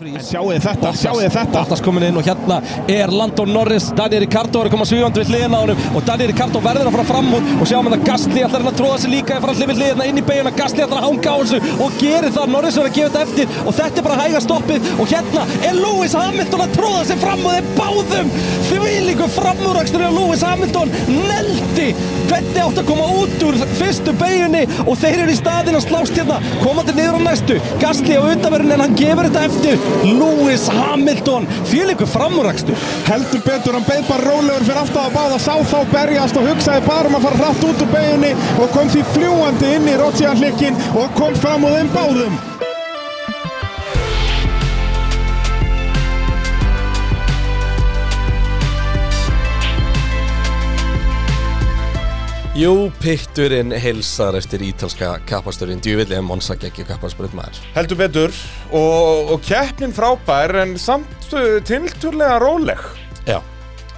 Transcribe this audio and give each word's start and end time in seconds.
Sjáu 0.00 0.46
þið 0.48 0.62
þetta, 0.64 0.90
sjáu 0.96 1.18
þið 1.18 1.34
þetta. 1.34 1.58
Bottas 1.58 1.82
komin 1.84 2.06
inn 2.06 2.16
og 2.16 2.24
hérna 2.24 2.56
er 2.88 3.10
Landon 3.12 3.50
Norris. 3.52 3.90
Daniel 3.92 4.22
Ricardo 4.24 4.62
er 4.62 4.70
að 4.70 4.72
koma 4.72 4.86
svífandi 4.88 5.20
við 5.20 5.32
hliðina 5.34 5.58
á 5.60 5.62
honum 5.66 5.98
og 5.98 6.06
Daniel 6.08 6.30
Ricardo 6.30 6.62
verður 6.64 6.88
að 6.88 6.94
fara 6.96 7.04
fram 7.10 7.28
úr 7.36 7.50
og 7.60 7.68
sjáum 7.68 7.90
að 7.90 8.06
Gastli 8.06 8.40
ætlar 8.40 8.64
hann 8.64 8.70
að 8.72 8.78
tróða 8.78 9.02
sig 9.02 9.12
líka 9.12 9.36
eftir 9.36 9.52
allir 9.52 9.68
við 9.68 9.82
hliðina 9.82 10.06
inn 10.08 10.20
í 10.22 10.24
beiguna 10.24 10.54
Gastli 10.56 10.86
ætlar 10.86 11.02
að 11.02 11.08
hanga 11.10 11.34
á 11.36 11.40
þessu 11.42 11.76
og 11.84 11.98
gerir 12.00 12.32
það. 12.38 12.54
Norris 12.54 12.78
verður 12.80 12.92
að 12.94 12.96
gefa 12.96 13.10
þetta 13.10 13.26
eftir 13.26 13.60
og 13.66 13.76
þetta 13.82 14.00
er 14.00 14.08
bara 14.08 14.20
hæga 14.22 14.42
stoppið 14.46 14.88
og 14.96 15.12
hérna 15.12 15.44
er 15.68 15.80
Lewis 15.82 16.16
Hamilton 16.16 16.64
að 16.64 16.74
tróða 16.78 17.04
sig 17.10 17.20
fram 17.20 17.44
og 17.44 17.58
þeir 17.58 17.70
báðum 17.76 18.32
því 18.70 18.80
líku 19.10 19.28
framúrakstur 19.34 20.02
af 20.06 20.12
Lewis 20.14 20.42
Hamilton 20.42 20.90
neldi 21.08 21.90
hvernig 22.30 22.60
átt 22.62 22.80
að 22.80 22.88
koma 22.88 23.06
út 23.20 23.44
úr 23.46 23.58
fyrstu 23.78 24.14
beigunni 24.20 24.62
og 24.84 24.98
þeir 25.00 25.24
eru 25.24 25.34
í 25.34 25.38
staðin 25.38 25.78
að 25.78 25.86
slást 25.88 26.18
hérna 26.18 26.38
komandi 26.62 26.94
niður 26.94 27.18
á 27.18 27.26
næstu. 27.26 27.58
Gastli 27.82 28.18
á 28.18 28.22
undanverðin 28.22 28.76
en 28.76 28.84
hann 28.84 28.98
gefur 28.98 29.26
þetta 29.26 29.46
eftir 29.48 29.89
Lewis 30.04 30.68
Hamilton 30.68 31.48
fylgur 31.70 32.08
framúrakstur. 32.08 32.78
Heldur 33.08 33.42
betur, 33.46 33.76
hann 33.76 33.86
beð 33.88 34.06
bara 34.08 34.28
rólegur 34.28 34.66
fyrir 34.68 34.82
aftan 34.84 35.08
að 35.08 35.16
báða 35.18 35.40
Sá 35.40 35.54
þá 35.72 35.78
berjast 35.92 36.38
og 36.40 36.48
hugsaði 36.50 36.86
bara 36.86 37.10
um 37.10 37.18
að 37.18 37.28
fara 37.28 37.42
hratt 37.42 37.66
út 37.70 37.84
úr 37.84 37.92
beginni 37.94 38.32
Og 38.60 38.72
kom 38.76 38.92
því 38.92 39.04
fljúandi 39.14 39.74
inn 39.76 39.90
í 39.90 39.98
Rotsian 40.00 40.40
hlikkin 40.40 40.80
Og 40.94 41.12
kom 41.18 41.36
fram 41.42 41.68
úr 41.68 41.78
þeim 41.78 41.94
báðum 41.96 42.59
Jú, 52.60 52.90
pitturinn 53.00 53.70
heilsar 53.72 54.36
eftir 54.36 54.60
ítalska 54.66 55.14
kappasturinn 55.24 55.78
djúvillig 55.80 56.18
en 56.18 56.26
Monsa 56.28 56.58
geggju 56.60 56.84
kappasturinn 56.90 57.32
maður. 57.38 57.56
Heldur 57.72 57.96
betur. 57.96 58.34
Og, 58.76 59.30
og 59.32 59.46
keppnin 59.46 59.94
frábær 59.96 60.52
en 60.60 60.74
samt 60.76 61.30
uh, 61.32 61.56
tilturlega 61.64 62.36
róleg. 62.42 62.82
Já. 63.24 63.38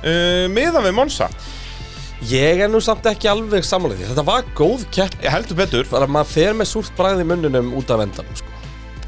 Uh, 0.02 0.46
miðan 0.54 0.86
við 0.86 0.94
Monsa 0.98 1.28
Ég 2.30 2.62
er 2.62 2.70
nú 2.70 2.78
samt 2.82 3.06
ekki 3.10 3.32
alveg 3.32 3.66
samanlega 3.66 4.04
því. 4.04 4.10
Þetta 4.12 4.26
var 4.30 4.46
góð 4.54 4.86
kepp 4.94 5.18
Ég 5.26 5.34
heldur 5.34 5.58
betur. 5.58 5.88
Bara 5.90 6.06
maður 6.06 6.30
fer 6.36 6.54
með 6.54 6.70
súrt 6.76 6.94
bragð 6.98 7.24
í 7.24 7.26
munnunum 7.32 7.74
út 7.80 7.90
af 7.90 8.04
endanum 8.06 8.38
sko. 8.38 8.60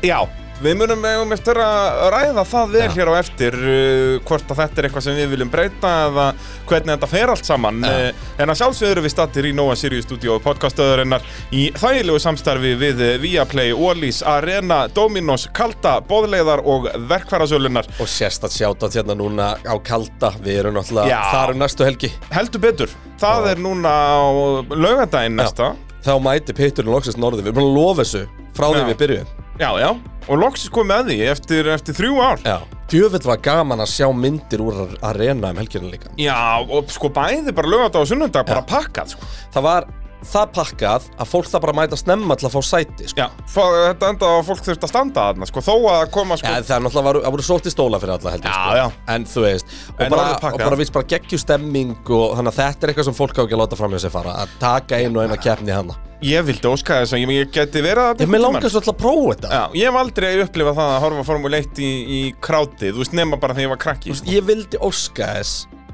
Já, 0.02 0.18
við 0.64 0.78
munum 0.80 1.04
um 1.04 1.32
eftir 1.34 1.58
að 1.60 1.98
ræða 2.14 2.44
það 2.48 2.70
vel 2.72 2.84
Já. 2.86 2.92
hér 2.94 3.10
á 3.12 3.14
eftir 3.18 3.56
uh, 3.58 4.14
hvort 4.24 4.52
að 4.52 4.60
þetta 4.62 4.80
er 4.80 4.88
eitthvað 4.88 5.04
sem 5.06 5.18
við 5.18 5.32
viljum 5.34 5.50
breyta 5.52 5.90
eða 6.06 6.26
hvernig 6.68 6.92
þetta 6.94 7.10
fer 7.10 7.32
allt 7.34 7.48
saman 7.48 7.84
Já. 7.84 7.92
uh, 7.92 8.24
en 8.40 8.52
að 8.52 8.60
sjálfsögðu 8.62 8.94
erum 8.94 9.06
við 9.06 9.14
stattir 9.14 9.48
í 9.48 9.52
Nóa 9.56 9.76
Sirius 9.78 10.08
Studio 10.08 10.38
podcastöðurinnar 10.44 11.26
í 11.52 11.66
þægilegu 11.76 12.22
samstarfi 12.24 12.72
við 12.80 13.04
uh, 13.04 13.12
Viaplay, 13.20 13.74
Ólís, 13.76 14.22
Arena, 14.24 14.80
Dominos, 14.96 15.46
Kalda, 15.56 15.98
Bóðleiðar 16.08 16.64
og 16.64 16.88
Verkfærasölunar 17.12 17.90
Og 18.00 18.10
sérst 18.10 18.48
að 18.48 18.56
sjáta 18.56 18.92
hérna 18.94 19.18
núna 19.20 19.52
á 19.60 19.74
kalda 19.84 20.32
Við 20.40 20.62
erum 20.64 20.78
náttúrulega 20.78 21.12
Já. 21.12 21.20
þar 21.34 21.54
um 21.54 21.62
næstu 21.64 21.88
helgi 21.88 22.12
Heldur 22.32 22.64
betur, 22.64 22.98
það 23.20 23.50
Já. 23.50 23.52
er 23.52 23.64
núna 23.68 23.92
á 23.92 24.24
laugardaginn 24.72 25.40
næsta 25.40 25.74
Þá 26.04 26.14
mæti 26.20 26.56
pitturinn 26.56 26.92
loksist 26.92 27.20
norði 27.20 27.44
Við 27.44 27.52
erum 27.52 27.60
búin 27.62 27.72
að 27.72 27.80
lofa 27.80 28.04
þessu 28.04 28.28
frá 28.54 28.70
því 28.70 28.84
Já. 28.84 28.86
við 28.92 29.02
byrjuðum 29.04 29.43
Já, 29.55 29.69
já, 29.78 29.91
og 30.27 30.41
loksins 30.41 30.72
komið 30.74 30.91
með 30.91 31.10
því 31.10 31.19
eftir, 31.30 31.69
eftir 31.70 31.94
þrjú 31.94 32.16
ár. 32.19 32.41
Já. 32.42 32.56
Djöfell 32.91 33.27
var 33.28 33.38
gaman 33.42 33.83
að 33.84 33.92
sjá 33.92 34.08
myndir 34.11 34.62
úr 34.64 34.96
arena 35.06 35.52
um 35.55 35.61
helginu 35.62 35.92
líka. 35.92 36.11
Já, 36.20 36.58
og 36.61 36.91
sko 36.92 37.08
bæði 37.14 37.55
bara 37.55 37.70
lögadag 37.70 38.02
og 38.02 38.11
sunnundag 38.11 38.48
bara 38.48 38.64
pakkað 38.66 39.14
sko. 39.14 39.28
Það 39.55 39.66
var 39.69 39.86
það 40.28 40.53
pakkað 40.56 41.08
að 41.19 41.30
fólk 41.30 41.48
það 41.50 41.62
bara 41.64 41.75
mæta 41.78 41.98
snemma 41.98 42.36
til 42.39 42.48
að 42.48 42.55
fá 42.55 42.61
sæti 42.69 43.08
sko. 43.11 43.27
Þetta 43.55 44.11
enda 44.12 44.30
að 44.30 44.47
fólk 44.48 44.62
þurft 44.69 44.86
að 44.86 44.92
standa 44.92 45.27
þarna 45.28 45.48
sko, 45.50 45.62
þó 45.64 45.75
að 45.92 46.05
koma 46.14 46.39
sko 46.41 46.50
Já, 46.50 46.56
það 46.62 46.77
er 46.77 46.84
náttúrulega 46.86 47.22
það 47.25 47.34
voru 47.36 47.44
í 47.44 47.75
stóla 47.75 48.00
fyrir 48.03 48.14
alla 48.17 48.34
heldur 48.34 48.50
Já, 48.50 48.55
sko. 48.55 48.72
já. 48.78 48.86
En 49.14 49.28
þú 49.28 49.45
veist 49.45 49.67
Og 49.95 50.02
En 50.05 50.14
bara, 50.14 50.25
og 50.50 50.58
bara 50.64 50.80
vist 50.80 50.95
bara 50.97 51.11
geggjú 51.14 51.39
stemming 51.42 51.95
og 52.08 52.34
þannig 52.39 52.52
að 52.52 52.58
þetta 52.62 52.80
er 52.80 52.89
eitthvað 52.92 53.08
sem 53.11 53.19
fólk 53.20 53.36
á 53.39 53.42
ekki 53.45 53.56
að 53.56 53.62
láta 53.64 53.78
fram 53.80 53.95
hjá 53.95 54.00
sig 54.05 54.14
fara 54.14 54.33
að 54.45 54.48
taka 54.62 54.92
einu 55.01 55.20
og 55.20 55.24
eina 55.29 55.39
keppni 55.40 55.73
hana 55.74 55.95
Ég 56.24 56.40
vildi 56.46 56.64
óska 56.70 57.02
þess 57.02 57.13
að 57.13 57.24
ég, 57.29 57.51
geti 57.52 57.83
verið 57.84 58.05
að 58.14 58.23
Ég 58.24 58.30
með 58.33 58.45
langar 58.46 58.70
svo 58.73 58.80
alltaf 58.80 58.95
að 58.95 59.02
prófa 59.02 59.34
þetta 59.34 59.48
Já, 59.52 59.64
ég 59.77 59.84
hef 59.90 60.01
aldrei 60.01 60.30
upplifað 60.46 60.79
það 60.80 60.92
að 60.95 61.02
horfa 61.05 61.24
Formule 61.29 61.61
1 61.61 61.83
í, 61.84 61.92
í 62.17 62.20
krátið, 62.40 62.95
þú 62.95 63.01
veist, 63.02 63.13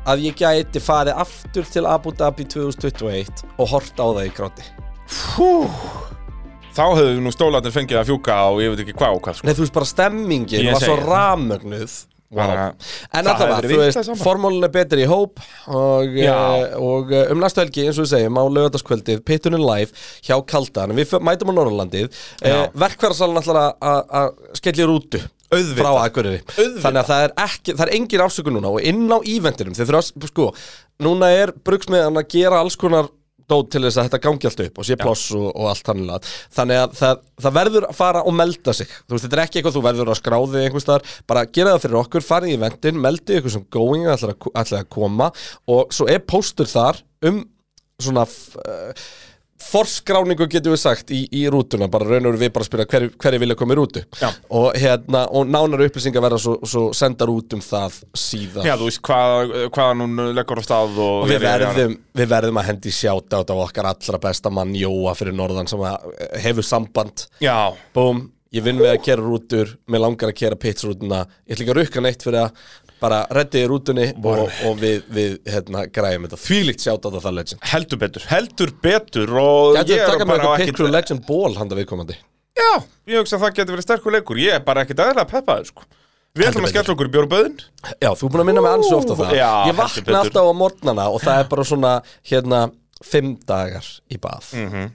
að 0.08 0.22
ég 0.28 0.36
gæti 0.40 0.80
farið 0.82 1.18
aftur 1.20 1.64
til 1.68 1.86
Abu 1.86 2.12
Dhabi 2.16 2.44
2021 2.44 3.44
og 3.58 3.68
horta 3.68 4.02
á 4.04 4.08
það 4.16 4.26
í 4.28 4.34
gráti. 4.36 4.64
Þá 6.70 6.84
hefðu 6.94 7.18
nú 7.24 7.32
stólarnir 7.34 7.74
fengið 7.74 7.98
að 8.00 8.12
fjúka 8.12 8.36
og 8.52 8.60
ég 8.62 8.70
veit 8.72 8.84
ekki 8.84 8.94
hvað 9.00 9.16
og 9.16 9.24
hvað 9.24 9.40
sko. 9.40 9.46
Nei, 9.48 9.56
þú 9.58 9.64
veist 9.66 9.74
bara 9.74 9.88
stemmingin 9.90 10.62
Ég 10.64 10.72
var 10.76 10.84
svo 10.86 10.96
ramögnuð. 11.02 11.96
Bara- 12.30 12.68
En 13.12 13.24
hefði 13.26 13.48
var, 13.50 13.66
þú 13.66 13.78
veist, 13.80 14.04
saman. 14.06 14.20
formúlun 14.22 14.62
er 14.62 14.70
betri 14.70 15.02
í 15.02 15.08
hóp 15.10 15.40
og, 15.66 16.06
uh, 16.14 16.78
og 16.78 17.10
uh, 17.10 17.32
um 17.32 17.40
næstu 17.42 17.58
helgi, 17.58 17.88
eins 17.88 17.98
og 17.98 18.06
við 18.06 18.12
segjum, 18.12 18.38
á 18.38 18.44
lögataskvöldið 18.54 19.24
Pittunin 19.26 19.58
live 19.66 19.90
hjá 20.22 20.38
Kaldan. 20.46 20.94
Við 20.94 21.16
mætum 21.26 21.50
á 21.50 21.54
Norrlandið 21.58 22.06
Já. 22.38 22.70
Verkfærasalinn 22.70 23.42
ætlar 23.42 23.58
að- 23.58 23.74
að 23.82 24.14
að 24.20 24.30
Auðvitað. 25.50 25.78
frá 25.80 26.04
Akureyri. 26.06 26.42
Auðvitað. 26.46 26.82
Þannig 26.84 27.00
að 27.02 27.08
það 27.12 27.24
er, 27.26 27.32
ekki, 27.44 27.76
það 27.76 27.86
er 27.86 27.94
engin 27.98 28.26
ásökun 28.26 28.56
núna 28.58 28.74
og 28.74 28.90
inn 28.90 29.06
á 29.10 29.18
eventinum, 29.18 29.74
þeir 29.76 29.88
þurfa 29.90 30.02
að, 30.02 30.28
sko 30.30 30.50
núna 31.02 31.32
er 31.34 31.54
brugsmiðan 31.66 32.20
að 32.20 32.30
gera 32.36 32.60
alls 32.62 32.78
konar 32.78 33.10
dót 33.50 33.70
til 33.72 33.82
þess 33.82 33.98
að 33.98 34.08
þetta 34.08 34.20
gangi 34.22 34.48
allt 34.48 34.62
upp 34.64 34.80
og 34.80 34.86
sé 34.86 34.96
pláss 35.00 35.30
og, 35.34 35.46
og 35.50 35.70
allt 35.70 35.90
að 35.90 36.28
þannig 36.54 36.80
að 36.80 36.92
það, 37.00 37.22
það 37.44 37.56
verður 37.56 37.86
að 37.88 37.96
fara 37.98 38.22
og 38.22 38.36
melda 38.38 38.74
sig. 38.76 38.90
Þú 39.06 39.16
veist, 39.16 39.24
þetta 39.26 39.38
er 39.38 39.42
ekki 39.44 39.60
eitthvað 39.60 39.76
þú 39.76 39.84
verður 39.86 40.12
að 40.12 40.20
skráði 40.20 40.64
einhvers 40.64 40.86
staðar, 40.86 41.16
bara 41.30 41.46
gera 41.58 41.74
það 41.74 41.84
fyrir 41.86 42.00
okkur, 42.02 42.26
farið 42.26 42.52
í 42.52 42.58
eventin 42.58 43.00
meldi 43.02 43.40
ykkur 43.40 43.54
sem 43.56 43.64
going 43.74 44.06
ætlar 44.10 44.36
að, 44.36 44.52
ætlar 44.62 44.84
að 44.84 44.92
koma 44.94 45.30
og 45.74 45.96
svo 45.96 46.06
er 46.10 46.22
póstur 46.22 46.70
þar 46.70 47.02
um 47.26 47.42
svona 48.00 48.24
uh, 48.24 49.08
forskráningu 49.60 50.46
getum 50.50 50.72
við 50.74 50.80
sagt 50.82 51.10
í, 51.14 51.20
í 51.36 51.42
rútuna, 51.52 51.86
bara 51.92 52.06
raun 52.08 52.26
og 52.26 52.32
veru 52.34 52.40
við 52.42 52.52
bara 52.54 52.64
að 52.64 52.68
spyrja 52.70 52.86
hverju 52.90 53.10
hver 53.20 53.36
vilja 53.42 53.56
koma 53.60 53.76
í 53.76 53.78
rútu. 53.78 54.02
Og, 54.56 54.68
hérna, 54.80 55.22
og 55.36 55.46
nánar 55.52 55.84
upplýsingar 55.86 56.24
verða 56.24 56.38
svo, 56.42 56.56
svo 56.66 56.82
sendar 56.96 57.30
út 57.32 57.54
um 57.56 57.62
það 57.64 58.00
síðan 58.16 58.66
Já, 58.70 58.74
þú 58.80 58.88
veist, 58.88 59.02
hvað, 59.06 59.54
hvað 59.76 59.92
hún 60.02 60.24
leggur 60.38 60.62
á 60.62 60.64
stað 60.66 60.98
og, 60.98 61.14
og 61.22 61.30
við 61.30 61.38
er- 61.38 61.46
er- 61.52 61.64
verðum, 61.68 61.96
við 62.22 62.32
verðum 62.34 62.60
að 62.62 62.68
hendi 62.72 62.94
sjáta 62.96 63.42
á 63.44 63.54
okkar 63.60 63.90
allra 63.92 64.22
besta 64.26 64.50
mann 64.54 64.74
Jóa 64.80 65.14
fyrir 65.18 65.36
norðan 65.36 65.68
sem 65.70 65.80
að 65.86 66.10
hefur 66.44 66.66
samband. 66.66 67.26
Já, 67.44 67.58
búm, 67.94 68.24
ég 68.56 68.64
vinn 68.66 68.80
við 68.80 68.94
að 68.96 69.02
kera 69.06 69.22
rútur 69.22 69.76
mér 69.90 70.02
langar 70.06 70.32
að 70.32 70.38
kera 70.40 70.56
pitsrútuna. 70.58 71.26
Ég 71.46 71.54
ætla 71.58 71.66
ekki 71.66 71.74
að 71.76 71.82
rukka 71.84 72.02
neitt 72.08 72.24
fyrir 72.26 72.46
að 72.48 72.64
bara 73.00 73.20
reddi 73.32 73.62
í 73.64 73.68
rútunni 73.70 74.08
og, 74.16 74.42
og 74.68 74.80
við, 74.80 75.04
við 75.12 75.36
hérna, 75.48 75.86
græjum 75.92 76.26
þetta. 76.26 76.40
Þvílíkt 76.44 76.84
sjáta 76.84 77.12
á 77.12 77.16
það 77.16 77.38
legend. 77.38 77.62
Heldur 77.72 78.02
betur, 78.02 78.26
heldur 78.30 78.74
betur 78.84 79.32
og 79.40 79.78
Gætu 79.78 79.96
ég 79.96 80.04
að 80.04 80.24
er 80.24 80.28
bara 80.28 80.58
Pit 80.60 80.74
Crew 80.76 80.90
Legend 80.92 81.24
ból 81.28 81.54
handa 81.58 81.78
viðkomandi? 81.78 82.18
Já, 82.60 82.70
ég 83.08 83.22
hugsa 83.22 83.38
að 83.38 83.46
það 83.46 83.56
getur 83.56 83.76
verið 83.76 83.86
sterkur 83.88 84.16
leikur. 84.16 84.40
Ég 84.42 84.58
er 84.58 84.62
bara 84.66 84.84
ekkit 84.84 85.00
aðeinslega 85.00 85.30
peppaður 85.30 85.70
sko. 85.70 85.88
Við 86.38 86.46
ætlum 86.46 86.66
að 86.68 86.70
skella 86.70 86.94
okkur 86.94 87.08
í 87.08 87.10
bjóruböðin 87.10 87.54
Já, 87.98 88.10
þú 88.14 88.28
er 88.28 88.30
búin 88.30 88.42
að 88.44 88.46
minna 88.46 88.62
mig 88.62 88.74
ansi 88.76 88.92
ofta 88.94 89.16
það. 89.18 89.32
Já, 89.34 89.48
Ég 89.66 89.76
vakna 89.80 90.20
alltaf 90.20 90.46
á 90.46 90.54
morgnana 90.54 91.06
og 91.10 91.24
það 91.24 91.40
er 91.42 91.48
bara 91.50 91.64
svona 91.66 91.94
hérna 92.30 92.60
fimm 93.02 93.32
dagar 93.48 93.88
í 94.06 94.18
bað. 94.22 94.52
Mm. 94.60 94.92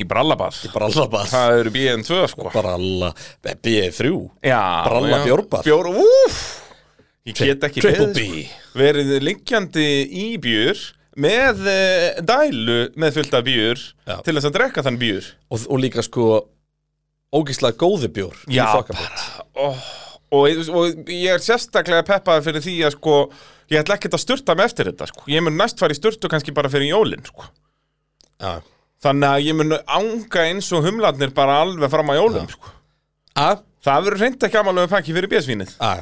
Í 0.00 0.06
brallabað. 0.06 0.58
Bara 0.74 0.88
alla 0.90 1.06
bað 1.10 1.30
Það 1.32 1.56
eru 1.60 1.74
BN2 1.74 2.18
sko. 2.32 2.48
Bara 2.54 2.74
alla 2.78 3.12
B3 3.46 4.10
Já, 4.46 4.60
Bralla 4.86 5.20
já. 5.20 5.24
bjórbað. 5.28 5.66
Bjór, 5.66 5.90
úf 6.02 6.42
Ég 7.28 7.36
get 7.36 7.64
ekki 7.68 7.82
beðið, 7.84 8.16
sko. 8.16 8.62
Verið 8.80 9.10
liggjandi 9.26 9.86
í 10.08 10.26
björ 10.40 10.78
Með 11.20 11.58
uh, 11.68 12.20
dælu 12.24 12.78
með 13.02 13.16
fullt 13.18 13.34
af 13.36 13.44
björ 13.44 13.80
Já. 14.08 14.14
Til 14.24 14.34
þess 14.38 14.48
að 14.48 14.54
drekka 14.56 14.84
þann 14.86 14.98
björ 15.02 15.26
og, 15.50 15.64
og 15.66 15.82
líka 15.82 16.04
sko 16.06 16.26
ógíslega 17.36 17.76
góði 17.78 18.08
bjór 18.14 18.38
í 18.50 18.56
Já, 18.56 18.64
þokkabót. 18.72 19.24
oh, 19.60 19.82
og, 20.34 20.62
og 20.80 21.10
ég 21.12 21.34
er 21.36 21.42
sérstaklega 21.44 22.06
peppaður 22.08 22.46
fyrir 22.48 22.64
því 22.64 22.76
að 22.88 22.96
sko 22.96 23.16
Ég 23.70 23.84
ætla 23.84 23.94
ekkert 24.00 24.16
að 24.16 24.22
sturta 24.24 24.56
mig 24.58 24.66
eftir 24.70 24.88
þetta 24.90 25.06
sko 25.12 25.26
Ég 25.30 25.44
mun 25.46 25.58
næst 25.60 25.78
fara 25.82 25.94
í 25.94 25.98
sturtu 25.98 26.30
kannski 26.32 26.54
bara 26.56 26.70
fyrir 26.72 26.88
jólin 26.94 27.22
sko 27.28 27.44
Já. 28.40 28.56
Þannig 29.04 29.28
að 29.34 29.44
ég 29.46 29.56
mun 29.60 29.76
ánga 29.84 30.46
eins 30.48 30.70
og 30.76 30.86
humlarnir 30.88 31.30
bara 31.36 31.58
alveg 31.66 31.88
fram 31.92 32.10
á 32.12 32.14
jólum 32.16 32.48
sko. 32.52 32.72
A, 33.36 33.50
Það 33.84 34.02
verður 34.08 34.22
reynd 34.24 34.42
ekki 34.48 34.58
amalegu 34.60 34.90
pakki 34.92 35.14
fyrir 35.16 35.30
bjösvínið 35.32 35.76
a, 35.80 35.92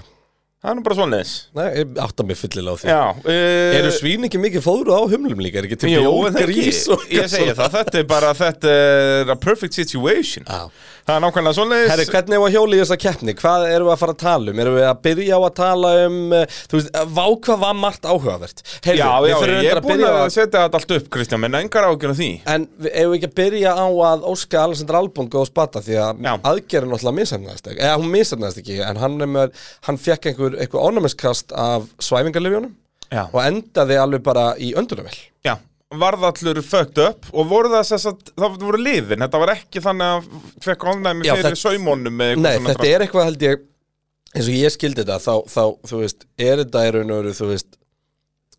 Það 0.58 0.70
er 0.72 0.74
nú 0.74 0.82
bara 0.82 0.96
svoleiðis. 0.98 1.32
Nei, 1.54 1.66
ég 1.78 1.98
átta 2.02 2.24
mig 2.26 2.38
fyllilega 2.40 2.74
á 2.74 2.78
því. 2.80 2.88
Já 2.90 3.02
uh, 3.14 3.76
Eru 3.78 3.90
svín 3.94 4.26
ekki 4.26 4.40
mikið 4.42 4.64
fóðru 4.64 4.96
á 4.98 5.02
humlum 5.06 5.42
líka? 5.44 5.60
Er 5.60 5.68
ekki 5.68 5.78
til 5.78 5.92
ekki, 5.92 6.00
grís 6.34 6.80
og 6.90 7.04
ég 7.14 7.28
segi 7.30 7.52
það, 7.54 7.76
þetta 7.76 8.00
er 8.00 8.08
bara, 8.10 8.32
þetta 8.34 8.72
er 8.74 9.30
a 9.30 9.36
perfect 9.38 9.78
situation. 9.78 10.48
Já. 10.50 10.66
Það 11.08 11.16
er 11.16 11.22
nákvæmlega 11.24 11.56
svoleiðis. 11.56 11.88
Herri, 11.88 12.04
hvernig 12.12 12.34
er 12.36 12.42
að 12.44 12.50
hjóli 12.52 12.76
í 12.76 12.80
þessa 12.82 12.96
keppni? 13.00 13.32
Hvað 13.38 13.62
erum 13.70 13.86
við 13.88 13.92
að 13.94 14.00
fara 14.02 14.12
að 14.12 14.18
tala 14.20 14.52
um? 14.52 14.58
Erum 14.60 14.74
við 14.76 14.82
að 14.84 14.98
byrja 15.06 15.36
á 15.38 15.40
að 15.40 15.54
tala 15.56 15.92
um 16.02 16.16
uh, 16.36 16.56
Þú 16.68 16.76
veist, 16.76 16.98
vá 17.16 17.22
hvað 17.46 17.62
var 17.62 17.78
margt 17.78 18.08
áhugavert? 18.10 18.60
Heyrðu, 18.84 18.98
Já, 18.98 19.06
já, 19.30 19.36
ég 19.48 19.68
er 19.72 19.80
búin 19.86 20.02
á 20.04 20.12
að 20.12 20.34
setja 20.34 20.66
þetta 20.66 20.80
allt 20.82 20.92
upp, 20.98 21.06
Kristján, 21.16 21.40
menn 21.40 21.56
engar 21.62 21.86
ágjör 21.88 22.12
af 22.12 22.18
því. 22.18 22.28
En 22.44 22.66
eigum 22.90 23.14
við 23.14 23.16
ekki 23.16 23.30
að 23.30 23.34
byrja 23.40 23.72
á 23.72 23.88
að 24.10 24.26
Óska 24.34 24.60
Alexander 24.66 24.98
Albon 25.00 25.32
góð 25.32 25.48
spata 25.48 25.82
því 25.86 25.96
að 26.04 26.20
aðgerðin 26.36 26.92
náttúrulega 26.92 27.18
misefnaðist 27.22 27.72
ekki. 27.72 27.82
Eða 27.88 27.96
hún 28.02 28.12
misefnaðist 28.12 28.60
ekki 28.60 28.78
en 28.90 29.00
hann, 29.00 29.16
er 29.24 29.32
með, 29.38 29.64
hann 29.88 30.02
fekk 30.04 30.28
einhver, 30.34 30.60
einhver 30.60 30.92
ónæmiskast 30.92 31.56
af 31.56 31.88
svæfingarlifjónum 32.04 32.76
Já, 33.08 33.24
og 33.32 33.40
endaði 33.46 33.96
alveg 33.96 34.20
bara 34.28 34.50
í 34.60 34.74
öndunarvel 34.76 35.16
já 35.46 35.54
Varð 35.88 36.24
allur 36.28 36.58
fucked 36.60 36.98
up 37.00 37.28
og 37.32 37.46
voru 37.48 37.70
það 37.72 37.86
þess 37.88 38.08
að 38.10 38.32
það 38.36 38.56
voru 38.60 38.80
lifin, 38.82 39.22
þetta 39.24 39.38
var 39.40 39.52
ekki 39.54 39.80
þannig 39.80 40.10
að 40.18 40.26
fekk 40.66 40.84
ofnæmi 40.92 41.24
Já, 41.24 41.32
fyrir 41.32 41.46
þetta- 41.46 41.62
saumónum 41.62 42.18
Nei, 42.18 42.58
þetta 42.66 42.88
er 42.90 43.04
eitthvað 43.06 43.28
held 43.30 43.44
ég 43.46 43.62
eins 44.36 44.50
og 44.50 44.58
ég 44.58 44.74
skildi 44.74 45.00
þetta 45.00 45.16
þá, 45.24 45.34
þá 45.48 45.62
þú 45.88 46.00
veist, 46.02 46.26
er 46.36 46.60
þetta 46.60 46.84
í 46.84 46.92
raun 46.92 47.14
og 47.14 47.22
veru 47.22 47.32
þú 47.38 47.48
veist 47.54 47.78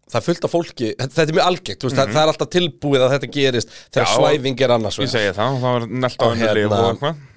það 0.10 0.30
af 0.48 0.54
fólki, 0.56 0.90
þetta 0.98 1.22
er 1.22 1.34
mjög 1.38 1.46
algengt 1.52 1.84
þú 1.84 1.90
veist, 1.92 2.00
það, 2.02 2.18
er 2.24 2.32
alltaf 2.34 2.50
tilbúið 2.56 3.04
að 3.06 3.12
þetta 3.14 3.32
gerist 3.36 3.74
þegar. 3.94 4.08
Já, 4.08 4.14
svæfing 4.18 4.64
er 4.66 4.74
annars 4.74 4.98
Ég 4.98 5.12
segi 5.14 5.34
það, 5.38 5.60
það 5.62 5.76
var 5.78 5.86
nelt 6.06 6.18
á 6.18 6.28
henni 6.34 6.48
hérna- 6.50 6.80
og 6.80 6.90
eitthvað 6.96 7.28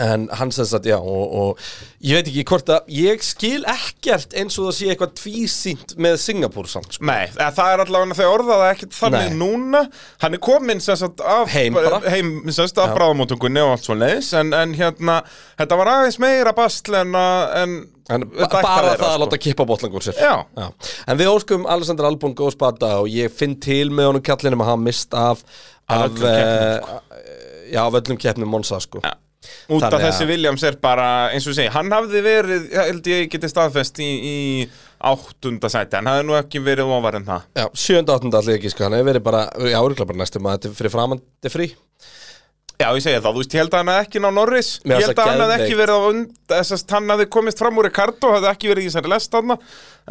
en 0.00 0.22
hann 0.38 0.50
sem 0.54 0.64
sagt, 0.64 0.86
já 0.88 0.96
og, 0.96 1.34
og 1.36 1.58
ég 2.00 2.16
veit 2.16 2.28
ekki 2.30 2.44
hvort 2.48 2.70
að 2.72 2.86
ég 2.96 3.20
skil 3.26 3.64
ekkert 3.68 4.32
eins 4.40 4.56
og 4.58 4.70
það 4.70 4.76
sé 4.78 4.86
eitthvað 4.92 5.10
tvísýnt 5.20 5.94
með 6.00 6.16
Singapúr 6.22 6.70
samt 6.72 6.96
sko. 6.96 7.04
Nei, 7.04 7.26
eða 7.36 7.50
það 7.58 7.72
er 7.74 7.82
allavega 7.84 8.16
þau 8.22 8.30
orðaða 8.38 8.70
ekkert 8.72 8.96
þannig 8.96 9.26
Nei. 9.28 9.38
núna 9.42 9.82
Hann 10.24 10.38
er 10.38 10.42
kominn 10.48 10.80
sem 10.80 10.96
sagt 10.96 11.20
af 11.20 11.50
Heim 11.52 11.74
bara. 11.76 12.00
heim 12.08 12.30
sem 12.48 12.66
sagt 12.70 12.78
af 12.80 12.92
Já. 12.92 12.96
bráðamótungunni 12.96 13.60
og 13.66 13.74
allt 13.74 13.84
svo 13.84 13.96
leiðis 14.00 14.32
en, 14.40 14.54
en 14.56 14.72
hérna, 14.78 15.18
þetta 15.60 15.78
var 15.82 15.90
aðeins 15.98 16.18
meira 16.24 16.54
basl 16.56 16.96
en, 17.02 17.12
að- 17.18 17.52
en, 17.62 17.74
en 18.16 18.24
ba 18.30 18.46
þetta 18.46 18.62
ætti 18.62 18.62
bara 18.64 18.86
vera, 18.86 18.96
það 18.96 19.10
að 19.10 19.12
sko. 19.18 19.24
láta 19.26 19.40
kippa 19.44 19.66
botlangur 19.68 20.06
sér 20.08 20.22
Já. 20.24 20.32
en 21.06 21.20
við 21.20 21.30
óskum 21.34 21.68
Alexander 21.68 22.08
Albon 22.08 22.32
góð 22.40 22.54
spata 22.56 22.94
og 23.04 23.12
ég 23.12 23.28
finn 23.36 23.58
til 23.60 23.90
með 23.92 24.08
honum 24.14 24.24
kallinum 24.24 24.64
að 24.64 24.72
hafa 24.72 24.82
mist 24.88 25.14
af 25.14 25.44
Af 25.92 26.06
öllum 26.06 26.22
keppnum, 26.22 26.82
uh, 26.86 27.22
já, 27.74 27.80
af 27.82 27.96
öllum 27.98 28.18
keppnum 28.22 28.48
Monsa 28.54 28.78
sko 28.80 29.00
Já. 29.04 29.12
Út 29.72 29.82
af 29.82 29.92
að- 29.96 30.04
þessi 30.06 30.26
Williams 30.30 30.62
er 30.68 30.76
bara, 30.82 31.06
eins 31.34 31.46
og 31.50 31.54
segi, 31.56 31.70
hann 31.74 31.90
hafði 31.90 32.22
verið, 32.26 32.66
held 32.78 33.08
ég 33.10 33.30
geti 33.32 33.50
staðfest 33.50 33.98
í, 34.04 34.10
í 34.22 34.68
áttunda 35.02 35.70
sæti, 35.72 35.98
hann 35.98 36.10
hafði 36.10 36.26
nú 36.28 36.36
ekki 36.38 36.62
verið 36.62 36.92
ofar 36.94 37.16
en 37.18 37.24
það. 37.26 37.46
Já, 37.58 37.66
sjönda, 37.74 38.14
áttunda 38.18 38.38
allir 38.42 38.58
ekki 38.60 38.70
sko, 38.70 38.84
hann 38.86 38.98
hefur 38.98 39.10
verið 39.12 39.24
bara, 39.26 39.40
já, 39.58 39.78
örgulega 39.82 40.06
bara 40.12 40.22
næstum 40.22 40.46
að 40.46 40.58
þetta 40.58 40.70
er 40.70 40.76
fyrir 40.78 40.94
framandi 40.94 41.52
frí. 41.56 41.68
Já, 42.82 42.88
ég 42.96 43.02
segi 43.04 43.18
það, 43.20 43.26
þú 43.34 43.42
veist, 43.42 43.52
ég 43.54 43.60
held 43.62 43.74
að 43.74 43.82
hann 43.82 43.90
hafði 43.92 44.06
ekki 44.08 44.22
ná 44.24 44.28
Norris, 44.34 44.70
ég 44.88 45.04
held 45.04 45.18
að 45.18 45.28
hann 45.30 45.42
hafði 45.44 45.58
ekki 45.58 45.76
verið 45.78 45.98
á 45.98 46.00
und, 46.08 46.32
þess 46.50 46.72
að 46.78 46.94
hann 46.96 47.12
hafði 47.14 47.26
komist 47.36 47.60
fram 47.62 47.78
úr 47.78 47.86
Ricardo, 47.86 48.32
hafði 48.34 48.50
ekki 48.54 48.72
verið 48.72 48.86
í 48.86 48.88
þessari 48.90 49.12
lest 49.12 49.34
þarna, 49.36 49.58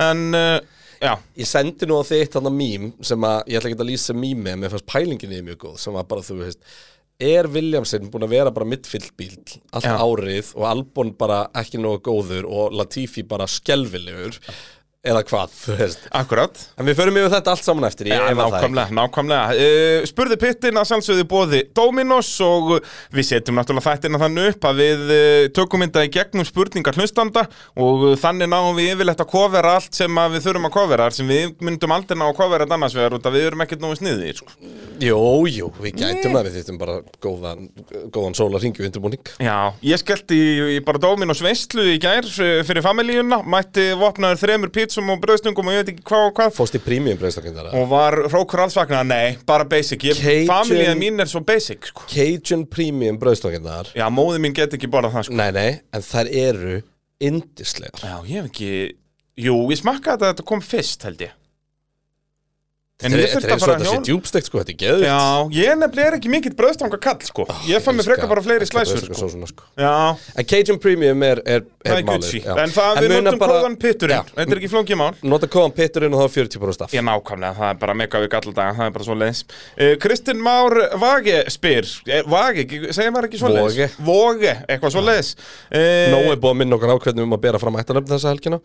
en, 0.06 0.22
uh, 0.38 0.60
já, 1.02 1.16
Ég 1.42 1.50
sendi 1.50 1.90
nú 1.90 1.98
á 2.00 2.04
þitt 2.08 2.38
þarna 2.38 2.54
mím 2.56 2.92
sem 3.02 3.28
að, 3.28 3.42
ég 3.52 3.60
ætla 3.60 3.72
ekki 3.74 3.80
að 3.82 3.90
lýsa 3.92 4.16
mými 4.16 4.54
en 4.54 4.62
mér 4.62 4.72
fannst 4.76 4.88
pælingin 4.92 5.36
í 5.36 5.42
mjög 5.50 5.60
góð, 5.66 5.78
sem 5.84 5.98
var 5.98 6.08
bara 6.08 6.22
þú 6.22 6.38
veist 6.46 6.60
Er 7.22 7.46
Williamson 7.54 8.10
búin 8.10 8.26
að 8.26 8.34
vera 8.34 8.52
bara 8.54 8.66
midfield 8.66 9.12
bíl 9.20 9.36
allt 9.72 9.86
Já. 9.86 9.94
árið 10.02 10.54
og 10.58 10.66
Albon 10.72 11.12
bara 11.20 11.44
ekki 11.62 11.78
nógu 11.82 12.02
góður 12.10 12.48
og 12.50 12.74
Latifi 12.74 13.22
bara 13.28 13.46
skelfilegur 13.50 14.40
eða 15.02 15.24
hvað, 15.26 15.54
þú 15.58 15.76
veist 15.80 16.04
akkurat. 16.14 16.60
En 16.78 16.86
við 16.86 16.98
förum 17.00 17.16
yfir 17.18 17.32
þetta 17.34 17.54
allt 17.56 17.66
saman 17.66 17.88
eftir, 17.88 18.10
ég 18.12 18.20
efa 18.22 18.36
það 18.36 18.58
ekki 18.60 18.68
nákvæmlega, 18.70 18.96
nákvæmlega. 19.00 19.56
Uh, 19.58 20.04
spurði 20.06 20.38
pittin 20.44 20.78
að 20.78 20.86
sjálfsögðu 20.92 21.24
bóði 21.32 21.62
Dominos 21.78 22.30
og 22.46 22.68
við 23.16 23.26
setjum 23.32 23.58
náttúrulega 23.58 23.96
þættina 23.96 24.20
þannig 24.22 24.50
upp 24.52 24.68
að 24.70 24.82
við 24.84 25.02
uh, 25.16 25.48
tökum 25.58 25.82
mynda 25.82 26.04
í 26.06 26.12
gegnum 26.14 26.46
spurningar 26.46 27.00
hlustanda 27.02 27.48
og 27.82 28.06
uh, 28.12 28.14
þannig 28.22 28.52
náum 28.54 28.78
við 28.78 28.92
yfirleitt 28.94 29.24
að 29.26 29.32
kofera 29.34 29.74
allt 29.80 29.98
sem 29.98 30.22
að 30.22 30.36
við 30.38 30.46
þurfum 30.46 30.70
að 30.70 30.76
kofera, 30.78 31.10
sem 31.18 31.34
við 31.34 31.66
myndum 31.66 31.96
aldrei 31.98 32.20
ná 32.22 32.28
að 32.30 32.38
kofera 32.44 32.70
annars 32.78 32.98
vegar 33.00 33.18
út 33.18 33.26
að 33.32 33.40
við 33.40 33.48
erum 33.50 33.66
ekkert 33.66 33.82
nógu 33.82 33.98
sniðið, 34.04 34.44
sko. 34.44 34.54
Jú, 35.02 35.18
jú, 35.50 35.72
við 35.82 35.98
gætum 35.98 36.38
það, 36.38 36.46
við 36.52 36.60
þýttum 36.60 36.78
bara 36.78 37.00
góðan, 37.26 37.66
góðan 38.14 38.36
sólar 38.38 38.62
ringu 38.62 38.86
undirbúning 38.86 39.32
Já, 39.42 39.58
ég 39.82 39.98
skellti 40.04 40.38
í, 40.38 40.52
í 40.76 40.80
bara 40.86 41.02
Dominos 41.02 41.42
veistlu 41.42 41.88
í 41.90 41.98
gær 42.04 42.28
f- 42.30 42.62
fyrir 42.70 42.86
familíuna, 42.86 43.42
mætti 43.50 43.88
vopnaður 43.98 44.38
þremur 44.44 44.70
pítsum 44.92 45.10
og 45.14 45.22
bröðstungum 45.24 45.70
og 45.70 45.76
ég 45.76 45.82
veit 45.86 45.92
ekki 45.94 46.04
hvað 46.10 46.26
og 46.28 46.34
hvað. 46.36 46.54
Fóst 46.56 46.76
í 46.76 46.82
premium 46.84 47.18
breyðstakindara 47.22 47.72
og 47.80 47.88
var 47.92 48.18
hrókur 48.28 48.64
alls 48.66 48.76
vagnar, 48.76 49.06
nei, 49.08 49.38
bara 49.48 49.64
basic. 49.66 50.04
Ég, 50.04 50.20
Cajun- 50.20 50.50
Familíða 50.50 50.96
mín 51.00 51.20
er 51.22 51.26
svo 51.32 51.40
basic, 51.46 51.88
sko. 51.92 52.04
Cajun 52.12 52.66
premium 52.68 53.18
breyðstakindar 53.22 53.92
Já, 53.96 54.08
móði 54.12 54.40
mín 54.44 54.54
get 54.54 54.74
ekki 54.74 54.90
borðað 54.92 55.16
það, 55.16 55.24
sko. 55.30 55.34
Nei, 55.40 55.52
nei, 55.52 55.80
en 55.94 56.02
þær 56.02 56.32
eru 56.32 56.82
indislegar 57.22 58.02
Já, 58.04 58.18
ég 58.28 58.42
hef 58.42 58.50
ekki 58.52 58.72
Jú, 59.42 59.56
ég 59.72 59.80
smakkaði 59.80 60.20
þetta 60.20 60.34
þetta 60.34 60.46
kom 60.52 60.62
fyrst, 60.62 61.04
held 61.08 61.22
ég 61.24 61.32
En 63.02 63.12
Þetta 63.12 63.18
er- 63.18 63.22
ég 63.26 63.32
þurfti 63.34 63.48
að 63.48 63.52
eins 63.52 63.62
og 63.62 63.68
fara 63.68 63.78
þetta 63.82 63.92
sé 63.92 64.02
djúbstegt 64.08 64.46
sko, 64.50 64.60
þetta 64.62 64.72
er 64.74 64.80
geðvitt 64.82 65.08
Já, 65.08 65.20
ég 65.58 65.78
nefnilega 65.82 66.08
er 66.12 66.16
ekki 66.20 66.30
mikill 66.30 66.54
bröðstanga 66.58 67.00
kall, 67.02 67.18
sko 67.26 67.46
Ég 67.66 67.82
fann 67.82 67.98
mér 67.98 68.06
frekar 68.10 68.30
bara 68.30 68.42
fleiri 68.46 68.68
slæsur, 68.70 69.02
sko 69.10 69.30
sko. 69.50 69.64
Já, 69.78 69.94
En 70.38 70.46
Cajun 70.46 70.80
premium 70.80 71.24
er, 71.24 71.42
er, 71.46 71.62
það 71.86 71.98
er 71.98 72.06
málið. 72.06 72.46
En 72.62 72.70
það, 72.76 73.00
við 73.02 73.10
muna 73.16 73.22
notum 73.26 73.40
bara- 73.42 73.58
kóðan 73.62 73.78
pitturinn. 73.82 74.30
Þetta 74.36 74.52
er 74.52 74.62
ekki 74.62 74.70
flókið 74.72 74.98
mál 75.02 75.14
Nota 75.24 75.48
kóðan 75.48 75.74
pitturinn 75.76 76.14
og 76.14 76.22
þá 76.22 76.26
er 76.28 76.34
40% 76.46 76.74
staff 76.78 76.94
Já, 76.94 77.02
nákvæmlega, 77.02 77.56
það 77.58 77.70
er 77.70 77.80
bara 77.82 77.94
mega 77.94 78.22
við 78.22 78.30
gallardaga, 78.36 78.76
það 78.78 78.86
er 78.86 78.96
bara 78.98 79.06
svo 79.10 79.16
leiðis. 79.18 79.44
Uh, 79.80 79.96
Kristinn 80.02 80.42
Már 80.46 80.78
Vage 81.02 81.38
spyr, 81.50 81.90
eh, 82.08 82.22
Vage, 82.28 82.66
segja 82.94 83.12
maður 83.12 83.30
ekki 83.32 83.42
svo 83.42 83.50
leiðis? 83.56 83.98
Voge, 84.06 84.54
eitthvað 84.70 84.92
svo 84.96 85.02
leiðis. 85.06 85.34
Uh, 85.72 86.12
Nó 86.14 86.20
er 86.32 86.38
búið 86.38 86.54
að 86.54 86.60
minna 86.62 86.78
okkur 86.78 86.96
ákveðnum 86.98 87.24
um 87.30 87.38
að 87.38 87.42
bera 87.42 87.60
fram 87.60 87.76
ættanöfn 87.82 88.12
þessa 88.14 88.30
helgina 88.36 88.62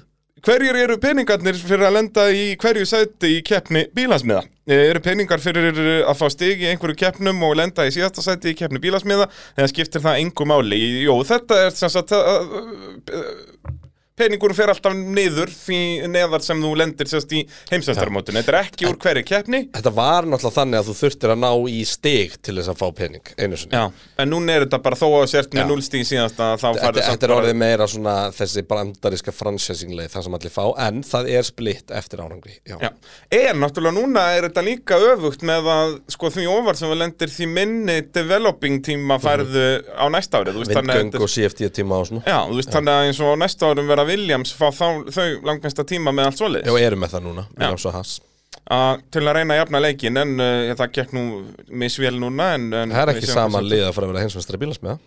Hverjur 0.40 0.76
eru 0.80 0.94
peningarnir 0.96 1.58
fyrir 1.60 1.84
að 1.84 1.96
lenda 1.98 2.22
í 2.32 2.54
hverju 2.60 2.86
sæti 2.88 3.34
í 3.36 3.40
keppni 3.44 3.82
bílasmiða? 3.96 4.40
Uh, 4.70 4.76
eru 4.86 5.02
peningar 5.04 5.42
fyrir 5.42 5.76
uh, 5.76 5.90
að 6.08 6.16
fá 6.16 6.30
stig 6.32 6.62
í 6.64 6.68
einhverju 6.70 6.96
keppnum 7.02 7.42
og 7.44 7.58
lenda 7.60 7.84
í 7.84 7.92
síðasta 7.92 8.24
sæti 8.24 8.54
í 8.54 8.56
keppni 8.56 8.80
bílasmiða? 8.80 9.26
Eða 9.58 9.68
skiptir 9.72 10.04
það 10.04 10.22
engu 10.22 10.46
máli? 10.48 10.78
Jó, 11.04 11.12
þetta 11.28 11.60
er 11.66 11.76
sem 11.76 11.92
sagt... 11.92 12.16
Peningurum 14.20 14.58
fer 14.58 14.74
alltaf 14.74 14.96
niður 15.00 15.52
því 15.54 15.80
neðar 16.12 16.44
sem 16.44 16.60
þú 16.60 16.74
lendir 16.78 17.10
sérst 17.10 17.32
í 17.36 17.44
heimsvæmstarmótinu. 17.72 18.42
Þetta 18.42 18.54
er 18.56 18.60
ekki 18.62 18.88
úr 18.90 19.00
hverju 19.00 19.26
keppni. 19.32 19.64
Þetta 19.74 19.94
var 19.96 20.28
náttúrulega 20.28 20.58
þannig 20.60 20.80
að 20.82 20.90
þú 20.90 20.98
þurftir 21.00 21.34
að 21.34 21.42
ná 21.44 21.50
í 21.70 21.80
stig 21.88 22.36
til 22.44 22.56
þess 22.58 22.72
að 22.72 22.80
fá 22.80 22.88
pening 22.96 23.32
einu 23.38 23.58
sinni 23.58 23.76
Já, 23.76 23.84
en 24.20 24.30
núna 24.30 24.56
er 24.56 24.64
þetta 24.66 24.80
bara 24.84 24.98
þó 24.98 25.06
að 25.20 25.26
sért 25.32 25.54
með 25.54 25.62
Já. 25.62 25.68
núlstíð 25.70 26.04
síðast 26.10 26.40
að 26.44 26.54
þá 26.62 26.66
farið 26.80 27.06
þetta 27.06 27.26
er 27.28 27.34
orðið 27.36 27.58
meira 27.60 27.88
svona 27.90 28.14
þessi 28.36 28.64
brandariska 28.70 29.34
franchisingleið 29.34 30.12
það 30.14 30.26
sem 30.26 30.36
allir 30.38 30.54
fá 30.54 30.62
en 30.86 31.02
það 31.06 31.30
er 31.36 31.48
splitt 31.48 31.94
eftir 32.00 32.22
árangri 32.24 32.56
Já. 32.68 32.76
Já, 32.82 32.90
en 33.40 33.60
náttúrulega 33.62 33.96
núna 33.96 34.26
er 34.36 34.48
þetta 34.48 34.64
líka 34.66 35.00
öfugt 35.10 35.44
með 35.46 35.70
að 35.74 35.96
sko 36.16 36.32
því 36.34 36.46
ofar 36.54 36.80
sem 36.80 36.92
við 36.92 37.02
lendir 37.04 37.34
því 37.34 37.50
minni 37.54 37.98
developing 38.14 38.80
tíma 38.86 39.20
færðu 39.22 39.66
á 39.96 40.04
næsta 40.12 40.42
árið 40.42 40.60
Vindgöng 40.70 41.16
og 41.20 41.30
CFD 41.30 41.70
tíma 41.80 42.00
og 42.00 42.10
svona 42.10 42.24
Já, 42.26 42.38
þú 42.50 42.60
veist 42.60 42.74
þannig 42.74 42.94
að 42.96 43.08
eins 43.08 43.22
og 43.24 43.34
á 43.34 43.36
næsta 43.44 43.70
árum 43.70 43.90
vera 43.90 44.06
Williams 44.10 44.52
fá 44.56 44.66
þá, 44.74 44.88
þau 45.14 45.28
langmesta 45.46 45.86
tíma 45.88 46.14
með 46.14 46.30
allt 46.30 46.40
Já, 46.40 46.42
svoleiðis 46.44 46.82
erum 46.88 47.04
með 47.04 47.14
það 47.14 47.24
núna, 47.28 47.46
Williams 47.56 47.86
og 47.88 47.96
Haas 47.96 48.18
að 48.70 49.04
til 49.14 49.22
að 49.24 49.36
reyna 49.38 49.54
að 49.54 49.62
jafna 49.64 49.82
leikin 49.82 50.18
en 50.20 50.34
uh, 50.42 50.72
það 50.78 50.92
gekk 50.98 51.14
nú 51.16 51.22
misvél 51.82 52.16
núna 52.18 52.52
en, 52.56 52.68
en 52.74 52.92
Það 52.94 53.02
er 53.02 53.14
ekki 53.16 53.30
sama 53.30 53.62
lið 53.64 53.86
að 53.88 53.96
fara 53.96 54.08
að 54.08 54.12
vera 54.14 54.26
heimsvæmstari 54.26 54.60
bílasmiða 54.62 54.98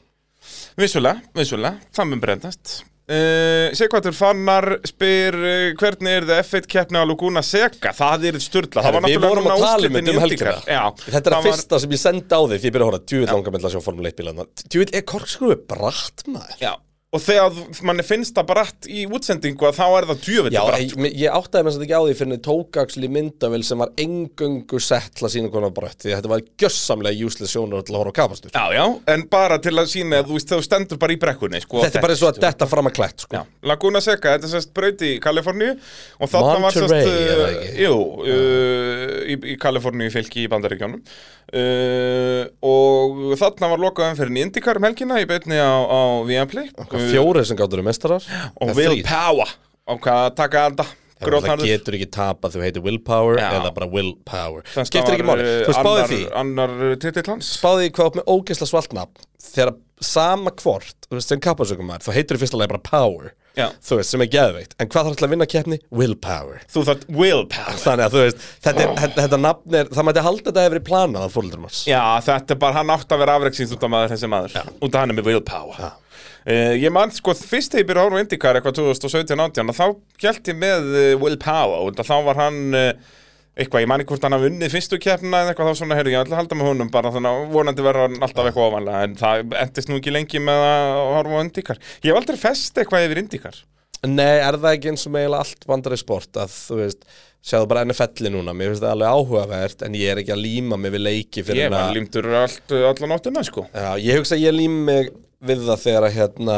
Vissulega, 0.79 1.21
vissulega, 1.37 1.91
það 1.95 2.09
mun 2.09 2.23
breytast 2.23 2.73
uh, 2.83 3.69
Sigvartur 3.77 4.15
Fannar 4.17 4.67
spyr 4.87 5.37
uh, 5.37 5.67
hvernig 5.79 6.17
er 6.19 6.27
það 6.27 6.41
F1 6.43 6.69
keppni 6.73 7.03
á 7.03 7.05
Luguna 7.07 7.43
Seca 7.45 7.93
það 7.95 8.29
er 8.31 8.39
styrla 8.43 8.83
Herri, 8.87 9.03
Við 9.13 9.21
vorum 9.23 9.51
að 9.53 9.63
tala 9.63 9.91
um 9.91 9.99
þetta 9.99 10.15
um 10.15 10.23
helgina 10.25 10.55
Já, 10.67 10.81
Þetta 11.05 11.21
er 11.21 11.29
það 11.29 11.37
að 11.39 11.49
fyrsta 11.49 11.83
sem 11.83 11.95
ég 11.95 12.03
sendi 12.03 12.39
á 12.39 12.41
þig 12.41 12.57
því 12.57 12.69
ég 12.71 12.75
byrja 12.75 12.87
að 12.87 12.91
hóra 12.91 13.03
djúvill 13.03 13.29
langar 13.31 13.55
með 13.55 13.69
að 13.69 13.75
sjá 13.77 13.85
Formule 13.87 14.11
1 14.11 14.19
bílana 14.19 14.47
Djúvill 14.65 14.97
er 14.99 15.07
korkskruðu 15.13 15.59
bratt 15.71 16.25
maður 16.27 16.63
Já, 16.63 16.73
og 17.13 17.21
þegar 17.21 17.57
manni 17.85 18.05
finnst 18.05 18.33
það 18.37 18.47
bratt 18.49 18.87
í 18.89 19.03
útsendingu 19.05 19.67
að 19.69 19.77
þá 19.77 19.85
er 19.87 20.07
það 20.09 20.23
djöfitt 20.27 20.55
Já, 20.55 20.61
bratt. 20.65 20.81
ég, 20.81 21.17
ég 21.23 21.37
áttaði 21.37 21.67
þess 21.67 21.79
að 21.79 21.85
ekki 21.85 21.99
á 21.99 22.03
því 22.03 22.15
fyrir 22.19 22.41
tók 22.47 22.79
axli 22.83 23.09
myndavel 23.13 23.61
sem 23.67 23.83
var 23.83 23.93
engöngu 24.01 24.81
sett 24.81 25.13
til 25.19 25.27
að 25.27 25.33
sína 25.35 25.51
konar 25.53 25.73
brött 25.75 26.01
því 26.01 26.15
þetta 26.15 26.31
var 26.31 26.43
gjössamlega 26.63 27.27
useless 27.27 27.53
sjónur 27.53 27.85
til 27.85 27.95
að 27.95 28.01
horfa 28.01 28.15
á 28.15 28.19
kapastur 28.21 28.55
Já, 28.55 28.65
já, 28.73 28.85
en 29.13 29.25
bara 29.31 29.59
til 29.61 29.75
að 29.77 29.91
sína 29.93 30.23
að 30.23 30.31
þú 30.31 30.41
þú 30.53 30.61
stendur 30.65 31.01
bara 31.01 31.15
í 31.15 31.19
brekkunni 31.21 31.61
sko, 31.63 31.83
Þetta 31.83 31.99
er 31.99 32.05
bara 32.07 32.15
eins 32.15 32.23
og 32.23 32.31
að 32.31 32.41
detta 32.43 32.69
fram 32.69 32.89
að 32.89 32.95
klætt 32.97 33.25
sko. 33.25 33.37
Já, 33.37 33.43
Laguna 33.69 34.01
Seca, 34.03 34.33
þetta 34.35 34.49
er 34.49 34.53
sérst 34.55 34.73
braut 34.75 35.05
í 35.05 35.11
Kaliforníu 35.23 35.75
Monterey, 36.23 37.03
er 37.03 37.29
það 37.29 37.43
uh, 37.43 37.45
ekki? 37.51 37.71
Jú, 37.83 37.95
uh, 38.25 39.15
í, 39.29 39.37
í 39.53 39.57
Kaliforníu 39.61 40.13
fylki 40.13 40.45
í 40.45 40.49
Bandaríkjónum 40.51 41.01
uh, 41.03 42.43
og 42.65 43.35
þarna 43.39 43.71
var 43.73 43.83
lokað 43.83 44.13
umferðin 44.13 44.39
í 44.41 44.45
Indikar 44.47 44.79
um 44.79 44.87
helgina 44.87 45.21
í 45.21 45.27
beinni 45.29 45.59
á, 45.59 45.73
á 45.83 46.01
Viaplay 46.27 46.71
Hvað 47.03 47.13
Fjóri 47.13 47.45
sem 47.49 47.59
gáttur 47.59 47.81
eru 47.81 47.87
mestarar 47.87 48.27
og 48.55 48.67
Eða 48.69 48.77
Will 48.79 48.91
þrír? 48.97 49.07
Power. 49.11 49.55
Á 49.83 49.93
hvað 49.99 50.21
að 50.23 50.35
taka 50.39 50.67
þetta? 50.69 50.89
Það 51.23 51.63
getur 51.63 51.97
ekki 51.97 52.09
tapa 52.11 52.49
þú 52.51 52.63
heitir 52.63 52.83
willpower 52.83 53.37
Já. 53.39 53.49
eða 53.59 53.71
bara 53.75 53.87
willpower 53.91 54.65
Þetta 54.67 54.87
skiptir 54.89 55.17
ekki 55.17 55.27
máli, 55.27 55.45
uh, 55.45 55.67
þú 55.67 55.75
spáði 55.77 56.07
því. 56.09 56.19
Annar 56.41 56.73
titill 56.99 57.29
hans? 57.29 57.53
Spáði 57.59 57.85
því 57.85 57.93
hvað 57.97 58.09
átt 58.09 58.19
með 58.19 58.33
ógeðsla 58.33 58.69
svaltnafn 58.71 59.29
þegar 59.53 59.77
sama 60.03 60.51
hvort, 60.59 61.07
þú 61.07 61.15
veist, 61.15 61.31
sem 61.31 61.39
kappasökum 61.43 61.87
maður 61.87 62.09
þá 62.09 62.17
heitir 62.17 62.35
þú 62.35 62.43
fyrst 62.43 62.57
alveg 62.57 62.73
bara 62.73 62.85
power. 62.89 63.31
Já. 63.53 63.67
þú 63.85 63.99
veist, 63.99 64.09
sem 64.09 64.23
er 64.25 64.29
geðveikt, 64.33 64.71
en 64.81 64.89
hvað 64.89 65.07
þarf 65.07 65.17
til 65.19 65.25
að 65.27 65.33
vinna 65.35 65.45
keppni? 65.45 65.77
Willpower 65.93 66.63
Þú 66.73 66.81
þátt 66.87 67.03
willpower 67.05 67.75
þannig 67.83 68.07
að 68.07 68.15
þú 68.15 68.23
veist, 68.23 68.47
þetta, 68.65 68.81
er, 68.81 68.95
þetta, 69.03 69.25
þetta 69.27 69.39
nafn 69.43 69.77
er 69.77 69.91
það 69.93 70.07
mætti 70.07 70.23
halda 70.25 70.45
þetta 70.47 70.63
verið 70.73 70.85
planað 70.87 71.27
af 71.27 71.37
manns 71.61 71.83
Já, 71.85 72.01
þetta 72.25 72.55
er 72.55 72.59
bara, 72.63 72.77
hann 72.79 72.93
átt 72.95 73.13
að 73.13 73.21
vera 73.21 73.35
afreiksins 73.37 73.75
út 73.77 73.85
af 73.85 73.93
maður 73.93 74.15
þessi 74.15 74.31
maður. 74.33 74.57
Út 74.73 74.89
af 74.89 75.03
hann 75.03 75.13
er 75.13 75.19
með 75.19 75.29
willpower 75.29 75.93
uh, 76.23 76.75
Ég 76.79 76.93
man, 76.93 77.11
sko, 77.15 77.35
fyrst 77.37 77.73
þegar 77.73 77.83
ég 77.83 77.89
byrja 77.91 78.05
að 78.05 78.09
horfa 78.09 78.21
á 78.21 78.23
IndyCar 78.25 78.59
eitthvað 78.59 78.79
2017-18 78.79 79.75
Þá 79.79 79.85
held 80.27 80.53
ég 80.53 80.63
með 80.63 80.93
uh, 80.93 81.09
willpower 81.23 81.83
Og 81.87 82.01
þá 82.03 82.15
var 82.29 82.41
hann 82.43 82.63
uh, 82.77 83.19
eitthvað, 83.53 83.83
ég 83.83 83.89
man 83.89 84.01
ekki 84.01 84.13
hvort 84.15 84.23
hann 84.25 84.35
hafi 84.35 84.49
unnið 84.49 84.71
fyrstu 84.73 84.97
keppna 85.01 85.43
eða 85.43 85.53
eitthvað 85.53 85.69
þá 85.69 85.79
svona, 85.79 85.97
heyrðu, 85.99 86.13
ég 86.13 86.23
ætla 86.23 86.37
að 86.37 86.41
halda 86.41 86.57
með 86.57 86.69
honum 86.71 86.89
bara 86.93 87.11
þannig 87.13 87.35
að 87.35 87.51
vonandi 87.53 87.85
verður 87.85 88.07
hann 88.07 88.25
alltaf 88.25 88.47
eitthvað 88.49 88.69
ofanlega 88.69 89.03
en 89.07 89.13
það 89.19 89.43
endist 89.61 89.91
nú 89.91 89.99
ekki 89.99 90.13
lengi 90.13 90.41
með 90.41 90.63
að 90.69 91.01
horfa 91.11 91.37
á 91.37 91.43
IndyCar. 91.45 91.83
Ég 92.01 92.09
hef 92.09 92.19
aldrei 92.21 92.39
fest 92.41 92.81
eitthvað 92.81 93.05
yfir 93.07 93.21
IndyCar. 93.21 93.59
Nei, 94.03 94.39
er 94.41 94.57
það 94.57 94.73
ekki 94.73 94.89
eins 94.91 95.05
og 95.07 95.13
með 95.13 95.25
eiginlega 95.27 95.45
allt 95.45 95.67
bandari 95.69 95.99
sport 96.01 96.39
að 96.41 96.55
þú 96.55 96.79
veist, 96.81 97.05
sjáðu 97.43 97.69
bara 97.71 97.83
NFL-i 97.87 98.31
núna 98.33 98.55
mér 98.57 98.73
finnst 98.73 98.83
það 98.83 98.95
alveg 98.97 99.13
áhugavert 99.19 99.85
en 99.85 99.95
ég 99.99 100.11
er 100.11 100.23
ekki 100.23 100.33
að 100.33 100.41
líma 100.43 100.79
mig 100.79 100.95
við 100.95 101.05
leiki 101.05 101.45
fyrir 101.45 101.61
Ég 101.67 101.71
var 101.71 101.93
límtur 101.95 102.27
allt, 102.41 102.73
alla 102.73 103.11
nóttina, 103.13 103.45
sko. 103.47 103.67
Já, 103.69 103.93
ég 104.01 104.19
hugsa 104.19 104.35
að 104.35 104.47
ég 104.47 104.57
lím 104.57 104.81
mig 104.89 105.13
við 105.43 105.67
það 105.67 105.83
þegar 105.85 106.07
að 106.07 106.17
hérna 106.17 106.57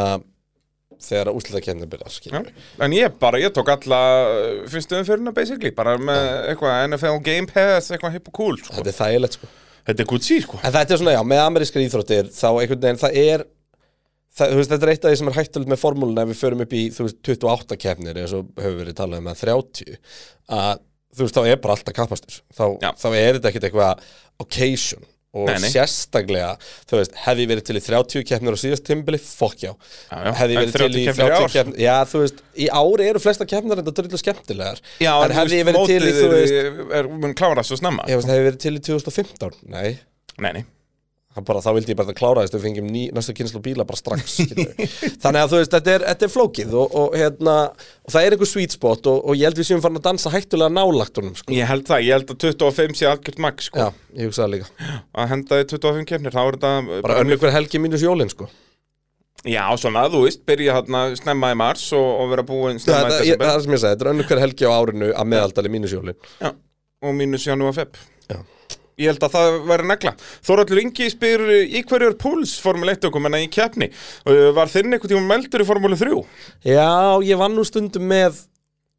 þegar 1.06 1.30
að 1.30 1.38
úrslitakefni 1.40 1.90
byrjar 1.92 2.08
Já, 2.12 2.16
skilur. 2.16 2.52
en 2.86 2.96
ég 2.96 3.18
bara, 3.20 3.40
ég 3.42 3.52
tók 3.56 3.70
alla 3.74 4.00
uh, 4.30 4.62
fyrstu 4.72 4.96
umfyrirna 5.00 5.34
basically, 5.36 5.74
bara 5.76 5.98
með 6.00 6.30
eitthvað 6.54 6.86
NFL 6.92 7.20
Game 7.26 7.50
Pass, 7.52 7.92
eitthvað 7.92 8.16
hipp 8.16 8.32
og 8.32 8.38
cool 8.40 8.60
sko. 8.62 8.78
Þetta 8.78 8.94
er 8.94 9.00
þægilegt 9.02 9.38
sko. 9.40 9.52
Þetta 9.86 10.02
er 10.02 10.08
Gucci, 10.10 10.40
sko. 10.42 10.60
En 10.64 10.74
þetta 10.74 10.96
er 10.96 11.02
svona, 11.02 11.14
já, 11.14 11.22
með 11.30 11.42
amerískar 11.44 11.84
íþróttir 11.84 12.32
þá 12.34 12.48
einhvern 12.54 12.86
veginn, 12.88 13.02
það 13.04 13.20
er 13.22 13.44
það, 14.36 14.52
þú 14.54 14.60
veist, 14.60 14.72
þetta 14.74 14.88
er 14.88 14.92
eitt 14.94 15.06
af 15.06 15.12
því 15.14 15.20
sem 15.20 15.30
er 15.32 15.38
hættulegt 15.40 15.72
með 15.72 15.82
formúluna 15.84 16.26
ef 16.26 16.32
við 16.32 16.40
förum 16.42 16.64
upp 16.66 16.76
í, 16.76 16.84
þú 16.96 17.08
veist, 17.08 17.20
28 17.28 17.78
keppnir 17.84 18.22
eins 18.22 18.34
og 18.36 18.50
hefur 18.60 18.80
verið 18.82 18.98
talað 18.98 19.22
um 19.22 19.30
að 19.32 19.44
30 19.44 20.00
að, 20.60 20.82
þú 21.16 21.28
veist, 21.28 21.38
þá 21.38 21.52
er 21.52 21.62
bara 21.64 21.78
alltaf 21.78 21.98
kappastur 22.00 22.40
þá, 22.50 22.66
þá 23.04 23.08
er 23.12 23.38
þetta 23.38 23.52
ekkert 23.52 23.68
eitthvað 23.70 24.08
occasion 24.46 25.06
og 25.36 25.50
Nei, 25.50 25.58
nei. 25.60 25.70
sérstaklega, 25.74 26.52
þú 26.88 27.00
veist, 27.02 27.16
hefði 27.26 27.44
ég 27.46 27.50
verið 27.52 27.66
til 27.68 27.76
í 27.76 27.84
30 27.84 28.24
keppnir 28.30 28.56
á 28.56 28.60
síðast 28.62 28.86
tímbili, 28.88 29.20
fokk 29.20 29.66
já. 29.66 29.72
Já, 29.76 30.16
já. 30.16 30.32
hefði 30.40 30.56
ég 30.56 30.62
En 30.62 30.64
verið 30.64 30.76
til 30.78 30.86
30 30.86 31.02
í 31.02 31.06
keppnir 31.10 31.26
í 31.26 31.30
30 31.30 31.44
ár? 31.46 31.56
keppnir 31.58 31.82
já, 31.86 31.96
þú 32.14 32.22
veist, 32.24 32.40
í 32.56 32.70
ári 32.82 33.10
eru 33.12 33.20
flesta 33.26 33.48
keppnir 33.52 33.82
þetta 33.82 33.96
drullu 34.00 34.22
skemmtilegar. 34.22 34.80
Já, 35.04 35.12
en 35.26 35.36
hefði 35.36 35.60
ég 35.60 35.68
verið 35.72 35.90
til 35.92 36.00
í, 36.00 36.14
þú 36.16 36.30
veist 36.32 36.56
veist 36.56 36.96
Er 37.02 37.10
mun 37.12 37.36
klára 37.36 37.64
svo 37.68 37.76
snemma. 37.80 38.08
Ég 38.08 38.16
veist, 38.22 38.32
hefði 38.32 38.42
ég 38.44 38.50
verið 38.52 38.62
til 38.64 38.76
í 38.80 38.84
2015, 38.88 39.60
nei. 39.76 39.90
Nei, 40.40 40.52
nei. 40.52 40.64
Það 40.64 40.85
bara, 41.44 41.60
þá 41.60 41.70
vildi 41.76 41.92
ég 41.92 41.98
bara 42.00 42.16
klára 42.16 42.44
þess 42.46 42.54
að 42.54 42.58
við 42.60 42.66
fengjum 42.66 42.90
ný, 42.94 43.04
næstu 43.16 43.34
kynslu 43.36 43.60
bíla 43.66 43.86
bara 43.88 44.00
strax 44.00 44.38
þannig 45.24 45.40
að 45.42 45.52
þú 45.52 45.60
veist, 45.60 45.74
þetta 45.74 45.94
er, 45.96 46.06
þetta 46.12 46.28
er 46.28 46.32
flókið 46.32 46.76
og, 46.80 46.96
og, 47.02 47.18
hérna, 47.20 47.56
og 48.06 48.16
það 48.16 48.28
er 48.28 48.36
einhver 48.38 48.52
sweet 48.52 48.76
spot 48.76 49.10
og, 49.12 49.20
og 49.20 49.40
ég 49.40 49.50
held 49.50 49.60
við 49.60 49.70
séum 49.70 49.84
farin 49.84 50.00
að 50.00 50.06
dansa 50.08 50.32
hættulega 50.32 50.72
nálagt 50.72 51.20
honum 51.20 51.36
sko. 51.36 51.52
Ég 51.56 51.68
held 51.68 51.88
það, 51.90 52.06
ég 52.08 52.20
held 52.20 52.32
að 52.32 52.46
25 52.46 53.00
sé 53.02 53.10
algjört 53.12 53.42
max, 53.44 53.68
sko. 53.68 53.84
Já, 53.84 54.06
ég 54.16 54.30
hugsa 54.30 54.46
það 54.46 54.54
líka. 54.56 54.70
Að 55.12 55.32
henda 55.34 55.60
í 55.60 55.68
25 55.76 56.08
kemnir, 56.14 56.36
þá 56.36 56.42
er 56.46 56.60
þetta 56.60 57.02
bara 57.10 57.20
önnur 57.24 57.42
hver 57.44 57.56
helgi 57.58 57.84
mínus 57.84 58.06
jólin 58.06 58.32
sko. 58.32 58.48
Já, 59.46 59.62
svona, 59.78 60.08
þú 60.10 60.24
veist, 60.24 60.42
byrja 60.48 60.80
hérna 60.80 61.04
snemma 61.20 61.52
í 61.54 61.58
mars 61.60 61.84
og, 61.94 62.24
vera 62.32 62.46
búin 62.48 62.80
snemma 62.82 63.12
í 63.12 63.12
það, 63.12 63.20
ég, 63.20 63.36
desember. 63.36 63.52
það 63.52 63.60
er 63.60 63.66
sem 63.66 63.76
ég 63.76 63.82
sagði, 63.84 63.94
þetta 63.94 64.08
er 64.08 64.12
önnur 64.16 64.30
hver 64.32 64.42
helgi 64.42 64.66
á 64.66 64.72
árinu 64.74 65.10
að 65.14 65.28
meðaldali 65.36 65.72
mínus 65.76 65.94
jólin. 65.94 66.18
Já, 66.40 66.50
og 67.06 67.18
mínus 67.20 67.46
janúar 67.46 67.76
feb 67.78 68.00
Já. 68.26 68.40
Ég 69.02 69.12
held 69.12 69.24
að 69.28 69.34
það 69.36 69.60
verði 69.68 69.90
negla 69.92 70.14
Þóraldur 70.48 70.82
Ingi 70.86 71.10
spyr 71.12 71.46
í 71.66 71.82
hverju 71.84 72.10
er 72.14 72.18
púls 72.22 72.56
Formule 72.64 72.96
1 72.96 73.08
okkur 73.10 73.24
menna 73.26 73.42
í 73.44 73.50
keppni 73.52 73.90
Uh, 74.26 74.50
Var 74.56 74.72
þinn 74.72 74.94
einhvern 74.96 75.12
tíma 75.12 75.24
meldur 75.28 75.64
í 75.64 75.68
Formule 75.68 75.98
3? 76.00 76.20
Já, 76.66 76.88
ég 77.28 77.40
vann 77.40 77.56
nú 77.58 77.66
stundum 77.68 78.06
með 78.10 78.40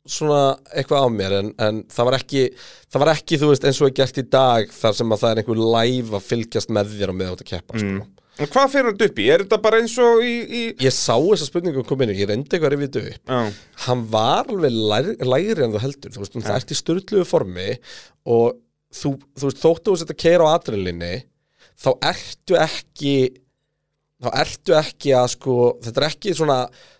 svona 0.06 0.56
eitthvað 0.70 1.02
á 1.02 1.08
mér 1.10 1.32
en, 1.40 1.48
en 1.58 1.78
það 1.90 2.08
var 2.08 2.16
ekki 2.20 2.42
það 2.54 3.02
var 3.02 3.10
ekki, 3.16 3.38
þú 3.40 3.48
veist, 3.50 3.64
eins 3.66 3.80
og 3.82 3.88
er 3.88 3.96
gert 3.98 4.20
í 4.20 4.26
dag 4.36 4.68
þar 4.70 4.94
sem 5.00 5.14
að 5.16 5.22
það 5.22 5.32
er 5.32 5.40
einhver 5.42 5.62
live 5.74 6.14
að 6.18 6.28
fylgjast 6.28 6.70
með 6.76 6.92
þér 7.00 7.12
og 7.12 7.18
með 7.18 7.32
átt 7.32 7.42
að 7.42 7.50
keppa 7.50 7.80
sko. 7.82 8.04
En 8.36 8.50
hvað 8.52 8.68
fyrir 8.74 8.90
hann 8.90 9.02
upp 9.06 9.18
í? 9.18 9.26
Er 9.32 9.42
þetta 9.46 9.58
bara 9.64 9.78
eins 9.80 9.94
og 10.04 10.20
í... 10.20 10.32
í... 10.44 10.62
Ég 10.84 10.92
sá 10.92 11.14
þessa 11.16 11.48
spurningu 11.48 11.82
koma 11.88 12.04
inn 12.04 12.12
og 12.12 12.18
ég 12.20 12.28
reyndi 12.28 12.50
eitthvað 12.52 12.68
að 12.68 12.74
rifja 12.76 12.90
þetta 12.92 13.14
upp 13.16 13.32
Já, 13.32 13.62
hann 13.86 14.04
var 14.12 14.52
alveg 14.52 14.76
lær, 14.92 15.08
lægri 15.32 15.64
en 15.66 15.72
þú 15.74 15.82
heldur 15.86 16.14
þú 16.14 16.22
veist, 16.22 16.36
það 16.44 16.58
ert 16.60 16.74
í 16.74 16.78
styrluðu 16.82 17.26
formi 17.30 17.68
og 18.36 18.60
þú, 18.94 19.16
þú 19.38 19.48
veist, 19.48 19.62
þóttu 19.64 19.92
þú 19.92 19.98
sett 20.02 20.12
að 20.14 20.20
keira 20.22 20.46
á 20.46 20.54
adrenalinni 20.58 21.14
þá 21.76 21.90
ertu 22.12 22.56
ekki 22.60 23.14
þá 24.24 24.28
ertu 24.40 24.72
ekki 24.78 25.10
að 25.12 25.26
sko 25.34 25.54
þetta 25.84 26.00
er 26.00 26.06
ekki 26.08 26.32
svona, 26.38 26.54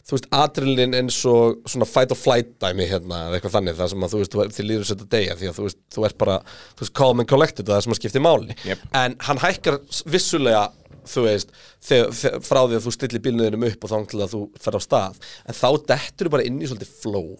þú 0.04 0.16
veist, 0.18 0.26
adrenalin 0.36 0.96
eins 0.98 1.16
og 1.30 1.62
svona 1.64 1.86
fight 1.88 2.12
or 2.12 2.18
flight 2.20 2.50
dæmi 2.60 2.84
hérna, 2.90 3.22
eða 3.30 3.38
eitthvað 3.38 3.54
þannig, 3.56 3.78
það 3.78 3.88
sem 3.94 4.04
að 4.04 4.12
þú 4.12 4.20
veist, 4.20 4.34
þú- 4.36 4.48
þið 4.58 4.66
líður 4.68 4.84
að 4.84 4.90
setja 4.90 5.06
degja, 5.14 5.36
því 5.40 5.48
að 5.48 5.56
þú 5.56 5.64
veist, 5.68 5.78
þú 5.96 6.04
ert 6.10 6.18
bara 6.20 6.36
þú 6.76 6.82
veist, 6.84 6.94
calm 7.00 7.22
and 7.24 7.30
collected, 7.30 7.64
það 7.70 7.78
er 7.80 7.86
sem 7.86 7.94
að 7.96 8.00
skipti 8.02 8.22
máli 8.26 8.58
Jep. 8.68 8.84
en 9.00 9.16
hann 9.30 9.40
hækkar 9.46 9.78
vissulega 10.12 10.66
þú 11.06 11.24
veist, 11.24 11.56
þegar, 11.88 12.12
þegar, 12.20 12.40
frá 12.50 12.60
því 12.66 12.76
að 12.76 12.84
þú 12.84 12.92
stillir 12.98 13.24
bílnuðinum 13.24 13.66
upp 13.70 13.84
og 13.88 13.92
þá 13.94 13.98
til 14.12 14.20
að 14.26 14.32
þú 14.36 14.40
fer 14.66 14.76
á 14.76 14.80
stað 14.84 15.20
en 15.48 15.56
þá 15.56 15.68
dettur 15.94 16.32
bara 16.36 16.44
inn 16.50 16.60
í 16.60 16.68
svolítið 16.68 16.92
flow 17.00 17.30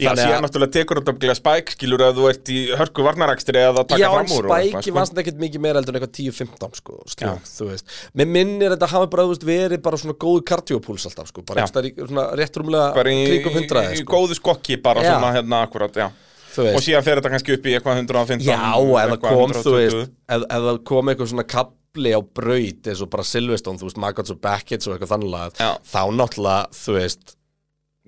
Já 0.00 0.10
síðan 0.16 0.38
að- 0.40 0.44
náttúrulega 0.46 0.72
tekur 0.72 1.00
þetta 1.00 1.30
að 1.30 1.38
spæk 1.40 1.70
skilur 1.76 2.02
að 2.06 2.16
þú 2.16 2.28
ert 2.30 2.48
í 2.48 2.58
hörku 2.80 3.04
varnarakstri 3.06 3.60
eða 3.60 3.82
að 3.82 3.88
taka 3.92 4.00
Já, 4.00 4.08
fram 4.08 4.26
úr 4.26 4.46
eitthvað, 4.48 4.70
spæki 4.72 4.90
sko. 4.90 5.04
svona 5.06 5.22
ekkert 5.22 5.40
mikið 5.44 5.60
meira 5.66 5.80
heldur 5.80 5.94
en 5.96 6.00
eitthvað 6.00 6.14
10-15 6.16 6.74
sko, 6.80 6.92
Já. 6.96 7.12
slug, 7.12 7.42
þú 7.50 7.68
veist 7.70 7.84
Mér 8.16 8.26
minnir 8.36 8.70
þetta 8.76 8.88
hafi 8.88 9.10
bara, 9.12 9.22
þú 9.26 9.34
veist, 9.34 9.44
verið 9.46 9.82
bara 9.82 9.96
svona 10.00 10.16
góðu 10.16 10.42
kardiopúls 10.48 11.06
alltaf, 11.06 11.28
sko, 11.28 11.42
bara 11.42 11.60
Já. 11.60 11.82
í 11.84 11.92
svona 12.08 12.24
rétt 12.40 12.56
rúmlega 12.56 12.94
Bara 12.96 13.04
kringum 13.10 13.52
í, 13.52 13.68
100 13.68 13.92
í 13.92 14.00
sko, 14.00 14.12
góðu 14.16 14.34
skokki 14.40 14.80
bara 14.82 15.02
Já. 15.04 15.12
svona 15.20 15.32
hérna 15.36 15.62
akkurat, 15.68 15.92
já 15.92 16.10
Og 16.56 16.80
síðan 16.80 17.04
fer 17.04 17.20
þetta 17.20 17.30
kannski 17.36 17.52
upp 17.52 17.66
í 17.68 17.72
eitthvað 17.76 17.98
115 18.00 18.40
Já, 18.40 18.56
eða 18.56 19.12
eitthvað 19.12 19.28
kom, 19.28 19.50
þú 19.52 19.76
120. 19.76 19.76
veist, 19.76 20.46
eða 20.56 20.84
kom 20.88 21.06
eitthvað 21.12 21.28
svona 21.34 21.44
kapli 21.46 22.12
á 22.16 22.20
braut 22.24 22.88
eins 22.88 23.02
og 23.04 23.10
bara 23.12 23.22
Silveston, 23.28 23.76
þú 23.76 23.90
veist, 23.90 23.98
Maggots 24.00 24.30
og 24.32 24.40
Beckett's 24.40 24.88
og 24.88 24.96
eitthvað 24.96 25.12
þannig 25.12 25.60
Já. 25.60 25.76
þá 25.84 26.00
náttúrulega, 26.16 26.70
þú 26.72 26.96
veist 26.96 27.35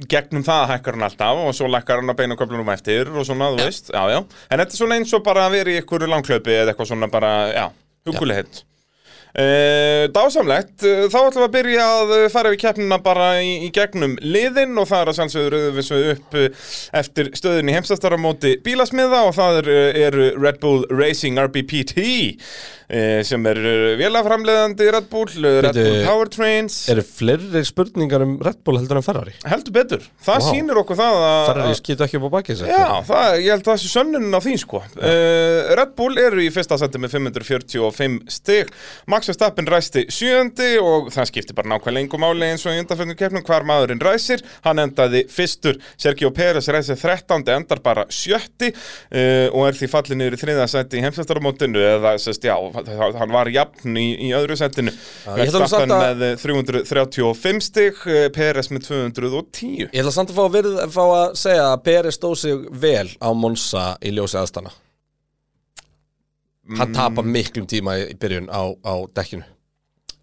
gegnum 0.06 0.44
það 0.46 0.64
hækkar 0.72 0.98
hann 0.98 1.06
alltaf 1.08 1.42
og 1.42 1.52
svo 1.56 1.68
lækkar 1.72 2.02
hann 2.02 2.12
að 2.14 2.20
beina 2.22 2.38
köflunum 2.38 2.72
eftir 2.74 3.10
og 3.10 3.26
svona, 3.26 3.50
þú 3.54 3.64
veist, 3.64 3.90
já, 3.94 4.02
já. 4.14 4.18
En 4.48 4.62
þetta 4.62 4.72
er 4.76 4.78
svona 4.78 4.98
eins 5.00 5.14
og 5.18 5.24
bara 5.26 5.48
að 5.48 5.56
vera 5.58 5.74
í 5.74 5.78
einhverju 5.80 6.10
langklöpi 6.12 6.54
eða 6.54 6.72
eitthvað 6.74 6.90
svona 6.92 7.10
bara, 7.10 7.32
já, 7.50 7.64
hugulegheit 8.06 8.62
Uh, 8.62 8.77
dásamlegt, 10.14 10.74
uh, 10.82 11.04
þá 11.12 11.18
ætlum 11.20 11.42
við 11.42 11.46
að 11.48 11.54
byrja 11.58 11.84
að 11.98 12.14
uh, 12.16 12.24
fara 12.32 12.52
við 12.54 12.62
keppnina 12.64 12.98
bara 13.04 13.28
í, 13.44 13.52
í 13.66 13.70
gegnum 13.74 14.16
liðin 14.24 14.78
og 14.80 14.88
það 14.90 15.04
er 15.04 15.12
að 15.12 15.18
sjálfsögður 15.20 15.76
við 15.76 15.86
svo 15.88 16.00
upp 16.14 16.38
eftir 17.02 17.30
stöðinni 17.38 17.76
heimstastaramóti 17.76 18.56
bílasmiða 18.64 19.22
og 19.28 19.36
það 19.36 19.60
er, 19.62 19.70
eru 20.08 20.28
Red 20.40 20.60
Bull 20.64 20.82
Racing 20.90 21.38
RBPT 21.44 22.04
sem 23.28 23.44
er 23.50 23.58
vélaframleðandi 24.00 24.86
Red 24.94 25.10
Bull, 25.12 25.28
Red 25.60 25.76
Bull 25.76 25.98
Powertrains 26.06 26.78
Eru 26.88 27.02
fleiri 27.04 27.60
spurningar 27.68 28.22
um 28.24 28.38
Red 28.40 28.62
Bull 28.64 28.78
heldur 28.80 28.96
en 29.02 29.04
Ferrari? 29.04 29.34
heldur 29.44 29.74
betur, 29.76 30.06
það 30.24 30.38
Vá. 30.40 30.46
sýnir 30.46 30.80
okkur 30.80 30.96
það 30.96 31.18
að 31.26 31.40
Ferrari 31.50 31.74
skýtu 31.82 32.06
ekki 32.06 32.16
upp 32.16 32.24
á 32.32 32.36
bakið 32.38 32.62
sér 32.62 32.72
Já, 32.72 32.86
það, 33.10 33.26
ég 33.44 33.50
held 33.52 33.66
að 33.66 33.68
það 33.74 33.82
sé 33.82 33.90
sönnunin 33.92 34.38
á 34.38 34.40
því 34.40 34.54
sko. 34.62 34.80
Uh, 34.96 35.74
Red 35.82 35.92
Bull 35.98 36.16
eru 36.22 36.40
í 36.40 36.48
fyrsta 36.54 36.78
seti 36.80 37.00
með 37.02 37.18
545 37.18 38.16
stig. 38.38 38.70
Max 39.10 39.17
Verstappen 39.26 39.66
ræsti 39.68 40.04
sjöndi 40.14 40.68
og 40.78 41.08
það 41.12 41.26
skiptir 41.32 41.56
bara 41.58 41.68
nákvæmlega 41.72 42.04
engum 42.06 42.22
máli 42.22 42.46
eins 42.52 42.62
og 42.68 42.76
í 42.76 42.80
undanfjörnum 42.82 43.16
keppnum 43.18 43.44
hvar 43.46 43.64
maðurinn 43.66 44.00
ræsir. 44.04 44.42
Hann 44.64 44.78
endaði 44.82 45.24
fyrstur, 45.32 45.78
Sergio 45.98 46.30
Pérez 46.36 46.68
ræsir 46.72 46.96
13. 47.00 47.42
endar 47.56 47.80
bara 47.84 48.04
sjötti 48.12 48.70
uh, 48.70 49.48
og 49.52 49.66
er 49.68 49.78
því 49.78 49.90
fallið 49.92 50.20
niður 50.20 50.36
í 50.38 50.40
þriða 50.42 50.66
seti 50.70 51.00
í 51.00 51.04
heimsvæstaramótinu 51.04 51.82
eða 51.94 52.14
sest, 52.22 52.44
já, 52.46 52.54
hann 53.18 53.34
var 53.34 53.50
jafn 53.52 53.96
í, 53.98 54.06
í 54.28 54.32
öðru 54.38 54.56
setinu 54.60 54.94
Verstappen 55.26 55.94
að- 55.94 56.22
með 56.22 56.42
335 56.42 57.62
stig 57.68 58.02
uh, 58.06 58.26
Pérez 58.34 58.70
með 58.72 58.88
210 58.90 59.88
Ég 59.88 60.00
ætla 60.02 60.12
samt 60.14 60.32
að 60.32 60.38
fá 60.40 60.44
að, 60.46 60.52
verið, 60.58 60.76
fá 60.94 61.02
að 61.06 61.24
segja 61.40 61.70
að 61.72 61.82
Peri 61.88 62.12
stóð 62.14 62.36
sig 62.44 62.68
vel 62.84 63.08
á 63.18 63.28
Monza 63.34 63.88
í 64.04 64.12
ljósi 64.14 64.38
aðstana 64.40 64.72
Hann 66.76 66.92
tapar 66.92 67.24
miklum 67.24 67.66
tíma 67.70 67.96
í, 67.96 68.10
byrjun 68.20 68.50
á, 68.52 68.62
á 68.84 68.94
dekkinu. 69.16 69.46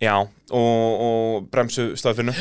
Já, 0.03 0.15
og, 0.21 1.03
og 1.07 1.45
bremsu 1.49 1.93
staðfinu 1.97 2.33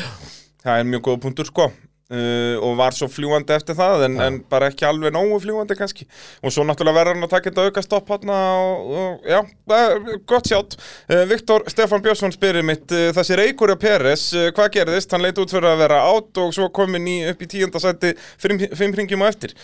Það 0.65 0.79
er 0.81 0.87
mjög 0.89 1.03
góða 1.07 1.21
punktur 1.23 1.47
sko 1.47 1.69
uh, 2.13 2.55
og 2.63 2.75
var 2.79 2.95
svo 2.95 3.07
fljúandi 3.11 3.53
eftir 3.55 3.77
það 3.77 4.05
en, 4.07 4.17
en 4.21 4.37
bara 4.49 4.69
ekki 4.71 4.85
alveg 4.87 5.13
nógu 5.15 5.39
fljúandi 5.43 5.77
kannski. 5.77 6.07
Og 6.45 6.53
svo 6.53 6.65
náttúrulega 6.67 6.99
verður 6.99 7.17
hann 7.17 7.27
að 7.27 7.33
taka 7.33 7.51
þetta 7.51 7.65
auka 7.69 7.83
stopp 7.85 8.11
hann 8.13 8.31
og, 8.35 8.93
og 9.01 9.29
já, 9.31 9.39
uh, 9.41 10.09
gott 10.29 10.49
sjátt. 10.49 10.77
Uh, 11.09 11.23
Viktor 11.29 11.65
Stefán 11.71 12.03
Björnsson 12.05 12.35
spyrir 12.35 12.65
mitt 12.65 12.93
uh, 12.93 13.09
þessi 13.15 13.39
Reykjur 13.39 13.75
Peres, 13.81 14.27
uh, 14.35 14.49
hvað 14.55 14.71
gerðist? 14.77 15.13
Hann 15.15 15.25
leit 15.25 15.41
út 15.41 15.53
fyrir 15.53 15.71
að 15.71 15.83
vera 15.85 16.01
átt 16.11 16.41
og 16.43 16.53
svo 16.55 16.69
komin 16.75 17.09
í 17.09 17.17
upp 17.31 17.41
í 17.41 17.49
tíunda 17.55 17.81
sæti 17.83 18.13
fimm, 18.41 18.97
ringjum 18.99 19.25
á 19.25 19.29
eftir. 19.31 19.55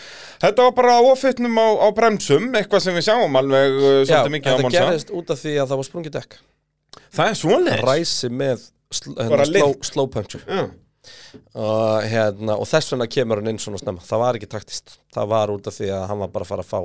Þetta 0.42 0.70
var 0.70 0.78
bara 0.78 1.00
ofittnum 1.12 1.58
á, 1.62 1.68
á 1.84 1.88
bremsum 1.96 2.52
eitthvað 2.58 2.88
sem 2.88 2.98
við 2.98 3.10
sjáum 3.10 3.42
alveg 3.42 3.78
Já, 3.78 3.90
svolítið 4.10 4.36
mikið 4.38 4.48
á 4.48 4.54
þetta 4.54 4.68
Monsa 4.68 4.86
gerðist 4.86 5.14
út 5.16 5.34
af 5.34 5.42
því 5.44 5.58
að 5.58 5.72
það 5.72 5.82
var 5.82 5.90
sprungið 5.92 6.18
dekk. 6.18 6.40
Það 7.12 7.32
er 7.32 7.38
svoleiðis? 7.40 7.84
Ræsi 7.88 8.32
með 8.32 8.70
sl 8.92 9.14
Bara 9.16 9.46
og, 11.54 12.08
hérna, 12.08 12.58
og 12.58 12.68
þess 12.70 12.94
vegna 12.94 13.10
kemur 13.12 13.42
hann 13.42 13.54
inn 13.54 13.62
svona 13.62 13.82
snemma. 13.82 14.04
Það 14.06 14.24
var 14.26 14.40
ekki 14.40 14.52
taktist, 14.52 14.98
það 15.16 15.34
var 15.34 15.54
út 15.56 15.70
af 15.72 15.78
því 15.78 15.92
að 15.96 16.08
hann 16.12 16.24
var 16.26 16.36
bara 16.36 16.48
að 16.48 16.54
fara 16.54 16.68
að 16.68 16.74
fá 16.74 16.82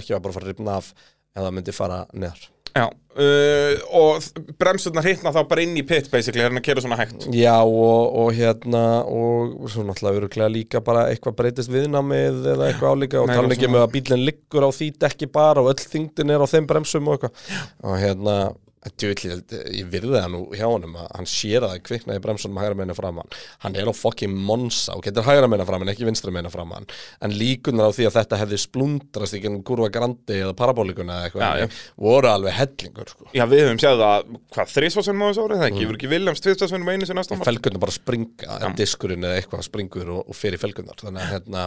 ekki 0.00 0.14
var 0.14 0.24
bara 0.24 0.32
að 0.32 0.38
fara 0.38 0.48
að 0.48 0.54
ripna 0.54 0.80
af 0.80 0.90
eða 1.36 1.54
myndi 1.54 1.74
fara 1.76 2.02
neðar. 2.12 2.48
Já, 2.72 2.86
uh, 2.88 3.74
og 3.92 4.46
bremsurnar 4.56 5.04
hittna 5.04 5.32
þá 5.34 5.42
bara 5.50 5.64
inn 5.66 5.74
í 5.76 5.82
pit 5.84 6.06
basically, 6.12 6.40
hérna 6.40 6.62
kera 6.64 6.80
svona 6.80 6.96
hægt. 6.96 7.26
Já 7.36 7.58
og, 7.60 8.14
og 8.22 8.30
hérna 8.36 9.02
og 9.04 9.68
svo 9.68 9.84
náttúrulega 9.84 10.22
öruglega 10.22 10.48
líka 10.54 10.80
bara 10.84 11.04
eitthvað 11.12 11.36
breytist 11.42 11.72
viðnamið 11.72 12.48
eða 12.54 12.70
eitthvað 12.70 12.96
álíka 12.96 13.20
og 13.20 13.28
tala 13.28 13.44
og 13.50 13.56
ekki 13.58 13.68
með 13.68 13.84
að 13.84 13.94
bílinn 13.98 14.24
liggur 14.24 14.64
á 14.64 14.70
því 14.72 14.88
dekki 15.04 15.28
bara 15.34 15.60
og 15.60 15.72
öll 15.74 15.84
þingdin 15.84 16.32
er 16.32 16.44
á 16.44 16.48
þeim 16.48 16.68
bremsum 16.70 17.12
og 17.12 17.18
eitthvað. 17.18 17.60
Og 17.84 18.00
hérna 18.00 18.38
Djúvill, 18.82 19.36
ég 19.70 19.86
virði 19.92 20.16
það 20.16 20.30
nú 20.32 20.40
hjá 20.58 20.64
honum 20.66 20.96
að 20.98 21.04
hann 21.14 21.28
sér 21.30 21.62
að 21.62 21.74
það 21.76 21.82
kviknaði 21.86 22.22
bremsunum 22.24 22.56
hægra 22.58 22.74
meina 22.80 22.96
framann 22.98 23.28
hann 23.62 23.76
er 23.78 23.86
á 23.86 23.94
fucking 23.94 24.34
monsa 24.48 24.96
og 24.96 25.04
getur 25.06 25.22
hægra 25.26 25.46
meina 25.50 25.66
framann, 25.68 25.92
ekki 25.92 26.08
vinstra 26.08 26.32
meina 26.34 26.50
framann 26.50 26.88
en 27.22 27.34
líkunar 27.38 27.90
á 27.90 27.94
því 27.94 28.08
að 28.08 28.16
þetta 28.16 28.40
hefði 28.40 28.58
splundrast 28.58 29.36
í 29.38 29.42
kurva 29.62 29.86
grandi 29.94 30.40
eða 30.42 30.56
parabólikuna 30.58 31.20
eða 31.20 31.28
eitthvað 31.28 31.44
Já, 31.44 31.46
já. 31.46 31.68
þannig, 31.68 31.78
voru 32.08 32.30
alveg 32.32 32.56
hellingur 32.58 33.12
sko. 33.14 33.28
Já, 33.38 33.44
við 33.52 33.62
höfum 33.68 33.80
séð 33.84 34.02
það, 34.02 34.34
hvað, 34.56 34.74
þrísvarsunum 34.74 35.22
á 35.22 35.26
þessu 35.30 35.46
árið, 35.46 35.62
það 35.62 35.68
ekki? 35.70 35.78
Við 35.78 35.86
erum 35.86 36.00
ekki 36.00 36.12
Williams 36.16 36.44
tvisvarsunum 36.48 36.92
einu 36.92 37.08
sem 37.10 37.20
næsta 37.20 37.38
ári? 37.38 37.46
felgurnar 37.52 37.84
bara 37.86 37.96
springa 37.96 38.58
en 38.66 38.76
diskurinn 38.82 39.28
eða 39.28 39.38
eitthvað 39.38 39.64
springur 39.68 40.12
og, 40.16 40.26
og 40.26 40.38
fer 40.42 40.58
í 40.58 40.62
felgurnar 40.62 40.98
þannig 41.06 41.22
að 41.22 41.32
hérna, 41.36 41.64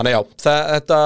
hann 0.00 0.10
er 0.10 0.16
já 0.18 0.20
þetta 0.44 1.00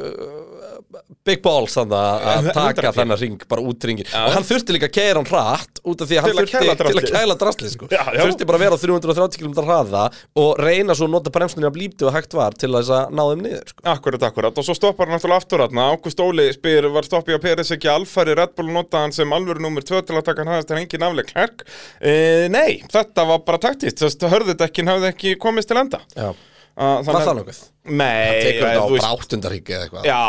uh, 0.00 1.00
big 1.26 1.42
balls 1.44 1.76
að 1.80 1.94
að 1.94 2.50
taka 2.56 2.92
þennan 2.96 3.20
ring 3.20 3.42
bara 3.50 3.64
út 3.66 3.86
ringin 3.86 4.08
og 4.16 4.34
hann 4.34 4.46
þurfti 4.46 4.79
líka 4.80 4.88
að 4.88 4.94
keira 4.96 5.20
hann 5.20 5.28
hratt 5.28 5.80
út 5.84 6.02
af 6.02 6.08
því 6.10 6.16
að 6.16 6.24
hann 6.24 6.30
að 6.30 6.40
þurfti 6.40 6.60
til 6.80 7.00
að 7.00 7.10
kæla 7.14 7.36
drasli 7.40 7.70
sko. 7.72 7.88
Þurfti 7.90 8.48
bara 8.48 8.58
að 8.58 8.64
vera 8.64 8.76
á 8.76 8.82
330 8.82 9.40
km 9.40 9.54
hraða 9.66 10.04
og 10.42 10.50
reyna 10.60 10.96
svo 10.96 11.08
að 11.08 11.14
nota 11.14 11.32
bremsninni 11.34 11.68
að 11.68 11.76
blípti 11.76 12.06
og 12.08 12.14
hægt 12.16 12.36
var 12.36 12.56
til 12.58 12.72
þess 12.74 12.92
að 12.96 13.14
ná 13.16 13.22
þeim 13.30 13.44
niður 13.46 13.72
sko. 13.72 13.86
Akkurat, 13.94 14.26
akkurat, 14.30 14.60
og 14.60 14.66
svo 14.66 14.76
stoppar 14.76 15.08
hann 15.10 15.18
náttúrulega 15.18 15.44
aftur 15.44 15.64
þarna, 15.64 15.88
Ágúst 15.94 16.22
Óli 16.24 16.48
spyr, 16.56 16.90
var 16.94 17.08
stoppið 17.08 17.40
á 17.40 17.44
Peres 17.44 17.72
ekki 17.76 17.90
alfæri 17.92 18.36
Red 18.38 18.54
Bull 18.58 18.72
nota 18.74 19.04
hann 19.04 19.16
sem 19.16 19.36
alvöru 19.36 19.62
nummer 19.64 19.84
2 19.84 20.04
til 20.08 20.18
að 20.18 20.28
taka 20.28 20.44
hann 20.44 20.54
hæðast 20.54 20.74
en 20.74 20.82
engin 20.82 21.08
afleg 21.08 21.32
klerk? 21.32 21.66
E, 22.00 22.48
nei, 22.52 22.80
þetta 22.92 23.26
var 23.32 23.42
bara 23.46 23.62
taktist, 23.62 24.00
þess 24.00 24.20
að 24.20 24.36
hörðudekkin 24.36 24.90
hafði 24.90 25.12
ekki 25.14 25.36
komist 25.40 25.70
til 25.70 25.80
enda. 25.82 26.04
já. 26.16 26.32
Það 26.80 27.34
nokkuð? 27.36 27.58
Nei, 27.90 28.40
tekur 28.44 28.68
þetta 28.68 28.82
á 28.82 28.86
bara 28.94 29.10
áttundarhyggi 29.14 29.72
eða 29.76 29.84
eitthvað. 29.86 30.04
Já, 30.10 30.22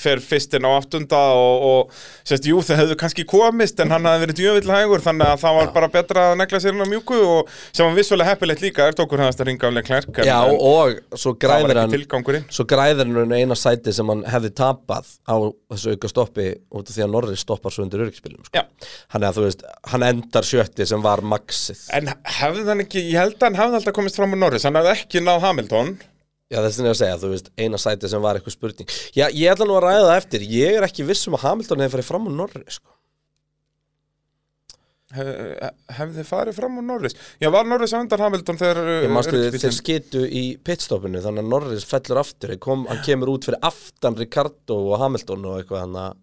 fer 0.00 0.18
fyrst 0.24 0.50
inn 0.58 0.68
á 0.68 0.70
aftunda 0.74 1.20
og, 1.36 1.54
og 1.68 1.82
sérst, 2.26 2.48
jú, 2.48 2.56
þau 2.64 2.74
hefðu 2.80 2.96
kannski 3.00 3.24
komist 3.28 3.76
en 3.84 3.90
hann 3.94 4.08
hafði 4.08 4.20
verið 4.26 4.40
djövill 4.40 4.74
hægur 4.74 5.00
þannig 5.04 5.28
að 5.34 5.38
það 5.44 5.52
var 5.58 5.68
bara 5.76 5.88
betra 5.94 6.20
að 6.32 6.38
negla 6.42 6.58
sér 6.62 6.72
inn 6.76 6.84
á 6.84 6.88
mjúku 6.90 7.18
og 7.20 7.40
sem 7.70 7.86
var 7.86 7.94
vissulega 7.98 8.30
heppilegt 8.32 8.64
líka 8.64 8.80
er 8.88 8.94
tókur 8.98 9.22
hæðast 9.22 9.40
að 9.42 9.48
ringa 9.50 9.64
af 9.68 9.76
Leclerc 9.76 10.08
en, 10.22 10.28
Já, 10.28 10.38
en 10.48 10.52
og 10.58 10.90
svo 11.18 11.30
það 11.38 11.74
ekki 11.74 11.82
hann 11.82 11.94
Svo 12.54 12.64
græðir 12.70 13.10
hann 13.10 13.34
eina 13.34 13.56
sæti 13.58 13.90
sem 13.94 14.08
hann 14.12 14.22
hefði 14.28 14.50
tapað 14.56 15.06
á 15.28 15.36
þessu 15.74 15.88
auka 15.94 16.08
stoppi 16.10 16.46
út 16.74 16.88
af 16.88 16.92
því 16.96 17.02
að 17.06 17.12
Norris 17.14 17.44
stoppar 17.44 17.72
svo 17.74 17.82
undir 17.86 18.02
öryggisbílum 18.04 18.42
sko. 18.46 18.54
Já. 18.56 18.62
Hann 19.14 19.26
hann 19.92 20.06
endar 20.06 20.44
sjötti 20.46 20.84
sem 20.88 21.00
var 21.04 21.20
maxið. 21.24 21.80
En 21.96 22.04
hefði 22.40 22.62
hann 22.70 22.84
ekki, 22.84 23.00
ég 23.10 23.18
held 23.20 23.38
að 23.38 23.44
hann 23.48 23.60
hefði 23.60 23.76
Já, 26.54 26.60
þess 26.62 26.78
vegna 26.78 26.90
er 26.92 26.94
að 26.94 27.00
segja, 27.02 27.20
þú 27.24 27.30
veist, 27.34 27.48
eina 27.58 27.78
sæti 27.82 28.08
sem 28.12 28.22
var 28.22 28.38
eitthvað 28.38 28.54
spurning. 28.54 28.92
Já, 29.18 29.24
ég 29.34 29.50
ætla 29.50 29.66
nú 29.66 29.74
að 29.80 29.86
ræða 29.88 30.04
það 30.06 30.18
eftir. 30.22 30.44
Ég 30.54 30.76
er 30.78 30.86
ekki 30.86 31.06
viss 31.08 31.26
um 31.26 31.34
að 31.34 31.48
Hamilton 31.48 31.82
hefði 31.82 31.96
farið 31.98 32.10
fram 32.12 32.28
á 32.28 32.32
Norris 32.38 32.76
sko. 32.78 32.90
Hef, 35.14 35.28
hefði 35.94 36.24
farið 36.26 36.56
fram 36.56 36.78
á 36.80 36.82
Norris? 36.82 37.14
Já, 37.42 37.46
var 37.54 37.66
Norris 37.68 37.92
á 37.94 38.00
undan 38.00 38.22
Hamilton 38.24 38.58
þegar 38.58 38.80
uh, 38.82 38.94
Ég 39.04 39.12
mástu 39.14 39.34
öryggisbíllinn- 39.36 39.62
þeir 39.62 39.76
skitu 39.76 40.22
í 40.26 40.42
pitstoppinu 40.66 41.20
Þannig 41.22 41.44
að 41.44 41.50
Norris 41.52 41.86
fellur 41.86 42.20
aftur. 42.24 42.54
Kom, 42.64 42.86
Hann 42.90 43.02
kemur 43.06 43.30
út 43.36 43.46
fyrir 43.46 43.60
aftan 43.68 44.16
Ricardo 44.18 44.78
og 44.88 44.96
Hamilton 45.04 45.44
og 45.50 45.60
eitthvað 45.60 45.84
hann 45.84 45.98
að 46.06 46.20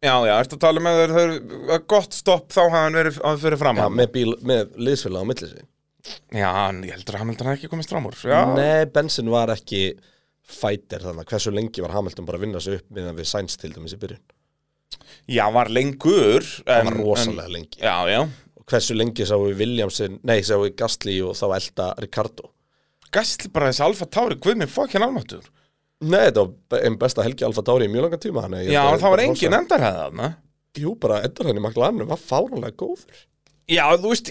Já, 0.00 0.14
já, 0.24 0.32
ertu 0.40 0.56
að 0.56 0.62
tala 0.64 0.80
með 0.80 0.98
þeir, 1.00 1.10
þeir 1.70 1.80
gott 1.92 2.14
stopp 2.16 2.52
þá 2.54 2.60
hafði 2.62 2.78
hann 2.80 2.94
verið 2.96 3.18
að 3.30 3.42
fyrir 3.42 3.60
fram 3.60 3.80
Já, 3.80 3.88
með, 4.00 4.20
með 4.48 4.70
liðsfélag 4.88 5.24
á 5.24 5.28
milli 5.28 5.48
sig 5.50 5.64
Já, 6.32 6.50
en 6.70 6.82
ég 6.86 6.94
heldur 6.94 7.16
að 7.18 7.22
Hamilton 7.24 7.50
hafi 7.50 7.60
ekki 7.60 7.70
komist 7.72 7.90
fram 7.92 8.06
úr 8.08 8.16
Já, 8.24 8.40
Nei, 8.56 8.84
Bensin 8.94 9.28
var 9.32 9.52
ekki 9.54 9.82
fighter 10.50 11.02
þannig 11.04 11.26
að 11.26 11.32
hversu 11.34 11.52
lengi 11.54 11.82
var 11.84 11.92
Hamilton 11.94 12.26
bara 12.28 12.40
að 12.40 12.44
vinna 12.46 12.60
sig 12.64 12.78
upp 12.80 12.88
meðan 12.96 13.18
við 13.18 13.28
Sainz 13.30 13.58
til 13.60 13.72
dæmis 13.74 13.94
í 13.94 14.00
byrjun? 14.02 14.22
Já 15.30 15.44
var 15.54 15.70
lengur 15.70 16.42
Það 16.42 16.78
en, 16.80 16.88
var 16.90 16.96
rosalega 16.98 17.46
en, 17.46 17.52
lengi. 17.54 17.78
Já, 17.84 17.96
já. 18.10 18.20
Og 18.58 18.64
hversu 18.72 18.96
lengi 18.96 19.26
sáu 19.28 19.44
við 19.46 19.60
Williamson 19.62 20.18
nei, 20.26 20.40
sáu 20.46 20.64
við 20.64 20.74
Gastli 20.80 21.18
og 21.22 21.36
þá 21.38 21.46
elda 21.60 21.88
Ricardo? 22.02 22.50
Gastli 23.14 23.50
bara 23.54 23.70
þessi 23.70 23.84
Alfa 23.86 24.06
Tauri, 24.10 24.36
guð 24.42 24.58
minn 24.60 24.70
fokkin 24.70 25.02
almáttur 25.06 25.46
Nei, 26.00 26.22
þetta 26.30 26.46
var 26.72 26.84
einn 26.86 26.96
besta 26.98 27.24
helgi 27.26 27.44
Alfa 27.44 27.62
Tauri 27.66 27.86
í 27.86 27.92
mjög 27.92 28.06
langan 28.08 28.22
tíma 28.22 28.46
þannig 28.46 28.62
að 28.62 28.68
ég 28.70 28.72
Já, 28.72 28.80
held 28.86 28.94
að 28.96 29.02
það 29.02 29.10
var 29.10 29.16
bara 29.18 29.26
engin 29.28 29.50
rosa- 29.52 29.58
endarhæða 29.60 30.04
þarna. 30.06 30.28
Jú, 30.80 30.92
bara 31.02 31.18
endur 31.26 31.48
henni 31.50 31.60
maklanum 31.64 32.08
var 32.08 32.20
fáranlega 32.22 32.76
góður. 32.80 33.18
Já, 33.68 33.82
þú 34.00 34.12
veist, 34.14 34.30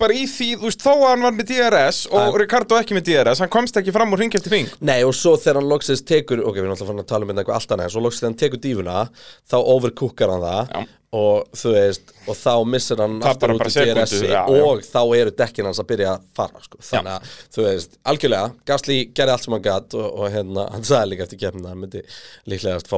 bara 0.00 0.16
í 0.16 0.24
því, 0.30 0.48
þú 0.60 0.68
veist, 0.68 0.82
þó 0.84 0.90
að 0.94 1.04
hann 1.10 1.24
var 1.26 1.36
með 1.36 1.50
DRS 1.52 2.00
og 2.14 2.38
Ricardo 2.40 2.78
ekki 2.80 2.96
með 2.96 3.06
DRS, 3.10 3.42
hann 3.44 3.52
komst 3.52 3.78
ekki 3.80 3.94
fram 3.94 4.12
úr 4.14 4.22
ring 4.24 4.34
eftir 4.38 4.54
ring 4.56 4.72
Nei, 4.84 4.98
og 5.06 5.14
svo 5.16 5.36
þegar 5.40 5.60
hann 5.60 5.70
loksins 5.70 6.02
tekur 6.06 6.42
ok, 6.42 6.56
við 6.58 6.64
erum 6.64 6.74
alltaf 6.74 6.90
fann 6.90 7.04
að 7.04 7.08
tala 7.12 7.26
um 7.26 7.32
þetta 7.32 7.44
eitthvað 7.44 7.60
allt 7.60 7.74
annað 7.76 7.88
en 7.90 7.94
svo 7.94 8.04
loksins 8.04 8.24
þegar 8.24 8.32
hann 8.32 8.42
tekur 8.44 8.62
dífuna, 8.66 8.98
þá 9.50 9.56
overcookar 9.62 10.34
hann 10.34 10.44
það 10.44 10.74
Já. 10.74 10.82
og 11.14 11.56
þú 11.60 11.74
veist 11.76 12.14
og 12.24 12.38
þá 12.40 12.52
missir 12.74 13.02
hann 13.04 13.16
Tapar 13.22 13.54
aftur 13.54 13.54
út 13.54 13.64
í 13.70 13.86
DRS 13.94 14.14
sekúndu, 14.16 14.34
já, 14.34 14.42
og 14.66 14.84
þá 14.88 15.00
eru 15.20 15.34
dekkin 15.44 15.68
hans 15.70 15.82
að 15.82 15.90
byrja 15.92 16.12
að 16.16 16.28
fara 16.40 16.62
sko. 16.64 16.82
þannig 16.90 17.14
að, 17.14 17.32
þú 17.54 17.66
veist, 17.68 17.98
algjörlega 18.12 18.52
Gasly 18.72 19.00
gerði 19.14 19.36
allt 19.36 19.46
sem 19.46 19.56
hann 19.58 19.66
gatt 19.70 19.98
og, 19.98 20.06
og 20.10 20.30
hérna, 20.34 20.68
hann 20.74 20.86
sagði 20.90 21.12
líka 21.14 21.28
eftir 21.28 21.42
keppnina, 21.44 21.74
hann 21.74 21.84
myndi 21.84 22.02
líklegast 22.50 22.90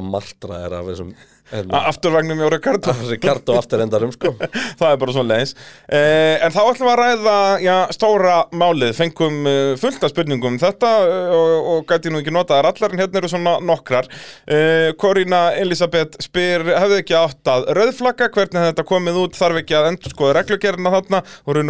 hérna, 1.53 1.83
Afturvagnum 1.91 2.41
hjá 2.43 2.51
Ricardo 2.53 2.95
Ricardo 3.11 3.57
aftur 3.61 3.83
endarum 3.85 4.13
sko. 4.15 4.35
Það 4.81 4.91
er 4.91 5.01
bara 5.03 5.17
svona 5.17 5.35
leiðis 5.35 5.55
eh, 5.89 6.45
en 6.45 6.55
þá 6.55 6.61
ætlum 6.65 6.89
við 6.89 6.93
að 6.93 7.01
ræða 7.03 7.37
já, 7.65 7.75
stóra 7.97 8.37
málið, 8.57 8.95
fengum 8.99 9.39
uh, 9.49 9.73
fullt 9.81 10.07
af 10.07 10.13
spurningum 10.13 10.57
um 10.57 10.61
þetta 10.63 10.93
uh, 11.07 11.35
og, 11.37 11.71
og 11.73 11.87
gæti 11.91 12.13
nú 12.13 12.21
ekki 12.23 12.35
nota 12.35 12.59
þar 12.59 12.71
allar 12.71 12.95
en 12.95 13.03
hérna 13.03 13.21
eru 13.21 13.31
svona 13.31 13.57
nokkrar. 13.65 14.09
Uh, 14.47 14.93
Korína 15.01 15.43
Elisabeth 15.59 16.21
spyr 16.25 16.67
hefði 16.77 17.01
ekki 17.03 17.19
átt 17.19 17.53
að 17.53 17.69
rauðflagga? 17.77 18.31
Hvernig 18.37 18.69
þetta 18.71 18.87
komið 18.87 19.21
út, 19.25 19.39
þarf 19.39 19.63
ekki 19.63 19.79
að 19.79 19.91
endur 19.93 20.15
skoða 20.15 20.37
reglugerina 20.41 20.95
þarna? 20.95 21.23
Og 21.47 21.61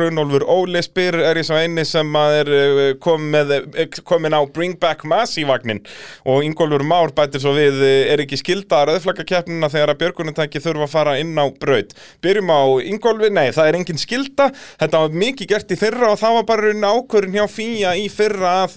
Runolfur, 0.00 0.44
Óli 0.50 0.82
spyr 0.84 1.20
er 1.30 1.40
ég 1.40 1.46
svo 1.48 1.58
eini 1.60 1.84
sem 1.88 2.16
að 2.16 2.36
er 2.40 2.52
uh, 2.56 2.80
kom 3.02 3.28
með, 3.32 3.52
eh, 3.74 3.88
komin 4.06 4.36
á 4.36 4.40
Bring 4.46 4.78
Back 4.80 5.04
Massey 5.08 5.44
vagnin 5.48 5.82
og 6.24 6.44
Ingólfur 6.44 6.84
Már 6.86 7.12
bætir 7.16 7.42
svo 7.42 7.54
við 7.56 7.80
eh, 7.84 8.12
er 8.12 8.22
ekki 8.24 8.38
skilda 8.40 8.82
að 8.82 8.90
rauðflaggakeppnina 9.10 9.70
þegar 9.70 9.92
að 9.92 10.00
björgunutæki 10.00 10.62
þurfa 10.62 10.86
að 10.86 10.94
fara 10.94 11.18
inn 11.20 11.36
á 11.38 11.46
braut. 11.50 11.94
Byrjum 12.22 12.50
á 12.50 12.62
Ingólfi, 12.86 13.30
nei 13.34 13.50
það 13.54 13.68
er 13.68 13.78
engin 13.78 14.00
skilda 14.00 14.50
þetta 14.80 15.02
var 15.02 15.20
mikið 15.22 15.50
gert 15.50 15.70
í 15.70 15.78
fyrra 15.78 16.10
og 16.14 16.18
það 16.20 16.36
var 16.38 16.48
bara 16.48 16.66
raunin 16.66 16.90
ákvörðin 16.90 17.38
hjá 17.38 17.46
Fía 17.50 17.94
í 17.98 18.08
fyrra 18.12 18.56
að 18.64 18.76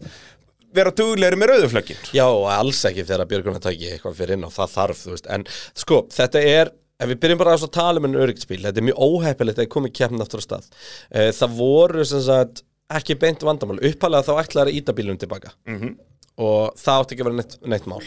vera 0.73 0.93
duglegri 0.95 1.37
með 1.37 1.53
rauðuflöggin 1.53 2.07
Já, 2.15 2.25
alls 2.25 2.81
ekki 2.89 3.05
þegar 3.05 3.29
björgunartæki 3.29 3.91
eitthvað 3.93 4.17
fyrir 4.17 4.37
inn 4.37 4.47
og 4.47 4.53
það 4.55 4.73
þarf, 4.77 5.03
þú 5.03 5.13
veist. 5.13 5.29
En 5.29 5.45
sko, 5.83 5.99
þetta 6.13 6.45
er, 6.53 6.71
ef 6.99 7.11
við 7.11 7.19
byrjum 7.25 7.43
bara 7.43 7.57
að 7.57 7.67
tala 7.75 8.01
um 8.01 8.09
en 8.09 8.21
öryggsbíl, 8.25 8.63
þetta 8.63 8.81
er 8.81 8.87
mjög 8.89 9.03
óheppilegt 9.05 9.61
að 9.61 9.67
ég 9.67 9.73
komi 9.75 9.93
keppn 9.93 10.23
aftur 10.23 10.41
á 10.41 10.45
stað. 10.47 10.71
Eh, 11.11 11.29
það 11.35 11.59
voru 11.59 12.07
sem 12.09 12.25
sagt 12.25 12.63
ekki 12.93 13.17
beint 13.21 13.45
vandamál. 13.45 13.77
Uppalega 13.85 14.25
þá 14.27 14.41
ætlaði 14.41 14.73
að 14.73 14.79
íta 14.81 14.97
bílum 14.97 15.19
tilbaka. 15.21 15.53
-hmm. 15.77 15.93
og 16.41 16.73
það 16.81 16.99
átti 16.99 17.13
ekki 17.13 17.23
að 17.23 17.27
vera 17.29 17.39
neitt, 17.39 17.55
neitt 17.69 17.87
mál. 17.89 18.01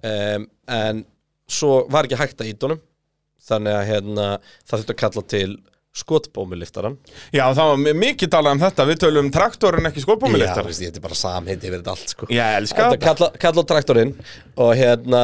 Um, 0.00 0.46
en 0.66 1.04
svo 1.50 1.82
var 1.90 2.06
ekki 2.08 2.20
hægt 2.20 2.40
að 2.44 2.52
íta 2.52 2.68
honum 2.68 2.80
þannig 3.50 3.76
að 3.76 3.88
hérna, 3.90 4.26
það 4.68 4.80
þurfti 4.80 4.94
að 4.94 5.00
kalla 5.02 5.22
til 5.34 5.50
skotbómuliftaran 6.00 6.96
Já, 7.34 7.44
það 7.56 7.70
var 7.72 7.96
mikið 7.98 8.30
talað 8.30 8.54
um 8.54 8.60
þetta, 8.62 8.84
við 8.86 9.00
tölum 9.02 9.26
um 9.26 9.30
traktorinn 9.34 9.88
ekki 9.90 10.02
Já, 10.02 10.06
skópumiliftar 10.06 10.68
veist, 10.68 10.84
þetta 10.84 11.00
er 11.00 11.06
bara 11.06 11.18
samheiti 11.18 11.66
yfir 11.66 11.80
þetta 11.80 11.94
allt 11.96 12.12
sko 12.14 12.28
Ég 12.30 12.58
elska 12.60 12.84
Þetta 12.84 12.92
þetta 12.94 13.08
kalla, 13.08 13.30
kalla 13.42 13.64
traktorinn 13.72 14.12
og 14.54 14.70
hérna 14.78 15.22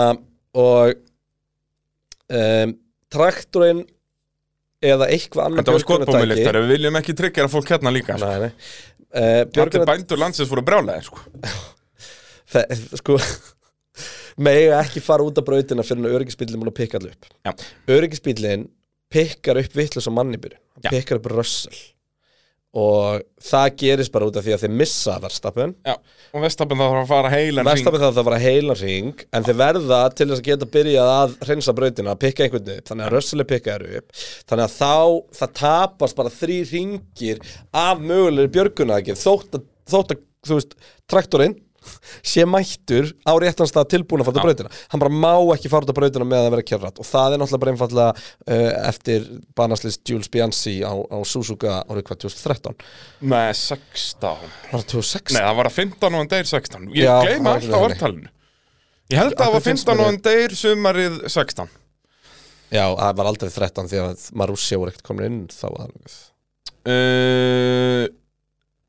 og 0.56 0.96
um, 2.34 2.74
traktorinn 3.14 3.84
eða 4.86 5.08
eitthvað 5.14 5.46
annað 5.46 5.62
Þetta 5.62 5.76
var 5.76 5.84
skotbómiliftar, 5.86 6.60
við 6.64 6.74
viljum 6.74 7.00
ekki 7.00 7.16
tryggja 7.22 7.46
að 7.46 7.54
fólk 7.54 7.72
hérna 7.76 7.92
líka 7.94 8.18
sko. 8.18 8.26
Nei, 8.26 8.48
nei. 8.48 8.50
uh, 8.50 9.20
Allir 9.22 9.52
Björgun 9.54 9.86
bændur 9.88 10.20
landsins 10.20 10.50
voru 10.50 10.66
brjálæðir 10.66 11.06
sko. 11.06 11.22
Þe- 12.52 12.66
sko 13.00 13.20
mega 14.36 14.80
ekki 14.82 15.02
fara 15.04 15.24
út 15.26 15.38
af 15.40 15.46
brautina 15.48 15.84
fyrir 15.86 16.06
að 16.08 16.16
öryggisbílinn 16.20 16.60
múin 16.60 16.72
að 16.72 16.78
pikka 16.82 17.00
allir 17.00 17.16
upp 17.16 17.28
Já. 17.46 17.52
öryggisbílinn 17.96 18.68
pikkar 19.12 19.60
upp 19.62 19.76
vittlust 19.78 20.10
á 20.10 20.12
manni 20.12 20.40
byrju, 20.40 20.58
Já. 20.58 20.88
hann 20.90 20.96
pikkar 20.96 21.20
upp 21.20 21.30
rössal 21.32 21.76
og 22.76 23.22
það 23.40 23.70
gerist 23.80 24.12
bara 24.12 24.26
út 24.28 24.36
af 24.36 24.44
því 24.44 24.52
að 24.52 24.64
þeir 24.66 24.72
missa 24.76 25.14
verðstapun 25.22 25.70
Já, 25.86 25.94
og 25.96 26.42
það 26.44 26.56
þarf 26.58 26.82
að 27.00 27.08
fara 27.08 27.30
heilan 27.32 27.62
hring. 27.62 27.70
verðstapun 27.70 28.02
það 28.02 28.18
að 28.20 28.26
vera 28.28 28.40
heilan 28.42 28.80
ring 28.82 29.22
en 29.32 29.46
þeir 29.46 29.58
verða 29.62 30.00
til 30.12 30.26
þess 30.28 30.42
að 30.42 30.48
geta 30.50 30.68
byrjað 30.74 31.12
að 31.14 31.36
hreinsa 31.46 31.74
brautina, 31.78 32.12
að 32.12 32.22
pikka 32.26 32.44
einhvern 32.44 32.72
upp 32.74 32.90
þannig 32.90 33.06
að 33.06 33.14
rössal 33.16 33.40
er 33.40 33.48
pikkaður 33.54 33.96
upp 34.02 34.24
þannig 34.50 34.64
að 34.66 34.76
þá, 34.76 34.92
það 35.40 35.54
tapast 35.62 36.18
bara 36.20 36.34
þrý 36.36 36.58
ringir 36.74 37.40
af 37.72 38.04
mögulegri 38.04 38.52
björgunagi 38.58 39.16
þótt 39.22 39.56
að, 39.56 39.64
þótt 39.88 40.12
að 40.18 40.24
þú 40.46 40.60
veist, 40.60 40.76
traktorinn 41.08 41.56
sé 42.26 42.44
mættur 42.48 43.08
á 43.26 43.32
réttan 43.42 43.68
stað 43.70 43.88
tilbúin 43.94 44.22
að 44.24 44.28
fara 44.30 44.36
til 44.38 44.46
brautina. 44.48 44.70
Hann 44.92 45.02
bara 45.02 45.12
má 45.14 45.32
ekki 45.56 45.70
fara 45.72 45.86
út 45.86 45.92
af 45.92 45.98
brautina 45.98 46.26
með 46.28 46.46
að 46.48 46.54
vera 46.56 46.66
kjörrat 46.70 47.00
og 47.02 47.08
það 47.08 47.36
er 47.36 47.42
náttúrulega 47.42 47.62
bara 47.64 47.74
einfallega 47.74 48.10
uh, 48.16 48.88
eftir 48.90 49.26
banaslist 49.58 50.02
Jules 50.10 50.30
Bianchi 50.32 50.76
á, 50.86 50.92
á 50.92 51.18
Suzuka 51.26 51.80
árið 51.86 52.06
hvað 52.10 52.22
2013 52.26 52.78
Nei, 53.32 53.50
16 53.54 54.26
var 54.26 54.80
það 54.80 54.86
2016? 54.96 55.34
Nei, 55.36 55.42
það 55.46 55.58
var 55.62 55.70
að 55.70 55.76
15 55.80 56.06
og 56.12 56.18
hann 56.20 56.32
deyr 56.36 56.50
16 56.52 56.88
Ég 56.96 57.06
Já, 57.08 57.16
gleyma 57.26 57.56
alltaf 57.56 57.86
orðtalinu. 57.88 58.30
Ég 59.12 59.20
held 59.22 59.34
að 59.36 59.42
það 59.44 59.52
var 59.56 59.62
finnst 59.68 59.86
15 59.86 59.92
og 59.92 59.98
mér- 60.00 60.08
hann 60.10 60.22
deyr 60.26 60.56
sumarið 60.60 61.18
16 61.30 61.74
Já, 62.74 62.82
það 62.98 63.12
var 63.20 63.28
aldrei 63.30 63.50
13 63.54 63.90
því 63.92 63.98
að 64.02 64.24
Marussia 64.42 64.78
voru 64.82 64.90
ekkert 64.90 65.06
komin 65.06 65.26
inn 65.28 65.42
þá 65.54 65.66
var 65.70 65.92
það 65.94 66.16
uh, 66.90 68.06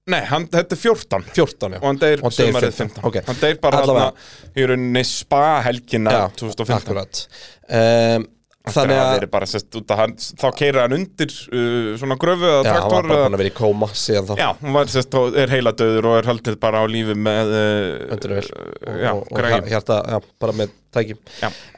Nei, 0.07 0.21
hann, 0.29 0.47
þetta 0.51 0.75
er 0.77 0.79
14 0.79 1.27
14 1.35 1.75
já. 1.75 1.81
Og 1.81 1.85
hann 1.89 1.99
deyr 1.99 2.23
Og 2.23 2.31
sumarið 2.31 2.71
15, 2.77 3.03
15 3.03 3.09
ok. 3.09 3.19
Hann 3.27 3.39
deyr 3.41 3.59
bara 3.63 3.83
hann 3.83 4.17
í 4.55 4.67
rauninni 4.71 5.03
spa-helgina 5.07 6.13
Já, 6.15 6.23
2015 6.39 6.77
akkurat. 6.79 7.23
Um, 7.67 8.27
Þannig 8.67 8.97
Þannig 8.99 9.23
að 9.23 9.25
bara 9.31 9.47
sest, 9.47 9.75
hann, 9.95 10.13
þá 10.41 10.47
keirir 10.59 10.79
hann 10.81 10.95
undir 10.97 11.31
uh, 11.31 11.91
svona 11.99 12.17
gröfu 12.19 12.47
eða 12.49 12.57
Já, 12.65 12.71
hann 12.73 12.91
var 12.91 13.05
traktor 13.05 13.07
bara 13.07 13.21
búin 13.21 13.37
að 13.37 13.41
vera 13.43 13.51
í 13.51 13.55
kóma 13.55 13.89
síðan 13.95 14.27
þá. 14.27 14.33
Já, 14.41 14.47
hún 14.63 14.75
var 14.75 14.91
sest, 14.91 15.15
og 15.19 15.37
er 15.43 15.53
heila 15.53 15.73
döður 15.79 16.09
og 16.09 16.17
er 16.17 16.27
haldið 16.31 16.57
bara 16.65 16.81
á 16.83 16.85
lífi 16.91 17.15
með 17.15 17.53
uh, 17.55 18.17
vel 18.27 18.41
Já, 18.43 19.11
og, 19.13 19.21
og 19.23 19.31
græjum. 19.39 19.69
hjarta, 19.71 20.01
bara 20.43 20.57
með 20.59 20.75
tækjum. 20.97 21.21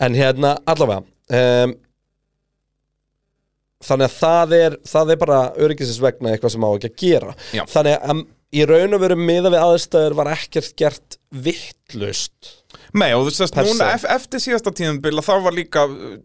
En 0.08 0.18
hérna, 0.18 0.56
allavega 0.74 1.04
um, 1.04 1.78
Þannig 3.86 4.10
að 4.10 4.18
það 4.20 4.58
er 4.58 4.74
það 4.90 5.14
er 5.14 5.20
bara 5.22 5.40
öryggisins 5.56 6.02
vegna 6.04 6.34
eitthvað 6.34 6.56
sem 6.56 6.68
á 6.68 6.70
ekki 6.74 6.90
að 6.90 7.00
gera. 7.00 7.36
Já. 7.56 7.64
Þannig 7.72 7.98
að 8.00 8.24
í 8.56 8.66
raun 8.66 8.96
og 8.98 9.04
veru 9.04 9.18
miða 9.20 9.52
við 9.54 9.62
aðstæður 9.62 10.16
var 10.18 10.32
ekkert 10.34 10.74
gert 10.80 11.20
vittlust 11.30 12.56
Nei, 12.98 13.12
og 13.14 13.28
þú 13.28 13.34
sést, 13.36 13.54
Per 13.54 13.68
núna 13.68 13.92
eftir 13.94 14.42
síðasta 14.42 14.74
tíðanbila 14.74 15.24
þá 15.26 15.34
var 15.46 15.56
líka 15.56 15.86
uh, 15.86 16.16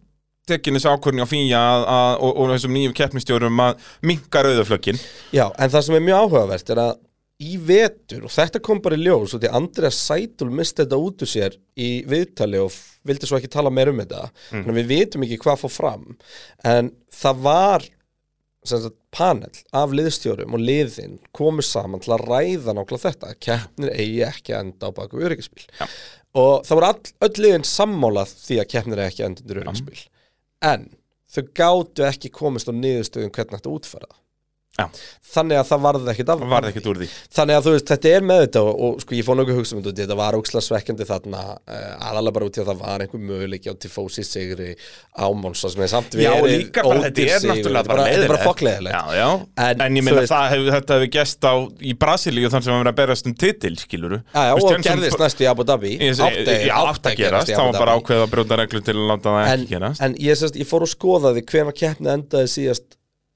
tekin 0.48 0.78
þessi 0.78 0.92
ákvörni 0.92 1.24
á 1.24 1.28
að, 1.28 1.84
að, 1.84 2.12
og, 2.24 2.30
og 2.40 2.52
þessum 2.54 2.76
nýjum 2.76 2.96
keppnistjórum 2.96 3.64
að 3.66 3.90
minka 4.04 4.44
rauðaflökin 4.44 5.00
Já, 5.36 5.50
en 5.52 5.72
það 5.72 5.86
sem 5.88 5.98
er 5.98 6.06
mjög 6.06 6.24
áhugavert 6.24 6.72
er 6.72 6.82
að 6.86 6.94
í 7.42 7.56
vetur, 7.58 8.26
og 8.28 8.30
þetta 8.30 8.60
kom 8.62 8.78
bara 8.82 8.96
í 8.98 9.02
ljós 9.02 9.34
og 9.34 9.42
því 9.42 9.50
Andreas 9.58 9.98
Sætul 10.06 10.52
misti 10.54 10.84
þetta 10.84 11.00
út 11.02 11.24
úr 11.24 11.30
sér 11.30 11.56
í 11.74 11.90
viðtali 12.06 12.60
og 12.62 12.76
vildi 13.06 13.26
svo 13.26 13.40
ekki 13.40 13.50
tala 13.50 13.72
meir 13.74 13.90
um 13.90 13.98
þetta. 13.98 14.28
Þannig 14.52 14.70
að 14.70 14.78
við 14.78 14.92
vitum 14.92 15.26
ekki 15.26 15.40
hvað 15.42 15.64
fór 15.64 15.74
fram. 15.74 16.06
En 16.62 16.92
það 17.12 17.42
var 17.48 17.88
sagt, 18.64 18.96
panel 19.14 19.52
af 19.76 19.92
liðstjórum 19.94 20.56
og 20.56 20.62
liðin 20.62 21.18
komu 21.36 21.62
saman 21.64 22.02
til 22.02 22.14
að 22.16 22.26
ræða 22.30 22.74
nákvæmlega 22.74 23.10
þetta, 23.10 23.32
keppnir 23.42 23.94
eigi 23.94 24.24
ekki 24.26 24.54
að 24.54 24.64
enda 24.64 24.90
á 24.90 24.96
baku 24.96 25.22
öryggisbíl 25.22 25.66
Já. 25.78 25.86
og 26.40 26.64
það 26.66 26.78
voru 26.78 26.88
all, 26.88 27.12
öll 27.28 27.44
liðin 27.44 27.68
sammálað 27.68 28.34
því 28.40 28.60
að 28.62 28.70
keppnir 28.74 29.02
eigi 29.02 29.12
ekki 29.12 29.24
að 29.24 29.28
enda 29.28 29.44
undir 29.44 29.62
öryggisbíl 29.62 30.02
en 30.70 30.88
þau 31.34 31.42
gátu 31.60 32.06
ekki 32.08 32.32
komist 32.34 32.70
á 32.70 32.74
niðurstöðum 32.74 33.34
hvernig 33.34 33.60
þetta 33.60 33.74
útfæra 33.74 34.08
það. 34.08 34.20
Já. 34.74 34.88
þannig 35.34 35.58
að 35.60 35.68
það 35.68 35.82
varði 35.84 36.10
ekkit 36.10 36.30
af 36.32 36.40
Það 36.40 36.50
var 36.50 36.64
ekkert 36.66 36.86
úr 36.90 36.98
því. 36.98 37.06
Þannig 37.36 37.54
að 37.58 37.64
þú 37.66 37.72
veist, 37.74 37.90
þetta 37.92 38.08
er 38.10 38.24
með 38.26 38.40
þetta 38.44 38.62
og, 38.66 38.72
og 38.86 38.96
sko 39.04 39.14
ég 39.14 39.26
fór 39.26 39.36
nokkuð 39.38 39.58
hugsa 39.60 39.76
um 39.76 39.82
þetta, 39.84 40.00
þetta 40.02 40.16
var 40.18 40.34
ókslega 40.38 40.66
svekkjandi 40.66 41.06
þarna 41.10 41.42
uh, 41.54 42.08
aðalega 42.08 42.34
bara 42.34 42.48
út 42.48 42.58
í 42.58 42.60
að 42.62 42.68
það 42.70 42.78
var 42.82 43.04
einhver 43.04 43.22
möguleiki 43.28 43.70
á 43.70 43.74
Tifosi 43.84 44.24
sigri 44.26 44.70
á 45.14 45.26
Monsa 45.30 45.70
sem 45.70 45.84
er 45.86 45.92
samt 45.92 46.16
líka 46.50 46.82
bara, 46.82 46.98
ódýr 46.98 47.06
þetta 47.06 47.22
er 47.22 47.38
sigur, 47.38 47.54
náttúrulega 47.54 47.84
þetta 47.84 47.94
er 47.94 47.94
bara, 47.94 48.08
þetta 48.10 48.26
er 48.26 48.34
bara 48.34 48.42
já, 49.14 49.30
En, 49.64 49.86
en, 49.86 49.92
ég 49.94 50.02
veist- 50.18 50.34
það 50.34 50.44
hef, 50.54 50.66
þetta 50.74 50.98
hefur 50.98 51.10
gest 51.18 51.40
á 51.46 51.54
í 51.78 51.94
Brasilíu 52.02 52.50
þannig 52.50 52.66
sem 52.66 52.74
hann 52.74 52.82
verið 52.82 52.94
að 52.94 53.00
berast 53.04 53.30
um 53.30 53.36
titil, 53.44 53.74
skiluru 53.78 54.18
Já, 54.34 54.58
og 54.58 54.58
gerðist 54.82 55.22
næstu 55.22 55.46
í 55.46 55.50
Abu 55.54 55.62
Dhabi. 55.70 55.94
Átt 56.02 57.06
að 57.06 57.14
gerast, 57.22 57.54
það 57.54 57.70
var 57.70 57.78
bara 57.78 57.94
ákveð 57.94 58.26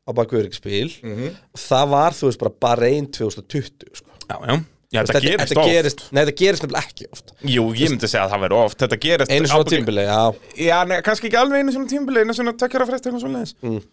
á 0.09 0.11
baku 0.17 0.41
öryggsbíl 0.41 0.89
Mhm. 1.05 1.37
það 1.69 1.89
var 1.93 2.13
þú 2.17 2.25
veist 2.31 2.39
bara 2.41 2.55
bara 2.61 2.87
einn 2.89 3.07
2020 3.13 3.93
sko. 3.93 4.09
Já, 4.29 4.37
já, 4.49 4.55
já 4.93 5.03
þetta 5.05 5.21
gerist 5.21 5.53
þetta 5.53 5.61
oft. 5.61 5.69
gerist, 5.71 6.01
Nei, 6.13 6.25
þetta 6.25 6.37
gerist 6.41 6.63
nefnilega 6.65 6.87
ekki 6.89 7.07
oft. 7.13 7.33
Jú, 7.45 7.65
ég 7.77 7.91
myndi 7.93 8.09
segja 8.09 8.25
að 8.27 8.33
það 8.33 8.43
verður 8.47 8.65
oft, 8.65 8.79
þetta 8.79 8.99
gerist 9.05 9.31
Einu 9.37 9.47
svona 9.53 9.65
tímbili, 9.69 10.05
já. 10.09 10.35
Já, 10.69 10.79
nei, 10.89 11.01
kannski 11.03 11.29
ekki 11.29 11.37
alveg 11.41 11.61
einu 11.63 11.73
svona 11.77 11.89
tímbili, 11.93 12.21
einu 12.25 12.33
svona 12.35 12.53
takkjara 12.57 12.87
frest 12.89 13.05
eitthvað 13.07 13.21
svona 13.27 13.39
leiðis 13.45 13.85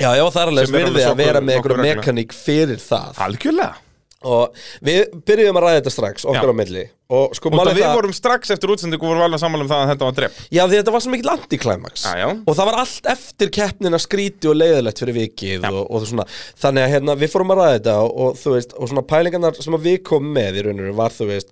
Já, 0.00 0.14
já, 0.16 0.24
það 0.30 0.40
er 0.42 0.50
alveg 0.52 0.68
svirði 0.70 1.02
að 1.10 1.16
vera 1.16 1.40
með 1.40 1.64
regla. 1.66 1.82
mekaník 1.82 2.32
fyrir 2.32 2.78
það. 2.80 3.16
Algjörlega 3.26 3.74
og 4.20 4.58
við 4.84 5.14
byrjuðum 5.26 5.58
að 5.60 5.64
ræða 5.64 5.76
þetta 5.78 5.92
strax 5.94 6.26
okkar 6.28 6.50
Já. 6.50 6.52
á 6.52 6.60
milli. 6.60 6.82
Og 7.10 7.32
sko 7.34 7.50
Og 7.50 7.56
málið 7.56 7.78
við 7.78 7.86
það 7.86 7.96
vorum 7.98 8.12
strax 8.14 8.52
eftir 8.54 8.72
útsendingu 8.74 9.08
vorum 9.08 9.22
við 9.22 9.26
alveg 9.26 9.40
sammála 9.42 9.64
um 9.64 9.70
það 9.70 9.80
að 9.82 9.88
þetta 9.90 10.06
var 10.06 10.16
drepp 10.18 10.36
Já, 10.46 10.60
því 10.60 10.76
þetta 10.76 10.92
var 10.94 11.02
svo 11.02 11.10
mikill 11.14 11.32
antiklæmaks 11.32 12.04
Já, 12.06 12.12
já. 12.20 12.26
og 12.38 12.58
það 12.60 12.68
var 12.68 12.78
allt 12.84 13.08
eftir 13.14 13.50
keppnina 13.56 14.00
skríti 14.02 14.50
og 14.52 14.60
leiðilegt 14.60 15.02
fyrir 15.02 15.16
vikið 15.16 15.66
og, 15.72 15.80
og 15.88 16.06
svona. 16.06 16.28
Þannig 16.62 16.86
að 16.86 16.94
hérna, 16.94 17.18
við 17.24 17.32
fórum 17.32 17.54
að 17.56 17.62
ræða 17.64 17.74
þetta 17.80 17.96
og, 18.04 18.14
og 18.14 18.38
þú 18.44 18.54
veist, 18.54 18.76
og 18.78 18.92
svona 18.92 19.06
pælingarnar 19.10 19.58
sem 19.58 19.78
að 19.80 19.88
við 19.88 20.00
komum 20.12 20.38
með 20.38 20.60
í 20.60 20.66
rauninu 20.68 20.94
var 21.00 21.16
þú 21.16 21.30
veist 21.32 21.50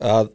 að 0.00 0.32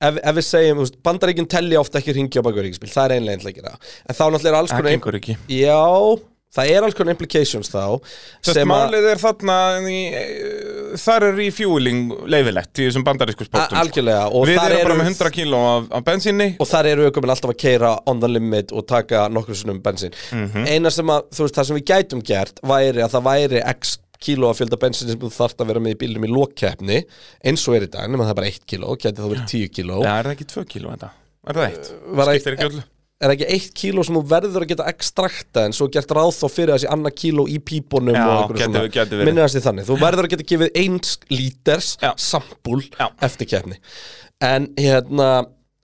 ef, 0.00 0.18
ef 0.22 0.36
við 0.38 0.46
segjum, 0.46 0.80
þú 0.80 0.86
veist, 0.86 0.98
bandaríkjum 1.06 1.48
telli 1.50 1.78
ofta 1.80 2.00
ekki 2.00 2.16
ringja 2.16 2.42
á 2.42 2.46
bakur 2.46 2.66
ríkspil, 2.66 2.90
það 2.92 3.06
er 3.06 3.16
einlega 3.18 3.38
einlega 3.38 3.50
að 3.50 3.58
gera. 3.60 3.94
En 4.06 4.18
þá 4.18 4.24
náttúrulega 4.26 4.52
er 4.52 4.60
alls 4.60 4.72
Það 4.72 4.82
konar 4.82 4.96
gengur 4.96 5.18
ekki. 5.20 5.36
Já, 5.58 5.80
það 6.56 6.70
er 6.74 6.82
alls 6.86 6.96
konar 6.98 7.14
implications 7.14 7.70
þá 7.70 7.82
að 8.50 8.60
málið 8.66 9.04
er 9.12 9.20
þarna 9.22 9.56
í, 9.86 9.98
þar 11.00 11.26
er 11.28 11.36
refueling 11.38 12.00
leifilegt 12.32 12.80
í 12.82 12.88
þessum 12.88 13.04
bandarísku 13.06 13.46
sportum 13.46 13.76
sko. 13.76 13.80
algjörlega 13.84 14.24
Við 14.50 14.58
erum 14.58 14.82
bara 14.88 14.98
með 15.00 15.10
100 15.12 15.32
kíló 15.36 15.60
af, 15.76 15.88
af 16.00 16.04
bensinni 16.10 16.48
og 16.60 16.70
þar 16.70 16.90
eru 16.92 17.08
aukuminn 17.10 17.34
alltaf 17.36 17.54
að 17.54 17.60
keira 17.62 17.92
on 18.10 18.20
the 18.24 18.30
limit 18.30 18.74
og 18.74 18.86
taka 18.90 19.28
nokkur 19.32 19.58
sinnum 19.60 19.80
bensin 19.84 20.14
Mhm. 20.30 20.66
eina 20.66 20.90
sem 20.90 21.06
að, 21.06 21.28
þú 21.34 21.46
veist, 21.46 21.54
það 21.58 21.66
sem 21.70 21.76
við 21.80 21.86
gætum 21.92 22.22
gert 22.26 22.60
væri 22.66 23.02
að 23.04 23.14
það 23.14 23.26
væri 23.30 23.62
x 23.76 23.98
kíló 24.20 24.50
að 24.50 24.58
fjölda 24.60 24.76
bensin 24.82 25.08
sem 25.08 25.18
þú 25.22 25.30
þarft 25.32 25.62
að 25.62 25.66
vera 25.70 25.80
með 25.80 25.94
í 25.94 25.98
bílum 26.02 26.24
í 26.26 26.28
lokkeppni 26.34 26.98
eins 27.46 27.62
og 27.68 27.76
er 27.78 27.86
í 27.86 27.90
dag, 27.90 28.10
nema 28.10 28.26
það 28.26 28.34
er 28.34 28.40
bara 28.42 28.50
1 28.52 28.66
kíló 28.68 28.96
gæti 29.00 29.16
þá 29.16 29.28
verið 29.30 29.46
10 29.48 29.70
kíló 29.78 30.02
Já, 30.04 30.12
er 30.18 30.24
það 30.28 30.34
ekki 30.34 30.48
2 30.50 30.64
kíló 30.74 30.90
þetta? 30.92 31.10
Er 31.48 31.54
það 31.56 31.68
eitt? 31.70 31.92
Var 32.10 32.26
það 32.26 32.34
Skiptir 32.36 32.56
ekki 32.58 32.66
öllu 32.68 32.82
er 33.20 33.34
ekki 33.34 33.46
1 33.56 33.64
kíló 33.76 34.04
sem 34.06 34.16
þú 34.16 34.22
verður 34.30 34.64
að 34.64 34.70
geta 34.72 34.86
ekstrakta 34.88 35.64
en 35.68 35.74
svo 35.76 35.88
gert 35.92 36.12
ráð 36.16 36.30
þá 36.38 36.46
fyrir 36.54 36.72
þessi 36.74 36.88
annar 36.94 37.12
kíló 37.12 37.44
í 37.50 37.58
pípunum 37.60 38.16
Já, 38.16 38.22
og 38.24 38.54
einhverju 38.54 38.64
svona. 38.64 39.26
minnir 39.28 39.44
þessi 39.44 39.62
þannig, 39.66 39.88
þú 39.90 39.98
verður 40.00 40.28
að 40.28 40.32
geta 40.34 40.46
gefið 40.52 40.70
1 40.84 41.10
líters 41.36 41.90
Já. 42.00 42.10
sampúl 42.16 42.80
Já. 42.96 43.06
eftir 43.28 43.50
keppni 43.50 43.76
en 44.40 44.70
hérna, 44.80 45.28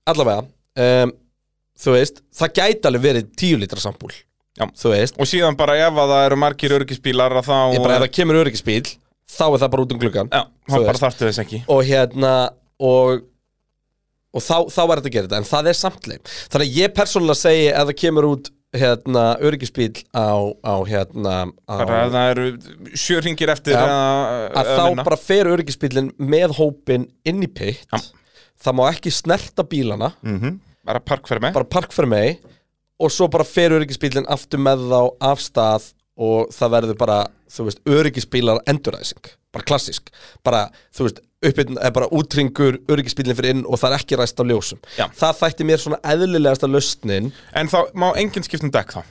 allavega 0.08 0.46
um, 1.04 1.12
þú 1.76 1.96
veist, 1.98 2.22
það 2.32 2.54
gæti 2.60 2.88
alveg 2.88 3.04
verið 3.10 3.28
10 3.36 3.60
lítra 3.64 3.84
sampúl 3.84 4.14
Já. 4.56 4.64
þú 4.72 4.94
veist, 4.94 5.18
Og 5.20 5.28
síðan 5.28 5.58
bara 5.60 5.76
ef 5.76 5.92
að 5.92 6.14
það 6.14 6.26
eru 6.30 6.40
margir 6.40 6.76
örgisbílar 6.78 7.36
þá 7.44 7.56
ég 7.76 7.82
bara 7.84 7.98
ef 8.00 8.06
það 8.06 8.14
kemur 8.16 8.40
öryggisbíl 8.40 8.86
þá 9.28 9.44
er 9.50 9.58
það 9.60 9.70
bara 9.74 9.84
út 9.84 9.92
um 9.92 10.00
gluggan 10.00 10.32
og 11.68 11.82
hérna 11.84 12.32
og, 12.80 13.26
og 14.36 14.44
þá, 14.44 14.56
þá 14.68 14.82
er 14.84 15.00
þetta 15.00 15.10
að 15.10 15.16
gera 15.16 15.28
þetta 15.30 15.40
en 15.40 15.48
það 15.48 15.70
er 15.72 15.78
samtleim 15.80 16.28
þannig 16.52 16.66
að 16.68 16.78
ég 16.82 16.94
persónulega 16.96 17.40
segi 17.42 17.66
ef 17.72 17.88
það 17.88 17.98
kemur 18.04 18.28
út 18.34 18.52
hérna 18.76 19.24
öryggisbíl 19.40 19.94
á, 20.12 20.36
á 20.60 20.74
hérna 20.88 21.34
á, 21.64 21.74
Bara 21.80 22.00
ef 22.06 22.12
það 22.14 22.30
eru 22.32 22.46
sjö 22.98 23.20
ringir 23.24 23.52
eftir 23.52 23.76
Já. 23.76 23.82
eða, 23.82 23.98
að 24.52 24.70
eða 24.72 24.76
þá 24.76 25.04
bara 25.08 25.18
fer 25.20 25.50
öryggisbílinn 25.52 26.12
með 26.18 26.56
hópin 26.58 27.06
inn 27.26 27.44
í 27.44 27.48
pitt. 27.48 27.86
Já. 27.92 28.02
það 28.66 28.78
má 28.78 28.84
ekki 28.90 29.12
snerta 29.14 29.64
bílana. 29.68 30.12
Bara 30.86 31.02
parkferð 31.02 31.46
með 31.46 31.56
bara 31.56 31.68
park 31.76 31.94
fyrir 31.94 32.10
mig. 32.12 32.42
Og 32.96 33.12
svo 33.12 33.28
bara 33.32 33.44
fer 33.44 33.74
öryggisbílinn 33.76 34.28
aftur 34.32 34.60
með 34.62 34.86
þá 34.90 35.00
af 35.30 35.42
stað 35.44 35.90
og 36.16 36.52
það 36.54 36.72
verður 36.72 36.96
bara, 37.00 37.16
þú 37.52 37.66
veist, 37.68 37.82
öryggisbílar 37.84 38.62
enduræsing, 38.72 39.26
bara 39.52 39.66
klassisk 39.68 40.08
bara, 40.46 40.62
þú 40.96 41.08
veist, 41.08 41.20
uppbytun 41.44 41.78
er 41.84 41.92
bara 41.92 42.08
útringur 42.16 42.78
öryggisbílinn 42.88 43.36
fyrir 43.36 43.54
inn 43.56 43.64
og 43.68 43.80
það 43.80 43.92
er 43.92 43.98
ekki 44.00 44.18
ræst 44.20 44.40
á 44.40 44.44
ljósum. 44.48 44.80
Já. 44.96 45.06
það 45.12 45.40
þætti 45.42 45.66
mér 45.68 45.82
svona 45.82 45.98
eðlilegasta 46.04 46.70
lausnin. 46.70 47.32
En 47.54 47.68
þá 47.68 47.78
má 47.94 48.08
enginn 48.16 48.46
skipta 48.46 48.66
um 48.68 48.72
dekk 48.72 48.96
þá? 48.96 49.02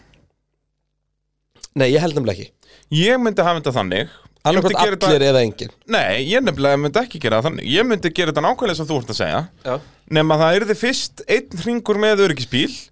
Nei, 1.76 1.90
ég 1.92 2.00
held 2.02 2.16
nefnilega 2.16 2.40
ekki. 2.40 2.52
Ég 2.96 3.20
myndi 3.22 3.44
hafa 3.46 3.60
þetta 3.60 3.76
þannig. 3.76 4.16
Annarkvæmt 4.46 4.78
gera 4.78 4.96
þetta- 4.96 5.08
allir 5.10 5.24
eða 5.26 5.40
engin 5.42 5.72
Nei, 5.90 6.22
ég 6.30 6.44
nefnilega 6.46 6.78
myndi 6.78 7.00
ekki 7.02 7.20
gera 7.20 7.40
það 7.42 7.48
þannig. 7.50 7.66
Ég 7.66 7.88
myndi 7.90 8.12
gera 8.14 8.32
þetta 8.32 8.44
nákvæmlega 8.46 8.76
sem 8.78 8.86
þú 8.86 8.98
ert 9.02 9.10
að 9.14 9.18
segja. 9.22 9.40
Já. 9.66 9.80
Nefn 10.12 10.34
að 10.36 10.42
það 10.44 10.58
yrði 10.60 10.76
fyrst 10.78 11.24
einn 11.28 11.64
hringur 11.64 11.98
með 11.98 12.22
öryggisbíl 12.28 12.90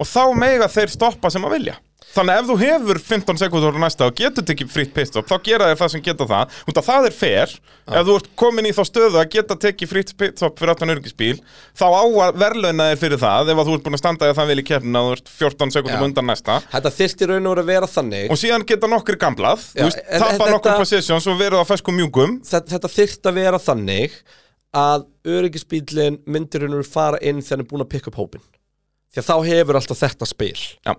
Og 0.00 0.06
þá 0.08 0.22
mega 0.34 0.66
þeir 0.66 0.90
stoppa 0.90 1.30
sem 1.30 1.44
að 1.44 1.52
vilja 1.58 1.74
Þannig 2.14 2.34
að 2.34 2.40
ef 2.40 2.48
þú 2.48 2.56
hefur 2.60 2.98
15 3.02 3.38
sekundur 3.40 3.74
á 3.74 3.80
næsta 3.82 4.06
og 4.06 4.18
getur 4.18 4.44
tekið 4.46 4.68
fritt 4.70 4.92
pitstop 4.94 5.26
þá 5.26 5.34
gera 5.48 5.70
þeir 5.70 5.78
það 5.80 5.90
sem 5.94 6.02
geta 6.04 6.26
það. 6.30 6.58
Út 6.70 6.78
að 6.78 6.86
það 6.88 7.08
er 7.08 7.16
fair. 7.18 7.54
Ef 7.84 8.06
þú 8.06 8.14
ert 8.20 8.28
komin 8.38 8.68
í 8.68 8.72
þá 8.76 8.82
stöðu 8.86 9.18
að 9.18 9.30
geta 9.32 9.56
tekið 9.64 9.90
fritt 9.90 10.12
pitstop 10.20 10.60
fyrir 10.60 10.74
aftan 10.74 10.94
öryggisbíl 10.94 11.40
þá 11.74 11.84
að 11.88 12.38
verðlauna 12.44 12.86
þér 12.92 13.00
fyrir 13.02 13.22
það 13.24 13.50
ef 13.50 13.62
að 13.62 13.70
þú 13.70 13.74
ert 13.78 13.88
búin 13.88 13.98
að 13.98 14.02
standa 14.04 14.30
þér 14.30 14.38
það 14.38 14.52
vel 14.52 14.58
í 14.62 14.66
keppnina 14.70 15.02
og 15.02 15.10
þú 15.10 15.18
ert 15.18 15.34
14 15.34 15.74
sekundum 15.74 16.06
undan 16.08 16.30
næsta. 16.30 16.60
Þetta 16.70 16.94
þyrfti 17.00 17.30
raun 17.32 17.50
og 17.50 17.54
veru 17.54 17.64
að 17.64 17.72
vera 17.74 17.90
þannig. 17.96 18.30
Og 18.30 18.40
síðan 18.44 18.66
geta 18.70 18.90
nokkri 18.94 19.18
gamblað 19.20 19.66
Já, 19.74 19.82
þú 19.82 19.90
veist, 19.90 20.02
tapa 20.22 20.50
nokkur 20.54 20.80
positions 20.84 21.28
og 21.30 21.40
verið 21.42 21.66
á 21.66 21.70
feskum 21.72 21.98
mjúkum. 21.98 22.38
Þetta, 22.46 22.76
þetta 22.76 22.92
þyrfti 22.94 23.32
að 23.32 23.40
vera 23.42 23.62
þannig 23.66 24.18
að 24.74 25.08
öryggisbílinn 25.34 26.22
myndir 26.30 26.64
raun 26.64 26.76
og 26.76 26.82
veru 26.82 26.90
fara 26.94 27.20
inn 27.22 27.42
þegar 27.42 27.58
hann 27.58 27.66
er 27.66 27.70
búin 27.70 27.84
að 27.84 27.92
pikka 27.94 28.10
upp 28.10 28.22
hópin 28.22 28.46
því 29.14 29.22
að 29.22 29.28
þá 29.28 29.36
hefur 29.46 29.78
alltaf 29.78 30.00
þetta 30.00 30.26
spil. 30.26 30.56
Já. 30.82 30.94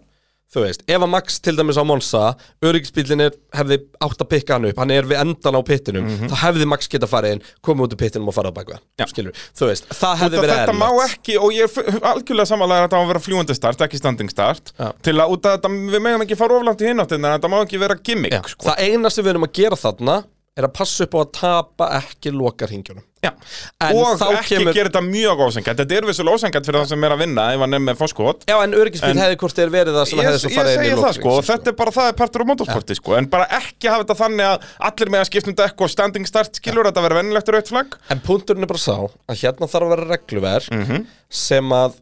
Þú 0.54 0.64
veist, 0.64 0.84
ef 0.88 1.04
að 1.04 1.10
Max 1.12 1.40
til 1.44 1.56
dæmis 1.58 1.80
á 1.80 1.84
Monza 1.88 2.24
öryggisbílinn 2.66 3.24
er, 3.26 3.34
hefði 3.56 3.80
átt 4.06 4.22
að 4.24 4.30
pikka 4.32 4.56
hann 4.58 4.68
upp 4.70 4.82
hann 4.82 4.94
er 4.94 5.08
við 5.10 5.22
endan 5.24 5.58
á 5.58 5.62
pittinum 5.66 6.10
þá 6.30 6.36
hefði 6.44 6.68
Max 6.70 6.90
geta 6.92 7.10
farið 7.10 7.38
inn, 7.38 7.42
komið 7.66 7.88
út 7.88 7.96
úr 7.98 8.02
pittinum 8.04 8.32
og 8.32 8.38
farið 8.38 8.54
á 8.54 8.58
bakveð 8.60 9.10
skilur, 9.12 9.42
þú 9.58 9.72
veist, 9.72 9.90
það 9.90 10.22
hefði 10.24 10.44
verið 10.46 10.62
þetta 10.62 10.78
má 10.78 10.88
ekki, 11.08 11.40
og 11.42 11.56
ég 11.56 11.80
er 11.82 12.00
algjörlega 12.12 12.52
samanlega 12.52 12.86
að 12.86 12.88
þetta 12.88 13.02
má 13.02 13.12
vera 13.12 13.24
fljúandi 13.26 13.58
start, 13.58 13.84
ekki 13.88 14.00
standing 14.02 14.32
start. 14.32 14.72
Já. 14.78 14.92
til 15.06 15.18
að 15.18 15.36
út 15.36 15.50
af 15.50 15.58
þetta, 15.58 15.74
við 15.96 16.06
meðum 16.08 16.26
ekki 16.28 16.40
fara 16.40 16.60
oflant 16.60 16.86
í 16.86 16.92
hináttina 16.92 17.36
þetta 17.36 17.52
má 17.52 17.60
ekki 17.64 17.82
vera 17.82 18.00
gimmick 18.00 18.38
Já, 18.38 18.42
sko. 18.54 18.70
það 18.70 18.86
eina 18.86 19.12
sem 19.14 19.26
við 19.26 19.36
erum 19.36 19.50
að 19.50 19.56
gera 19.60 19.80
þarna 19.80 20.22
er 20.56 20.64
að 20.70 20.72
passa 20.78 21.04
upp 21.04 21.16
á 21.16 21.20
að 21.20 21.32
tapa 21.36 21.88
ekki 22.00 22.32
lokarhingjunum 22.32 23.04
og 23.26 24.22
ekki 24.38 24.54
kemur- 24.56 24.76
gera 24.78 24.88
þetta 24.92 25.02
mjög 25.04 25.42
ósengjart 25.48 25.80
þetta 25.82 25.96
er 25.98 26.06
vissulega 26.08 26.38
ósengjart 26.38 26.68
fyrir 26.70 26.78
það 26.80 26.92
sem 26.94 27.04
er 27.08 27.14
að 27.16 27.22
vinna 27.26 27.46
ef 27.56 27.64
hann 27.66 27.74
er 27.76 27.82
með 27.84 27.98
fórskot 28.00 28.46
Já, 28.48 28.56
en 28.64 28.76
öryggisbíl 28.78 29.10
En- 29.10 29.18
hefði 29.24 29.38
hvort 29.42 29.58
þeir 29.60 29.72
verið 29.74 29.98
það 29.98 30.06
sem 30.12 30.20
Ég, 30.22 30.28
hefði 30.30 30.42
svo 30.44 30.52
farið 30.56 30.76
inn 30.78 30.86
í 30.86 31.02
það 31.02 31.16
sko, 31.18 31.28
og 31.28 31.36
lokarhring, 31.36 31.50
þetta 31.50 31.68
er 31.74 31.78
bara 31.82 31.92
það 31.98 32.08
er 32.12 32.18
partur 32.22 32.44
á 32.46 32.50
motorsporti 32.52 32.96
sko, 33.00 33.16
en 33.20 33.28
bara 33.34 33.48
ekki 33.60 33.90
hafa 33.92 34.04
þetta 34.06 34.18
þannig 34.22 34.46
að 34.54 34.68
allir 34.92 35.12
með 35.16 35.24
að 35.26 35.30
skipta 35.32 35.52
um 35.52 35.58
dekk 35.64 35.82
og 35.88 35.92
standing 35.96 36.30
start 36.30 36.60
skilur 36.62 36.88
þetta 36.92 37.04
vera 37.08 37.20
vennilegt 37.20 37.52
rautt 37.56 37.72
flagg. 37.74 37.98
En 38.14 38.22
punkturinn 38.24 38.64
er 38.64 38.72
bara 38.72 38.84
sá 38.86 38.96
að 38.96 39.42
hérna 39.42 39.68
þarf 39.74 39.88
að 39.90 39.94
vera 39.96 40.08
regluverk 40.14 40.72
Mhm. 40.72 41.06
sem 41.30 41.70
að 41.82 41.98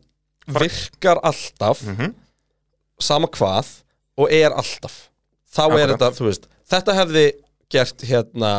virkar 0.59 1.17
alltaf 1.23 1.81
sama 2.99 3.27
hvað 3.27 3.65
og 4.19 4.29
er 4.31 4.51
alltaf. 4.51 5.07
Þá 5.53 5.61
er 5.63 5.71
Akkurat. 5.71 5.89
þetta, 5.97 6.11
þú 6.19 6.25
veist 6.29 6.47
þetta 6.69 6.93
hefði 6.99 7.25
gert 7.73 8.07
hérna 8.07 8.55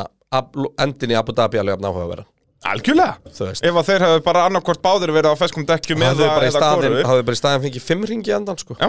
endin 0.83 1.15
í 1.15 1.19
Abu 1.19 1.35
Dhabi 1.37 1.61
alveg 1.63 1.79
að 1.79 1.85
náhuga 1.87 2.07
vera 2.11 2.29
algjörlega, 2.65 3.19
ef 3.29 3.77
að 3.77 3.89
þeir 3.91 4.05
hefur 4.07 4.23
bara 4.25 4.45
annarkvort 4.49 4.81
báðir 4.85 5.13
verið 5.15 5.37
á 5.37 5.41
feskum 5.41 5.67
dekkjum 5.69 6.05
eða, 6.07 6.31
staðin, 6.55 6.95
hvoru 6.95 7.09
hafði 7.11 7.27
bara 7.29 7.37
í 7.37 7.41
staðin 7.41 7.65
fengið 7.67 7.85
fimm 7.85 8.07
ringi 8.09 8.33
endan 8.33 8.61
sko. 8.61 8.77
Já, 8.81 8.89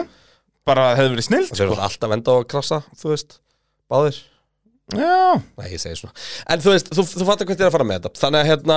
bara 0.68 0.86
hefði 0.96 1.12
verið 1.16 1.28
snilt 1.28 1.52
þeir 1.52 1.66
eru 1.68 1.82
alltaf 1.84 2.16
enda 2.16 2.32
á 2.32 2.36
að 2.40 2.48
krasa 2.54 2.80
þú 2.96 3.12
veist, 3.12 3.38
báðir 3.92 4.22
Já, 4.94 5.42
Nei, 5.58 5.72
ég 5.74 5.80
segi 5.82 5.96
svona. 5.98 6.14
En 6.54 6.62
þú 6.62 6.70
veist, 6.76 6.92
þú, 6.94 7.04
þú 7.10 7.26
fattar 7.26 7.48
hvað 7.50 7.58
þið 7.58 7.64
er 7.66 7.70
að 7.72 7.74
fara 7.74 7.86
með 7.90 8.04
þetta. 8.04 8.20
Þannig 8.22 8.38
að 8.44 8.50
hérna, 8.52 8.76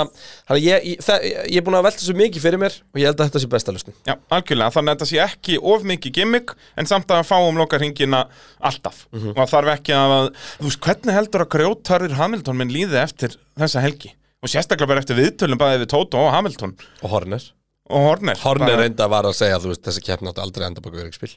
að 0.48 0.60
ég, 0.64 0.86
ég, 0.88 1.02
það, 1.04 1.26
ég 1.52 1.58
er 1.60 1.64
búin 1.66 1.76
að 1.76 1.84
velta 1.84 2.00
svo 2.06 2.14
mikið 2.16 2.44
fyrir 2.46 2.62
mér 2.62 2.78
Og 2.80 3.00
ég 3.02 3.10
held 3.10 3.18
að 3.20 3.28
þetta 3.28 3.42
sé 3.42 3.50
besta 3.52 3.74
lustin 3.76 3.96
Já, 4.08 4.14
algjörlega, 4.32 4.72
þannig 4.72 4.94
að 4.94 4.96
þetta 4.96 5.08
sé 5.10 5.20
ekki 5.26 5.58
of 5.74 5.84
mikið 5.90 6.14
gimmick 6.16 6.54
en 6.80 6.88
samt 6.88 7.12
að 7.12 7.26
fáum 7.28 7.60
loka 7.60 7.76
hringina 7.82 8.22
alltaf. 8.64 9.02
Mhm. 9.12 9.34
og 9.34 9.42
það 9.42 9.52
þarf 9.52 9.72
ekki 9.74 9.96
að 9.98 10.14
þú 10.46 10.70
veist, 10.70 10.80
hvernig 10.88 11.18
heldur 11.18 11.44
að 11.44 11.50
grjótarður 11.58 12.16
Hamilton 12.22 12.58
minn 12.62 12.72
líði 12.72 12.98
eftir 13.04 13.36
þessa 13.60 13.84
helgi? 13.84 14.14
Og 14.40 14.48
sérstaklega 14.48 14.88
bara 14.94 15.04
eftir 15.04 15.18
viðtölum 15.20 15.60
bæði 15.60 15.82
við 15.84 15.92
Tóto 15.92 16.24
og 16.24 16.32
Hamilton. 16.32 16.72
Og 17.02 17.10
Horner. 17.12 17.44
Og 17.90 18.04
Horner. 18.06 18.36
Horner 18.40 18.70
Bara- 18.72 18.82
reynda 18.86 19.08
var 19.12 19.28
að 19.28 19.36
segja, 19.36 19.60
þú 19.60 19.74
veist, 19.74 19.84
þessi 19.84 20.04
keppni 20.08 20.30
áttu 20.32 20.40
aldrei 20.40 20.64
að 20.64 20.70
enda 20.72 20.80
baka 20.84 21.02
öryggsbíl 21.04 21.34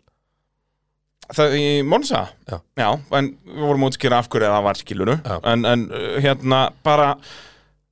Það 1.37 1.53
í 1.59 1.63
Monza? 1.87 2.25
Já. 2.49 2.59
en 3.17 3.31
við 3.45 3.61
vorum 3.63 3.85
að 3.87 3.93
útskýra 3.93 4.17
af 4.19 4.27
hverju 4.33 4.49
það 4.51 4.65
var 4.67 4.79
skiluru 4.81 5.15
Já. 5.23 5.37
en, 5.53 5.65
en 5.65 5.85
uh, 5.91 6.19
hérna 6.23 6.59
bara 6.83 7.13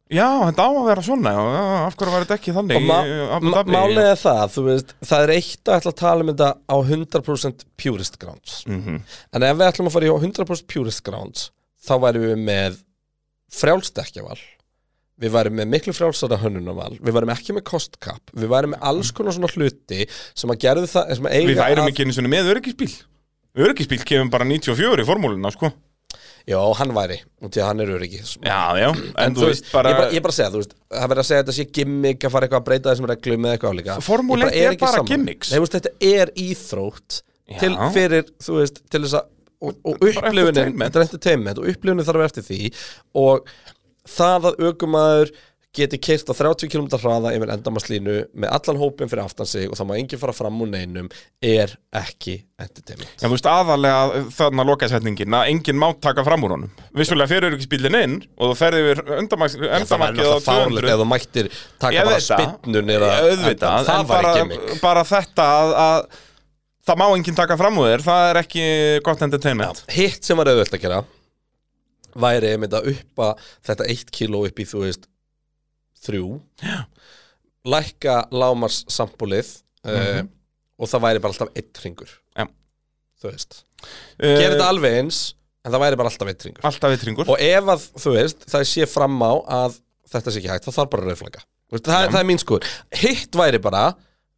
Já, 0.10 0.26
þetta 0.50 0.64
á 0.66 0.70
að 0.74 0.86
vera 0.90 1.02
svona 1.06 1.32
já, 1.36 1.42
já, 1.54 1.64
af 1.86 1.96
hverju 2.00 2.14
var 2.16 2.24
þetta 2.26 2.38
ekki 2.40 2.54
þannig 2.56 2.88
Og 2.90 3.44
Dhabi? 3.54 3.74
málið 3.76 4.08
er 4.10 4.18
það, 4.18 4.44
þú 4.56 4.64
veist 4.66 4.94
Það 5.06 5.26
er 5.28 5.34
eitt 5.36 5.70
að 5.70 5.78
ætla 5.80 5.92
að 5.94 6.00
tala 6.02 6.26
um 6.26 6.32
þetta 6.32 6.50
á 6.66 6.76
100% 6.82 7.66
purist 7.78 8.18
grounds 8.24 8.56
Mhm. 8.66 8.96
En 9.38 9.46
ef 9.46 9.58
við 9.60 9.68
ætlum 9.70 9.90
að 9.92 9.96
fara 10.00 10.10
í 10.10 10.14
100% 10.16 10.66
purist 10.74 11.04
grounds 11.06 11.50
Þá 11.86 11.94
værum 12.08 12.26
við 12.26 12.42
með 12.50 12.80
frjálsdekkjaval 13.54 14.40
Við 15.20 15.34
værum 15.36 15.58
með 15.60 15.68
miklu 15.74 15.94
frjálsara 15.96 16.38
hönnunaval 16.40 16.94
Við 17.04 17.16
værum 17.16 17.32
ekki 17.34 17.56
með 17.58 17.66
cost 17.70 17.98
cap 18.04 18.34
Við 18.34 18.50
værum 18.54 18.74
með 18.74 18.86
alls 18.92 19.10
konar 19.16 19.36
svona 19.36 19.50
hluti 19.52 20.06
Sem 20.38 20.52
að 20.54 20.62
gerðu 20.64 20.90
það 20.94 21.14
sem 21.20 21.28
að 21.28 21.36
eiga 21.38 21.50
Við 21.54 21.60
værum 21.60 21.84
að- 21.86 21.92
ekki 21.94 22.06
einu 22.08 22.16
svona 22.18 22.32
með 22.34 22.52
öryggisbíl 22.54 22.92
Öryggisbíl 23.58 24.04
kemur 24.06 24.34
bara 24.34 24.48
94 24.48 25.04
í 25.04 25.08
formúluna, 25.08 25.54
sko. 25.54 25.72
Já, 26.50 26.58
hann 26.80 26.94
væri, 26.96 27.20
og 27.44 27.52
að 27.52 27.66
hann 27.68 27.82
er 27.84 27.90
öryggi 27.94 28.20
Já, 28.24 28.74
já, 28.80 28.88
en, 29.22 29.36
þú 29.38 29.50
veist 29.52 29.68
bara... 29.70 29.92
Ég 29.92 29.98
bara, 30.00 30.14
ég 30.16 30.24
bara 30.26 30.34
segja, 30.34 30.50
þú 30.54 30.62
veist, 30.64 30.72
það 30.96 31.12
verður 31.12 31.22
að 31.22 31.28
segja 31.28 31.42
að 31.42 31.44
þetta 31.44 31.56
sé 31.58 31.66
gimmick 31.78 32.26
að 32.26 32.34
fara 32.34 32.48
eitthvað 32.48 32.62
að 32.64 32.70
breyta 32.70 32.90
þessum 32.90 33.10
reglum 33.12 33.44
með 33.44 33.54
eitthvað 33.54 33.76
álíka 33.76 33.98
Formúla 34.06 34.48
Ég 34.50 34.70
1 34.72 34.72
er 34.72 34.80
bara 34.82 35.04
gimmicks. 35.12 35.52
Nei, 35.52 35.60
veist, 35.62 35.76
þetta 35.76 36.10
er 36.10 36.32
íþrótt 36.46 37.20
til, 37.60 37.70
fyrir, 37.94 38.32
þú 38.42 38.58
veist, 38.62 38.82
til 38.90 39.04
þess 39.04 39.20
að 39.20 39.28
og, 39.60 39.76
og 39.84 40.00
upplifunin, 40.00 40.78
þetta 40.80 41.02
er 41.02 41.06
entertainment. 41.06 41.60
og 41.60 41.70
upplifunin 41.70 42.08
þarf 42.08 42.24
að 42.24 42.30
eftir 42.30 42.48
því. 42.48 42.72
Og 43.20 43.50
það 44.10 44.50
að 44.50 44.62
aukumæður 44.68 45.34
geti 45.76 46.00
keirt 46.02 46.30
á 46.30 46.34
30 46.34 46.70
km 46.72 46.88
hraða 46.98 47.32
yfir 47.38 47.52
endamaslínu 47.54 48.14
með 48.42 48.54
allan 48.56 48.80
hópin 48.82 49.10
fyrir 49.12 49.22
aftan 49.22 49.48
sig 49.50 49.68
og 49.70 49.78
það 49.78 49.90
má 49.90 49.94
enginn 50.00 50.22
fara 50.22 50.34
fram 50.34 50.62
úr 50.64 50.70
neinum 50.72 51.10
er 51.46 51.76
ekki 51.96 52.40
entertainment. 52.60 53.12
Já, 53.20 53.28
þú 53.28 53.36
veist, 53.36 53.50
aðalega 53.50 54.24
þarna 54.34 54.66
lokasetningin 54.66 55.36
að 55.38 55.52
enginn 55.54 55.78
má 55.82 55.88
taka 56.02 56.26
fram 56.26 56.48
úr 56.48 56.56
honum. 56.56 56.72
Vissulega 56.98 57.30
fyrir 57.30 57.52
öryggisbílinn 57.52 58.00
inn 58.00 58.16
og 58.40 58.54
þú 58.54 58.58
ferði 58.64 58.82
yfir 58.88 59.04
undamarkið 59.20 59.62
það 59.62 59.70
væri 59.70 59.84
endamarkið 59.84 60.26
á 60.26 60.34
náttúrulega 60.34 60.48
fárlegt 60.48 60.80
200 60.80 60.96
ef 60.96 61.04
þú 61.04 61.08
mættir 61.12 61.52
taka 61.86 62.08
bara 62.10 62.18
það. 62.18 62.26
spinnun 62.32 62.92
eða 62.96 63.12
auðvitað, 63.20 63.86
það 63.92 64.02
en 64.02 64.10
var 64.10 64.10
bara, 64.16 64.34
ekki 64.34 64.42
gimmick. 64.42 64.82
bara 64.82 65.06
þetta 65.12 65.48
að, 65.60 65.76
að 65.86 66.02
það 66.90 67.02
má 67.04 67.06
enginn 67.12 67.40
taka 67.44 67.60
fram 67.62 67.80
úr 67.84 67.94
þér 67.94 68.08
það 68.10 68.32
er 68.32 68.42
ekki 68.42 68.66
gott 69.06 69.24
entertainment. 69.30 69.86
Hitt 69.94 70.26
sem 70.26 70.42
var 70.42 70.50
auðvöld 70.50 70.74
að 70.74 70.86
gera 70.88 71.04
væri 72.20 72.56
einmitt 72.56 72.74
að 72.74 72.90
uppa 72.96 73.36
þetta 73.70 73.86
1 73.94 74.10
kíló 74.18 74.42
upp 74.50 74.58
í 74.60 74.66
þú 74.66 74.82
veist 74.88 75.06
þrjú. 76.06 76.28
Já. 76.64 76.80
lækka 77.70 78.16
lámars 78.32 78.84
sampulið 78.92 79.50
uh, 79.86 80.22
og 80.80 80.88
það 80.92 81.04
væri 81.06 81.24
bara 81.24 81.36
alltaf 81.36 81.52
einn 81.60 81.84
ringur 81.84 82.14
Já. 82.38 82.46
þú 83.20 83.32
veist. 83.34 83.62
Eh, 84.20 84.38
gera 84.40 84.56
þetta 84.56 84.70
alveg 84.72 84.98
eins 85.02 85.20
en 85.66 85.74
það 85.74 85.84
væri 85.84 86.00
bara 86.00 86.12
alltaf 86.14 86.32
einn 86.32 86.44
ringur 86.48 86.68
Alltaf 86.70 86.94
vitringur 86.96 87.32
og 87.32 87.44
ef 87.44 87.72
að 87.76 87.88
þú 88.00 88.16
veist 88.16 88.46
það 88.50 88.68
sé 88.72 88.88
fram 88.90 89.18
á 89.20 89.34
að 89.60 89.80
þetta 90.14 90.34
sé 90.34 90.42
ekki 90.42 90.54
hægt 90.54 90.70
þá 90.70 90.72
þarf 90.78 90.94
bara 90.94 91.06
að 91.06 91.12
rauðflaga 91.12 91.44
það, 91.76 92.06
það 92.14 92.22
er 92.22 92.30
mín 92.32 92.42
skoður 92.42 92.72
hitt 93.04 93.40
væri 93.40 93.62
bara 93.62 93.84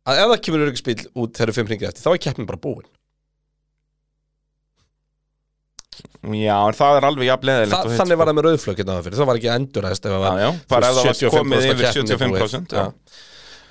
að 0.02 0.24
ef 0.24 0.34
það 0.34 0.42
kemur 0.48 0.66
öryggisbíl 0.66 0.98
út 1.14 1.38
þegar 1.38 1.56
fimm 1.60 1.70
ringir 1.72 1.92
eftir 1.92 2.04
þá 2.04 2.12
er 2.16 2.24
keppnin 2.26 2.50
bara 2.50 2.62
búin 2.66 2.90
Já, 6.38 6.56
en 6.68 6.78
það 6.78 6.98
er 7.00 7.08
alveg 7.10 7.30
jafn 7.32 7.50
leðilegt 7.50 7.74
Þa, 7.74 7.98
þannig 8.00 8.20
var 8.22 8.30
það 8.30 8.38
með 8.38 8.48
rauðflögg 8.48 8.82
hérna 8.82 8.96
fyrir, 9.06 9.18
það 9.20 9.30
var 9.32 9.40
ekki 9.42 9.52
enduræst 9.56 10.08
það 10.08 10.26
Já, 10.26 10.32
já, 10.42 10.50
bara 10.72 10.90
ef 10.92 10.98
það 10.98 11.10
var 11.10 11.20
75% 11.20 11.38
komið 11.38 11.68
yfir 11.68 11.84
keppni 11.88 12.16
75% 12.18 12.72
búið. 12.72 12.78
já. 12.78 13.20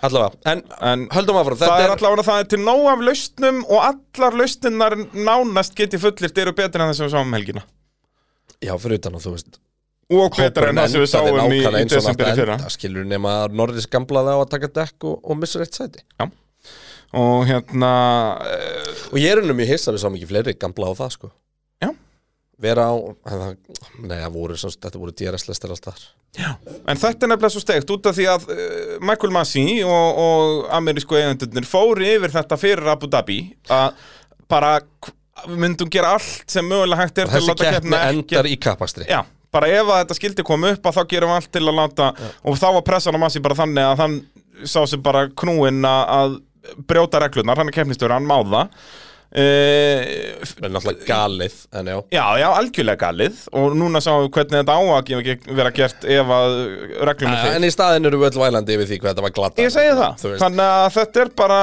Allavega, 0.00 0.38
en, 0.48 0.62
En 0.90 1.02
höldum 1.12 1.36
áfram. 1.36 1.58
það 1.60 1.66
Þetta 1.70 1.86
er 1.86 1.94
allavega 1.94 2.26
það 2.30 2.38
er 2.42 2.46
til 2.52 2.60
nóg 2.64 2.86
af 2.88 3.02
lausnum 3.04 3.58
og 3.68 3.82
allar 3.84 4.38
lausninnar 4.40 4.96
nánast 5.12 5.74
geti 5.76 6.00
fullirt 6.00 6.38
eru 6.40 6.54
betur 6.56 6.80
en 6.80 6.88
það 6.88 6.96
sem 7.00 7.06
við 7.10 7.16
sáum 7.16 7.28
um 7.28 7.36
helgina. 7.36 7.64
Já, 8.64 8.72
fyrir 8.80 9.00
utan 9.00 9.18
að 9.18 9.26
þú 9.26 9.34
veist 9.36 9.60
og 10.10 10.34
betur 10.40 10.70
en 10.70 10.80
það 10.80 10.94
sem 10.94 11.04
við 11.04 11.10
sáum 11.12 11.52
í, 11.54 11.60
desember 11.92 12.30
í 12.32 12.36
fyrra. 12.40 12.56
Skilur 12.72 13.04
nema 13.06 13.34
að 13.44 13.58
Norris 13.60 13.86
gamlaði 13.90 14.32
á 14.34 14.38
að 14.40 14.48
taka 14.56 14.72
dekk 14.80 15.06
og, 15.10 15.20
og 15.22 15.38
missa 15.38 15.60
eitt 15.62 15.76
sæti. 15.78 16.02
Og 17.20 17.44
hérna 17.48 17.92
uh, 18.38 18.90
Og 19.10 19.18
ég 19.18 19.32
er 19.34 19.40
unnum 19.42 19.60
í 19.62 19.66
hissa 19.68 19.92
við 19.94 20.02
sáum 20.02 20.16
ekki 20.18 20.28
fleiri 20.30 20.54
gamla 20.58 20.90
á 20.90 20.94
það 20.98 21.14
sko. 21.18 21.30
Já. 21.30 21.36
Vera 22.60 22.88
á, 22.92 22.94
nei 24.04 24.18
voru 24.34 24.56
sem, 24.60 24.70
sagt- 24.72 24.84
þetta 24.88 25.00
voru 25.00 25.14
DRS-lestir 25.16 25.72
alltaf 25.72 26.00
en 26.86 26.98
þetta 27.00 27.26
er 27.26 27.30
nefnilega 27.32 27.50
svo 27.54 27.62
steikt 27.64 27.88
út 27.90 28.04
af 28.06 28.14
því 28.18 28.26
að 28.30 28.44
uh, 28.52 28.98
Michael 29.02 29.32
Massey 29.34 29.80
og, 29.82 30.20
og 30.24 30.68
amerísku 30.76 31.16
eigandurnir 31.18 31.66
fóru 31.66 32.04
yfir 32.06 32.30
þetta 32.36 32.58
fyrir 32.60 32.90
Abu 32.92 33.08
Dhabi 33.10 33.38
að 33.72 33.96
bara 34.50 34.74
myndum 35.50 35.88
gera 35.90 36.12
allt 36.18 36.44
sem 36.52 36.66
mögulega 36.68 37.00
hægt 37.06 37.18
er 37.24 37.32
Þessi 37.32 37.54
keppni 37.64 37.96
endar 38.12 38.50
í 38.50 38.58
kappakstri 38.60 39.08
Já, 39.10 39.22
bara 39.50 39.70
ef 39.72 39.88
að 39.90 40.02
þetta 40.04 40.18
skildi 40.20 40.44
koma 40.46 40.70
upp 40.76 40.86
að 40.90 40.98
þá 41.00 41.02
gerum 41.14 41.32
við 41.32 41.40
allt 41.40 41.50
til 41.56 41.64
að 41.66 41.78
láta 41.80 42.10
og 42.44 42.60
þá 42.60 42.68
var 42.76 42.86
pressan 42.92 43.16
á 43.18 43.20
Massi 43.24 43.42
bara 43.42 43.58
þannig 43.64 43.88
að 43.88 44.04
hann 44.04 44.16
sá 44.68 44.82
sem 44.86 45.00
bara 45.02 45.26
knúin 45.32 45.80
að- 45.88 46.38
brjóta 46.86 47.16
reglunar, 47.24 47.56
hann 47.56 47.70
er 47.70 47.72
keppnistöru, 47.72 48.12
hann 48.12 48.26
má 48.28 48.36
það 49.30 50.50
Það 50.50 50.64
er 50.66 50.72
náttúrulega 50.74 51.06
galið, 51.06 51.56
en 51.78 51.90
já. 51.90 51.96
Já, 52.10 52.24
já, 52.40 52.46
algjörlega 52.50 53.00
galið. 53.00 53.42
Og 53.56 53.76
núna 53.78 54.00
sáum 54.02 54.24
við 54.24 54.32
hvernig 54.34 54.56
þetta 54.58 54.74
á 54.74 54.80
að 54.80 55.54
vera 55.60 55.72
gert 55.74 56.06
ef 56.10 56.32
að 56.34 56.56
reglum 57.06 57.30
er 57.30 57.36
En 57.36 57.46
fyrir 57.46 57.68
í 57.68 57.74
staðin 57.74 58.10
eru 58.10 58.20
við 58.20 58.30
öll 58.30 58.42
vælandi 58.42 58.76
yfir 58.76 58.90
því 58.90 58.98
hvað 59.00 59.12
þetta 59.12 59.24
var 59.26 59.34
glata 59.38 59.64
Ég 59.64 59.72
segi 59.74 59.94
það, 60.00 60.26
þannig 60.42 60.66
að 60.66 60.90
þetta 60.96 61.22
er 61.22 61.32
bara 61.40 61.60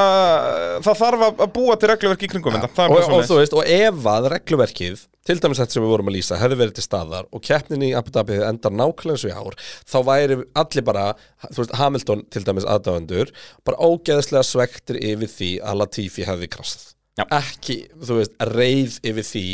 það 0.88 0.99
þarf 1.03 1.27
að 1.27 1.45
búa 1.58 1.77
til 1.77 1.91
regluverk 1.91 2.25
í 2.25 2.32
kringum 2.32 2.58
það 2.58 2.65
er 2.65 2.71
og, 2.71 2.97
bara 2.97 3.19
og 3.19 3.30
þú 3.30 3.39
veist, 3.41 3.56
og 3.58 3.71
ef 3.77 4.10
að 4.13 4.30
regluverkið 4.36 5.06
til 5.27 5.39
dæmis 5.43 5.60
þetta 5.60 5.75
sem 5.75 5.84
við 5.84 5.91
vorum 5.91 6.12
að 6.12 6.15
lýsa 6.17 6.39
hefði 6.39 6.60
verið 6.62 6.75
til 6.77 6.86
staðar 6.86 7.25
og 7.36 7.43
keppnin 7.43 7.84
í 7.84 7.93
Abu 7.99 8.13
Dhabi 8.15 8.38
endar 8.47 8.75
nákvæmlega 8.80 9.17
og 9.19 9.27
í 9.27 9.36
ár 9.36 9.58
þá 9.91 9.97
væri 10.08 10.38
allir 10.62 10.86
bara, 10.88 11.08
þú 11.49 11.63
veist, 11.63 11.75
Hamilton 11.82 12.23
til 12.32 12.45
dæmis 12.47 12.67
aðdáðendur, 12.67 13.34
bara 13.67 13.82
ógeðslega 13.84 14.45
svektir 14.47 15.01
yfir 15.03 15.34
því 15.34 15.51
að 15.67 15.82
Latifi 15.84 16.27
hefði 16.30 16.51
krassað 16.56 16.93
Já. 17.17 17.25
ekki, 17.39 17.80
þú 17.97 18.19
veist, 18.19 18.36
reið 18.53 18.99
yfir 19.12 19.25
því 19.25 19.45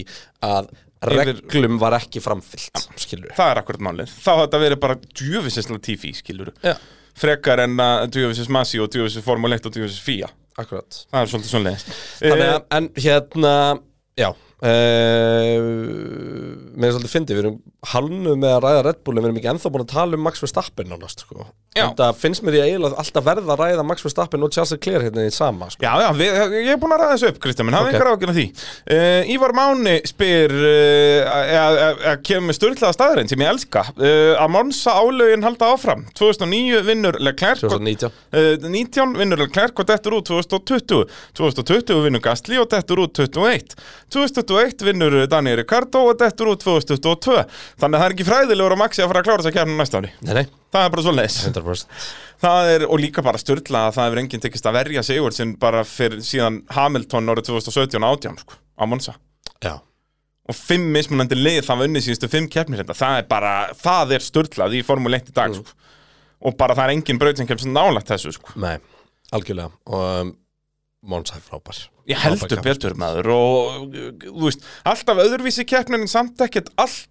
að 0.43 0.71
reglum 1.13 1.80
var 1.82 1.97
ekki 1.97 2.21
framfyllt 2.23 2.86
skilur 2.99 3.34
Það 3.36 3.49
er 3.54 3.62
akkurat 3.62 3.84
málið, 3.89 4.13
þá 4.23 4.32
þetta 4.43 4.62
verið 4.62 4.82
bara 4.84 4.99
djöfisins 5.04 5.71
Latifi, 5.71 6.13
skilur 6.15 6.54
Já, 6.63 6.78
frekar 7.19 7.63
en 7.65 7.76
að 7.84 8.06
djöfisins 8.17 8.52
Masi 8.52 8.80
og 8.84 8.91
djöfisins 8.93 9.26
Formule 9.26 9.60
1 9.60 9.67
og 9.67 9.76
djöfisins 9.76 10.04
FIA 10.04 10.32
akkurat. 10.60 10.99
Það 11.10 11.19
er 11.23 11.32
svolítið 11.32 11.86
Þannig 12.21 12.49
að, 12.49 12.65
en 12.78 12.89
hérna, 13.02 13.54
já 14.19 14.30
Mér 16.74 16.88
er 16.89 16.94
svolítið 16.96 17.12
fyndið, 17.13 17.36
við 17.38 17.44
erum 17.44 17.58
halnuð 17.94 18.38
með 18.39 18.54
að 18.56 18.63
ræða 18.66 18.84
Red 18.88 19.00
Bull 19.06 19.18
en 19.18 19.24
við 19.24 19.30
erum 19.30 19.39
ekki 19.42 19.50
ennþá 19.54 19.72
búin 19.74 19.84
að 19.86 19.92
tala 19.94 20.18
um 20.18 20.24
Max 20.26 20.42
Verstappen 20.44 20.89
nánast, 20.92 21.24
sko. 21.26 21.46
En 21.74 21.96
það 21.98 22.18
finnst 22.22 22.44
mér 22.46 22.56
í 22.60 22.62
eiginlega 22.68 23.00
alltaf 23.02 23.24
verða 23.26 23.56
að 23.56 23.62
ræða 23.63 23.84
Max 23.89 24.04
Verstappen 24.06 24.46
og 24.46 24.52
Charles 24.54 24.74
Leclerc 24.76 25.08
hérna 25.08 25.24
í 25.26 25.32
sama, 25.34 25.68
sko. 25.74 25.82
Já, 25.84 25.94
já, 26.04 26.10
við, 26.20 26.38
ég 26.60 26.72
er 26.76 26.80
búin 26.82 26.94
að 26.96 27.02
ræða 27.04 27.16
þessu 27.16 27.30
upp, 27.32 27.39
Kristján 27.44 27.68
minn, 27.70 27.78
hafði 27.78 27.89
Ok. 27.89 27.96
okay. 27.96 28.00
engar 28.00 28.12
ágjörna 28.13 28.36
því. 28.38 28.46
Uh, 28.94 29.32
Ívar 29.34 29.54
Máni 29.58 29.96
spyr 30.10 30.54
uh, 30.54 31.38
að 32.13 32.22
kemur 32.30 32.48
með 32.52 32.58
störtlaða 32.60 32.98
staðurinn 32.98 33.32
sem 33.34 33.44
ég 33.44 33.52
elska. 33.54 33.86
Uh, 33.98 34.34
að 34.38 34.54
Monsa 34.54 34.96
álögin 35.02 35.46
halda 35.48 35.72
áfram. 35.74 36.06
2009 36.20 36.84
vinnur 36.88 37.20
Leclerc 37.24 37.63
og- 37.68 37.78
2019 37.80 38.12
Uh, 38.34 38.58
19 38.58 39.12
vinnur 39.18 39.38
Leclerc 39.44 39.78
og 39.78 39.86
dettur 39.89 40.16
út 40.18 40.26
2020 40.26 41.04
2020 41.38 42.00
vinnur 42.08 42.22
Gastli 42.24 42.58
og 42.58 42.66
dettur 42.72 43.04
út 43.04 43.13
21 43.22 43.76
2021 44.13 44.53
vinnur 44.86 45.16
Daniel 45.32 45.62
Ricardo 45.62 46.04
og 46.10 46.20
dettur 46.20 46.54
út 46.54 46.63
2022 46.63 47.39
þannig 47.82 47.98
að 47.98 48.02
það 48.02 48.06
er 48.08 48.16
ekki 48.18 48.28
fræðilegur 48.28 48.76
að 48.76 48.82
Maxi 48.84 49.04
að 49.04 49.10
fara 49.12 49.24
að 49.24 49.30
klára 49.30 49.44
þess 49.44 49.52
að 49.52 49.58
kærna 49.58 49.80
næsta 49.80 50.02
ári. 50.02 50.13
Nei, 50.22 50.34
nei, 50.39 50.46
það 50.74 50.88
er 50.88 50.94
bara 50.96 51.08
svo 51.08 51.16
100% 51.18 51.88
það 52.44 52.74
er, 52.74 52.86
og 52.89 53.02
líka 53.02 53.24
bara 53.26 53.42
störtla 53.42 53.88
að 53.88 53.98
það 53.98 54.10
hefur 54.10 54.22
enginn 54.24 54.44
tekist 54.44 54.68
að 54.68 54.78
verja 54.80 55.04
Sigur 55.06 55.36
sem 55.36 55.56
bara 55.60 55.84
fyrir 55.88 56.24
síðan 56.26 56.62
Hamilton 56.74 57.32
árið 57.32 57.50
2017 57.52 58.04
og 58.04 58.18
18 58.20 58.39
sko, 58.44 58.60
á 58.80 58.84
Monza. 58.89 59.16
Já, 59.63 59.78
og 60.50 60.58
fimm 60.58 60.89
mismunandi 60.96 61.38
lið 61.39 61.62
það 61.68 61.80
var 61.80 61.89
unnið 61.89 62.06
síðustu 62.08 62.30
fimm 62.32 62.50
keppnir 62.52 62.84
þetta, 62.84 62.98
það 63.00 63.20
er 63.22 63.28
bara, 63.30 63.54
það 63.80 64.16
er 64.18 64.26
störtlað 64.26 64.78
í 64.78 64.84
Formule 64.86 65.20
1 65.22 65.32
í 65.32 65.36
dag 65.38 65.56
sko. 65.56 65.78
og 66.44 66.58
bara 66.60 66.76
það 66.76 66.89
er 66.89 66.96
engin 66.98 67.22
braut 67.22 67.39
sem 67.39 67.48
kemst 67.48 67.70
nálægt 67.70 68.12
þessu 68.12 68.34
sko. 68.36 68.56
nei, 68.60 68.76
algjörlega. 69.32 69.72
Og 69.88 70.08
um, 70.24 70.34
Monsa 71.04 71.36
er 71.36 71.44
frábær. 71.44 71.80
Ég 72.08 72.20
heldur 72.20 72.62
betur 72.63 72.96
maður 73.00 73.30
og 73.32 73.96
þú 74.24 74.46
veist, 74.46 74.63
alltaf 74.88 75.20
öðruvísi 75.24 75.66
keppnin 75.68 76.08
samt 76.12 76.39
ekkert 76.44 76.72
allt 76.80 77.10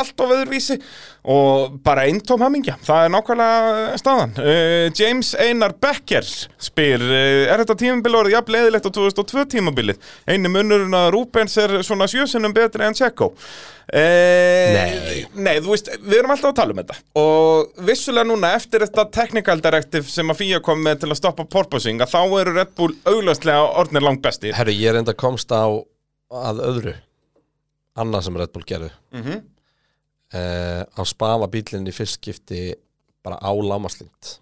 allt 0.00 0.20
of 0.20 0.32
öðruvísi 0.34 0.78
og 1.24 1.76
bara 1.84 2.04
eintóm 2.08 2.42
hamingja, 2.44 2.74
það 2.84 3.06
er 3.06 3.12
nákvæmlega 3.14 3.98
staðan. 4.00 4.34
Uh, 4.36 4.88
James 4.92 5.30
Einar 5.40 5.72
Becker 5.80 6.26
spyr, 6.26 7.00
uh, 7.00 7.44
er 7.48 7.62
þetta 7.62 7.78
tímabil 7.80 8.18
orðið 8.18 8.36
jafn 8.36 8.56
leiðilegt 8.56 8.88
á 8.88 8.92
2002 8.92 9.46
tímabilið? 9.54 10.10
Einu 10.28 10.52
munurinn 10.52 10.98
að 10.98 11.12
Rúbens 11.14 11.56
er 11.62 11.78
svona 11.86 12.10
sjösinnum 12.10 12.52
betri 12.56 12.84
en 12.84 12.96
Tjekko. 12.98 13.30
Uh, 13.84 14.74
Nei. 14.74 15.24
Nei, 15.36 15.56
þú 15.60 15.72
veist, 15.74 15.90
við 16.00 16.18
erum 16.20 16.32
alltaf 16.32 16.54
að 16.54 16.60
tala 16.60 16.72
um 16.72 16.78
þetta 16.80 16.94
og 17.20 17.82
vissulega 17.84 18.28
núna 18.30 18.54
eftir 18.56 18.80
þetta 18.86 19.04
technical 19.12 19.58
directive 19.60 20.08
sem 20.08 20.32
að 20.32 20.40
FIA 20.40 20.60
kom 20.64 20.80
með 20.80 21.02
til 21.02 21.10
að 21.12 21.20
stoppa 21.20 21.44
porpoising 21.52 22.00
að 22.00 22.14
þá 22.14 22.20
eru 22.40 22.54
Red 22.56 22.72
Bull 22.80 22.94
auglastlega 23.04 23.66
orðnir 23.82 24.06
langt 24.06 24.24
bestir 24.24 24.56
Herru, 24.56 24.72
ég 24.72 24.88
er 24.88 25.02
enda 25.02 25.12
komst 25.12 25.52
á 25.52 25.68
að 25.68 26.64
öðru 26.64 26.94
Annað 27.96 28.24
sem 28.26 28.36
Red 28.40 28.52
Bull 28.54 28.64
gerðu 28.66 28.90
Mhm. 29.14 29.42
uh, 30.34 30.84
Á 30.98 31.02
spafa 31.06 31.46
bílinn 31.52 31.86
í 31.90 31.94
fyrst 31.94 32.18
skipti 32.20 32.72
bara 33.24 33.38
á 33.40 33.50
lámaslind 33.54 34.38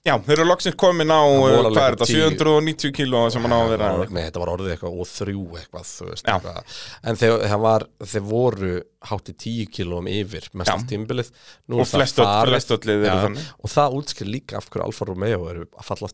Já, 0.00 0.14
þeir 0.24 0.38
eru 0.40 0.46
loksins 0.48 0.76
komin 0.80 1.10
á, 1.12 1.20
alveg 1.20 1.74
hvað 1.76 1.86
er 1.90 1.96
þetta, 1.98 2.06
10. 2.08 2.38
790 2.40 2.92
kíló 2.96 3.18
sem 3.30 3.42
hann 3.44 3.52
á 3.52 3.60
að 3.60 3.68
vera 3.74 3.88
Nei, 4.08 4.22
þetta 4.30 4.40
var 4.40 4.52
orðið 4.54 4.70
eitthvað 4.72 4.94
og 5.02 5.08
þrjú 5.10 5.42
eitthvað, 5.60 5.90
þú 5.90 6.06
veist 6.08 6.24
eitthvað. 6.32 6.78
En 7.04 7.18
þeir, 7.20 7.34
var, 7.60 7.84
þeir 8.00 8.24
voru 8.30 8.70
hátt 9.10 9.28
í 9.28 9.34
tíu 9.44 9.66
kílóum 9.68 10.08
yfir 10.08 10.48
mest 10.56 10.72
Já. 10.72 10.78
tímbilið 10.88 11.28
Og 11.76 11.84
flest 11.86 12.16
öll- 12.24 12.48
flest 12.48 12.72
öll 12.72 12.80
lið 12.88 12.96
eru 12.96 13.10
Já, 13.10 13.18
þannig. 13.26 13.50
Og 13.60 13.74
það 13.76 13.98
útskýr 14.00 14.32
líka 14.32 14.56
af 14.56 14.70
hverju 14.72 14.86
Alfa 14.88 15.04
Romeo 15.10 15.44
eru 15.52 15.66
að 15.68 15.84
falla 15.92 16.08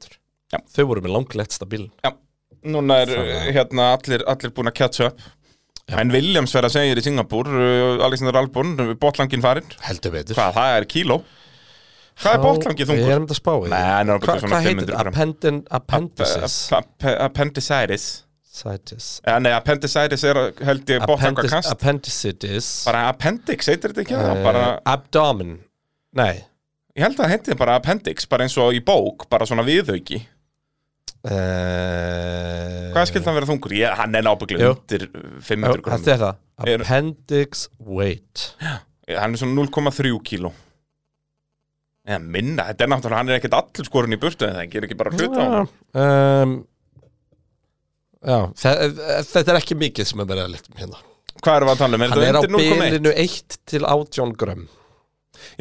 Já. 0.50 0.58
Þau 0.74 0.84
voru 0.90 1.00
með 1.06 1.14
langlettsta 1.20 1.70
bíl 1.70 1.86
Já, 2.02 2.10
núna 2.66 2.98
er 3.06 3.14
uh, 3.14 3.52
hérna 3.54 3.92
allir, 3.94 4.26
allir 4.26 4.50
búin 4.50 4.66
að 4.66 4.78
catch 4.82 5.06
up 5.06 5.20
Já. 5.86 6.00
En 6.02 6.10
Williams 6.10 6.50
verða 6.56 6.66
að 6.66 6.74
segja 6.80 6.94
í 6.98 7.02
Singapúr, 7.06 7.46
uh, 7.46 8.04
Alexander 8.06 8.34
Albon, 8.40 8.72
botlangin 8.98 9.42
farinn 9.44 9.68
Heldur 9.86 10.10
betur 10.16 10.34
Hvað, 10.34 10.56
það 10.56 10.78
er 10.80 10.86
kíló? 10.90 11.18
Hvað 12.16 12.34
er 12.34 12.42
botlangið 12.42 12.80
Ég 12.82 12.88
þungur? 12.90 13.12
er 13.12 13.20
um 13.20 13.26
þetta 13.28 13.36
að 13.36 13.38
spá 13.38 13.52
í 13.54 13.70
er 14.34 14.42
svona 14.42 14.56
Hvað 14.56 14.66
heitir 14.66 14.80
500 14.80 14.86
þetta? 14.86 15.02
gram. 15.04 15.12
Appendin, 15.14 15.60
appendices 15.78 16.56
Ap- 16.74 17.06
ap- 17.06 17.20
Appendicitis 17.28 18.06
Citis. 18.56 19.06
ja, 19.26 19.38
Nei, 19.38 19.52
appendicitis 19.52 20.24
er 20.24 20.40
held 20.64 20.90
ég 20.90 21.06
botlanga 21.06 21.46
kast 21.54 21.70
Appendicitis 21.70 22.70
Bara 22.88 23.04
appendix, 23.12 23.68
heitir 23.70 23.92
þetta 23.94 24.02
ekki? 24.06 24.16
Eh, 24.16 24.42
Bara, 24.42 24.64
Abdomen 24.96 25.58
Nei 26.16 26.40
ég 26.96 27.04
held 27.04 27.18
að 27.20 27.26
það 27.28 27.32
heiti 27.36 27.56
bara 27.60 27.74
appendix, 27.78 28.24
bara 28.26 28.46
eins 28.48 28.54
og 28.58 28.72
í 28.72 28.80
bók, 28.80 29.26
bara 29.30 29.44
svona 29.46 29.62
viðauki 29.66 30.22
uh, 31.26 32.92
Hvað 32.94 33.08
skildi 33.10 33.28
hann 33.28 33.36
vera 33.38 33.48
þungur? 33.50 33.74
Ég, 33.76 33.94
hann 34.00 34.14
er 34.18 34.24
nábygglega 34.26 34.70
undir 34.74 35.06
500 35.46 35.82
grunn 35.84 35.96
Þetta 36.04 36.14
er 36.14 36.22
það 36.22 36.70
Er- 36.72 36.84
Appendix 36.86 37.66
weight 37.78 38.46
Hann 39.10 39.34
er 39.36 39.40
svona 39.42 39.66
0,3 39.66 40.14
kíló 40.26 40.52
Eða 42.06 42.20
minna, 42.22 42.68
þetta 42.70 42.84
er 42.86 42.90
náttúrulega, 42.92 43.18
hann 43.18 43.30
er 43.32 43.38
ekkert 43.40 43.54
allur 43.58 43.86
skorinn 43.88 44.14
í 44.14 44.18
burtu 44.22 44.46
en 44.46 44.54
það 44.60 44.68
gerir 44.70 44.86
ekki 44.86 44.98
bara 45.00 45.10
hluta 45.16 45.42
á 45.42 45.46
hann. 45.50 45.70
um, 45.98 46.52
Já, 48.26 48.38
þe- 48.62 49.24
þetta 49.32 49.52
er 49.52 49.58
ekki 49.58 49.76
mikið 49.80 50.06
sem 50.12 50.22
er 50.22 50.28
verið 50.30 50.44
að 50.46 50.52
litum 50.54 50.78
hérna 50.78 51.00
Hvað 51.42 51.56
erum 51.58 51.68
við 51.68 51.74
að 51.74 51.80
tala 51.82 51.98
um? 51.98 52.04
Er 52.06 52.12
Hann 52.14 52.22
er 52.28 52.38
á 52.38 52.40
undir 52.40 52.54
0,1? 52.54 52.78
bilinu 52.84 53.12
1 53.26 53.58
til 53.72 53.82
18 53.90 54.32
grömm 54.38 54.62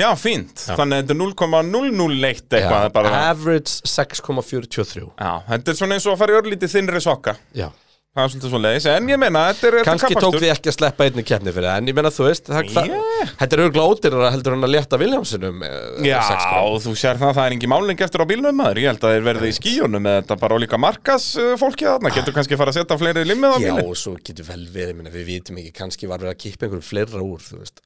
Já, 0.01 0.07
fínt, 0.19 0.65
þannig 0.67 0.97
að 0.97 1.01
þetta 1.05 1.15
er 1.15 1.21
0,001 1.21 2.27
eitthvað 2.29 2.85
Já, 2.85 2.91
bara, 2.99 3.15
Average 3.31 3.79
6,43 3.95 5.07
Já, 5.19 5.33
þetta 5.49 5.73
er 5.75 5.81
svona 5.81 5.97
eins 5.97 6.05
og 6.09 6.15
að 6.15 6.21
fara 6.25 6.35
í 6.35 6.39
örlítið 6.43 6.77
þinnri 6.77 7.01
sokka. 7.03 7.35
Já. 7.55 7.69
Það 8.15 8.23
er 8.23 8.29
svolítið 8.31 8.51
svo 8.53 8.59
leiðis, 8.63 8.85
en 8.87 9.09
ég 9.11 9.17
meina, 9.19 9.39
þetta 9.51 9.65
er 9.67 9.73
þetta 9.75 9.81
er 9.81 9.87
Kanski 9.89 10.15
tók 10.23 10.35
því 10.39 10.49
ekki 10.53 10.69
að 10.71 10.75
sleppa 10.77 11.03
einni 11.03 11.23
keppni 11.27 11.51
fyrir 11.51 11.65
það 11.67 11.79
En 11.81 11.89
ég 11.89 11.95
meina 11.97 12.11
þú 12.15 12.27
veist 12.29 12.45
það, 12.47 12.69
Yeah. 12.85 13.31
Þetta 13.41 13.57
er 13.57 13.61
örgulega 13.65 13.91
ódýrara 13.91 14.29
heldur 14.31 14.55
en 14.55 14.63
að 14.63 14.71
létta 14.71 14.99
Williamsinum 15.01 15.65
eh, 15.67 15.73
Já, 16.07 16.21
grömm. 16.23 16.77
þú 16.85 16.93
sér 16.95 17.19
það, 17.19 17.33
það 17.35 17.49
er 17.49 17.55
engin 17.57 17.71
máling 17.73 18.03
eftir 18.05 18.23
á 18.23 18.27
bílnum 18.29 18.55
maður. 18.55 18.79
Ég 18.85 18.87
held 18.93 19.03
að 19.03 19.15
þeir 19.17 19.25
verði 19.27 19.51
í 19.51 19.57
skíunum 19.57 20.05
með 20.07 20.15
þetta 20.21 20.37
bara 20.45 20.55
og 20.55 20.63
líka 20.63 20.79
markas 20.79 21.25
uh, 21.41 21.51
fólki 21.59 21.89
þarna. 21.89 22.13
Getur 22.15 22.37
kannski 22.37 22.59
fara 22.61 22.71
að 22.71 22.79
setja 22.79 22.99
fleiri 23.03 23.25
limmið 23.27 23.51
á 23.51 23.57
Já, 23.59 23.67
bílinn. 23.67 23.89
og 23.91 23.99
svo 23.99 24.15
getur 24.21 24.47
vel 24.47 24.63
verið, 24.77 24.95
meina, 25.01 25.11
við 25.11 25.27
vitum 25.33 25.59
ekki, 25.59 25.75
kannski 25.81 26.07
var 26.11 26.23
verið 26.23 26.37
að 26.37 26.41
kippa 26.45 26.69
einhverjum 26.69 26.87
fleira 26.87 27.25
úr, 27.25 27.43
þú 27.43 27.59
veist, 27.65 27.83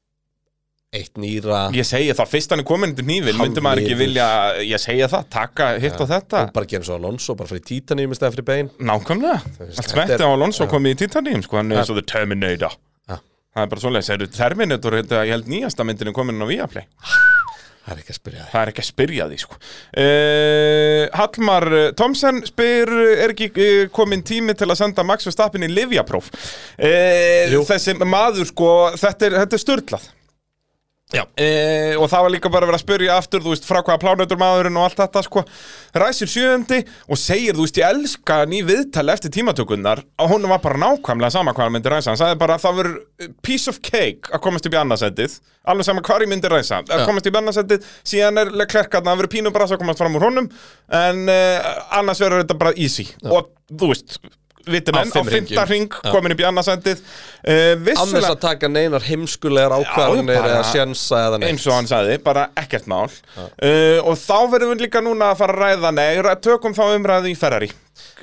eitt 0.89 1.19
nýra, 1.21 1.67
Ég 1.75 1.85
segi 1.85 2.13
það, 2.17 2.29
fyrst 2.31 2.53
hann 2.53 2.63
er 2.63 2.65
komin 2.67 2.89
undir 2.91 3.05
nývil 3.05 3.35
myndi 3.37 3.61
maður 3.61 3.83
ekki 3.83 3.97
vilja, 3.99 4.25
ég 4.65 4.81
segja 4.81 5.09
það, 5.11 5.27
taka 5.35 5.67
hitt 5.83 5.99
og 6.01 6.09
þetta 6.09 6.43
og 6.47 6.53
bara 6.55 6.69
gera 6.71 6.87
svo 6.87 6.97
Alonso, 6.97 7.35
bara 7.37 7.51
fyrir 7.51 7.65
títaníum 7.67 8.15
í 8.15 8.17
stæðan 8.17 8.33
fyrir 8.37 8.47
bein. 8.47 8.71
Nákvæmlega, 8.89 9.37
allt 9.69 9.91
smetti 9.93 10.17
á 10.25 10.29
Alonso 10.33 10.65
já. 10.65 10.71
komið 10.71 10.95
í 10.95 10.99
Titanium 11.03 11.43
sko, 11.45 11.59
hann 11.61 11.69
er 11.71 11.77
Ja. 11.77 11.83
eins 11.83 11.93
og 11.93 11.99
The 12.01 12.07
Terminator 12.09 12.73
Já. 12.73 13.19
Það 13.53 13.61
er 13.63 13.69
bara 13.75 13.81
svoleiðis, 13.85 14.09
er 14.15 14.25
Terminator, 14.33 14.97
þetta, 15.03 15.21
ég 15.29 15.35
held 15.37 15.45
nýjasta 15.53 15.85
myndin 15.85 16.09
er 16.09 16.17
komin 16.17 16.41
á 16.41 16.47
Viaplay 16.49 16.85
Það 17.89 17.95
er 17.95 18.01
ekki 18.03 18.11
að 18.13 18.17
spyrja 18.19 18.41
þig. 18.43 18.49
Það 18.51 18.61
er 18.61 18.69
ekki 18.69 18.81
að 18.81 18.89
spyrja 18.89 19.25
því 19.29 19.37
sko. 19.39 19.55
uh, 19.97 21.03
Hallmar 21.17 21.65
Thomsen 21.97 22.41
spyr 22.45 22.91
er 23.23 23.31
ekki 23.33 23.47
uh, 23.53 23.87
komin 23.93 24.21
tími 24.25 24.53
til 24.57 24.67
að 24.69 24.77
senda 24.81 25.05
Max 25.05 25.25
Verstappen 25.25 25.65
í 25.65 25.69
Livjapróf 25.69 26.29
uh, 26.33 28.05
maður 28.05 28.49
sko 28.49 28.69
þetta 28.97 29.29
er, 29.29 29.37
þetta 29.45 29.57
er 29.57 29.63
störtlað 29.63 30.09
Já. 31.09 31.23
Uh, 31.25 31.95
og 31.97 32.05
það 32.11 32.21
var 32.21 32.31
líka 32.35 32.49
bara 32.53 32.67
að 32.67 32.69
vera 32.69 32.77
að 32.77 32.83
spyrja 32.83 33.13
aftur 33.17 33.41
þú 33.41 33.53
veist, 33.55 33.63
frá 33.65 33.79
hvaða 33.81 34.01
plánutur 34.03 34.37
maðurinn 34.37 34.75
og 34.77 34.83
allt 34.85 34.99
þetta 34.99 35.23
sko. 35.25 35.41
ræsir 35.97 36.29
sjöundi 36.29 36.83
og 37.09 37.17
segir 37.17 37.57
þú 37.57 37.65
veist, 37.65 37.79
ég 37.81 37.95
elska 37.95 38.37
ný 38.45 38.59
viðtali 38.67 39.15
eftir 39.15 39.33
tímatökunnar 39.33 40.03
og 40.21 40.29
hún 40.29 40.45
var 40.51 40.61
bara 40.61 40.77
nákvæmlega 40.77 41.33
sama 41.33 41.55
hvað 41.57 41.65
hann 41.65 41.75
myndi 41.79 41.89
ræsa. 41.89 42.11
Hann 42.11 42.21
sagði 42.21 42.39
bara 42.43 42.59
að 42.59 42.65
það 42.67 42.77
verður 42.81 43.33
piece 43.41 43.73
of 43.73 43.81
cake 43.81 44.29
að 44.29 44.43
komast 44.45 44.69
upp 44.69 44.77
í 44.77 44.81
annarsætið 44.83 45.39
alveg 45.73 45.89
sama 45.89 46.05
hvað 46.05 46.27
ég 46.27 46.31
myndi 46.35 46.51
ræsa 46.53 46.83
að 46.85 47.05
komast 47.09 47.25
upp 47.25 47.39
í 47.39 47.41
annarsætið 47.41 47.89
síðan 48.13 48.43
er 48.43 48.53
klerkarna 48.69 49.15
að 49.15 49.23
vera 49.23 49.33
pínu 49.33 49.53
bara 49.55 49.65
að 49.65 49.81
komast 49.81 50.03
fram 50.03 50.19
úr 50.19 50.29
honum 50.29 50.51
en 50.93 51.25
uh, 51.25 51.71
annars 51.97 52.21
verður 52.21 52.45
þetta 52.45 52.61
bara 52.61 52.77
easy. 52.77 53.09
Og 53.25 53.49
þú 53.73 53.95
veist 53.95 54.19
vitum 54.67 54.97
Á 54.97 55.01
enn, 55.01 55.11
á 55.11 55.15
fimm 55.15 55.29
fymta 55.31 55.65
ring 55.69 55.87
komin 56.11 56.35
upp 56.35 56.41
í 56.43 56.47
annarsendið 56.49 56.99
uh, 56.99 57.73
þess 57.79 57.83
vissulega 57.87 58.31
að 58.33 58.41
taka 58.43 58.69
neinar 58.71 59.05
heimskulegar 59.07 59.75
ákvarðanir 59.79 60.39
bara- 60.39 60.53
eða 60.55 60.63
sjensa 60.73 61.21
eða 61.29 61.39
neitt. 61.39 61.49
eins 61.53 61.67
og 61.67 61.77
hann 61.77 61.89
sagði, 61.89 62.17
bara 62.23 62.47
ekkert 62.59 62.89
mál. 62.91 63.07
Uh, 63.39 63.99
og 64.03 64.17
þá 64.19 64.37
verðum 64.51 64.75
við 64.75 64.85
líka 64.87 65.03
núna 65.05 65.31
að 65.33 65.43
fara 65.43 65.55
að 65.55 65.63
ræða 65.63 65.93
nei, 65.95 66.35
tökum 66.43 66.75
þá 66.75 66.83
umræðu 66.97 67.31
í 67.31 67.37
Ferrari. 67.39 67.71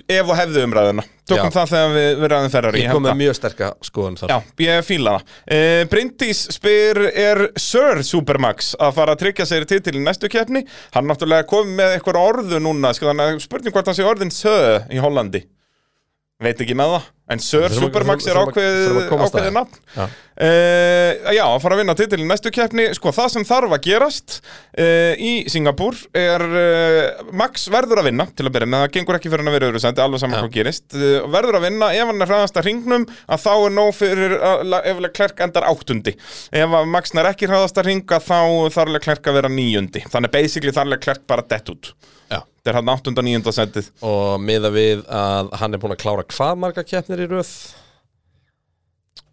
Ef 0.08 0.28
og 0.28 0.36
hefðu 0.38 0.62
umræðuna. 0.64 1.02
Tökum 1.26 1.50
Já. 1.50 1.54
það 1.56 1.70
þegar 1.72 1.90
við, 1.96 2.22
ræðum 2.32 2.52
Ferrari 2.52 2.80
Ég 2.84 2.92
kom 2.94 3.02
með 3.04 3.16
mjög 3.18 3.34
sterka 3.36 3.68
skoðun 3.84 4.16
þar. 4.20 4.30
Já, 4.32 4.36
ég 4.62 4.84
fíla 4.86 5.14
það. 5.16 5.34
Uh, 5.56 5.80
Bryndís 5.92 6.42
spyr 6.54 7.00
er 7.10 7.42
Sir 7.60 8.00
Supermax 8.06 8.74
að 8.78 8.94
fara 9.00 9.16
að 9.16 9.24
tryggja 9.24 9.48
sér 9.48 9.66
titil 9.68 9.96
í 9.98 10.04
næstu 10.04 10.30
keppni? 10.32 10.62
Hann 10.94 11.10
náttúrulega 11.10 11.48
kom 11.50 11.74
með 11.80 11.96
eitthvað 11.96 12.22
orðu 12.22 12.62
núna 12.62 12.94
sko, 12.96 13.12
spurning 13.42 13.74
hvort 13.74 13.90
hann 13.90 13.98
sé 13.98 14.06
orðin 14.06 14.32
Sir 14.32 14.86
í 14.92 15.02
Hollandi 15.02 15.42
veit 16.42 16.60
ekki 16.60 16.76
með 16.76 16.92
það 16.92 17.04
en 17.26 17.40
að- 17.42 17.74
Supermax 17.80 18.26
er 18.30 18.38
ákveðið 18.38 18.84
því. 19.48 19.54
nafn 19.56 19.80
Já. 19.96 20.06
Uh, 20.36 21.32
já, 21.32 21.42
að 21.48 21.62
fara 21.64 21.76
að 21.76 21.80
vinna 21.80 21.94
titil 21.96 22.18
í 22.20 22.26
næstu 22.28 22.50
keppni 22.52 22.84
Sko, 22.92 23.08
það 23.16 23.30
sem 23.32 23.44
þarf 23.48 23.72
að 23.72 23.86
gerast 23.86 24.34
uh, 24.76 25.14
í 25.16 25.30
Singapúr 25.48 25.96
er 26.12 26.44
uh, 26.44 27.22
Max 27.40 27.64
verður 27.72 28.02
að 28.02 28.08
vinna 28.10 28.26
til 28.36 28.44
að 28.44 28.52
byrja 28.58 28.68
með 28.68 28.84
það 28.84 28.92
gengur 28.98 29.16
ekki 29.18 29.32
fyrir 29.32 29.42
hann 29.46 29.48
að 29.50 29.56
vera 29.56 29.70
öðru 29.70 29.80
sendi, 29.80 30.02
alveg 30.04 30.20
saman 30.22 30.42
hvað 30.44 30.52
gerist 30.58 30.98
verður 31.32 31.56
að 31.58 31.64
vinna, 31.70 31.88
ef 31.96 32.10
hann 32.12 32.20
er 32.26 32.30
hraðast 32.34 32.60
að 32.60 32.68
ringnum 32.68 33.06
að 33.32 33.44
þá 33.46 33.52
er 33.56 33.74
nóg 33.78 33.94
fyrir 33.96 34.36
að, 34.36 34.76
Leclerc 35.06 35.40
endar 35.48 35.68
áttundi 35.72 36.14
ef 36.52 36.76
Max 36.92 37.16
er 37.16 37.30
ekki 37.32 37.48
hraðast 37.48 37.80
að 37.80 37.88
ringa 37.94 38.20
þá 38.28 38.36
þarf 38.76 38.92
Leclerc 38.98 39.32
að 39.32 39.40
vera 39.40 39.52
níundi 39.56 40.04
þannig 40.04 40.36
basically 40.36 40.76
þarf 40.76 40.92
Leclerc 40.92 41.24
bara 41.32 41.48
dett 41.48 41.72
út 41.72 41.94
Já. 42.26 42.40
þetta 42.42 42.70
er 42.72 42.76
hann 42.80 42.88
áttunda 42.90 43.22
níunda 43.22 43.52
sendið 43.54 43.86
Og 44.02 44.40
miða 44.42 44.72
við 44.74 45.04
að 45.14 45.52
hann 45.60 45.76
er 45.76 45.78
búin 45.78 45.92
að 45.94 46.00
klára 46.02 46.24
hvað 46.26 46.56
marga 46.58 46.82
keppnir 46.82 47.15
í 47.24 47.28
röð? 47.30 47.50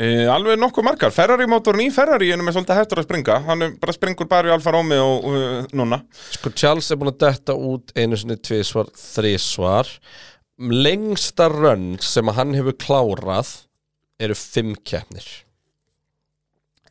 Uh, 0.02 0.26
alveg 0.34 0.58
nokkuð 0.58 0.86
margar, 0.88 1.12
Ferrari 1.14 1.46
mótorn 1.48 1.84
í 1.84 1.90
Ferrari 1.94 2.32
er 2.34 2.42
með 2.42 2.56
svolítið 2.58 2.80
hættur 2.80 3.02
að 3.04 3.06
springa. 3.08 3.36
Hann 3.46 3.62
er 3.68 3.76
bara 3.80 3.94
springur 3.94 4.28
bara 4.32 4.50
í 4.50 4.54
Alfa 4.56 4.74
Romeo 4.74 5.10
uh, 5.30 5.68
núna. 5.78 6.00
Sko 6.34 6.50
Charles 6.58 6.90
er 6.92 6.98
búin 7.02 7.12
að 7.14 7.20
detta 7.28 7.54
út 7.56 7.94
einu 8.00 8.18
sinni 8.18 8.40
tvisvar, 8.42 8.90
þrisvar. 8.98 9.92
Lengsta 10.64 11.46
rönn 11.54 11.94
sem 12.04 12.30
að 12.30 12.40
hann 12.40 12.56
hefur 12.58 12.76
klárað 12.82 13.54
eru 14.24 14.36
fimm 14.38 14.74
keppnir. 14.86 15.26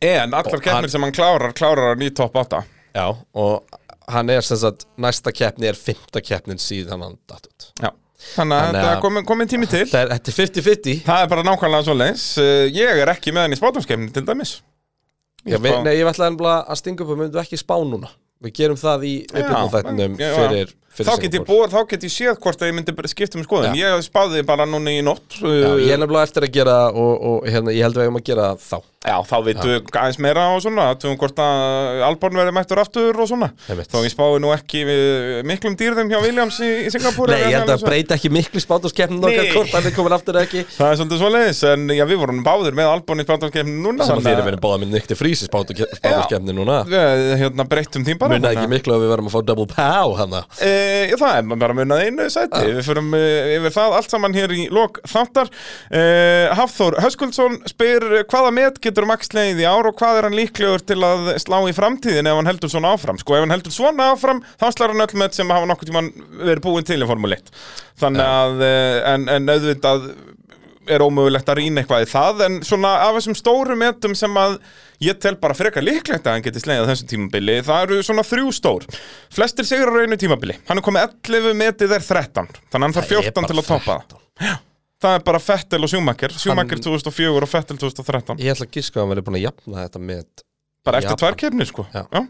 En 0.02 0.32
allar 0.34 0.46
Og 0.56 0.62
keppnir 0.62 0.80
hann- 0.86 0.90
sem 0.94 1.02
hann 1.06 1.14
klárar, 1.14 1.52
klárar 1.54 1.92
hann 1.92 2.02
í 2.02 2.10
topp 2.14 2.34
8 2.40 2.62
Já, 2.94 3.04
og 3.38 3.78
hann 4.10 4.30
er 4.34 4.42
sem 4.42 4.58
sagt 4.58 4.86
næsta 5.00 5.30
keppni 5.32 5.68
er 5.70 5.78
fymta 5.78 6.20
keppnin 6.20 6.58
síðan 6.60 7.02
hann 7.06 7.18
datt 7.30 7.46
út. 7.50 7.68
Já. 7.80 7.90
Þannig 8.32 8.58
að 8.58 8.68
þetta 8.68 8.90
er 8.90 9.00
komin, 9.02 9.24
komin 9.28 9.50
tími 9.50 9.68
til. 9.68 9.84
Þetta 9.84 10.02
er, 10.02 10.12
þetta 10.16 10.32
er 10.32 10.36
50-50 10.38 11.00
Það 11.06 11.24
er 11.24 11.32
bara 11.32 11.46
nákvæmlega 11.46 11.86
svo 11.88 11.96
leins 11.96 12.26
Ég 12.72 13.02
er 13.02 13.10
ekki 13.12 13.34
með 13.34 13.46
hann 13.46 13.56
í 13.56 13.58
spátumskeppni 13.60 14.12
til 14.14 14.24
dæmis. 14.28 14.54
Já, 15.42 15.58
við, 15.58 15.80
Nei, 15.82 15.96
ég 15.98 16.06
ætlaði 16.06 16.52
að 16.52 16.78
stinga 16.78 17.02
upp 17.02 17.12
og 17.12 17.18
myndum 17.18 17.42
ekki 17.42 17.58
spá 17.58 17.74
núna. 17.82 18.12
Við 18.42 18.54
gerum 18.58 18.78
það 18.78 19.06
í 19.06 19.14
já. 19.26 19.46
fyrir, 19.74 20.14
fyrir 20.18 20.74
Þá 20.92 21.12
get, 21.22 21.38
búið, 21.48 21.70
þá 21.72 21.80
get 21.88 22.02
ég 22.04 22.12
séð 22.12 22.38
hvort 22.44 22.60
að 22.62 22.68
ég 22.68 22.76
myndi 22.76 22.92
skipta 23.08 23.38
um 23.40 23.44
skoðun. 23.46 23.72
Já. 23.72 23.96
Ég 23.96 24.04
spáði 24.04 24.44
bara 24.44 24.66
núna 24.68 24.92
í 24.92 25.00
nótt 25.04 25.38
Já, 25.40 25.70
ég 25.80 25.94
er 25.94 26.00
nefnilega 26.02 26.28
eftir 26.28 26.44
að 26.44 26.52
gera 26.58 26.78
og, 26.92 27.12
og 27.16 27.46
hérna, 27.48 27.72
ég 27.72 27.86
held 27.86 27.96
við 27.96 28.04
eigum 28.04 28.20
að 28.20 28.26
gera 28.28 28.52
þá. 28.60 28.78
Já, 29.02 29.16
þá 29.26 29.36
veitum 29.42 29.66
við 29.66 29.96
aðeins 29.98 30.18
meira 30.22 30.42
og 30.54 30.60
svona 30.62 30.84
Tugum 30.94 31.16
hvort 31.18 31.40
að 31.42 32.02
Albon 32.06 32.36
verði 32.38 32.52
mættur 32.54 32.78
aftur 32.78 33.16
og 33.18 33.26
svona. 33.26 33.48
Þó 33.66 33.98
ég 34.04 34.12
spái 34.12 34.36
nú 34.38 34.52
ekki 34.54 34.84
við 34.86 35.40
miklum 35.48 35.74
dýrðum 35.80 36.12
hjá 36.12 36.20
Williams 36.22 36.60
í, 36.62 36.68
í 36.86 36.92
Singapúr 36.94 37.32
Nei, 37.32 37.40
ég 37.48 37.56
held 37.56 37.72
að 37.72 37.82
breyta 37.88 38.14
ekki 38.14 38.30
miklu 38.30 38.62
spátuskeppnin 38.62 39.24
okkar 39.26 39.48
hvort 39.56 39.74
hann 39.74 39.88
er 39.90 39.96
komin 39.96 40.14
aftur 40.14 40.38
ekki. 40.38 40.62
Það 40.76 40.92
er 40.92 41.00
svolítið 41.00 41.18
svoleiðis, 41.24 41.62
en 41.72 41.80
já, 41.96 42.04
við 42.12 42.22
vorum 42.22 42.44
báðir 42.46 42.78
með 42.78 42.92
Albon 42.92 43.24
í 43.24 43.26
spátumskeppni 43.26 43.74
núna 43.82 44.06
Saman 50.82 51.22
þannig 51.22 51.22
fyrir 51.22 51.22
að- 51.22 51.22
við 51.22 51.22
erum 51.22 51.22
báða 51.22 51.60
með 51.62 51.98
nýtti 52.02 52.30
frís 52.32 52.32
í 52.32 52.32
spátuskeppnin 52.32 52.32
núna 52.32 52.32
Við 52.32 52.32
hérna 52.32 52.32
breyttum 52.32 52.32
því 52.32 52.32
bara 52.32 52.32
Munna 52.32 52.32
þannig 52.32 52.32
ekki 52.32 52.32
að- 52.32 52.32
miklu 52.32 52.32
að 52.32 52.32
við 52.32 52.32
verðum 52.32 52.32
að 52.32 52.32
fá 52.32 52.32
double 52.32 52.32
pow 52.32 52.32
hana 52.32 52.42
E, 52.42 52.42
já, 52.42 52.42
það 52.42 52.52
er 52.52 52.52
bara 52.52 52.52
munnað 52.52 52.52
einu 52.52 52.52
sæti. 52.52 52.62
Við 52.72 52.86
förum 52.86 53.14
e, 53.14 53.56
yfir 53.56 53.74
það 53.76 53.96
allt 53.96 54.10
saman 54.10 54.34
hér 54.36 54.52
í 54.52 54.68
lok 54.72 55.00
þáttar. 55.08 55.50
E, 55.92 56.02
Hafþór 56.58 56.96
Höskuldsson 57.02 57.58
spyr 57.70 58.06
eh, 58.18 58.24
hvaða 58.32 58.52
met 58.52 58.80
getur 58.82 59.06
Max 59.06 59.28
leið 59.32 59.62
í 59.62 59.68
ár 59.68 59.86
og 59.86 59.96
hvað 60.00 60.18
er 60.18 60.28
hann 60.28 60.36
líklegur 60.38 60.82
til 60.86 60.98
að 61.02 61.32
slá 61.42 61.58
í 61.68 61.74
framtíðin 61.76 62.26
ef 62.30 62.38
hann 62.40 62.50
heldur 62.50 62.72
svona 62.72 62.92
áfram? 62.96 63.18
Sko, 63.22 63.36
ef 63.36 63.44
hann 63.46 63.54
heldur 63.54 63.74
svona 63.74 64.10
áfram 64.12 64.42
þá 64.60 64.66
slar 64.72 64.92
hann 64.94 65.04
öll 65.04 65.18
met 65.22 65.34
sem 65.34 65.48
hafa 65.52 65.68
nokkuð 65.70 65.90
tímann 65.92 66.12
verið 66.42 66.64
búin 66.64 66.84
til 66.88 67.00
í 67.02 67.06
Formule 67.08 67.38
1 67.38 67.52
þannig 68.02 68.24
að, 68.26 68.62
en, 69.12 69.28
en 69.28 69.52
auðvitað 69.52 70.06
er 70.90 71.02
ómögulegt 71.04 71.48
að 71.52 71.58
rýna 71.60 71.82
eitthvað 71.82 72.04
í 72.04 72.08
það 72.10 72.40
en 72.46 72.56
svona 72.66 72.90
af 73.06 73.14
þessum 73.18 73.36
stóru 73.38 73.76
metum 73.78 74.14
sem 74.18 74.34
að 74.40 74.56
ég 75.02 75.18
tel 75.22 75.36
bara 75.42 75.54
frekar 75.54 75.84
líklegt 75.84 76.26
að 76.26 76.36
hann 76.36 76.44
geti 76.46 76.62
slegið 76.62 76.86
á 76.86 76.90
þessum 76.90 77.10
tímabili, 77.12 77.56
það 77.66 77.84
eru 77.86 78.00
svona 78.06 78.24
þrjú 78.26 78.52
stór. 78.56 78.86
Flestir 79.34 79.66
sigrar 79.68 79.94
á 79.98 80.02
einu 80.06 80.18
tímabili. 80.18 80.56
Hann 80.68 80.78
er 80.82 80.86
komið 80.86 81.08
11 81.28 81.56
metið 81.62 81.96
er 81.98 82.04
13 82.06 82.50
þannig 82.50 82.76
að 82.76 82.82
hann 82.86 82.96
þarf 82.98 83.10
Það 83.12 83.18
er 83.18 83.30
14 83.32 83.50
til 83.52 83.58
að 83.62 83.68
toppa 83.72 83.98
það. 84.12 84.58
það 85.02 85.16
er 85.18 85.26
bara 85.30 85.42
Fettel 85.42 85.82
og 85.82 85.90
Schumacher. 85.90 86.36
Schumacher 86.38 86.82
2004 86.86 87.42
og 87.42 87.50
Fettel 87.50 87.78
2013 87.82 88.42
Ég 88.42 88.54
ætla 88.54 88.66
að 88.68 88.76
giska 88.78 88.98
að 89.00 89.04
hann 89.04 89.12
verði 89.16 89.26
búin 89.28 89.38
að 89.40 89.46
jafna 89.48 89.82
þetta 89.86 90.02
með 90.02 90.24
bara 90.82 90.98
eftir 90.98 91.12
Japan. 91.14 91.22
tvær 91.22 91.36
kefnir 91.42 91.68
sko. 91.70 91.86
Já. 91.94 92.02
Já. 92.10 92.22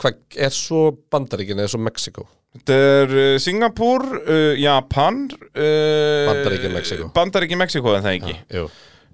Hvað 0.00 0.20
er 0.48 0.54
svo 0.56 0.82
bandaríkin 1.12 1.58
eða 1.60 1.72
svo 1.74 1.80
Mexiko? 1.84 2.24
Þetta 2.50 2.76
er 2.82 3.12
uh, 3.14 3.34
Singapur, 3.38 4.02
uh, 4.24 4.54
Japan 4.58 5.20
uh, 5.30 6.30
Bandaríkin, 6.30 6.72
Mexíkó. 6.74 7.10
Bandaríkin, 7.14 7.60
Mexiko 7.60 7.92
en 7.94 8.02
það 8.06 8.16
ekki. 8.18 8.34
Jú. 8.56 8.64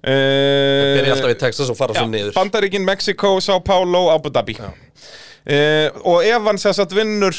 Uh, 0.07 0.95
Byrja 0.97 1.13
alltaf 1.17 1.33
í 1.33 1.37
Texas 1.41 1.69
og 1.73 1.77
fara 1.77 1.93
svo 1.97 2.07
niður. 2.09 2.33
Bandaríkin, 2.37 2.85
Mexiko, 2.87 3.35
São 3.43 3.61
Paulo, 3.65 4.07
Abu 4.13 4.31
Dhabi. 4.33 4.57
Uh, 4.57 5.93
Og 6.03 6.25
ef 6.25 6.49
hann 6.49 6.59
sér 6.61 6.75
satt 6.79 6.93
vinnur 6.97 7.35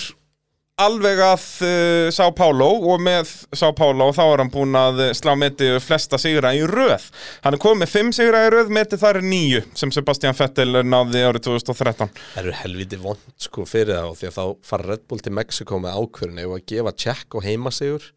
alveg 0.82 1.20
að 1.22 1.44
uh, 1.66 2.08
São 2.14 2.30
Paulo 2.36 2.68
og 2.92 3.02
með 3.02 3.30
São 3.56 3.74
Paulo 3.76 4.08
þá 4.14 4.22
er 4.24 4.42
hann 4.42 4.52
búinn 4.52 4.78
að 4.78 5.02
uh, 5.08 5.10
slá 5.16 5.32
meti 5.38 5.70
flesta 5.82 6.20
sigra 6.20 6.52
í 6.56 6.62
röð. 6.68 7.08
Hann 7.44 7.56
er 7.56 7.62
komið 7.62 7.82
með 7.82 7.92
fimm 7.94 8.12
sigra 8.16 8.44
í 8.46 8.52
röð, 8.54 8.72
meti 8.74 8.98
þar 9.00 9.20
er 9.20 9.28
níu 9.28 9.62
sem 9.78 9.92
Sebastian 9.94 10.36
Vettel 10.38 10.82
náði 10.86 11.24
árið 11.26 11.48
2013 11.48 12.12
Það 12.14 12.42
eru 12.44 12.56
helviti 12.62 13.00
vond 13.02 13.24
sko 13.42 13.66
fyrir 13.68 13.96
það 13.96 14.10
og 14.12 14.20
því 14.20 14.30
að 14.30 14.38
þá 14.38 14.68
fara 14.70 14.90
Red 14.92 15.06
Bull 15.10 15.24
til 15.24 15.34
Mexiko 15.38 15.80
með 15.82 15.98
ákvörðin 16.02 16.42
ef 16.44 16.54
að 16.56 16.66
gefa 16.74 16.94
check 17.06 17.38
og 17.38 17.46
heima 17.48 17.74
sigur 17.74 18.10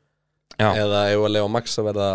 Já. 0.58 0.70
eða 0.76 1.08
ef 1.12 1.26
að 1.26 1.34
lega 1.36 1.52
Max 1.52 1.80
að 1.82 1.90
verða 1.92 2.12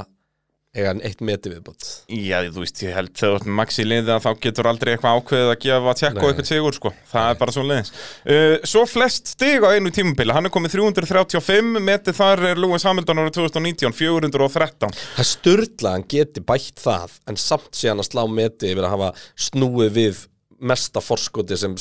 hann 0.85 1.01
eitt 1.01 1.22
meti 1.24 1.49
viðbútt 1.49 1.87
Já, 2.12 2.43
þú 2.53 2.61
veist, 2.61 2.83
ég 2.85 2.93
held 2.97 3.12
þegar 3.16 3.33
þú 3.33 3.39
ert 3.39 3.47
með 3.49 3.57
Max 3.61 3.79
í 3.81 3.87
liði 3.87 4.12
að 4.12 4.27
þá 4.27 4.31
getur 4.45 4.68
aldrei 4.68 4.91
eitthvað 4.93 5.20
ákveðið 5.20 5.53
að 5.55 5.59
gefa 5.64 5.95
tjekk 6.01 6.12
og 6.12 6.20
Nei. 6.20 6.29
eitthvað 6.29 6.51
sigur, 6.51 6.77
sko. 6.77 6.93
Það 7.12 7.31
er 7.31 7.41
bara 7.41 7.55
svo 7.57 7.64
leiðins. 7.66 7.93
Uh, 8.27 8.55
svo 8.68 8.85
flest 8.91 9.33
stig 9.33 9.64
á 9.64 9.68
einu 9.72 9.93
tímabili, 9.97 10.37
hann 10.37 10.51
er 10.51 10.55
komið 10.55 10.77
335, 10.77 11.83
metið 11.89 12.18
þar 12.20 12.45
er 12.53 12.61
Lewis 12.61 12.87
Hamilton 12.87 13.24
árið 13.24 13.37
2019, 13.41 13.97
413. 13.97 14.97
Það 15.16 15.31
styrla 15.33 15.91
að 15.93 15.97
hann 15.97 16.09
geti 16.16 16.45
bætt 16.53 16.85
það 16.85 17.18
en 17.31 17.41
samt 17.41 17.72
sé 17.77 17.91
hann 17.91 18.05
að 18.05 18.11
slá 18.11 18.24
meti 18.29 18.72
yfir 18.74 18.85
að 18.87 18.97
hafa 18.99 19.12
snúið 19.49 19.95
við 19.97 20.24
mesta 20.61 21.00
forskoti 21.04 21.57
sem 21.61 21.74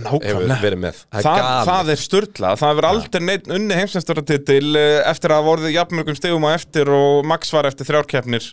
nákvæmlega. 0.00 0.24
hefur 0.30 0.62
verið 0.64 0.80
með 0.84 1.00
Það 1.12 1.26
Það, 1.26 1.48
það 1.68 1.90
er 1.94 2.00
störtla, 2.02 2.52
það 2.60 2.72
hefur 2.72 2.86
aldrei 2.88 3.22
neitt 3.28 3.48
unni 3.58 3.74
heimsæmstaratitil 3.80 4.76
eftir 5.04 5.34
að 5.34 5.40
hafa 5.42 5.52
orðið 5.56 5.74
jafnmörgum 5.76 6.16
stigum 6.18 6.46
á 6.48 6.50
eftir 6.56 6.88
og 6.96 7.24
Max 7.28 7.52
var 7.52 7.68
eftir 7.68 7.88
þrjárkeppnir 7.90 8.46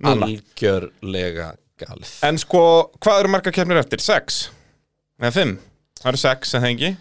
núna. 0.00 0.28
algjörlega 0.28 1.50
galið 1.84 2.14
En 2.30 2.40
sko, 2.40 2.62
hvað 3.04 3.20
eru 3.24 3.34
marga 3.36 3.52
keppnir 3.54 3.82
eftir? 3.82 4.00
Sex? 4.02 4.48
Eða 5.20 5.34
fimm? 5.36 5.56
Það 6.00 6.10
eru 6.14 6.22
sex, 6.24 6.54
en 6.54 6.62
það 6.64 6.74
ekki? 6.76 6.96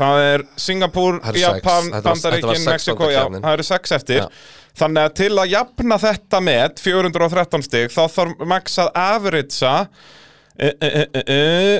Það 0.00 0.22
er 0.24 0.42
Singapúr, 0.56 1.18
Það. 1.20 1.42
Japan, 1.42 1.90
Bandaríkin, 2.04 2.62
Mexiko, 2.64 3.08
það 3.10 3.52
eru 3.52 3.66
sex 3.68 3.92
eftir 3.98 4.22
Já. 4.22 4.28
Þannig 4.80 5.04
að 5.06 5.14
til 5.18 5.30
að 5.42 5.50
jafna 5.52 5.96
þetta 6.00 6.38
með 6.46 6.80
413 6.80 7.64
stig, 7.66 7.92
þá 7.92 8.02
þarf 8.14 8.42
Max 8.48 8.78
að 8.80 8.90
averagea 8.96 9.72
uh, 9.84 10.70
uh, 10.70 10.90
uh, 10.96 11.20
uh, 11.20 11.78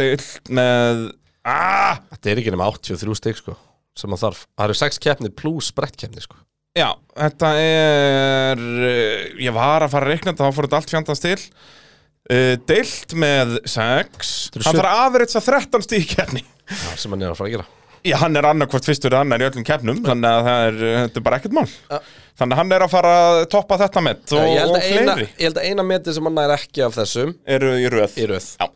deilt 0.00 0.50
með 0.50 1.02
ah, 1.46 2.00
Þetta 2.16 2.32
er 2.32 2.40
ekki 2.42 2.54
nema 2.54 2.66
83 2.72 3.18
stig 3.20 3.38
sko 3.42 3.56
sem 4.00 4.10
hann 4.14 4.20
þarf. 4.22 4.44
Það 4.56 4.64
eru 4.70 4.78
6 4.80 5.00
keppnir 5.04 5.32
pluss 5.36 5.72
brettkeppnir 5.76 6.24
sko. 6.24 6.38
Já, 6.78 6.88
þetta 7.18 7.48
er 7.60 8.60
uh, 8.62 9.24
ég 9.42 9.54
var 9.54 9.84
að 9.84 9.92
fara 9.92 10.06
að 10.08 10.14
reikna 10.14 10.32
þetta, 10.32 10.46
þá 10.48 10.56
fór 10.56 10.68
þetta 10.68 10.80
allt 10.80 10.94
fjandast 10.94 11.26
til. 11.26 11.40
Deilt 12.70 13.12
með 13.18 13.56
6 13.66 13.72
Þetta 13.74 14.60
eru 14.60 14.66
hann 14.68 14.76
sjö- 14.76 14.78
þarf 14.78 14.90
að 14.92 15.04
averagea 15.08 15.42
13 15.42 15.84
stig 15.86 16.04
í 16.04 16.10
keppni. 16.14 16.42
Já, 16.70 16.90
sem 17.02 17.10
hann 17.14 17.24
er 17.26 17.32
að 17.32 17.40
fara 17.40 17.50
að 17.50 17.54
gera 17.56 17.66
Já, 18.06 18.16
hann 18.22 18.36
er 18.38 18.46
annarkvort 18.48 18.86
fyrstur 18.88 19.12
eða 19.12 19.26
annar 19.26 19.42
í 19.42 19.46
öllum 19.50 19.64
keppnum 19.66 19.98
þannig 20.06 20.30
að 20.30 20.46
það 20.46 20.66
er, 20.68 20.78
þetta 20.96 21.20
er 21.20 21.24
bara 21.26 21.40
ekkert 21.40 21.56
mál. 21.58 21.66
Þannig 22.40 22.54
að 22.54 22.60
hann 22.62 22.72
er 22.72 22.84
að 22.86 22.92
fara 22.94 23.14
að 23.28 23.40
toppa 23.52 23.76
þetta 23.82 24.02
met 24.06 24.32
og, 24.32 24.46
og 24.48 24.76
fleiri. 24.80 25.26
ég 25.28 25.42
held 25.44 25.60
að 25.60 25.66
eina 25.68 25.84
meti 25.84 26.14
sem 26.16 26.28
hann 26.30 26.38
nær 26.40 26.54
ekki 26.56 26.84
af 26.86 26.96
þessum 26.96 27.34
eru 27.44 27.74
í 27.76 27.90
röð. 27.92 28.16
Í 28.16 28.28
röð. 28.30 28.46
Já. 28.56 28.70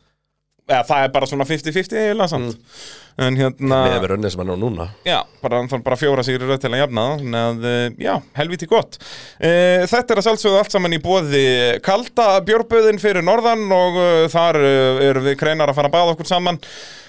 Eða, 0.69 0.85
það 0.89 1.03
er 1.07 1.11
bara 1.15 1.29
svona 1.29 1.47
50-50 1.49 2.01
eiginlega 2.01 2.31
samt. 2.33 2.79
En 3.15 3.37
hérna 3.39 3.77
Með 3.85 4.01
við 4.03 4.09
rönnið 4.11 4.33
sem 4.35 4.41
hann 4.43 4.51
á 4.51 4.59
núna. 4.59 4.85
Já, 5.07 5.21
bara, 5.39 5.61
bara 5.87 5.99
fjóra 5.99 6.25
sigri 6.27 6.49
röð 6.49 6.65
til 6.65 6.73
að 6.73 6.81
jafna 6.81 7.05
það 7.13 7.37
að, 7.41 7.69
eh, 7.71 7.85
já, 8.03 8.15
helviti 8.41 8.67
gott. 8.71 8.99
Uh, 9.39 9.85
Þetta 9.87 10.17
er 10.17 10.21
að 10.21 10.27
sjálfsögðu 10.27 10.59
allt 10.59 10.75
saman 10.75 10.97
í 10.97 11.01
bóði 11.05 11.45
Kalda 11.85 12.27
bjórböðin 12.49 12.99
fyrir 13.03 13.23
norðan 13.23 13.63
Og 13.71 14.01
uh, 14.01 14.27
þar 14.33 14.59
uh, 14.59 14.99
erum 15.07 15.29
við 15.29 15.39
kreinar 15.39 15.71
að 15.71 15.79
fara 15.79 15.93
að 15.93 15.95
baða 15.95 16.17
okkur 16.17 16.33
saman. 16.33 16.59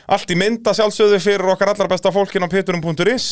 Allt 0.05 0.29
í 0.29 0.37
mynda 0.37 0.75
sjálfsögðu 0.77 1.17
fyrir 1.23 1.49
okkar 1.55 1.73
allar 1.73 1.89
besta 1.89 2.13
fólkin 2.13 2.45
á 2.45 2.49
peturum.is 2.53 3.29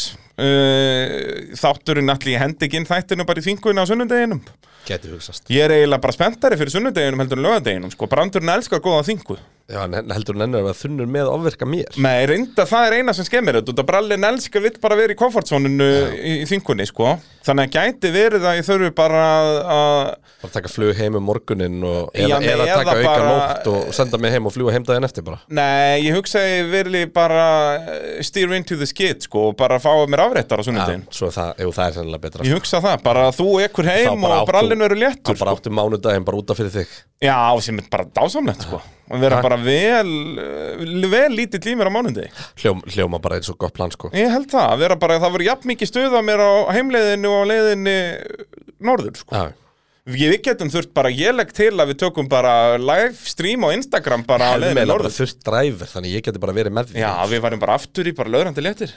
Þátturinn 1.62 2.10
allir 2.10 2.34
í 2.34 2.40
hendikinn 2.42 2.90
þættinu 2.90 3.28
bara 3.30 3.44
í 3.44 3.46
þinguinn 3.46 3.78
á 3.78 3.86
sunnudeginum. 3.86 4.42
Geti 4.88 5.12
hugsast. 5.14 5.46
Ég 5.54 5.68
er 5.68 5.76
eiginlega 5.78 6.02
bara 6.02 6.16
spenntari 6.18 6.58
fyrir 6.58 6.74
sunnudeginum 6.74 7.22
heldur 7.22 7.38
en 7.38 7.46
lögadeginum 7.46 7.94
sko. 7.94 8.10
Brandurinn 8.10 8.56
elskar 8.56 8.82
góða 8.82 9.06
þingu 9.12 9.38
Já, 9.72 9.80
en 9.88 10.12
heldur 10.12 10.36
hann 10.36 10.44
ennur 10.50 10.66
að 10.68 10.76
þunnur 10.82 11.08
með 11.08 11.24
að 11.30 11.36
ofverka 11.38 11.68
mér. 11.72 11.96
Nei, 12.04 12.26
reynda 12.28 12.66
það 12.68 12.88
er 12.90 12.96
eina 13.00 13.14
sem 13.16 13.24
skemmir 13.30 13.56
þetta. 13.62 13.72
Þetta 13.72 13.86
brallin 13.88 14.26
elskar 14.28 14.64
vill 14.66 14.74
bara 14.84 14.98
vera 15.00 15.16
í 15.16 15.18
komfortzóninu 15.22 15.88
í, 16.20 16.34
í 16.42 16.48
þingunni, 16.50 16.84
sko. 16.90 17.14
Þannig 17.48 17.70
að 17.70 17.78
gæti 17.78 18.12
verið 18.12 18.46
að 18.48 18.58
ég 18.60 18.68
þurfi 18.68 18.90
bara 18.96 19.22
að 19.74 20.12
Bara 20.44 20.52
taka 20.58 20.70
flug 20.72 20.96
heim 21.00 21.16
um 21.20 21.24
morgunin 21.28 21.78
og 21.88 22.12
Já, 22.16 22.26
eða, 22.28 22.38
nei, 22.44 22.50
eða 22.52 22.66
eða 22.68 22.78
taka 22.84 22.94
auka 22.94 23.08
bara- 23.08 23.28
nótt 23.32 23.68
og 23.72 23.94
senda 23.96 24.20
mig 24.20 24.32
heim 24.36 24.48
og 24.48 24.54
fljúa 24.56 24.72
heim 24.76 24.84
daginn 24.88 25.08
eftir 25.08 25.24
bara. 25.28 25.40
Nei, 25.48 26.04
ég 26.04 26.16
hugsa 26.18 26.44
ég 26.44 26.68
verið 26.72 27.14
bara 27.16 27.44
eh, 27.80 28.22
steer 28.24 28.52
into 28.56 28.76
the 28.80 28.88
skid, 28.88 29.24
sko 29.28 29.50
og 29.50 29.58
bara 29.60 29.80
fá 29.84 29.92
mér 30.12 30.26
afréttar 30.28 30.60
á 30.60 30.64
sunnudegin 30.68 31.06
Svo 31.12 31.32
það, 31.32 31.54
jú, 31.64 31.72
það 31.76 31.86
er 31.88 31.96
sennilega 32.00 32.24
betra 32.28 32.48
Ég 32.48 32.60
hugsa 32.60 32.84
það, 32.84 32.98
bara 33.08 33.28
að 33.32 33.40
þú 33.40 33.48
ekkur 33.64 33.92
heim 33.92 34.28
og 34.28 34.44
brallin 34.52 34.84
verður 34.88 35.04
léttur, 35.08 35.40
bara 35.40 35.56
sko. 35.56 35.60
áttu 35.64 35.76
mánudaginn 35.80 36.28
bara 36.28 36.40
útaf 36.44 36.60
fyrir 36.60 36.76
þig. 36.76 36.92
Já, 37.24 37.40
sem 37.64 37.80
er 37.80 37.88
bara 37.92 38.08
dásamlegt, 38.12 38.68
sko 38.68 38.82
Og 39.12 39.20
vera 39.20 39.36
Takk. 39.36 39.44
bara 39.44 39.58
vel, 39.60 40.12
eh, 40.40 41.10
vel 41.12 41.32
lítill 41.36 41.60
í 41.74 41.76
mér 41.76 41.90
á 41.92 41.94
mánundegi 41.94 42.30
Hljóm, 42.62 42.80
Hljóma 42.88 43.20
bara 43.22 43.36
eitt 43.36 43.48
svo 43.50 43.58
gott 43.60 43.74
plan 43.76 43.92
sko. 43.92 44.10
Ég 44.16 44.32
held 44.32 44.48
það, 44.52 44.70
að 44.72 44.80
vera 44.86 44.96
bara, 44.96 45.20
það 45.20 45.36
voru 45.36 45.50
jafn 45.50 45.70
mikið 45.74 45.92
stuð 45.92 46.16
á 46.16 46.22
mér 46.24 46.40
á 46.40 46.52
heimleiðinu 46.72 47.34
og 47.34 47.44
á 47.44 47.50
leiðinni 47.52 47.98
norður, 48.80 49.20
sko. 49.20 49.36
Já, 49.36 49.52
Við 50.04 50.34
getum 50.44 50.68
þurft 50.68 50.92
bara, 50.92 51.08
ég 51.16 51.32
legg 51.32 51.54
til 51.56 51.70
að 51.80 51.94
við 51.94 52.00
tökum 52.02 52.28
bara 52.28 52.76
live 52.76 53.16
stream 53.24 53.64
á 53.64 53.72
Instagram 53.72 54.26
bara 54.28 54.50
á 54.52 54.60
bara 54.60 54.84
norður. 54.84 55.14
þurft 55.16 55.40
dræfur 55.48 55.88
Þannig 55.88 56.18
ég 56.18 56.26
geti 56.26 56.42
bara 56.44 56.52
verið 56.52 56.76
með 56.76 56.90
því. 56.92 57.00
Já, 57.00 57.12
við 57.32 57.40
varum 57.46 57.62
bara 57.62 57.78
aftur 57.80 58.10
í 58.12 58.12
bara 58.12 58.34
löðrandi 58.34 58.66
léttir 58.66 58.92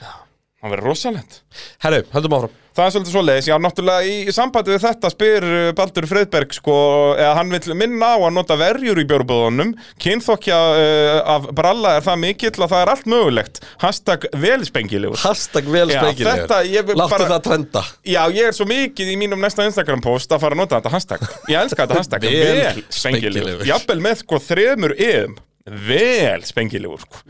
Það 0.62 0.72
verður 0.72 0.88
rosalegt 0.90 1.42
Herru, 1.84 2.04
höldum 2.14 2.38
áfram 2.38 2.62
Það 2.76 2.84
er 2.86 2.92
svolítið 2.92 3.14
svoleiðis, 3.14 3.46
já, 3.48 3.54
náttúrulega 3.64 4.04
í, 4.04 4.32
sambandi 4.36 4.72
við 4.74 4.82
þetta 4.82 5.08
spyr 5.08 5.44
uh, 5.48 5.68
Baldur 5.78 6.06
Freyðberg, 6.10 6.50
sko, 6.58 6.74
eða 7.16 7.30
hann 7.38 7.54
vil 7.54 7.76
minna 7.80 8.10
á 8.12 8.16
að 8.20 8.34
nota 8.36 8.58
verjur 8.60 9.00
í 9.00 9.06
bjórbúðunum, 9.08 9.70
kynþokkja 10.04 10.58
uh, 10.76 11.20
af 11.38 11.46
bralla 11.56 11.94
er 11.96 12.04
það 12.04 12.20
mikill 12.26 12.52
að 12.52 12.74
það 12.74 12.82
er 12.82 12.92
allt 12.92 13.08
mögulegt, 13.14 13.62
hashtag 13.80 14.28
velspengilegur. 14.44 15.16
Hashtag 15.24 15.72
vel 15.72 15.86
Já, 15.94 16.02
þetta, 16.20 16.60
ég 16.68 16.84
vil 16.90 16.98
Láttu 17.00 17.16
bara- 17.16 17.30
það 17.32 17.42
trenda 17.48 17.84
Já, 18.04 18.20
ég 18.36 18.50
er 18.52 18.58
svo 18.60 18.68
mikið 18.68 19.14
í 19.14 19.18
mínum 19.24 19.40
næsta 19.40 19.64
Instagram 19.70 20.04
post 20.04 20.36
að 20.36 20.44
fara 20.44 20.52
að 20.58 20.64
nota 20.66 20.76
þetta 20.82 20.94
hashtag. 20.98 21.24
Ég 21.48 21.62
elska 21.64 21.86
þetta 21.88 22.02
hashtag, 22.02 22.28
Vel 22.28 22.36
velspengilegur. 22.60 22.92
spengilegur. 23.00 23.68
Jafnvel 23.72 24.02
með, 24.04 24.20
sko, 24.26 24.44
þremur 24.52 24.98
yðum. 25.00 25.40
Vel 25.66 26.44
spengilegur, 26.46 27.02
sko. 27.02 27.22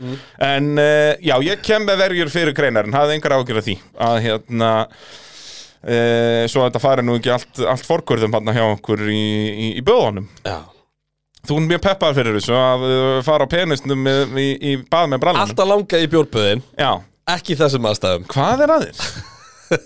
En, 0.45 0.73
uh, 0.77 1.13
já, 1.23 1.35
ég 1.45 1.63
kem 1.65 1.87
með 1.87 2.03
verjur 2.03 2.33
fyrir 2.33 2.57
kreinarinn, 2.57 2.95
hafði 2.95 3.17
engar 3.17 3.37
ágjör 3.39 3.61
af 3.63 3.67
því, 3.67 3.77
að, 4.07 4.17
hérna, 4.27 4.71
uh, 5.81 6.41
svo 6.45 6.63
að 6.63 6.69
þetta 6.69 6.83
fari 6.85 7.05
nú 7.07 7.17
ekki 7.17 7.33
allt, 7.33 7.61
allt 7.73 7.87
forkurðum 7.89 8.37
hann 8.37 8.53
hjá 8.53 8.65
okkur 8.69 9.07
í, 9.09 9.21
í, 9.51 9.69
í 9.81 9.85
böðunum. 9.85 10.29
Já 10.45 10.59
Þú 11.47 11.61
er 11.61 11.67
mjög 11.69 11.83
peppar 11.85 12.15
fyrir 12.17 12.35
þessu 12.35 12.55
að 12.57 12.81
uh, 12.83 13.17
fara 13.23 13.45
á 13.47 13.51
penisnum 13.51 14.07
í, 14.35 14.47
í 14.57 14.73
bað 14.83 15.13
með 15.13 15.21
brallanum. 15.23 15.47
Alltaf 15.47 15.69
langað 15.69 16.03
í 16.03 16.09
bjórböðin 16.11 16.63
Já. 16.75 16.91
Ekki 17.31 17.55
þessum 17.59 17.87
aðstæðum 17.87 18.25
Hvað 18.33 18.63
er 18.65 18.73
aðeins? 18.75 19.05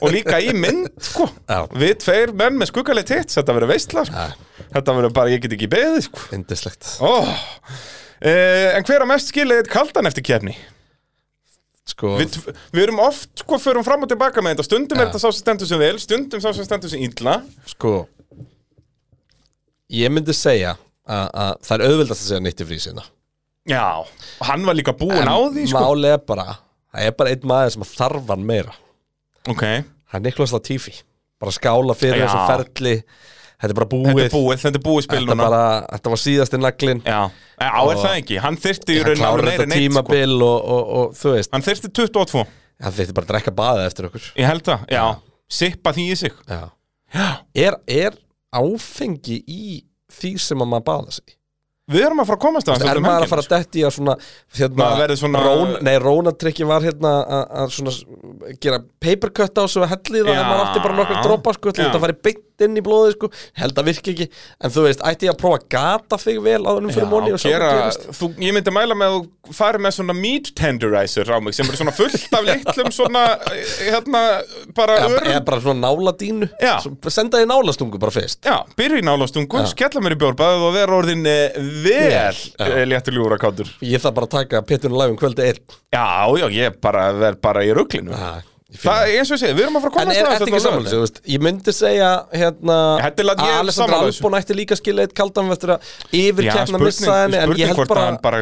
og 0.02 0.12
líka 0.14 0.40
í 0.42 0.56
mynd, 0.58 0.90
sko 1.06 1.28
Já. 1.30 1.60
Við 1.84 1.94
tveir 2.02 2.34
menn 2.38 2.58
með 2.58 2.72
skuggaleg 2.72 3.08
tits 3.10 3.38
Þetta 3.38 3.58
verður 3.58 3.74
veistla, 3.76 4.06
sko 4.10 4.26
Þetta 4.72 4.98
verður 4.98 5.16
bara, 5.20 5.34
ég 5.34 5.44
get 5.44 5.56
ekki 5.58 5.70
beðið, 5.70 6.02
sko 6.08 6.26
Indislegt 6.38 6.96
oh. 7.06 7.30
Eh, 8.22 8.78
En 8.78 8.86
hver 8.88 9.04
á 9.04 9.08
mest 9.10 9.32
skilið 9.34 9.68
kaldan 9.72 10.10
eftir 10.10 10.26
kefni? 10.26 10.56
Sko 11.92 12.14
Við, 12.20 12.38
við 12.72 12.84
erum 12.86 13.02
oft, 13.04 13.32
sko, 13.42 13.58
förum 13.60 13.84
fram 13.84 14.06
og 14.06 14.12
tilbaka 14.12 14.44
með 14.46 14.54
þetta. 14.56 14.68
Stundum 14.70 15.00
er 15.02 15.08
Já. 15.08 15.10
þetta 15.10 15.22
sá 15.24 15.30
sem 15.32 15.42
stendur 15.42 15.70
sem 15.72 15.82
vel 15.82 15.96
Stundum 16.00 16.44
sá 16.44 16.52
sem 16.54 16.68
stendur 16.68 16.92
sem 16.94 17.02
illa. 17.08 17.40
Sko 17.74 17.96
Ég 19.92 20.12
myndi 20.14 20.34
segja 20.38 20.76
að, 21.04 21.26
að 21.34 21.56
það 21.68 21.74
er 21.76 21.86
auðvildast 21.90 22.22
að 22.24 22.28
segja 22.30 22.44
nýtt 22.46 22.62
í 22.64 22.68
frísina. 22.70 23.04
Já, 23.70 23.84
og 24.02 24.46
hann 24.48 24.64
var 24.66 24.78
líka 24.78 24.94
búinn 24.98 25.28
á 25.28 25.36
því, 25.52 25.66
sko. 25.70 25.82
Máli 25.84 26.14
er 26.16 26.22
bara 26.26 26.46
Það 26.92 27.08
er 27.08 27.14
bara 27.20 27.32
einn 27.34 27.46
maður 27.48 27.74
sem 27.76 27.84
þarf 27.88 28.32
hann 28.34 28.46
meira. 28.48 28.74
Ok, 29.48 29.62
Það 30.12 30.18
er 30.18 30.24
Niklas 30.26 30.52
Latifi. 30.56 30.94
Bara 31.42 31.54
skála 31.56 31.96
fyrir 31.98 32.20
Já. 32.20 32.26
þessum 32.28 32.50
ferli 32.52 32.96
Þetta 33.62 33.70
er 33.72 33.78
bara 33.78 33.90
búið 33.92 34.08
þetta 34.10 34.26
er 34.26 34.34
búið, 34.34 34.62
þetta 34.64 34.80
er 34.80 34.84
búið 34.88 35.04
spil 35.06 35.20
Þetta, 35.22 35.36
núna. 35.36 35.46
bara, 35.48 35.66
þetta 35.94 36.12
var 36.14 36.22
síðasti 36.24 36.60
naglin 36.62 37.02
Já, 37.06 37.20
á 37.62 37.82
er 37.92 38.00
það 38.02 38.16
ekki? 38.18 38.40
Hann 38.42 38.58
þyrfti 38.64 38.96
í 38.96 39.02
Hann 39.02 39.10
raun 39.12 39.26
alveg 39.28 39.46
meira 39.46 39.52
þetta 39.52 39.68
en 39.68 39.76
eitt, 39.76 39.78
sko. 39.78 40.02
tímabil 40.02 40.34
og, 40.48 40.72
og, 40.76 40.94
og 41.02 41.14
þú 41.22 41.34
veist. 41.36 41.52
Hann 41.54 41.66
þyrfti 41.68 41.92
22 42.02 42.46
Hann 42.82 42.96
þurfti 42.98 43.14
bara 43.20 43.28
að 43.28 43.34
drekka 43.36 43.54
baðið 43.62 43.86
eftir 43.92 44.08
okkur. 44.10 44.26
Ég 44.42 44.50
held 44.50 44.66
það, 44.66 44.88
já, 44.98 45.04
sippa 45.62 45.94
því 45.94 46.08
í 46.10 46.16
sig. 46.24 46.40
Já. 46.50 46.62
Er, 47.62 47.78
er 47.86 48.18
áfengi 48.58 49.38
í 49.46 49.62
því 50.12 50.34
sem 50.42 50.64
að 50.66 50.72
maður 50.74 50.88
baða 50.90 51.16
sig? 51.20 51.38
Við 51.92 52.06
erum 52.06 52.22
að 52.24 52.28
fara 52.30 52.38
að 52.38 52.44
komast 52.46 52.70
að 52.72 52.84
Er 52.88 53.00
maður 53.04 53.26
að 53.26 53.32
fara 53.32 53.44
að 53.44 53.50
detti 53.52 53.82
að 53.84 53.94
svona, 53.98 54.14
hérna, 54.56 55.16
svona- 55.20 55.42
Rón, 55.44 55.72
Nei, 55.84 55.96
rónatrykki 56.00 56.68
var 56.70 56.86
hérna 56.86 57.12
að, 57.26 57.42
að 57.64 57.74
svona 57.76 58.56
gera 58.64 58.80
papercut 59.02 59.60
á 59.60 59.64
svo 59.68 59.84
að 59.84 59.92
helli 59.96 60.22
það 60.24 60.32
Já. 60.32 60.40
en 60.40 60.48
maður 60.52 60.64
átti 60.68 60.84
bara 60.86 60.98
nokkur 61.02 61.22
dropa 61.26 61.54
sko, 61.58 61.74
Já. 61.74 61.78
þetta 61.82 61.98
að 62.00 62.06
fara 62.06 62.16
beint 62.62 62.70
inn 62.70 62.80
í 62.80 62.86
blóðið 62.86 63.16
sko, 63.18 63.30
held 63.62 63.82
að 63.82 63.90
virki 63.92 64.14
ekki. 64.16 64.28
En 64.62 64.74
þú 64.74 64.86
veist, 64.88 65.04
ætti 65.08 65.28
ég 65.28 65.34
að 65.36 65.40
prófa 65.42 65.60
að 65.62 65.68
gata 65.76 66.20
þig 66.22 66.42
vel 66.46 66.62
áður 66.66 66.88
um 66.88 66.94
fyrir 66.96 67.10
móni 67.12 67.34
og 67.36 67.42
gera, 67.44 67.70
hvað 67.72 67.82
gerist? 67.82 68.08
þú, 68.20 68.30
ég 68.46 68.56
myndi 68.58 68.74
mæla 68.76 68.98
með 68.98 69.12
að 69.12 69.18
þú 69.22 69.56
fari 69.58 69.82
með 69.82 69.96
svona 69.98 70.16
meat 70.18 70.52
tenderizer 70.58 71.32
á 71.34 71.38
mig 71.42 71.56
sem 71.58 71.68
eru 71.68 71.80
svona 71.82 71.94
fullt 71.96 72.36
af 72.38 72.46
litlum 72.48 72.92
svona 72.94 73.24
hérna 73.82 74.22
bara 74.78 74.98
eða, 75.02 75.10
örum 75.18 75.32
eða 75.34 75.44
bara 75.50 75.62
svona 75.66 75.90
náladínu. 75.90 76.50
Senda 77.12 77.42
þið 77.42 77.50
nálastungu 77.52 78.02
bara 78.02 78.16
fyrst. 78.16 78.42
Já, 78.48 78.60
byrja 78.78 79.02
í 79.02 79.06
nálastungu, 79.08 79.64
skella 79.72 80.04
mér 80.06 80.16
í 80.16 80.22
bjórbað 80.22 80.68
og 80.68 80.76
vera 80.78 81.00
orðin 81.02 81.26
eh, 81.28 81.58
vel 81.84 82.14
Já. 82.14 82.30
eh, 82.68 82.86
léttur 82.88 83.18
ljúra 83.18 83.40
kátur. 83.42 83.72
Ég 83.84 84.02
þarf 84.04 84.18
bara 84.20 84.30
að 84.30 84.38
taka 84.38 84.64
Peturinn 84.68 85.00
Læfum 85.02 85.20
kvöldi 85.20 85.50
einn. 85.50 85.62
Já, 85.92 86.06
já, 86.40 86.48
ég 86.62 86.80
bara 86.84 87.10
verð 87.18 87.42
bara 87.44 87.66
í 87.68 87.74
ruglinu 87.76 88.16
Ég 88.72 88.80
Það, 88.80 89.10
eins 89.18 89.28
og 89.28 89.36
ég 89.36 89.40
segi, 89.42 89.56
við 89.58 89.66
erum 89.66 89.78
að 89.78 89.84
fara 89.84 89.92
að 89.92 89.98
En 89.98 90.06
komast 90.06 90.18
er 90.22 90.28
að 90.28 90.34
þetta 90.34 90.46
ekki 90.48 91.00
veist, 91.02 91.18
ég 91.28 91.42
myndi 91.44 91.74
segja 91.76 92.12
hérna 92.32 92.78
er 93.02 93.42
ég 93.44 93.50
er 93.52 93.56
að 93.58 93.64
Alessandra. 93.66 93.98
Albon 94.08 94.38
ætti 94.40 94.56
líka 94.56 94.78
skilja 94.80 95.08
eitt 95.08 95.16
kaldan 95.18 95.52
eftir 95.52 95.74
að 95.76 95.90
yfirkjarna 96.22 96.80
missa 96.80 97.18
henni 97.18 97.42
en 97.42 97.56
ég 97.60 97.74
held 97.74 97.82
bara, 97.92 98.06
bara 98.24 98.40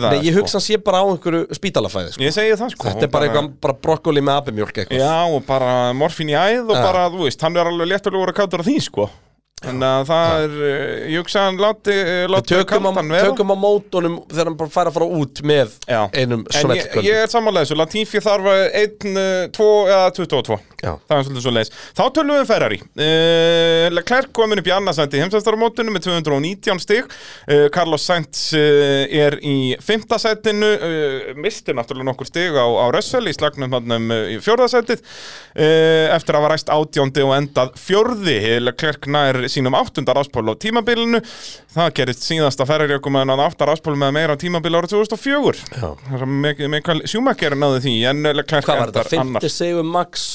það 0.00 0.16
nei, 0.16 0.22
ég 0.24 0.32
sko. 0.32 0.40
hugsa 0.40 0.56
hann 0.56 0.64
sé 0.64 0.80
bara 0.86 1.02
á 1.02 1.06
einhverju 1.10 1.58
spítalafæði 1.60 2.16
sko. 2.16 2.24
Ég 2.24 2.36
það 2.62 2.72
sko 2.72 2.88
Þetta 2.88 3.04
er 3.04 3.12
bara 3.18 3.28
eitthvað 3.28 3.52
bara 3.68 3.78
brokkoli 3.84 4.24
með 4.24 4.40
abimjólk 4.40 4.80
eitthvað 4.80 5.04
Já, 5.04 5.14
og 5.28 5.44
bara 5.52 5.76
morfín 6.00 6.32
í 6.32 6.40
æð 6.40 6.72
og 6.72 6.74
bara, 6.80 7.04
þú 7.12 7.28
veist, 7.28 7.44
hann 7.44 7.60
er 7.60 7.68
alveg 7.68 7.92
léttur 7.92 8.16
að 8.16 8.24
kátur 8.40 8.64
á 8.64 8.68
því, 8.70 8.80
sko 8.88 9.10
Að 9.64 10.02
það 10.04 10.42
er, 10.44 10.56
eh, 10.68 11.12
ég 11.14 11.22
hugsa 11.22 11.46
hann 11.46 11.56
láti, 11.56 11.88
eh, 11.88 12.26
láti 12.28 12.52
tökum 12.52 12.84
á, 12.84 12.92
kaldan 12.92 13.08
vera. 13.08 13.30
tökum 13.30 13.48
á 13.48 13.56
mótunum 13.56 14.28
þegar 14.28 14.44
hann 14.44 14.56
bara 14.56 14.68
fær 14.68 14.86
að 14.90 14.92
fara 14.92 15.06
út 15.08 15.40
með 15.40 15.70
Já. 15.88 16.10
einum 16.12 16.44
En 16.52 16.76
ég, 16.76 16.92
ég 17.00 17.22
er 17.22 17.26
sammála 17.26 17.64
þessu, 17.64 17.74
Latifi 17.74 18.20
þarf 18.20 18.44
1, 18.74 19.16
2 19.56 19.88
eða 19.88 20.12
22 20.12 20.60
Já. 20.84 20.92
Það 21.08 21.16
er 21.16 21.24
svolítið 21.24 21.40
svo 21.46 21.52
leiðis 21.56 21.72
Þá 21.96 22.02
tölum 22.12 22.34
við 22.36 22.42
um 22.42 22.48
Ferrari. 22.50 22.78
Uh, 23.00 23.88
Leclerc 23.96 24.28
komin 24.36 24.60
upp 24.60 24.68
í 24.68 24.74
annarsætti 24.76 25.22
heimsæstaramótinu 25.22 25.94
með 25.94 26.04
219 26.04 26.82
stig. 26.84 27.08
Uh, 27.48 27.68
Carlos 27.72 28.04
Sainz 28.04 28.52
uh, 28.52 29.06
er 29.08 29.38
í 29.40 29.74
5. 29.80 30.04
sættinu 30.20 30.68
misti 31.40 31.72
náttúrulega 31.72 32.10
nokkur 32.10 32.28
stig 32.28 32.52
á, 32.52 32.66
á 32.68 32.92
Russell 32.92 33.24
í 33.24 33.34
slagnum 33.34 33.72
hann 33.72 33.96
um 33.96 34.12
uh, 34.12 34.28
í 34.28 34.36
fjórðasættið 34.44 35.00
uh, 35.00 36.12
eftir 36.12 36.36
að 36.36 36.44
hafa 36.44 36.52
ræst 36.52 36.72
átjóndi 36.76 37.24
og 37.24 37.34
endað 37.38 37.72
fjórði. 37.80 38.36
Leclerc 38.60 39.08
nær 39.08 39.45
sínum 39.52 39.76
áttundar 39.78 40.20
áspól 40.20 40.48
á 40.50 40.54
tímabilinu 40.62 41.20
það 41.76 41.92
gerist 41.98 42.24
síðasta 42.26 42.66
Ferrari 42.68 42.96
okkur 42.98 43.14
með 43.16 43.26
hann 43.32 43.44
áttar 43.46 43.72
áspól 43.74 43.96
með 44.00 44.14
meira 44.18 44.36
á 44.36 44.40
tímabili 44.40 44.78
ára 44.80 44.90
2004 44.90 45.62
Já. 45.76 45.88
Mikael 46.68 47.02
Schumacher 47.06 47.56
náði 47.58 47.82
því 47.86 47.94
en 48.10 48.22
Hvað 48.26 48.72
var 48.72 48.92
þetta? 48.92 49.06
endar 49.06 49.22
annar 49.22 49.46
50 49.46 49.54
segur 49.56 49.86
Max 49.86 50.26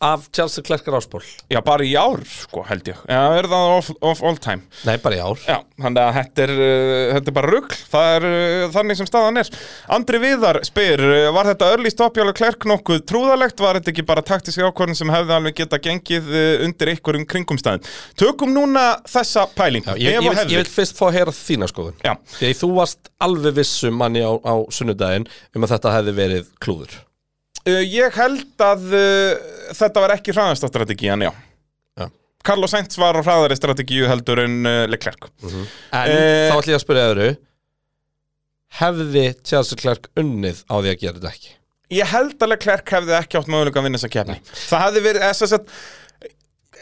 af 0.00 0.28
Chelsea 0.32 0.64
Klerkar 0.64 0.94
áspól 0.98 1.22
Já, 1.50 1.60
bara 1.64 1.84
í 1.84 1.94
ár, 1.96 2.20
sko, 2.26 2.62
held 2.66 2.88
ég. 2.88 2.98
Já, 3.08 3.20
er 3.38 3.48
það 3.48 3.72
of, 3.76 3.90
of 4.04 4.22
all 4.26 4.36
time? 4.42 4.64
Nei, 4.86 4.96
bara 5.02 5.16
í 5.16 5.20
ár. 5.22 5.40
Já, 5.46 5.58
þannig 5.80 6.02
að 6.02 6.16
þetta 6.18 6.44
er, 6.44 6.52
uh, 6.56 7.12
þetta 7.14 7.32
er 7.32 7.36
bara 7.38 7.52
rugl. 7.54 7.78
Það 7.92 8.10
er 8.16 8.26
uh, 8.28 8.66
þannig 8.74 9.00
sem 9.00 9.08
staðan 9.08 9.40
er. 9.40 9.50
Andri 9.96 10.20
Viðar 10.22 10.60
spyr, 10.66 11.04
uh, 11.06 11.28
var 11.36 11.50
þetta 11.52 11.70
early 11.74 11.92
stop 11.92 12.20
Jálega 12.20 12.38
Klerk 12.40 12.68
nokkuð 12.68 13.02
trúðalegt 13.08 13.62
Var 13.62 13.80
þetta 13.80 13.92
ekki 13.94 14.06
bara 14.06 14.24
taktísk 14.26 14.64
ákvörðin 14.66 14.98
sem 14.98 15.12
hefði 15.12 15.36
alveg 15.36 15.58
geta 15.62 15.80
gengið 15.82 16.30
undir 16.66 16.92
einhverjum 16.92 17.26
kringumstæðum? 17.30 17.90
Tökum 18.20 18.54
núna 18.56 18.86
þessa 19.08 19.46
pæling 19.56 19.86
Já, 19.86 19.94
ég, 19.96 20.18
ég, 20.18 20.22
vil, 20.26 20.54
ég 20.56 20.64
vil 20.64 20.72
fyrst 20.76 20.98
fá 20.98 21.08
að 21.08 21.20
heyra 21.20 21.36
þína 21.36 21.70
skoðun. 21.72 21.98
Já. 22.04 22.14
Að 22.16 22.56
þú 22.60 22.72
varst 22.76 23.12
alveg 23.22 23.58
vissum 23.60 23.96
manni 23.98 24.24
á, 24.24 24.32
á 24.34 24.54
sunnudaginn 24.72 25.28
um 25.56 25.66
að 25.66 25.76
þetta 25.76 25.98
hefði 25.98 26.16
verið 26.20 26.48
klúður 26.62 27.02
Uh, 27.66 27.80
ég 27.82 28.14
held 28.14 28.62
að 28.62 28.84
uh, 28.94 29.72
þetta 29.74 30.02
var 30.04 30.14
ekki 30.14 30.34
hraðastastrategían, 30.36 31.24
já. 31.26 31.32
Já. 31.98 32.06
Carlos 32.46 32.70
Sainz 32.70 32.94
var 33.00 33.18
á 33.18 33.22
hraðari 33.26 33.56
strategíu 33.58 34.06
heldur 34.10 34.44
en 34.44 34.60
uh, 34.66 34.84
Leclerc. 34.90 35.26
En 35.42 35.66
Eh, 36.06 36.46
þá 36.50 36.56
ætlum 36.60 36.72
ég 36.74 36.78
að 36.78 36.84
spyrja 36.84 37.06
öðru 37.10 37.28
Hefði 38.76 39.22
Chelsea 39.46 39.78
Klerk 39.80 40.08
unnið 40.20 40.58
á 40.68 40.74
því 40.82 40.90
að 40.92 40.98
gera 41.02 41.16
þetta 41.20 41.30
ekki? 41.32 41.52
Ég 41.96 42.10
held 42.10 42.34
að 42.42 42.50
Leclerc 42.52 42.92
hefði 42.96 43.14
ekki 43.16 43.38
átt 43.38 43.50
mögulega 43.52 43.78
að 43.80 43.86
vinna 43.86 44.00
þessa 44.00 44.10
kefni. 44.12 44.36
Það 44.66 44.82
hefði 44.84 45.02
verið, 45.06 45.26
þess 45.38 45.56
að 45.56 45.74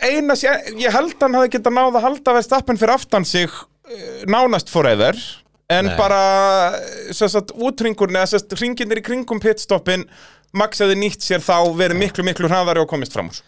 eina, 0.08 0.36
sé- 0.40 0.74
ég 0.80 0.94
held 0.96 1.12
að 1.14 1.26
hann 1.26 1.36
hefði 1.38 1.52
getað 1.58 1.76
náð 1.76 1.98
að 2.00 2.06
halda 2.08 2.34
verðstappen 2.38 2.80
fyrir 2.80 2.94
aftan 2.96 3.26
sig 3.28 3.52
nánast 4.32 4.72
forever. 4.72 5.20
En 5.72 5.86
Nei. 5.88 5.94
bara, 5.96 6.22
sem 7.16 7.28
sagt, 7.32 7.52
útringurinn, 7.56 8.16
eða 8.20 8.32
sem 8.34 8.42
sagt, 8.42 8.56
ringinir 8.60 9.00
í 9.00 9.04
kringum 9.04 9.38
pitstoppin, 9.40 10.02
Max 10.54 10.82
hefði 10.84 11.00
nýtt 11.00 11.24
sér 11.24 11.42
þá 11.44 11.56
verið 11.76 12.00
miklu, 12.00 12.24
miklu 12.26 12.50
hraðari 12.50 12.82
og 12.84 12.88
komist 12.90 13.14
fram 13.16 13.32
úr. 13.32 13.42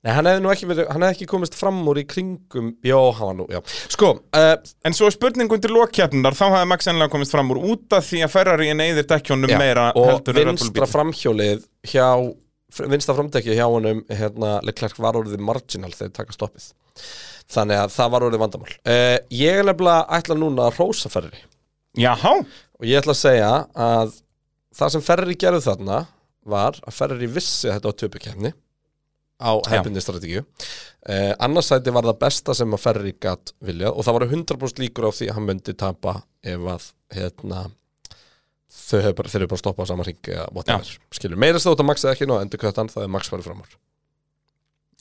Nei, 0.00 0.14
hann 0.16 0.24
hefði 0.24 0.40
nú 0.40 0.48
ekki, 0.48 0.66
verið, 0.70 0.86
hann 0.88 1.02
hefði 1.04 1.16
ekki 1.18 1.26
komist 1.28 1.56
fram 1.58 1.80
úr 1.92 1.98
í 2.00 2.06
kringum. 2.08 2.70
Jó, 2.88 3.00
hann 3.18 3.28
var 3.28 3.34
nú, 3.36 3.46
já. 3.52 3.60
Sko, 3.92 4.14
uh, 4.32 4.52
En 4.88 4.94
svo 4.96 5.10
er 5.10 5.12
spurning 5.12 5.50
undir 5.52 5.74
lokkjafnar, 5.74 6.36
þá 6.38 6.46
hefði 6.54 6.68
Max 6.70 6.88
ennilega 6.88 7.12
komist 7.12 7.34
fram 7.34 7.50
úr 7.52 7.60
út 7.74 7.96
af 7.98 8.06
því 8.06 8.22
að 8.24 8.32
Ferrari 8.32 8.70
neyðir 8.78 9.08
dekkjónum 9.10 9.52
meira 9.60 9.90
og 9.92 10.06
heldur 10.08 10.38
en 10.40 10.40
Red 10.40 10.46
Bull 10.48 10.54
vinstra 10.54 10.86
bíll. 10.86 10.92
framhjólið 10.94 11.66
hjá 11.92 12.06
vinstra 12.88 13.16
framdekki 13.18 13.56
hjá 13.58 13.66
honum 13.66 14.00
hérna, 14.08 14.54
Leclerc 14.64 14.96
var 15.04 15.18
orðið 15.20 15.42
marginal 15.44 15.92
þegar 15.92 16.14
taka 16.22 16.36
stoppið. 16.38 16.70
Þannig 17.50 17.82
að 17.82 17.92
það 17.98 18.12
var 18.14 18.26
orðið 18.30 18.42
vandamál. 18.44 18.72
Uh, 18.86 19.18
ég 19.36 19.60
er 19.60 19.68
nefnilega 19.68 20.06
ætla 20.16 20.38
núna 20.38 20.70
að 20.70 20.80
rósa 20.80 21.12
Ferrari. 21.12 21.44
Jaha, 21.98 22.36
og 22.78 22.88
ég 22.88 23.02
ætla 23.02 23.12
að 23.12 23.20
segja 23.20 23.52
að 23.74 24.16
það 24.80 24.94
sem 24.94 25.04
Ferrari 25.04 25.36
gerði 25.36 25.60
þarna 25.66 26.00
var 26.52 26.80
að 26.84 26.96
Ferrari 26.96 27.30
vissi 27.30 27.70
þetta 27.70 27.92
á 27.92 27.98
töpukefni 28.02 28.52
á 29.40 29.52
hefbindi 29.72 30.02
strategíu. 30.04 30.44
Uh, 31.00 31.32
annars 31.40 31.70
sæti 31.72 31.92
var 31.94 32.04
það 32.04 32.18
besta 32.20 32.54
sem 32.56 32.76
að 32.76 32.82
Ferrari 32.82 33.14
gatt 33.16 33.54
vilja 33.64 33.92
og 33.92 34.04
það 34.04 34.18
var 34.18 34.26
100% 34.28 34.82
líkur 34.84 35.08
á 35.08 35.10
því 35.16 35.30
að 35.30 35.38
hann 35.38 35.46
myndi 35.48 35.76
tapa 35.80 36.18
ef 36.44 36.66
að 36.74 36.90
hérna 37.16 37.62
þau 38.70 39.00
hefur 39.00 39.16
bara, 39.22 39.46
bara 39.46 39.60
stoppað 39.62 39.88
á 39.88 39.90
sama 39.90 40.06
ring 40.06 40.28
eða 40.28 40.48
whatever, 40.54 40.90
skilur, 41.14 41.40
meira 41.40 41.62
stótt 41.62 41.80
að 41.80 41.88
Max 41.88 42.04
eða 42.04 42.14
ekki 42.16 42.28
nú 42.28 42.36
endur 42.38 42.60
kvötan, 42.60 42.90
það 42.92 43.06
er 43.06 43.14
Max 43.16 43.32
farið 43.32 43.48
fram 43.48 43.64
úr 43.64 43.78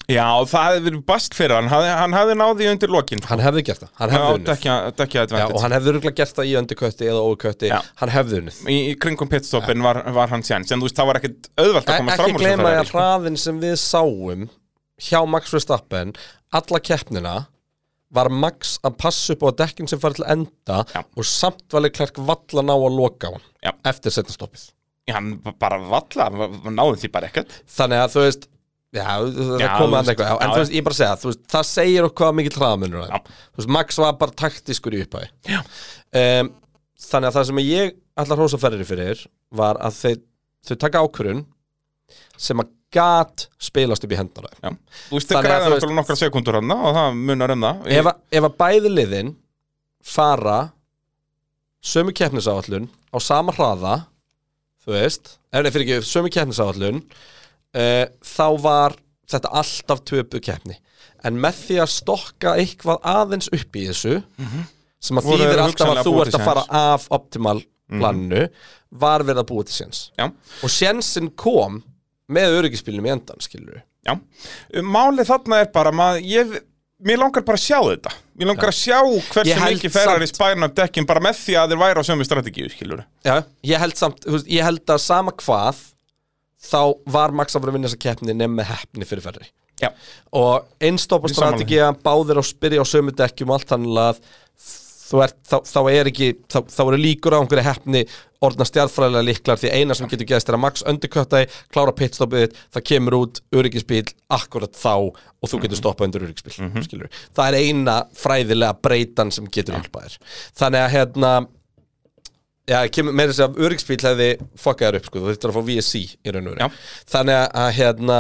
já 0.10 0.26
það 0.50 0.64
hefði 0.68 0.84
verið 0.88 1.02
bast 1.12 1.36
fyrir 1.38 1.56
hann, 1.60 1.68
hann, 1.72 1.86
hann 2.00 2.16
hefði 2.18 2.38
náði 2.40 2.70
undir 2.72 2.94
lokin 2.94 3.22
hann 3.30 3.44
hefði 3.46 3.64
gert 3.68 3.84
það, 3.84 3.92
hann 4.00 4.14
hefði 4.16 4.32
unnið. 4.40 4.48
dekja, 4.50 4.78
dekja 5.02 5.20
Já, 5.20 5.26
advantage. 5.28 5.54
og 5.56 5.64
hann 5.66 5.76
hefði 5.78 5.92
örgulega 5.94 6.18
gert 6.22 6.40
það 6.40 6.50
í 6.50 6.56
undirkötti 6.62 7.10
eða 7.12 7.22
ókötti, 7.30 7.70
Já. 7.70 7.78
hann 8.02 8.14
hefði 8.16 8.40
unnið. 8.42 8.58
Í, 8.66 8.78
í 8.90 8.96
kringum 9.06 9.30
pitstoppin 9.32 9.86
var, 9.86 10.02
var 10.18 10.34
hann 10.34 10.46
séns. 10.48 10.74
En 10.74 10.82
þú 10.82 10.90
veist 10.90 10.98
það 11.00 11.10
var 11.12 11.20
ekkit 11.22 11.52
auðvelt 11.62 11.94
að 11.94 12.00
ekki 12.02 12.18
fram 12.20 12.34
úr 12.36 12.44
gleyma 12.44 12.66
því 12.66 12.74
þessu 12.80 12.90
að 12.90 12.92
hraðin 12.98 13.40
sem 13.46 13.62
við 13.62 13.76
sáum 13.84 14.50
hjá 15.10 15.20
Max 15.36 15.54
Verstappen 15.56 16.12
alla 16.60 16.82
keppnina 16.84 17.36
var 18.10 18.32
Max 18.34 18.80
að 18.82 18.96
passa 19.04 19.36
upp 19.36 19.44
á 19.46 19.50
dekkin 19.62 19.88
sem 19.90 20.00
fara 20.02 20.18
til 20.18 20.26
enda 20.34 20.80
Já. 20.90 21.04
og 21.06 21.28
samt 21.30 21.68
var 21.72 21.84
Leclerc 21.86 22.18
valla 22.18 22.64
ná 22.66 22.74
að 22.74 22.96
loka 22.98 23.30
á 23.30 23.38
hann 23.38 23.46
Já. 23.62 23.72
eftir 23.94 24.16
setna 24.16 24.34
stoppið. 24.34 24.72
Hann 25.14 25.36
bara 25.62 25.78
valla, 25.82 26.28
hann 26.66 26.76
náði 26.78 27.04
því 27.04 27.12
bara 27.14 27.30
ekkert. 27.30 27.54
Þannig 27.70 28.02
að 28.04 28.16
þú 28.16 28.24
veist 28.26 28.50
já, 28.96 29.04
það 29.06 29.66
komið 29.78 29.98
hann 30.00 30.12
eitthvað. 30.14 30.40
En 30.46 30.54
þú 30.56 30.62
veist, 30.64 30.74
ég 30.78 30.86
bara 30.88 30.98
segja, 30.98 31.18
þú 31.22 31.30
veist, 31.32 31.44
það 31.54 31.68
segir 31.70 32.08
okkur 32.08 32.26
hvað 32.26 32.38
mikill 32.40 32.58
hraðamunur 32.58 33.04
Já. 33.06 33.20
er 33.20 33.22
þú 33.30 33.62
veist, 33.62 33.72
Max 33.78 34.00
var 34.02 34.16
bara 34.24 34.36
taktiskur 34.44 34.98
í 34.98 35.04
upphæði 35.06 35.30
um, 35.60 36.50
þannig 37.10 37.30
að 37.30 37.38
það 37.38 37.48
sem 37.52 37.62
ég 37.66 37.94
ætla 38.20 38.36
að 38.36 38.42
hrósa 38.42 38.60
ferri 38.62 38.88
fyrir 38.90 39.22
var 39.62 39.80
að 39.86 40.00
þeir, 40.02 40.20
þau 40.70 40.76
taka 40.86 41.04
ákvörun 41.06 41.46
sem 42.40 42.64
að 42.64 42.74
gat 42.90 43.44
spilast 43.62 44.04
upp 44.08 44.14
í 44.16 44.18
hendana 44.18 44.50
Já. 44.64 44.72
þú 45.12 45.20
veist 45.20 45.30
það 45.30 45.38
Þannig 45.38 45.46
að 45.46 45.54
græða 45.54 45.60
þú 45.60 45.70
veist- 45.70 45.84
náttúrulega 45.84 46.00
nokkra 46.02 46.20
sekundur 46.24 46.58
hann 46.58 46.74
og 46.74 46.96
það 46.98 47.20
munar 47.30 47.54
um 47.54 47.66
það. 47.68 47.88
Ef, 48.00 48.10
ef 48.40 48.48
að 48.50 48.56
bæði 48.64 48.94
liðin 48.96 49.30
fara 50.10 50.58
sömu 51.86 52.12
keppnisáallun 52.18 52.90
á 53.14 53.18
sama 53.22 53.54
hraða 53.56 53.94
þú 54.84 54.96
veist, 54.98 55.36
ef 55.54 55.62
nei 55.64 55.70
fyrir 55.76 55.86
ekki 55.86 56.08
sömu 56.10 56.32
keppnisáallun 56.34 57.04
uh, 57.78 58.06
þá 58.26 58.48
var 58.64 58.98
þetta 59.30 59.54
alltaf 59.62 60.04
töpu 60.10 60.42
keppni. 60.42 60.80
En 61.28 61.40
með 61.42 61.58
því 61.66 61.80
að 61.84 61.92
stokka 61.94 62.56
eitthvað 62.62 63.02
aðeins 63.12 63.50
upp 63.54 63.76
í 63.76 63.86
þessu 63.90 64.22
sem 65.04 65.20
að 65.20 65.28
þýðir 65.30 65.62
alltaf 65.64 65.92
að 65.94 66.02
þú 66.08 66.14
ert 66.24 66.38
að 66.38 66.48
fara 66.48 66.64
af 66.80 67.06
optimal 67.16 67.60
planinu 67.90 68.48
var 69.02 69.24
verið 69.26 69.44
að 69.44 69.50
búa 69.52 69.66
til 69.68 69.76
séns. 69.76 70.02
Já. 70.18 70.30
og 70.30 70.72
sénsinn 70.74 71.32
kom 71.38 71.82
með 72.30 72.60
öryggispilnum 72.60 73.08
í 73.10 73.14
endan 73.16 73.42
skilur 73.42 73.82
Já, 74.06 74.16
málið 74.86 75.28
þarna 75.28 75.60
er 75.64 75.72
bara 75.74 75.92
maður, 75.94 76.26
ég, 76.26 76.54
mér 77.04 77.20
langar 77.20 77.44
bara 77.46 77.60
að 77.60 77.66
sjá 77.66 77.80
þetta. 77.84 78.14
Mér 78.40 78.50
langar 78.54 78.72
að 78.72 78.78
sjá 78.78 78.98
hversu 79.04 79.58
mikið 79.66 79.94
ferrar 79.94 80.24
í 80.24 80.30
spæna 80.30 80.70
dekkin 80.80 81.08
bara 81.10 81.24
með 81.24 81.42
því 81.42 81.58
að 81.60 81.74
þeir 81.74 81.82
væri 81.84 82.02
á 82.02 82.08
sömu 82.08 82.28
strategíu, 82.28 82.70
skilur 82.72 83.04
Já, 83.28 83.36
ég 83.68 83.84
held 83.84 84.00
samt, 84.00 84.24
ég 84.48 84.66
held 84.66 84.96
að 84.96 85.02
sama 85.04 85.36
hvað 85.44 85.84
þá 86.60 86.82
var 87.16 87.36
Max 87.36 87.56
að 87.56 87.64
vera 87.64 87.74
að 87.74 87.80
vinna 87.80 87.90
þessa 87.92 88.04
keppni 88.06 88.36
nefn 88.36 88.60
með 88.60 88.72
heppni 88.74 89.10
fyrir 89.10 89.26
ferri 89.26 89.50
Já, 89.80 89.94
og 90.36 90.68
einstoppa 90.84 91.30
Ég 91.30 91.38
sammála 91.38 91.56
strategía 91.56 91.90
báðir 92.04 92.42
á 92.42 92.44
spyrja 92.44 92.84
á 92.84 92.88
sömu 92.88 93.16
dekkjum 93.16 93.54
og 93.54 93.60
allt 93.60 93.70
þannig 93.72 94.00
að 94.04 94.24
ert, 95.24 95.38
þá, 95.48 95.56
þá 95.66 95.80
er 95.90 96.10
ekki 96.12 96.28
þá, 96.52 96.58
þá 96.70 96.82
eru 96.84 97.00
líkur 97.00 97.36
á 97.36 97.40
einhverju 97.40 97.66
heppni 97.66 98.02
orðna 98.46 98.68
stjartfræðilega 98.68 99.28
líklar 99.28 99.60
því 99.60 99.72
eina 99.76 99.96
sem 99.98 100.10
getur 100.12 100.28
geðast 100.30 100.52
er 100.52 100.58
að 100.58 100.64
Max 100.64 100.84
undirköttaði, 100.88 101.50
klára 101.74 101.94
pitstoppið 101.96 102.56
það 102.76 102.86
kemur 102.92 103.18
út 103.18 103.42
öryggisbíl 103.56 104.06
akkurat 104.36 104.76
þá 104.80 104.94
og 105.10 105.52
þú 105.52 105.62
getur 105.66 105.82
stoppað 105.82 106.10
undir 106.10 106.28
öryggisbíl 106.28 106.68
mm 106.68 107.08
það 107.36 107.48
er 107.48 107.60
eina 107.60 107.96
fræðilega 108.16 108.80
breytan 108.84 109.32
sem 109.32 109.48
getur 109.48 109.76
hjálpað 109.76 110.08
þér. 110.08 110.20
Þannig 110.60 110.86
að 110.86 110.94
hérna 110.96 111.32
Já, 112.70 112.80
kemur 112.94 113.16
meira 113.18 113.34
þess 113.34 113.46
að 113.48 113.62
öryggsbíl 113.66 114.00
hefði 114.06 114.30
fokkaðar 114.62 115.00
upp, 115.00 115.08
sko, 115.10 115.22
þú 115.24 115.32
þurftir 115.32 115.52
að 115.54 115.56
fá 115.58 115.64
VSC 115.70 116.02
í 116.06 116.34
raun 116.36 116.50
og 116.52 116.58
veru. 116.58 116.68
Þannig 117.10 117.40
að, 117.64 117.70
hérna, 117.80 118.20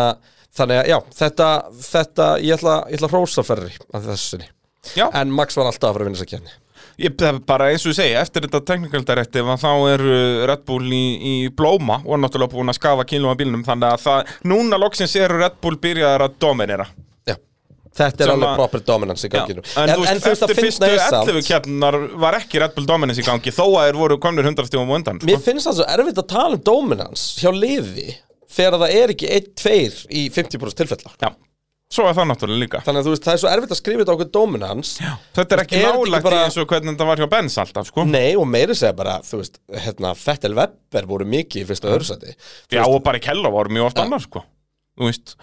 þannig 0.57 0.79
að, 0.81 0.89
já, 0.89 0.97
þetta, 1.19 1.49
þetta, 1.89 2.29
ég 2.45 2.55
ætla, 2.57 2.77
ég 2.89 2.97
ætla 2.97 3.09
að 3.11 3.13
hrósa 3.17 3.45
ferri 3.45 3.75
að 3.93 4.09
þessu 4.09 4.33
sinni. 4.33 4.49
já 4.95 5.05
En 5.13 5.35
Max 5.35 5.59
var 5.59 5.69
alltaf 5.69 5.91
að 5.91 5.99
fara 5.99 6.07
að 6.07 6.09
vinna 6.09 6.19
þess 6.19 6.27
að 6.27 6.33
kenni. 6.33 6.57
Ég, 6.99 7.13
bara 7.47 7.69
eins 7.71 7.85
og 7.85 7.93
ég 7.93 7.99
segi, 7.99 8.15
eftir 8.19 8.43
þetta 8.43 8.59
teknikaldarætti 8.73 9.43
þá 9.61 9.69
er 9.93 10.01
Red 10.49 10.65
Bull 10.67 10.89
í, 10.91 11.03
í 11.15 11.35
blóma 11.47 12.01
og 12.03 12.19
náttúrulega 12.19 12.51
búin 12.57 12.73
að 12.73 12.75
skafa 12.81 13.05
kílum 13.07 13.31
á 13.31 13.39
bílnum 13.39 13.63
þannig 13.63 13.93
að 13.93 14.01
það, 14.03 14.33
núna 14.51 14.79
loksins 14.81 15.15
eru 15.15 15.39
Red 15.39 15.61
Bull 15.63 15.77
byrjaðar 15.79 16.25
að 16.25 16.35
dominera. 16.43 16.89
Þetta 17.99 18.23
er 18.23 18.31
alveg 18.35 18.55
proper 18.59 18.83
dominance 18.85 19.25
í 19.25 19.29
Já, 19.31 19.39
ganginu. 19.39 19.63
en, 19.65 19.89
þú 19.89 20.03
veist, 20.05 20.27
eftir 20.45 20.55
fyrstu 20.59 20.85
finna 20.85 20.93
er 20.93 21.01
11 21.09 21.25
samt, 21.41 21.47
keppnar 21.49 21.97
var 22.21 22.37
ekki 22.39 22.61
Red 22.61 22.75
Bull 22.77 22.85
dominance 22.87 23.19
í 23.21 23.25
gangi 23.25 23.51
þó 23.55 23.65
að 23.65 23.89
þeir 23.89 23.97
voru 24.03 24.17
komnir 24.21 24.45
100 24.45 24.69
stífum 24.69 24.89
og 24.93 24.99
undan 25.01 25.19
mér 25.23 25.35
sko. 25.39 25.43
finnst 25.49 25.67
það 25.67 25.77
svo 25.81 25.87
erfitt 25.97 26.21
að 26.21 26.27
tala 26.35 26.55
um 26.59 26.63
dominance 26.69 27.39
hjá 27.41 27.49
liði 27.55 28.15
þegar 28.49 28.79
það 28.85 28.95
er 29.01 29.13
ekki 29.15 29.29
1-2 29.39 30.07
í 30.09 30.25
50% 30.33 30.79
tilfella. 30.83 31.11
Já, 31.21 31.29
svo 31.89 32.05
er 32.09 32.13
það 32.17 32.27
náttúrulega 32.29 32.61
líka 32.63 32.81
Þannig 32.85 33.01
að 33.01 33.07
þú 33.09 33.13
veist, 33.15 33.25
það 33.25 33.33
er 33.35 33.41
svo 33.43 33.49
erfitt 33.55 33.73
að 33.75 33.79
skrifa 33.81 34.01
þetta 34.03 34.15
okkur 34.15 34.31
dominance. 34.37 35.03
Já. 35.03 35.11
Þetta 35.39 35.55
er 35.57 35.63
ekki 35.65 35.81
nálægt 35.83 36.23
bara- 36.29 36.39
í 36.39 36.45
eins 36.45 36.57
og 36.61 36.67
hvernig 36.69 36.93
þetta 36.95 37.07
var 37.09 37.17
hjá 37.23 37.29
Benz 37.33 37.57
alltaf 37.57 37.87
sko. 37.89 38.05
Nei, 38.05 38.35
og 38.37 38.45
meiri 38.47 38.77
segja 38.77 38.95
bara, 38.95 39.17
þú 39.25 39.41
veist, 39.41 39.57
hérna, 39.73 40.13
Fettel 40.15 40.53
Webber 40.57 41.05
voru 41.09 41.25
mikið 41.25 41.63
í 41.65 41.67
fyrsta 41.73 41.89
öðursæti. 41.89 42.35
Já, 42.71 42.85
og 42.85 43.01
bara 43.03 43.17
í 43.17 43.21
Kella 43.25 43.49
voru 43.49 43.69
mjög 43.73 43.85
oft 43.89 43.97
annar 44.05 44.21
sko. 44.21 44.43
Veist, 44.99 44.99
þú 44.99 45.09
veist, 45.09 45.35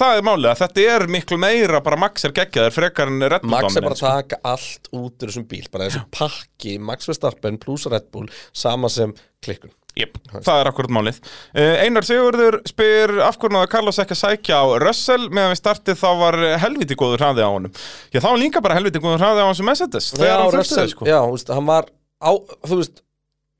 það 0.00 0.20
er 0.20 0.24
málið 0.26 0.50
að 0.52 0.62
þetta 0.62 0.86
er 0.94 1.06
miklu 1.16 1.40
meira 1.40 1.80
bara 1.84 1.98
Max 2.00 2.24
er 2.28 2.34
geggjaður 2.36 2.76
frekar 2.76 3.10
en 3.12 3.26
Red 3.26 3.44
Bull 3.44 3.56
Max 3.56 3.76
er 3.76 3.86
bara 3.86 3.98
að 3.98 4.04
taka 4.04 4.40
allt 4.52 4.88
út 4.92 5.20
úr 5.20 5.32
þessum 5.32 5.48
bíl, 5.50 5.66
bara 5.72 5.88
þessu 5.88 6.06
pakki 6.16 6.78
Max 6.82 7.10
Verstappen 7.10 7.60
plus 7.62 7.86
Red 7.90 8.08
Bull 8.14 8.30
sama 8.52 8.90
sem 8.92 9.14
klikkun. 9.44 9.74
Jep, 9.98 10.14
það 10.30 10.60
er 10.60 10.68
akkurat 10.70 10.92
málið. 10.94 11.16
Uh, 11.50 11.80
Einar 11.82 12.06
Sigurður 12.06 12.60
spyr 12.68 13.16
af 13.26 13.40
hvernig 13.42 13.64
að 13.64 13.70
Carlos 13.72 13.98
ekki 14.00 14.14
að 14.14 14.20
sækja 14.20 14.60
á 14.62 14.64
Russell 14.84 15.26
meðan 15.28 15.50
við 15.50 15.60
startið 15.60 15.98
þá 15.98 16.10
var 16.20 16.38
helviti 16.62 16.96
góður 16.98 17.24
hraði 17.24 17.42
á 17.42 17.50
honum. 17.50 17.74
Já, 18.14 18.20
þá 18.22 18.28
var 18.30 18.40
líka 18.40 18.62
bara 18.64 18.78
helviti 18.78 19.02
góður 19.02 19.24
hraði 19.24 19.42
á 19.42 19.46
hans 19.48 19.58
sem 19.60 19.66
Mercedes 19.66 20.12
hann 20.14 20.22
fyrstu 20.22 20.60
Russell, 20.60 20.92
sko. 20.94 21.08
já, 21.10 21.18
þú 21.26 21.34
veist, 21.34 21.50
hann 21.58 21.68
var 21.68 21.90
á, 22.22 22.30
þú 22.70 22.78
veist, 22.84 23.02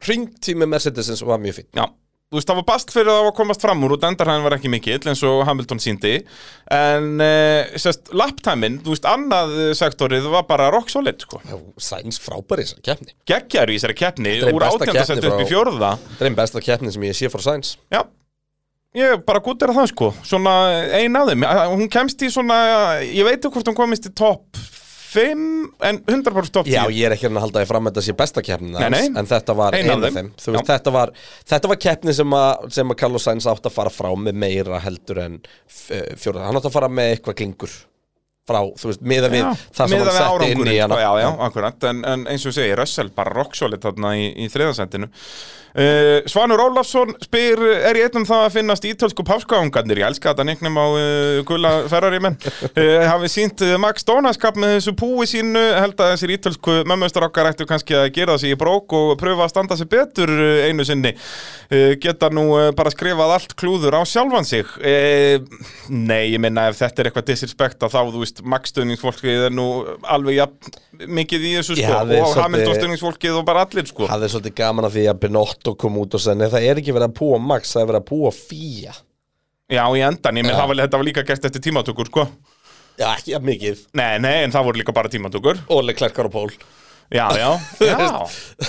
ringtími 0.06 0.70
Mercedesins 0.70 1.24
var 1.26 1.42
mjög 1.42 1.60
fín 1.60 1.68
Já, 1.76 1.84
þú 2.30 2.38
veist, 2.38 2.46
það 2.46 2.58
var 2.60 2.66
bast 2.68 2.92
fyrir 2.94 3.10
að 3.10 3.28
komast 3.34 3.64
fram 3.64 3.80
úr 3.82 3.96
og 3.96 4.04
endarhæðin 4.06 4.44
var 4.46 4.54
ekki 4.54 4.70
mikill 4.70 5.00
eins 5.10 5.22
og 5.26 5.42
Hamilton 5.48 5.82
síndi 5.82 6.12
en 6.70 7.08
uh, 7.18 7.72
sérst, 7.74 8.12
lapptæmin, 8.14 8.78
þú 8.84 8.94
veist, 8.94 9.08
annað 9.10 9.56
eh, 9.56 9.72
sektorið 9.78 10.30
var 10.30 10.46
bara 10.46 10.68
rock 10.70 10.92
solid, 10.92 11.18
sko. 11.26 11.40
Sæns 11.82 12.20
frábæri 12.22 12.68
þessar 12.68 12.84
keppni. 12.86 13.16
Geggjar 13.26 13.72
í 13.72 13.80
þessari 13.80 13.98
keppni, 13.98 14.36
er 14.38 14.54
úr 14.54 14.62
besta 14.62 14.86
átjönda 14.86 15.06
sett 15.08 15.18
keppni 15.18 15.32
upp 15.34 15.42
í 15.42 15.50
fjórða. 15.50 15.92
Það 16.06 16.22
er 16.22 16.30
einn 16.30 16.38
besta 16.38 16.62
keppni 16.64 16.94
sem 16.94 17.06
ég 17.10 17.18
sé 17.18 17.32
frá 17.32 17.42
Sæns 17.42 17.74
Já, 17.90 18.04
ég 18.94 19.16
er 19.16 19.22
bara 19.26 19.42
gúttir 19.42 19.72
að 19.72 19.82
það 19.82 19.90
sko. 19.96 20.12
Svona 20.30 20.54
ein 21.00 21.18
af 21.18 21.32
þeim. 21.32 21.48
Hún 21.74 21.90
kemst 21.90 22.22
í 22.22 22.30
svona, 22.30 22.60
ég 23.02 23.26
veit 23.26 23.40
ekki 23.40 23.56
hvort 23.56 23.72
hún 23.72 23.80
komist 23.82 24.06
í 24.06 24.14
topp 24.14 24.62
5 25.10 25.44
En 25.90 26.00
100% 26.04 26.52
topp 26.54 26.68
10 26.68 26.74
Já, 26.74 26.82
ég 26.92 27.08
er 27.08 27.14
ekki 27.16 27.26
hérna 27.26 27.40
að 27.40 27.46
halda 27.48 27.62
því 27.64 27.70
fram 27.72 27.88
að 27.88 27.92
þetta 27.94 28.06
sé 28.06 28.14
besta 28.20 28.44
keppnin 28.46 28.76
Nei, 28.76 28.88
nei. 28.92 29.00
hans, 29.02 29.18
en 29.22 29.30
þetta 29.32 29.56
var 29.58 29.76
Ein 29.78 29.90
af 29.90 30.04
þeim. 30.16 30.32
veist, 30.36 30.70
þetta 30.70 30.94
var, 30.94 31.12
þetta 31.52 31.70
var 31.72 31.80
keppni 31.86 32.14
sem 32.20 32.36
að, 32.40 32.66
sem 32.78 32.94
að 32.94 33.00
Carlos 33.02 33.26
Sainz 33.28 33.48
átt 33.50 33.66
að 33.70 33.76
fara 33.76 33.92
frá 33.94 34.10
með 34.26 34.38
meira 34.44 34.80
heldur 34.84 35.22
en 35.24 35.38
fjóra 36.20 36.46
Hann 36.46 36.60
átt 36.60 36.68
að 36.70 36.76
fara 36.78 36.92
með 36.92 37.14
eitthvað 37.16 37.40
klingur 37.42 37.76
frá, 38.50 38.60
þú 38.82 38.90
veist, 38.90 39.06
miða 39.14 39.30
við 39.32 39.44
Já, 39.46 39.48
það 39.78 39.94
sem 39.94 40.02
hann 40.02 40.12
setti 40.18 40.50
inn 40.50 40.66
í 40.66 40.76
hana. 40.80 40.98
sko, 40.98 41.00
Já, 41.06 41.22
já, 41.22 41.30
akkurat. 41.48 41.88
En, 41.92 42.04
en 42.12 42.28
eins 42.34 42.50
og 42.50 42.58
segi, 42.58 42.76
Russell 42.82 43.14
bara 43.14 43.34
rock 43.38 43.56
solid 43.58 43.86
þarna 43.86 44.12
í, 44.18 44.28
í 44.44 44.50
þriðansendinu 44.52 45.10
Uh, 45.70 46.18
Svanur 46.26 46.58
Ólafsson 46.64 47.12
spyr 47.22 47.60
er 47.86 47.94
ég 47.94 48.08
einnum 48.08 48.24
það 48.26 48.40
að 48.42 48.54
finnast 48.56 48.86
ítölsku 48.88 49.22
páskaungarnir? 49.22 50.00
Ég 50.02 50.08
elska 50.08 50.32
þetta 50.32 50.46
neiknum 50.48 50.74
á 50.82 50.86
uh, 50.88 51.42
gulla 51.46 51.70
ferrari 51.90 52.18
menn. 52.22 52.38
Uh, 52.80 53.02
hafið 53.04 53.30
sínt 53.32 53.62
Max 53.82 54.04
Dónaskap 54.06 54.56
með 54.60 54.76
þessu 54.76 54.92
púi 54.98 55.26
sínu 55.28 55.60
held 55.76 55.98
að 56.00 56.12
þessir 56.14 56.32
ítölsku 56.36 56.74
mömmustar 56.88 57.24
okkar 57.26 57.48
ættu 57.50 57.66
kannski 57.68 57.96
að 57.98 58.06
gera 58.14 58.36
þessi 58.36 58.52
í 58.54 58.58
brók 58.58 58.94
og 58.96 59.12
pröfa 59.20 59.46
að 59.46 59.52
standa 59.52 59.76
sig 59.78 59.88
betur 59.90 60.30
einu 60.66 60.86
sinni. 60.86 61.12
Geta 62.02 62.30
nú 62.32 62.46
bara 62.78 62.92
skrifað 62.94 63.34
allt 63.34 63.54
klúður 63.58 63.98
á 63.98 64.02
sjálfan 64.08 64.46
sig. 64.48 64.70
Nei, 65.90 66.30
ég 66.30 66.40
minna 66.42 66.68
ef 66.70 66.78
þetta 66.80 67.02
er 67.02 67.10
eitthvað 67.10 67.28
disrespect 67.32 67.84
að 67.86 67.96
þá, 67.96 68.00
þú 68.14 68.22
veist, 68.22 68.39
Max 68.44 68.72
stöðningsfólkið 68.72 69.44
er 69.48 69.54
nú 69.54 69.66
alveg 70.08 70.36
ja, 70.38 70.46
mikið 71.06 71.46
í 71.48 71.52
þessu 71.58 71.76
sko, 71.78 71.92
og 71.92 72.10
svolítið- 72.10 72.42
Hamilton 72.44 72.78
stöðningsfólkið 72.78 73.38
og 73.40 73.44
bara 73.48 73.64
allir 73.66 73.86
sko. 73.90 74.06
Hafði 74.10 74.28
svolítið 74.34 74.54
gaman 74.62 74.88
af 74.88 74.92
því 74.96 75.04
að 75.12 75.20
Benotto 75.26 75.74
kom 75.74 75.98
út 76.02 76.14
og 76.14 76.20
sagði, 76.24 76.38
nei 76.44 76.48
það 76.54 76.68
er 76.70 76.80
ekki 76.82 76.94
verið 76.96 77.08
að 77.10 77.16
púa 77.20 77.40
Max, 77.40 77.74
það 77.74 77.82
er 77.82 77.90
verið 77.92 78.02
að 78.02 78.08
púa 78.12 78.32
Fía. 78.36 78.94
Já, 79.70 79.84
í 79.94 80.00
endan, 80.02 80.34
ég 80.40 80.42
menn 80.44 80.54
Já. 80.56 80.60
það 80.62 80.68
var, 80.72 80.80
þetta 80.84 80.98
var 80.98 81.06
líka 81.06 81.26
gert 81.28 81.44
eftir 81.46 81.62
tímatökur, 81.62 82.08
sko. 82.10 82.24
Já, 82.98 83.06
ekki 83.14 83.36
að 83.38 83.44
mikið. 83.46 83.84
Nei, 83.94 84.18
nei, 84.18 84.36
en 84.44 84.50
það 84.52 84.64
voru 84.66 84.80
líka 84.82 84.92
bara 84.92 85.08
tímatökur. 85.08 85.60
Og 85.70 85.84
Leclerc 85.86 86.18
og 86.24 86.32
Pól. 86.34 86.50
Já, 87.10 87.26
já, 87.38 87.50
já. 87.80 87.98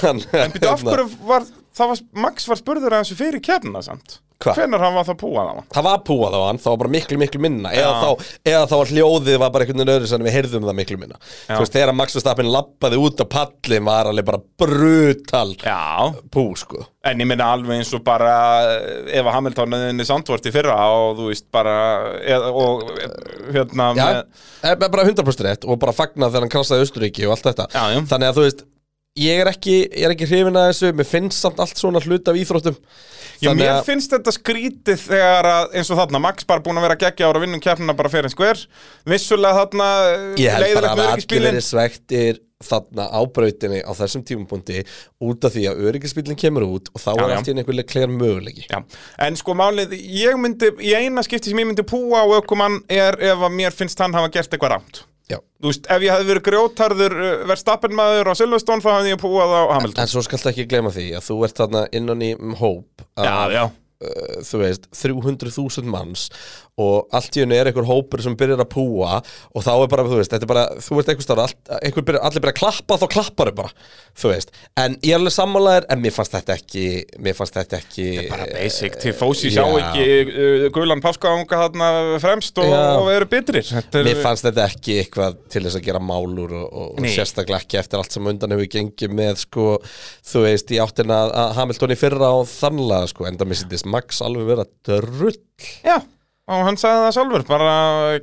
En 0.09 0.21
byrju, 0.21 0.69
af 0.69 0.81
hverju 0.85 1.07
var, 1.25 1.43
það 1.45 1.60
var, 1.77 2.03
Max 2.27 2.49
var 2.49 2.59
spurður 2.59 2.97
að 2.97 3.05
þessu 3.05 3.19
fyrir 3.21 3.43
kefnina, 3.43 3.83
samt 3.85 4.19
Hva? 4.41 4.55
Hvenær 4.57 4.81
hann 4.81 4.95
var 4.97 5.05
það 5.05 5.17
púað 5.21 5.49
á 5.49 5.53
hann? 5.53 5.67
Það 5.69 5.85
var 5.85 5.99
púað 6.07 6.33
á 6.33 6.41
hann, 6.47 6.59
það 6.61 6.73
var 6.73 6.79
bara 6.81 6.93
miklu, 6.95 7.17
miklu 7.21 7.41
minna 7.45 7.73
eða 7.77 7.91
Já. 7.91 7.99
þá, 8.01 8.31
eða 8.51 8.63
þá 8.71 8.73
var 8.79 8.93
hljóðið 8.95 9.37
var 9.43 9.51
bara 9.53 9.65
einhvern 9.67 9.81
veginn 9.83 9.93
öðru 9.95 10.09
sem 10.09 10.25
við 10.25 10.35
heyrðum 10.37 10.65
það 10.65 10.79
miklu 10.79 10.97
minna 11.01 11.19
Já. 11.19 11.51
Þú 11.51 11.59
veist, 11.59 11.75
þegar 11.75 11.93
Max 11.99 12.17
Verstappen 12.17 12.49
lappaði 12.55 13.01
út 13.05 13.21
á 13.21 13.25
pallin 13.35 13.85
var 13.85 14.09
alveg 14.09 14.29
bara 14.31 14.41
brutal 14.63 15.51
Já, 15.61 15.83
pú, 16.33 16.47
sko 16.57 16.87
en 17.01 17.21
ég 17.21 17.25
minna 17.25 17.47
alveg 17.55 17.79
eins 17.79 17.91
og 17.97 18.03
bara 18.05 18.33
eh, 18.69 19.07
ef 19.17 19.25
að 19.25 19.33
Hamilton 19.33 19.77
er 19.79 20.05
sandvort 20.05 20.45
í 20.45 20.53
fyrra 20.53 20.75
og 20.93 21.15
þú 21.17 21.29
veist 21.31 21.47
bara 21.53 21.75
eð, 22.21 22.45
og 22.61 22.83
eh, 22.93 23.15
hérna 23.55 23.87
Já, 23.97 24.03
með, 24.03 24.19
eh, 24.69 24.75
bara 24.83 25.05
100% 25.07 25.47
rétt 25.47 25.65
og 25.65 25.79
bara 25.81 25.95
fagnað 25.97 26.35
þegar 26.35 26.45
hann 26.45 26.53
krassaði 26.53 26.85
Östuríki 26.85 27.25
og 27.25 27.33
allt 27.35 27.49
þetta. 27.49 27.67
Þannig 27.73 28.27
að 28.29 28.37
þú 28.37 28.45
veist, 28.45 28.61
ég 29.19 29.41
er 29.43 29.49
ekki, 29.51 29.73
ég 29.91 30.05
er 30.07 30.13
ekki 30.13 30.27
hrifin 30.29 30.55
að 30.55 30.69
þessu, 30.69 30.91
mér 30.95 31.07
finnst 31.09 31.41
samt 31.43 31.57
allt 31.59 31.79
svona 31.79 31.99
hlut 32.03 32.29
af 32.31 32.37
íþróttum 32.39 32.77
Já, 33.41 33.49
Þannig 33.49 33.63
mér 33.65 33.71
að- 33.73 33.87
finnst 33.89 34.11
þetta 34.13 34.31
skrítið 34.35 35.01
þegar 35.07 35.47
að, 35.49 35.71
eins 35.75 35.89
og 35.91 35.97
þarna, 35.99 36.21
Max 36.21 36.45
bara 36.47 36.61
búin 36.63 36.77
að 36.77 36.85
vera 36.85 36.95
að 36.95 37.01
gegja 37.07 37.27
ára 37.27 37.39
að 37.41 37.45
vinnum 37.47 37.63
keppnina 37.63 37.95
bara 37.97 38.09
fyrir 38.13 38.29
en 38.29 38.35
skver 38.35 38.61
Vissulega 39.09 39.57
þarna 39.65 39.89
Ég 40.39 40.55
held 40.55 40.77
bara 40.77 40.93
að 40.93 41.03
allir 41.09 41.43
verið 41.49 41.65
svektir 41.65 42.39
þarna 42.61 43.07
á 43.09 43.19
brautinni 43.25 43.81
á 43.81 43.91
þessum 43.97 44.21
tímapunkti 44.23 44.83
út 45.25 45.43
af 45.49 45.55
því 45.57 45.63
að 45.71 45.79
öryggisbílinn 45.89 46.37
kemur 46.37 46.67
út 46.69 46.91
og 46.93 47.01
þá 47.01 47.09
Já, 47.17 47.23
er 47.25 47.29
já. 47.31 47.35
allt 47.39 47.47
í 47.49 47.51
einu 47.55 47.63
einhver 47.65 47.87
kler 47.89 48.07
möguleiki 48.13 48.65
Já, 48.69 48.83
en 49.25 49.35
sko 49.41 49.55
málið, 49.57 49.95
ég 49.97 50.37
myndi, 50.37 50.69
í 50.85 50.93
eina 50.93 51.23
skipti 51.25 51.49
sem 51.49 51.57
ég 51.57 51.65
myndi 51.71 51.81
púa 51.83 52.21
á 52.21 52.25
ökumann 52.37 52.83
er 52.87 53.17
ef 53.17 53.41
að 53.41 53.55
mér 53.57 53.73
finnst 53.73 53.97
hann 53.99 54.13
hafa 54.13 54.29
gert 54.29 54.53
eitthvað 54.53 54.75
rámt. 54.77 55.01
Já. 55.31 55.37
Þú 55.61 55.69
veist, 55.71 55.85
ef 55.93 56.03
ég 56.05 56.15
hefði 56.15 56.29
verið 56.31 56.45
grjótarður 56.47 57.15
verðstappenmaður 57.51 58.31
á 58.31 58.33
Silveston 58.39 58.81
þá 58.83 58.89
hefði 58.97 59.13
ég 59.13 59.21
púað 59.21 59.53
á 59.55 59.61
Hamilton. 59.75 60.01
En 60.03 60.11
svo 60.11 60.23
skaltu 60.25 60.51
ekki 60.51 60.67
glema 60.71 60.91
því 60.93 61.05
að 61.19 61.27
þú 61.29 61.37
ert 61.47 61.61
þarna 61.61 61.83
innan 61.95 62.25
í 62.25 62.33
um 62.37 62.57
hóp 62.59 63.05
Já, 63.15 63.31
að, 63.31 63.55
já, 63.55 63.63
uh, 63.67 64.41
þú 64.49 64.61
veist, 64.63 64.89
300.000 64.97 65.91
manns 65.93 66.27
og 66.81 67.15
allt 67.17 67.37
í 67.37 67.43
henni 67.43 67.57
er 67.59 67.69
einhver 67.71 67.87
hópur 67.87 68.23
sem 68.25 68.35
byrjar 68.39 68.63
að 68.65 68.69
púa 68.73 69.19
og 69.21 69.63
þá 69.65 69.71
er 69.77 69.89
bara, 69.93 70.05
þú 70.09 70.19
veist, 70.19 70.33
þetta 70.33 70.47
er 70.47 70.51
bara, 70.51 70.65
þú 70.81 70.97
veist 70.99 71.11
einhver 71.13 71.25
starf, 71.27 71.55
allir 71.77 72.05
byrjar 72.09 72.51
að 72.51 72.57
klappa 72.59 72.97
þá 73.01 73.05
klappar 73.15 73.51
þau 73.51 73.57
bara, 73.61 73.73
þú 74.21 74.31
veist. 74.33 74.53
En 74.81 74.97
ég 75.05 75.13
er 75.15 75.19
alveg 75.19 75.35
sammálaðir, 75.35 75.87
en 75.93 76.01
mér 76.03 76.15
fannst 76.15 76.35
þetta 76.37 76.55
ekki 76.57 76.85
mér 77.21 77.37
fannst 77.37 77.57
þetta 77.59 77.79
ekki 77.81 78.07
bara 78.31 78.47
basic, 78.51 78.97
til 79.01 79.13
fósi 79.17 79.51
sjá 79.53 79.63
Já. 79.65 79.79
ekki 79.81 80.07
uh, 80.31 80.67
gulan 80.75 81.03
páskaðunga 81.03 81.61
þarna 81.65 81.91
fremst 82.23 82.57
og, 82.61 82.71
og 82.71 83.11
eru 83.13 83.27
bitrir. 83.31 83.65
Þetta 83.67 84.01
er, 84.01 84.09
Mér 84.11 84.21
fannst 84.23 84.47
þetta 84.47 84.67
ekki 84.71 84.97
eitthvað 85.03 85.37
til 85.51 85.65
þess 85.65 85.79
að 85.79 85.85
gera 85.89 86.01
málur 86.03 86.55
og, 86.61 86.67
og, 86.71 87.01
sérstaklega 87.11 87.61
ekki 87.63 87.79
eftir 87.81 88.01
allt 88.01 88.15
sem 88.15 88.31
undan 88.31 88.55
hefur 88.55 88.71
gengið 88.77 89.15
með 89.21 89.43
sko, 89.45 89.67
þú 90.31 90.45
veist, 90.47 90.71
í 90.73 90.79
áttina 90.83 91.21
að- 91.25 91.35
að 91.43 91.53
Hamilton 91.59 91.95
í 91.95 91.99
fyrra 91.99 92.31
og 92.39 92.47
þannlega 92.51 93.11
sko, 93.11 93.27
enda 93.29 93.45
og 96.51 96.65
hann 96.67 96.77
sagði 96.79 97.05
það 97.05 97.13
sjálfur, 97.17 97.45
bara 97.49 97.73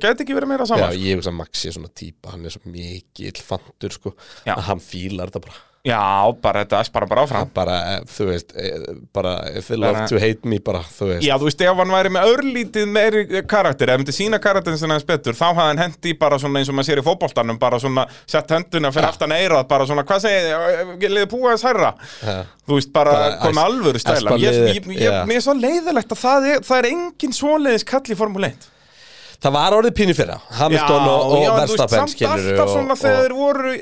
gæti 0.01 0.25
ekki 0.25 0.35
verið 0.37 0.51
meira 0.53 0.65
Já, 0.67 0.71
saman. 0.73 0.97
ég 0.99 1.17
hugsa 1.19 1.31
að 1.33 1.37
Max 1.39 1.65
er 1.69 1.75
svona 1.77 1.91
típa, 2.01 2.33
hann 2.35 2.45
er 2.45 2.53
svo 2.55 2.61
mikill 2.73 3.41
fantur 3.45 3.95
sko, 3.95 4.13
Já. 4.45 4.53
að 4.57 4.65
hann 4.69 4.83
fílar 4.83 5.31
þetta 5.31 5.43
bara 5.47 5.57
Já, 5.87 6.35
bara 6.43 6.65
þetta 6.65 6.79
er 6.83 6.89
bara 6.91 7.07
bara 7.07 7.21
áfram. 7.23 7.49
Bara, 7.55 7.75
eh, 7.93 7.99
þú 8.11 8.25
veist, 8.27 8.49
eh, 8.59 8.95
bara 9.15 9.31
if 9.55 9.67
they 9.69 9.77
love 9.79 10.07
to 10.11 10.19
hate 10.19 10.43
me 10.43 10.57
bara, 10.59 10.81
þú 10.83 11.07
veist 11.13 11.23
Já, 11.23 11.37
þú 11.39 11.47
veist, 11.47 11.61
ef 11.63 11.77
hann 11.79 11.93
væri 11.93 12.09
með 12.11 12.31
örlítið 12.33 12.87
meiri 12.91 13.21
karakter, 13.47 13.89
ef 13.93 14.01
myndi 14.01 14.11
sína 14.11 14.39
karakterin 14.43 14.77
sinna 14.77 14.97
hans 14.97 15.05
betur, 15.07 15.31
þá 15.33 15.45
hafði 15.53 15.67
hann 15.69 15.77
hendi 15.85 16.13
bara 16.19 16.35
svona 16.41 16.59
eins 16.59 16.69
og 16.69 16.75
maður 16.75 16.89
sér 16.89 16.99
í 16.99 17.05
fótboltanum, 17.07 17.59
bara 17.59 17.79
svona 17.79 18.05
sett 18.27 18.51
henduna 18.51 18.91
fyrir 18.91 19.07
aftan 19.07 19.31
eirað, 19.31 19.67
bara 19.69 19.85
svona, 19.87 20.03
hvað 20.03 20.25
segir, 20.25 21.09
liði 21.15 21.29
púa 21.31 21.53
þess 21.55 21.63
herra 21.69 21.93
Ja. 22.25 22.43
þú 22.67 22.75
veist, 22.75 22.91
bara, 22.91 23.13
komið 23.45 23.63
alvöru 23.63 23.99
stæla 24.03 24.35
ég, 24.35 24.59
ég, 24.75 24.83
ég, 24.83 24.99
já. 24.99 25.23
mér 25.25 25.39
er 25.39 25.45
svo 25.47 25.55
leiðilegt 25.55 26.11
að 26.11 26.19
það 26.25 26.49
er, 26.55 26.59
það 26.59 26.77
er 26.83 26.89
engin 26.91 27.31
svoleiðis 27.39 27.87
kall 27.87 28.03
í 28.03 28.19
Formule 28.19 28.51
1 28.51 28.67
Það 29.39 29.53
var 29.55 29.71
orðið 29.71 29.93
pínu 29.95 30.13
fyrra, 30.17 30.35
Hamilton 30.51 31.05
og, 31.07 31.21
og 31.31 31.37
já, 31.39 31.47
þú 31.47 31.59
veist, 31.59 31.69
Verstappen 31.71 31.99
samt 32.01 32.11
skilur 32.11 32.33
alltaf 32.51 32.71
svona 32.73 32.95
þegar 32.99 33.21
þeir 33.23 33.35
voru 33.37 33.75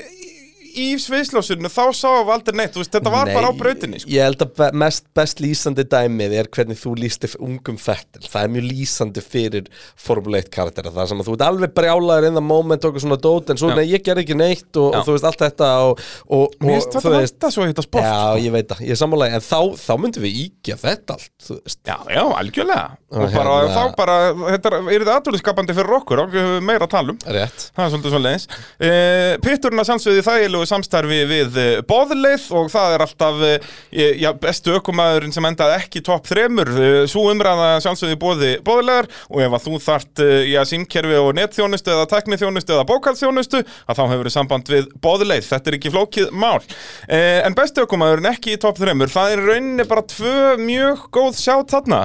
í, 0.77 0.87
sviðsljósinu, 1.01 1.71
þá 1.73 1.83
sá 1.97 2.07
við 2.21 2.33
aldrei 2.35 2.57
neitt, 2.61 2.77
veist, 2.77 2.93
þetta 2.93 3.13
var 3.13 3.31
bara 3.33 3.49
á 3.49 3.53
brautinni, 3.57 4.01
sko. 4.03 4.11
Ég 4.13 4.27
held 4.27 4.43
að 4.45 4.77
mest 4.77 5.05
best 5.17 5.41
lýsandi 5.43 5.85
dæmið 5.89 6.35
er 6.41 6.49
hvernig 6.53 6.79
þú 6.79 6.93
lýsti 7.01 7.29
ungum 7.43 7.77
Fettel 7.81 8.25
Það 8.27 8.43
er 8.47 8.51
mjög 8.55 8.65
lýsandi 8.71 9.23
fyrir 9.25 9.67
Formule 9.99 10.41
1 10.43 10.51
karaktera 10.53 10.91
Það 10.93 11.09
sem 11.11 11.21
að 11.23 11.29
þú 11.29 11.35
ert 11.37 11.45
alveg 11.47 11.73
brjálaður 11.77 12.27
in 12.29 12.37
the 12.37 12.43
moment 12.43 12.87
og 12.87 12.99
svona 13.01 13.17
dót 13.21 13.51
en 13.53 13.59
svo 13.59 13.71
Já. 13.71 13.77
nei, 13.79 13.85
ég 13.91 14.03
ger 14.05 14.21
ekki 14.21 14.37
neitt 14.37 14.79
og, 14.79 14.95
og 14.97 15.07
þú 15.07 15.15
veist 15.17 15.27
allt 15.29 15.43
þetta 15.45 15.69
og, 15.87 16.03
og, 16.37 16.55
Mér 16.61 16.77
finnst 16.77 16.97
þetta 16.97 17.13
vanta 17.15 17.51
svo 17.53 17.65
í 17.65 17.71
þetta 17.71 17.85
sport, 17.85 18.07
Já, 18.07 18.15
sko. 18.17 18.43
ég 18.45 18.55
veit 18.57 18.71
það, 18.71 18.83
ég 18.87 18.95
er 18.95 19.01
sammálaði 19.01 19.37
En 19.37 19.45
þá, 19.47 19.59
þá 19.83 19.91
myndum 20.03 20.25
við 20.27 20.39
íkja 20.45 20.77
þetta 20.81 21.17
allt 21.17 21.49
veist. 21.53 21.81
Já, 21.87 21.97
já, 22.13 22.23
algjörlega 22.41 22.87
og 23.07 23.31
bara, 23.31 23.53
hérna- 23.57 23.75
þá 23.77 23.95
bara, 23.97 24.15
þetta 24.55 24.71
er, 24.75 24.87
þetta 24.91 25.17
aðvöluskapandi 25.21 25.75
fyrir 25.77 25.97
okkur 26.01 26.23
og 26.25 26.33
við 26.33 26.43
höfum 26.43 26.67
meira 26.67 26.87
að 26.87 26.93
tala 26.95 27.13
um 27.13 27.19
Rétt 27.37 27.67
Það 27.77 27.83
er 27.85 27.93
svolítið 27.93 28.13
svo 28.15 28.21
leiðis. 28.23 28.47
Uh, 28.77 29.31
Pitturinn 29.45 29.81
að 29.83 29.87
sannsögði 29.91 30.23
þægilegu 30.67 30.75
samstarfi 30.77 31.19
við 31.27 31.57
uh, 31.57 31.81
Bóðleið 31.87 32.47
og 32.55 32.69
það 32.71 32.93
er 32.95 33.03
alltaf 33.05 33.41
uh, 33.45 33.77
já, 33.93 34.29
bestu 34.39 34.75
ökumæðurinn 34.77 35.33
sem 35.33 35.45
endaði 35.47 35.77
ekki 35.79 36.01
í 36.01 36.05
topp 36.05 36.27
þremur. 36.27 36.71
Uh, 36.75 37.07
Svo 37.07 37.27
umræða 37.31 37.79
sannsögði 37.83 38.17
bóði 38.19 38.51
Bóðlegar 38.65 39.07
og 39.29 39.41
ef 39.43 39.55
að 39.57 39.65
þú 39.67 39.79
þart 39.85 40.23
uh, 40.23 40.43
já, 40.47 40.61
símkerfi 40.67 41.19
og 41.21 41.31
netþjónustu 41.37 41.93
eða 41.93 42.09
tekniþjónustu 42.11 42.75
eða 42.75 42.87
bókalþjónustu 42.91 43.63
að 43.63 43.99
þá 43.99 44.03
hefur 44.13 44.31
samband 44.33 44.71
við 44.71 44.91
Bóðleið. 45.03 45.47
Þetta 45.47 45.71
er 45.71 45.79
ekki 45.79 45.93
flókið 45.93 46.31
mál. 46.35 46.59
En 47.07 47.55
bestu 47.57 47.83
ökumæðurinn 47.85 48.29
ekki 48.31 48.55
í 48.55 48.61
topp 48.61 48.79
þremur, 48.81 49.11
það 49.11 49.33
er 49.33 49.41
í 49.41 49.47
rauninni 49.47 49.87
bara 49.87 50.03
tvö 50.07 50.55
mjög 50.61 51.07
góð 51.13 51.37
sjátt 51.39 51.73
þarna. 51.73 52.01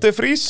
De 0.00 0.12
Vries. 0.16 0.48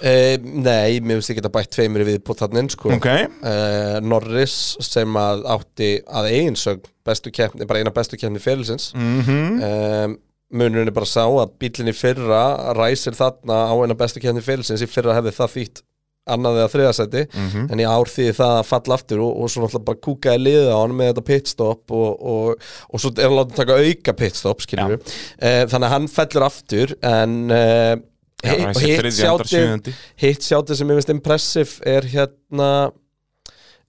Uh, 0.00 0.36
nei, 0.64 0.96
mér 1.04 1.18
finnst 1.18 1.30
ekki 1.34 1.42
að 1.44 1.52
bætt 1.58 1.70
tveimur 1.76 2.04
við 2.08 2.22
på 2.24 2.32
þannig 2.38 2.70
sko. 2.72 2.88
Ok. 2.96 3.06
uh, 3.44 3.98
Norris 4.00 4.54
sem 4.80 5.18
að 5.20 5.42
átti 5.56 5.90
að 6.08 6.30
eiginsögn 6.32 6.86
bestu 7.04 7.30
keppni, 7.36 7.66
bara 7.68 7.82
eina 7.82 7.92
bestu 7.92 8.16
keppni 8.16 8.40
fyrirlisins 8.40 8.90
mm 8.96 9.20
Mhm. 9.20 9.62
um, 9.68 10.18
munurinn 10.50 10.88
er 10.90 10.96
bara 10.96 11.06
sá 11.06 11.22
að 11.28 11.52
bílinni 11.62 11.92
fyrra 11.94 12.72
ræsir 12.74 13.14
þarna 13.14 13.60
á 13.70 13.74
eina 13.84 13.94
bestu 13.94 14.18
keppni 14.24 14.40
fyrirlisins 14.42 14.82
í 14.82 14.88
fyrra 14.90 15.14
hefði 15.20 15.30
það 15.36 15.52
þýtt 15.54 15.82
annað 16.30 16.58
eða 16.60 16.70
þriðasæti 16.74 17.22
Mhm. 17.34 17.68
en 17.72 17.78
í 17.80 17.86
ár 17.88 18.06
því 18.10 18.26
það 18.40 18.54
að 18.58 18.66
falla 18.68 18.94
aftur 18.98 19.20
og, 19.24 19.32
og 19.40 19.48
svo 19.50 19.62
náttúrulega 19.64 19.84
bara 19.88 20.02
kúkaði 20.06 20.42
liðið 20.44 20.68
á 20.74 20.76
hann 20.80 20.96
með 20.98 21.08
þetta 21.12 21.24
pitstop 21.30 21.90
og, 21.96 22.10
og, 22.34 22.68
og 22.92 23.00
svo 23.00 23.10
er 23.16 23.28
hann 23.28 23.38
látið 23.38 23.56
taka 23.60 23.78
auka 23.84 24.12
pitstop 24.20 24.60
skilur 24.64 24.96
við 24.96 25.68
þannig 25.70 25.86
að 25.88 25.94
hann 25.94 26.08
fellur 26.08 26.46
aftur 26.48 26.96
en 27.02 27.36
Já, 28.40 28.54
hitt 28.80 29.10
sjátið 29.12 29.92
hitt 30.22 30.46
sjátið 30.46 30.78
sem 30.80 30.88
ég 30.92 30.98
finnst 31.00 31.12
impressive 31.14 31.84
er 31.96 32.06
hérna 32.14 32.70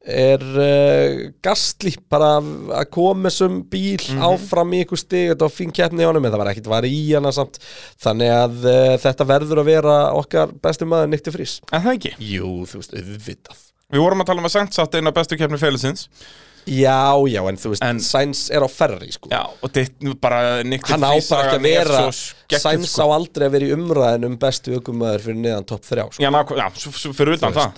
er 0.02 0.42
uh, 0.42 1.30
Gastli 1.46 1.92
bara 2.10 2.40
að- 2.42 2.88
koma 2.90 3.30
þessum 3.30 3.60
bíl 3.70 4.02
Mhm. 4.02 4.22
áfram 4.26 4.72
í 4.74 4.80
ykkur 4.84 4.98
stig. 4.98 5.30
Þetta 5.30 5.46
var 5.46 5.54
fín 5.54 5.72
keppni 5.72 6.02
í 6.02 6.08
honum 6.10 6.26
en 6.26 6.32
það 6.34 6.42
var 6.42 6.50
ekkit 6.56 6.68
var 6.72 6.84
í 6.90 7.14
hana 7.14 7.32
samt. 7.32 7.60
Þannig 8.02 8.32
að 8.34 8.66
uh, 8.66 8.98
þetta 8.98 9.28
verður 9.30 9.62
að 9.62 9.70
vera 9.70 9.98
okkar 10.18 10.52
bestu 10.60 10.86
maður 10.90 11.12
Nikti 11.14 11.32
Frís 11.36 11.60
En 11.72 11.82
það 11.86 11.94
ekki? 12.00 12.14
Jú, 12.18 12.66
þú 12.66 12.82
veist, 12.82 12.96
auðvitað. 12.98 13.60
Við 13.92 14.00
vorum 14.02 14.22
að 14.24 14.26
tala 14.32 14.40
um 14.42 14.48
að 14.50 14.56
Sainz 14.56 14.80
átti 14.82 14.98
eina 14.98 15.12
bestu 15.14 15.38
keppni 15.38 15.60
félagsins 15.62 16.08
Já, 16.70 17.16
já, 17.32 17.42
en 17.50 17.58
þú 17.58 17.72
veist, 17.74 17.84
En- 17.84 18.00
Sainz 18.00 18.50
er 18.54 18.62
á 18.62 18.70
ferri 18.70 19.10
sko 19.12 19.30
Já, 19.32 19.42
og 19.50 19.72
þetta 19.74 20.14
bara 20.22 20.62
Nikti 20.64 20.92
Hann 20.94 21.02
á 21.02 21.12
bara 21.30 21.48
ekki 21.48 21.58
að 21.58 21.62
vera 21.66 22.02
Sainz 22.62 22.92
sko. 22.92 23.02
á 23.02 23.06
aldrei 23.16 23.48
að 23.48 23.52
vera 23.56 23.66
í 23.66 23.72
umræðin 23.76 24.26
um 24.28 24.36
bestu 24.38 24.76
ökumæður 24.78 25.22
fyrir 25.26 25.40
neðan 25.42 25.66
topp 25.66 25.84
3 25.88 26.06
sko. 26.12 26.22
Já, 26.22 26.30
ná, 26.30 26.42
já 26.44 26.68
svo, 26.78 26.92
svo 26.92 27.12
fyrir 27.16 27.34
utan 27.40 27.54
það 27.56 27.72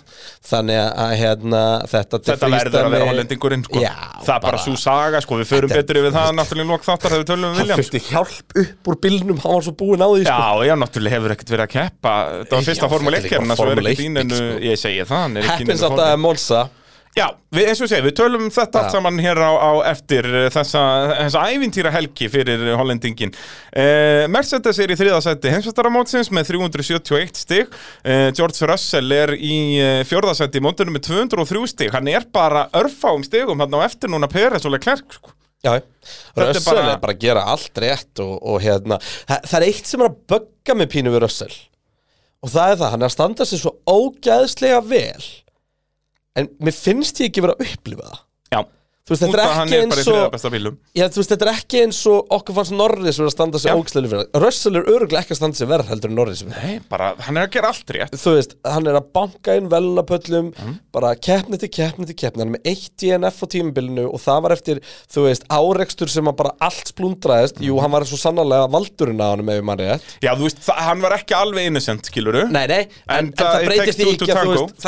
Þannig 0.49 0.79
að 0.83 1.13
hérna, 1.21 1.61
þetta 1.87 2.19
Þetta 2.23 2.49
verður 2.49 2.67
að 2.67 2.73
vera 2.73 2.89
freestyle- 2.89 3.07
hollendingurinn 3.11 3.63
sko. 3.63 3.79
Já, 3.83 3.93
Það 4.23 4.35
er 4.35 4.39
bara 4.47 4.57
svo 4.57 4.75
saga 4.75 5.21
sko. 5.23 5.33
Við 5.39 5.47
förum 5.53 5.69
betur 5.73 5.95
yfir 6.01 6.11
það 6.17 6.29
náttúrulega 6.37 6.69
lók 6.73 6.83
þáttar 6.83 7.09
þegar 7.13 7.23
við 7.23 7.29
tölum 7.31 7.43
um 7.43 7.53
Hann 7.53 7.61
Williams 7.63 7.79
fyrsti 7.83 7.99
hjálp 8.09 8.47
upp 8.63 8.83
úr 8.87 8.95
bílnum, 9.03 9.37
hann 9.43 9.53
var 9.53 9.61
svo 9.63 9.73
búinn 9.77 10.01
á 10.03 10.07
því 10.09 10.23
sko. 10.25 10.33
Já, 10.33 10.65
já, 10.67 10.75
náttúrulega 10.83 11.15
hefur 11.17 11.31
ekkert 11.37 11.53
verið 11.53 11.65
að 11.67 11.73
keppa 11.77 12.13
Þetta 12.43 12.53
var 12.55 12.63
fyrsta 16.23 16.69
Formule 17.13 17.21
þetta 17.21 17.21
1 17.21 17.21
keppna 17.21 17.21
Svo 17.21 17.21
Formule 17.21 17.21
ekki 17.21 17.21
1 17.21 17.21
dýninu, 17.21 17.21
ég 17.21 17.21
segi 17.21 17.21
það 17.21 17.21
hann 17.21 17.21
ekki 17.21 17.21
í 17.21 17.21
Heppins 17.21 17.21
neinu 17.21 17.21
að 17.21 17.21
það 17.21 17.21
Formule- 17.21 17.21
Monza 17.21 17.21
Já, 17.21 17.27
við, 17.53 17.67
eins 17.69 17.81
og 17.83 17.89
segja, 17.91 18.03
við 18.07 18.15
tölum 18.17 18.43
um 18.47 18.53
þetta 18.53 18.79
allt 18.81 18.93
saman 18.95 19.19
hér 19.21 19.37
á, 19.37 19.51
á 19.53 19.71
eftir 19.91 20.25
eh, 20.25 20.47
þessa, 20.49 20.81
þessa 21.19 21.43
ævintýra 21.53 21.91
helgi 21.93 22.29
fyrir 22.33 22.63
hollendingin. 22.73 23.33
Uh, 23.69 24.25
Mercedes 24.33 24.79
er 24.81 24.89
í 24.89 24.97
þriðasætti 24.97 25.51
heimsvæstaramótsins 25.53 26.31
með 26.33 26.49
371 26.55 27.37
stig. 27.37 27.69
Uh, 28.01 28.31
George 28.33 28.65
Russell 28.65 29.13
er 29.13 29.35
í 29.37 29.59
fjórðasætti 30.09 30.57
í 30.57 30.65
mótunum 30.65 30.97
með 30.97 31.05
203 31.11 31.69
stig. 31.69 31.93
Hann 31.93 32.09
er 32.09 32.25
bara 32.33 32.65
örfáum 32.81 33.21
stigum 33.27 33.61
hann 33.61 33.77
á 33.77 33.85
eftir 33.85 34.09
núna 34.09 34.31
Peres 34.31 34.65
og 34.65 34.73
Leclerc. 34.73 35.05
Sko. 35.19 35.35
Já, 35.63 35.77
Russell 36.33 36.65
bara- 36.65 36.95
er 36.95 36.99
bara 37.05 37.13
að 37.13 37.21
gera 37.27 37.45
allt 37.53 37.77
rétt 37.79 38.19
og, 38.25 38.33
og 38.41 38.57
hérna, 38.65 38.97
það, 39.29 39.45
það 39.53 39.59
er 39.61 39.67
eitt 39.69 39.85
sem 39.93 40.01
er 40.01 40.09
að 40.09 40.17
bögga 40.33 40.75
með 40.81 40.91
pínu 40.97 41.13
við 41.13 41.23
Russell 41.27 41.53
og 42.43 42.51
það 42.51 42.73
er 42.73 42.81
það, 42.81 42.89
hann 42.91 43.05
er 43.05 43.07
að 43.07 43.13
standa 43.13 43.45
sig 43.47 43.61
svo 43.61 43.77
ógæðslega 43.87 44.81
vel 44.89 45.23
en 46.39 46.49
mér 46.59 46.75
finnst 46.75 47.21
ég 47.21 47.29
ekki 47.29 47.43
vera 47.45 47.57
að 47.57 47.67
upplifa 47.67 48.07
það 48.09 48.22
Þú 49.03 49.11
veist, 49.11 49.23
þetta 49.25 49.35
er 49.43 49.49
hann 49.51 49.67
ekki 49.67 49.79
eins 49.83 50.05
og. 50.07 50.75
Já, 50.95 51.03
þú 51.11 51.17
veist, 51.19 51.31
þetta 51.33 51.43
er 51.43 51.49
ekki 51.51 51.79
eins 51.83 51.97
og 52.07 52.29
okkur 52.37 52.55
fannst 52.55 52.71
Norris 52.71 53.17
vera 53.19 53.27
að 53.27 53.33
standa 53.33 53.59
sig 53.59 53.67
Já. 53.67 53.75
ógæðslega 53.75 54.11
vel 54.13 54.39
Russell 54.39 54.77
er 54.79 54.85
öruglega 54.93 55.19
ekki 55.25 55.33
að 55.35 55.39
standa 55.41 55.59
sig 55.59 55.67
verð 55.67 55.89
heldur 55.91 56.07
en 56.07 56.15
Norris 56.15 56.43
Nei, 56.47 56.77
bara, 56.87 57.09
hann 57.19 57.35
er 57.35 57.49
að 57.49 57.51
gera 57.51 57.67
allt 57.73 57.91
rétt. 57.91 58.15
þú 58.15 58.35
veist, 58.37 58.55
hann 58.63 58.87
er 58.87 58.95
að 59.01 59.09
banka 59.11 59.57
inn 59.59 59.67
velunapöllum, 59.67 60.53
Mhm. 60.55 60.77
bara 60.95 61.15
keppni 61.19 61.59
til 61.59 61.67
keppni 61.67 62.07
til 62.07 62.15
keppni, 62.15 62.45
hann 62.45 62.55
er 62.55 62.59
með 62.59 62.63
eitt 62.71 62.95
DNF 62.95 63.43
á 63.43 63.45
tímabilinu 63.51 64.05
og 64.07 64.21
það 64.23 64.41
var 64.47 64.51
eftir, 64.55 64.79
þú 65.11 65.27
veist, 65.27 65.43
árekstur 65.51 66.07
sem 66.07 66.23
að 66.31 66.35
bara 66.37 66.51
allt 66.61 66.93
splundraðist, 66.95 67.59
jú, 67.59 67.81
hann 67.81 67.91
var 67.91 68.03
svo 68.07 68.15
sannarlega 68.15 68.71
valdurinn 68.71 69.19
á 69.19 69.35
hann 69.35 69.43
með 69.43 69.61
manni 69.67 69.83
rétt. 69.83 70.15
Já, 70.23 70.31
þú 70.33 70.47
veist, 70.47 70.63
það, 70.63 70.79
hann 70.79 71.01
var 71.01 71.11
ekki 71.19 71.35
alveg 71.35 71.65
innocent, 71.67 72.03
skiluru. 72.07 72.47
Nei, 72.49 72.67
nei, 72.67 72.87
en, 73.09 73.25
En 73.25 73.31
það- 73.33 73.51
það 73.51 73.65
breytir 73.67 73.93
því 73.99 74.15
ekki 74.15 74.31
að 74.31 74.43
þú 74.47 74.55
veist, 74.55 74.79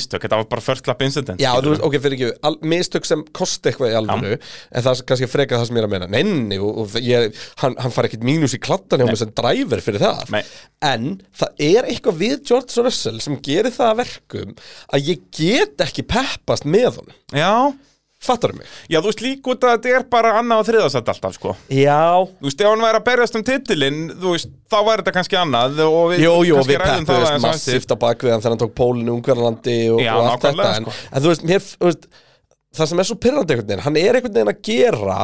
mistök, 0.00 0.24
hann 0.24 0.30
þetta 0.30 0.40
var 0.40 0.48
bara 0.50 0.64
first 0.64 0.88
lap 0.88 1.02
incident. 1.04 1.42
Já, 1.42 1.50
þú 1.60 1.74
veist, 1.74 1.84
ok, 1.86 1.96
fyrir 2.04 2.16
ekki, 2.16 2.30
al, 2.48 2.56
mistök 2.72 3.08
sem 3.08 3.24
kosti 3.36 3.70
eitthvað 3.70 3.92
í 3.92 3.98
alvöru, 4.00 4.38
en 4.40 4.86
það 4.86 4.92
er 4.94 5.04
kannski 5.10 5.30
frekar 5.30 5.60
það 5.60 5.68
sem 5.68 5.78
ég 5.78 5.84
er 5.84 5.88
að 5.88 5.94
meina, 5.94 6.10
nenni, 6.16 6.60
og, 6.60 6.80
og 6.84 6.96
ég, 7.04 7.42
hann, 7.62 7.76
hann 7.80 7.94
far 7.94 8.08
ekkit 8.08 8.26
mínus 8.26 8.56
í 8.56 8.62
kladdan 8.62 9.02
hjá 9.02 9.08
mig 9.10 9.20
sem 9.20 9.34
driver 9.36 9.84
fyrir 9.84 10.04
það, 10.04 10.24
Nei. 10.34 10.42
en 10.90 11.12
það 11.42 11.64
er 11.68 11.90
eitthvað 11.92 12.20
við 12.24 12.36
George 12.50 12.86
Russell 12.86 13.20
sem 13.22 13.38
gerir 13.44 13.74
það 13.74 13.92
að 13.92 14.02
verkum 14.04 14.56
að 14.90 15.12
ég 15.12 15.24
get 15.36 15.86
ekki 15.86 16.06
peppast 16.08 16.68
með 16.68 17.00
honum, 17.00 17.16
Já, 17.36 17.52
fattar 18.20 18.52
mig? 18.56 18.68
Já, 18.90 18.98
þú 19.00 19.08
veist 19.08 19.22
líka 19.24 19.52
út 19.54 19.66
að 19.66 19.76
þetta 19.76 19.92
er 19.98 20.06
bara 20.12 20.32
annað 20.40 20.62
og 20.62 20.66
þriðasætt 20.68 21.12
alltaf, 21.12 21.36
sko. 21.38 21.54
Já, 21.72 22.00
Þú 22.40 22.48
veist, 22.48 22.64
ef 22.64 22.68
hann 22.70 22.84
væri 22.84 23.00
að 23.00 23.06
berjast 23.10 23.38
um 23.40 23.44
titilinn, 23.48 24.00
þú 24.20 24.34
veist, 24.34 24.50
þá 24.70 24.78
væri 24.88 25.02
þetta 25.04 25.14
kannski 25.16 25.38
annað 25.40 25.84
og 25.86 26.00
við 26.12 26.24
Jú, 26.26 26.34
jú, 26.50 26.58
við 26.68 26.82
peppuðist 26.84 27.46
massíft 27.46 27.94
á 27.94 27.96
bakviðan 28.04 28.44
þegar 28.44 28.56
hann 28.56 28.64
tók 28.64 28.74
pólinu 28.76 29.14
Ungverðalandi 29.16 29.78
og, 29.94 30.02
og 30.04 30.28
allt 30.34 30.48
þetta 30.48 30.74
en, 30.74 30.90
sko. 30.90 30.98
en 31.10 31.24
þú 31.24 31.32
veist, 31.32 31.46
mér, 31.48 31.64
þú 31.70 31.88
veist, 31.88 32.10
það 32.76 32.92
sem 32.92 33.02
er 33.02 33.08
svo 33.08 33.18
pyrrandi 33.24 33.56
einhvern 33.56 33.72
veginn, 33.72 33.86
hann 33.86 33.98
er 34.00 34.18
einhvern 34.20 34.36
veginn 34.36 34.52
að 34.52 34.62
gera 34.68 35.22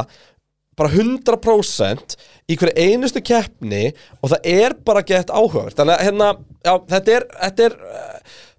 bara 0.77 0.93
100% 0.93 2.17
í 2.53 2.57
hverju 2.59 2.73
einustu 2.77 3.21
keppni 3.25 3.87
og 4.21 4.33
það 4.33 4.49
er 4.51 4.75
bara 4.85 5.01
gett 5.07 5.31
áhugavert 5.33 5.77
þannig 5.79 5.95
að 5.95 6.03
hérna, 6.05 6.27
já, 6.67 6.73
þetta 6.91 7.15
er, 7.15 7.25
þetta 7.41 7.65
er 7.65 7.77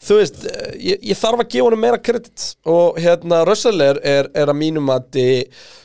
þú 0.04 0.18
veist, 0.20 0.36
uh, 0.46 0.68
ég, 0.78 1.00
ég 1.10 1.18
þarf 1.18 1.42
að 1.42 1.48
gefa 1.54 1.64
honum 1.68 1.80
meira 1.82 1.98
kredit 1.98 2.44
og 2.70 2.98
hérna 3.02 3.40
Russell 3.48 3.80
er, 3.84 3.98
er, 4.06 4.28
er 4.38 4.52
að 4.52 4.58
mínum 4.60 4.90
að 4.94 5.18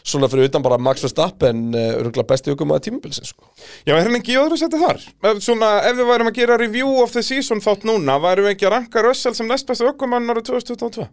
svona 0.04 0.28
fyrir 0.32 0.50
utan 0.52 0.64
bara 0.66 0.78
Max 0.82 1.02
Verstappen 1.06 1.64
uh, 1.74 1.88
örgulega 2.02 2.28
besti 2.34 2.52
aukum 2.54 2.74
að 2.76 2.84
tímabilsins 2.90 3.32
sko. 3.34 3.48
Já, 3.88 3.96
er 3.96 4.04
hann 4.10 4.20
ekki 4.20 4.36
öðru 4.42 4.58
seti 4.60 4.82
þar? 4.82 5.00
Ef- 5.32 5.42
Svona, 5.46 5.72
ef 5.90 5.98
við 5.98 6.10
værum 6.12 6.30
að 6.34 6.38
gera 6.42 6.60
review 6.62 6.92
of 7.04 7.14
the 7.16 7.24
season 7.26 7.64
þátt 7.64 7.88
núna, 7.90 8.20
værum 8.24 8.46
við 8.50 8.56
ekki 8.58 8.68
að 8.70 8.76
ranka 8.78 9.04
Russell 9.08 9.34
sem 9.38 9.50
næst 9.50 9.70
bestu 9.72 9.88
ökumann 9.90 10.30
árið 10.34 10.52
2022? 10.54 11.08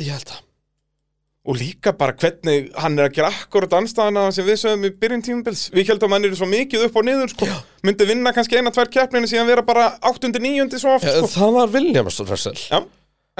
ég 0.00 0.14
held 0.16 0.30
að 0.32 0.40
Og 1.42 1.56
líka 1.58 1.90
bara 1.98 2.14
hvernig 2.14 2.68
hann 2.78 2.94
er 3.00 3.08
að 3.08 3.16
gera 3.16 3.30
akkurat 3.34 3.72
anstæðana 3.80 4.28
sem 4.34 4.46
við 4.46 4.60
sögum 4.60 4.84
í 4.86 4.90
byrjun 4.94 5.24
tímubils. 5.26 5.64
Við 5.74 5.88
heldum 5.90 6.12
að 6.12 6.20
hann 6.20 6.28
er 6.28 6.36
svo 6.38 6.46
mikið 6.46 6.84
upp 6.86 6.98
og 7.00 7.06
niður, 7.08 7.32
sko. 7.32 7.48
Myndi 7.82 8.06
vinna 8.06 8.30
kannski 8.36 8.60
eina, 8.60 8.70
tvær 8.70 8.90
keppninu 8.94 9.26
síðan 9.26 9.48
vera 9.50 9.64
bara 9.66 9.88
8. 10.06 10.30
9. 10.38 10.68
svo 10.78 10.94
oft, 11.00 11.08
sko. 11.08 11.26
það 11.34 11.56
var 11.56 11.72
Williams 11.74 12.20
Russell 12.28 12.54
Já. 12.70 12.78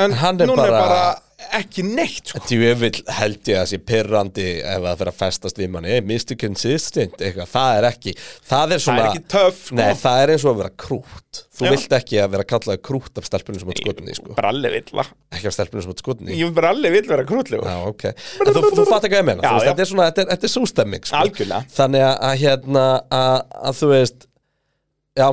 En 0.03 0.13
Hann 0.19 0.41
er 0.41 0.49
núna 0.51 0.65
er 0.67 0.71
bara- 0.73 0.89
bara 0.89 1.23
ekki 1.59 1.82
neitt, 1.86 2.30
sko. 2.32 2.40
Djöfull 2.49 3.01
held 3.18 3.51
ég 3.51 3.59
að 3.61 3.68
sé 3.70 3.78
pirrandi 3.88 4.47
ef 4.61 4.82
það 4.84 5.01
fyrir 5.01 5.11
að 5.12 5.18
festast 5.18 5.61
við 5.61 5.70
manni 5.74 5.93
hey, 5.93 6.03
Mr. 6.05 6.36
Consistent, 6.40 7.16
eitthvað, 7.18 7.51
það 7.53 7.78
er 7.78 7.86
ekki 7.90 8.14
Það 8.18 8.74
er 8.76 8.82
Það 8.82 8.84
svona 8.86 9.03
er 9.03 9.09
ekki 9.11 9.24
töff, 9.34 9.61
sko. 9.66 9.78
Nei, 9.78 9.93
það 10.03 10.22
er 10.22 10.32
eins 10.34 10.47
og 10.47 10.53
að 10.53 10.62
vera 10.62 10.72
krút 10.84 11.43
Þú 11.53 11.66
Já. 11.66 11.70
vilt 11.74 11.95
ekki 11.99 12.18
að 12.22 12.32
vera 12.34 12.47
kallaði 12.53 12.82
krút 12.88 13.20
af 13.20 13.28
stelpunum 13.28 13.62
sem 13.62 13.72
átt 13.74 13.82
skotinni, 13.84 14.16
sko 14.18 14.36
Bralli 14.38 14.72
vill, 14.72 15.05
Ekki 15.32 15.51
af 15.51 15.57
stelpunum 15.59 15.86
sem 15.86 15.95
átt 15.95 16.03
skotinni 16.05 16.40
ég 16.40 16.53
bralli 16.57 16.93
vill 16.93 17.07
vera 17.09 17.24
krútlegur. 17.28 17.68
Já, 17.68 17.78
ok 17.88 18.05
En 18.12 18.53
þú, 18.53 18.66
þú 18.72 18.88
fatt 18.88 19.07
ekki 19.09 19.18
að 19.18 19.22
ég 19.22 19.30
meina, 19.30 19.47
Já, 19.47 19.68
þetta 19.68 19.84
er 19.84 19.90
svona, 19.93 20.11
þetta 20.11 20.24
er, 20.24 20.30
þetta 20.34 20.49
er 20.49 20.55
sústemming, 20.57 21.09
sko 21.09 21.22
Algjörlega. 21.22 21.72
Þannig 21.76 22.05
að, 22.09 22.14
að 22.28 22.36
hérna, 22.43 22.84
að, 23.20 23.38
að 23.70 23.80
þú 23.82 23.90
veist 23.93 24.28
Já, 25.20 25.28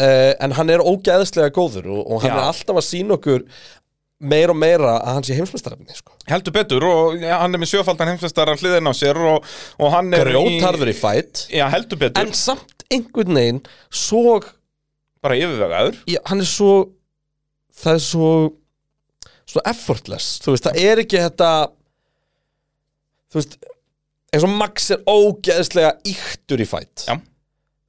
uh, 0.00 0.32
en 0.46 0.54
hann 0.58 0.70
er 0.74 0.82
ógæðslega 0.84 1.54
góður 1.54 1.90
og, 1.94 2.02
og 2.06 2.24
hann 2.24 2.32
Já. 2.32 2.36
er 2.38 2.50
alltaf 2.50 2.80
að 2.80 2.86
sína 2.88 3.18
okkur 3.18 3.46
meira 4.20 4.54
og 4.54 4.58
meira 4.58 4.92
að 5.00 5.16
hann 5.18 5.26
sé 5.26 5.36
heimsmeistarefni, 5.38 5.96
sko. 5.98 6.14
Heldur 6.30 6.54
betur 6.54 6.86
og 6.88 7.22
ja, 7.22 7.40
hann 7.42 7.56
er 7.56 7.62
með 7.62 7.72
sjöfaldan 7.74 8.12
heimsveistaran 8.12 8.60
hliðin 8.60 8.90
á 8.90 8.94
sér 8.96 9.18
og, 9.20 9.46
og 9.80 9.94
hann 9.94 10.12
er 10.16 10.30
Grjótarður 10.30 10.92
í 10.92 10.96
fætt 10.96 11.46
heldur 11.50 12.00
betur, 12.00 12.22
en 12.22 12.36
samt 12.38 12.86
einhvern 12.92 13.40
veginn 13.40 13.62
svo, 13.90 14.38
bara 15.24 15.38
yfirvegaður. 15.40 15.98
Já, 16.10 16.20
hann 16.30 16.44
er 16.44 16.48
svo 16.48 16.74
það 17.74 17.98
er 17.98 18.04
svo 18.06 18.32
svo 19.50 19.62
effortless, 19.68 20.38
þú 20.44 20.54
veist, 20.54 20.68
það 20.68 20.80
er 20.88 21.02
ekki 21.04 21.20
þetta 21.20 21.50
þú 23.34 23.40
veist 23.40 23.58
eins 24.34 24.46
og 24.46 24.54
Max 24.56 24.90
er 24.94 25.02
ógeðslega 25.10 25.94
yktur 26.10 26.62
í 26.62 26.66
fætt 26.68 27.06
Já. 27.08 27.18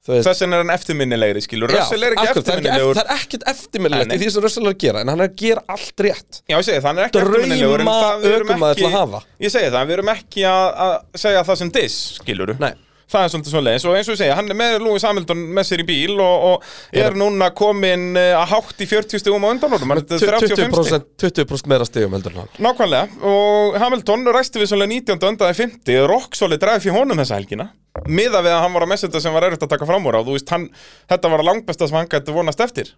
Þess 0.06 0.42
vegna 0.44 0.58
er 0.58 0.62
hann 0.64 0.72
eftirminnilegri, 0.76 1.42
skilur. 1.44 1.72
Russell 1.74 2.06
er 2.06 2.14
ekki 2.14 2.26
það 2.26 2.30
er 2.30 2.40
eftirminnilegur. 2.40 2.94
það 2.98 3.04
er 3.04 3.12
ekkert 3.16 3.46
eftirminnilegt 3.52 4.14
í 4.14 4.18
því 4.22 4.30
sem 4.36 4.46
Russell 4.46 4.66
er 4.66 4.74
að 4.74 4.78
gera 4.86 5.02
en 5.02 5.12
hann 5.12 5.20
er 5.24 5.30
að 5.30 5.36
gera 5.42 5.64
allt 5.76 6.04
rétt. 6.06 6.40
Já, 6.46 6.56
ég 6.56 6.66
segi 6.68 6.78
það, 6.78 6.88
hann 6.90 6.98
er 6.98 7.08
ekki 7.08 7.18
Drauma 7.18 7.36
eftirminnilegur 7.36 7.80
en 7.84 7.92
það- 7.92 8.22
við 8.22 8.36
erum 8.36 8.52
ökumaður 8.54 8.80
til 8.80 8.86
að 8.86 8.96
hafa. 9.00 9.22
Ég 9.46 9.54
segi 9.56 9.70
það, 9.74 9.86
við 9.90 9.96
erum 9.98 10.12
ekki 10.16 10.46
að, 10.46 10.66
að 10.86 11.22
segja 11.26 11.44
það 11.50 11.56
sem 11.62 11.70
diss, 11.80 11.98
skilur 12.20 12.54
Nei. 12.60 12.74
Það 13.06 13.22
er 13.22 13.30
svolítið 13.32 13.52
svoleiðis. 13.54 13.84
Og 13.86 13.96
eins 13.96 14.08
og 14.08 14.16
ég 14.16 14.18
segja, 14.18 14.36
hann 14.38 14.50
er 14.50 14.58
með 14.58 14.76
Lewis 14.82 15.04
Hamilton 15.06 15.42
með 15.54 15.68
sér 15.68 15.82
í 15.82 15.86
bíl 15.86 16.16
og, 16.18 16.46
og 16.48 16.96
er 16.98 17.14
núna 17.18 17.52
komin 17.54 18.18
eh, 18.18 18.32
að 18.34 18.48
hátt 18.50 18.82
í 18.82 18.88
40 18.90 19.22
stugum 19.22 19.46
á 19.46 19.48
undanlórum 19.52 19.94
Hann 19.94 20.02
er 20.02 20.08
35 20.10 20.50
stig. 20.50 21.06
20%, 21.22 21.46
20 21.46 21.70
meira 21.70 21.86
stigum 21.86 22.16
heldur 22.18 22.34
hann. 22.40 22.50
Nákvæmlega, 22.66 23.22
og 23.30 23.78
Hamilton 23.78 24.26
ræsti 24.34 24.62
við 24.62 24.72
svolítið 24.72 25.14
19. 25.14 25.30
öndaði 25.30 25.58
50 25.62 26.06
Rocksoli 26.10 26.58
dræði 26.62 26.86
fyrir 26.88 26.98
honum 26.98 27.22
þessa 27.22 27.38
helgina. 27.38 27.70
Miða 28.10 28.42
við 28.44 28.56
að 28.56 28.62
hann 28.66 28.74
var 28.74 28.84
að 28.84 28.92
messa 28.92 29.06
þetta 29.06 29.22
sem 29.24 29.38
var 29.38 29.46
erfitt 29.46 29.64
að 29.64 29.72
taka 29.76 29.88
fram 29.88 30.10
úr 30.10 30.18
á. 30.18 30.26
Þú 30.26 30.34
veist, 30.34 30.50
hann, 30.52 30.66
þetta 31.14 31.32
var 31.32 31.46
langbesta 31.46 31.88
sem 31.88 32.00
hann 32.00 32.10
gæti 32.10 32.34
vonast 32.34 32.62
eftir. 32.66 32.90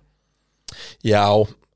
Já, 1.05 1.23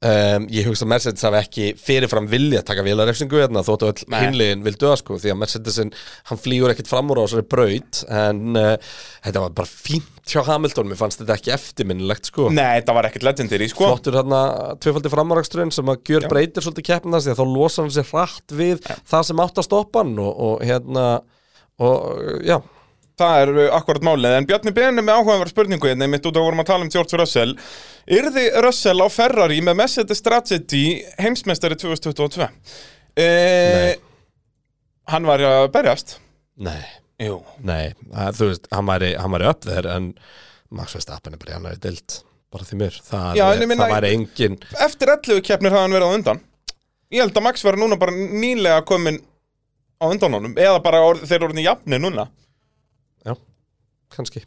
um, 0.09 0.47
ég 0.53 0.67
hugsa 0.69 0.87
að 0.87 0.91
Mercedes 0.93 1.25
hafi 1.27 1.39
ekki 1.41 1.67
fyrirfram 1.81 2.29
vilja 2.31 2.63
að 2.63 2.69
taka 2.71 2.85
vélarefsingu 2.87 3.41
hérna 3.41 3.65
þóttu 3.67 3.89
öll 3.91 4.07
Nei. 4.13 4.19
hinliðin 4.27 4.65
vil 4.67 4.75
döða 4.79 4.99
sko 5.01 5.19
því 5.23 5.33
að 5.35 5.39
Mercedesin, 5.43 5.93
hann 6.31 6.41
flýgur 6.43 6.75
ekkit 6.75 6.91
fram 6.91 7.13
úr 7.13 7.23
á 7.23 7.25
þessari 7.25 7.47
braut 7.55 8.03
en 8.09 8.59
uh, 8.59 8.97
þetta 9.27 9.45
var 9.47 9.57
bara 9.63 9.71
fínt 9.71 10.33
hjá 10.33 10.43
Hamilton 10.47 10.91
mér 10.91 11.01
fannst 11.01 11.23
þetta 11.23 11.39
ekki 11.39 11.55
eftirminnilegt 11.57 12.31
sko 12.31 12.49
Nei, 12.55 12.81
þetta 12.81 12.97
var 12.99 13.09
ekkert 13.11 13.27
legendary, 13.27 13.71
sko 13.73 13.91
flottur 13.91 14.19
hérna 14.21 14.43
tvöfaldi 14.83 15.13
framúraksturinn 15.13 15.75
sem 15.75 15.91
að 15.91 16.03
gjör 16.13 16.27
Já. 16.27 16.31
breytir 16.35 16.67
svolítið 16.67 16.89
keppnast 16.93 17.29
því 17.29 17.35
að 17.35 17.43
þá 17.43 17.47
losar 17.57 17.87
hann 17.87 17.97
sér 17.97 18.11
hratt 18.13 18.57
við 18.63 18.85
það 18.87 19.29
sem 19.31 19.43
átt 19.47 19.63
að 19.63 19.69
stoppa 19.69 20.05
hann 20.05 20.15
og, 20.23 20.33
og 20.47 20.67
hérna 20.67 21.07
og 21.83 22.43
já, 22.47 22.59
Það 23.21 23.43
er 23.43 23.51
uh, 23.53 23.67
akkurat 23.77 24.07
málið, 24.07 24.37
en 24.39 24.47
Bjarni 24.49 24.73
Beni 24.77 25.05
með 25.05 25.19
áhugaverð 25.19 25.53
spurningu 25.53 25.91
hérna, 25.91 26.09
mitt 26.11 26.25
út 26.29 26.39
að 26.39 26.47
vorum 26.47 26.63
að 26.63 26.71
tala 26.71 26.87
um 26.87 26.93
George 26.93 27.19
Russell. 27.21 27.53
Yrði 28.09 28.47
Russell 28.65 29.05
á 29.05 29.09
Ferrari 29.13 29.61
með 29.65 29.79
Mercedes 29.83 30.23
Strategy 30.23 30.87
heimsmeistari 31.21 31.77
2022? 31.79 32.49
E 33.21 33.29
Nei. 33.29 33.95
Hann 35.13 35.29
var 35.29 35.43
að 35.45 35.69
berjast. 35.75 36.17
Nei, 36.63 36.81
Jú. 37.23 37.41
Nei. 37.67 37.93
Þú 38.11 38.49
veist, 38.51 38.69
hann 38.73 38.89
hann 38.89 39.35
væri 39.37 39.49
upp 39.51 39.67
þeir 39.67 39.89
en 39.93 40.13
Max 40.73 40.97
Verstappen 40.97 41.35
er 41.37 41.43
bara 41.43 41.55
í 41.55 41.59
annari 41.59 41.81
dild 41.83 42.23
bara 42.53 42.67
því 42.69 42.79
mér, 42.81 42.97
það, 43.07 43.29
Já, 43.39 43.45
er, 43.49 43.63
það 43.71 43.93
væri 43.95 44.09
engin 44.13 44.57
Eftir 44.85 45.13
11 45.15 45.45
keppnir 45.47 45.73
hafði 45.73 45.87
hann 45.87 45.97
verið 45.97 46.09
á 46.09 46.17
undan. 46.17 46.41
Ég 47.13 47.25
held 47.25 47.37
að 47.37 47.47
Max 47.47 47.65
var 47.65 47.79
núna 47.81 47.99
bara 48.01 48.15
nýlega 48.17 48.85
komin 48.89 49.21
á 50.01 50.05
undan 50.09 50.37
honum 50.37 50.57
Eða 50.61 50.81
bara 50.85 51.03
þeir 51.23 51.39
eru 51.39 51.49
orðin 51.51 51.65
jafni 51.65 52.01
núna 52.01 52.27
já, 53.27 53.35
kannski. 54.15 54.45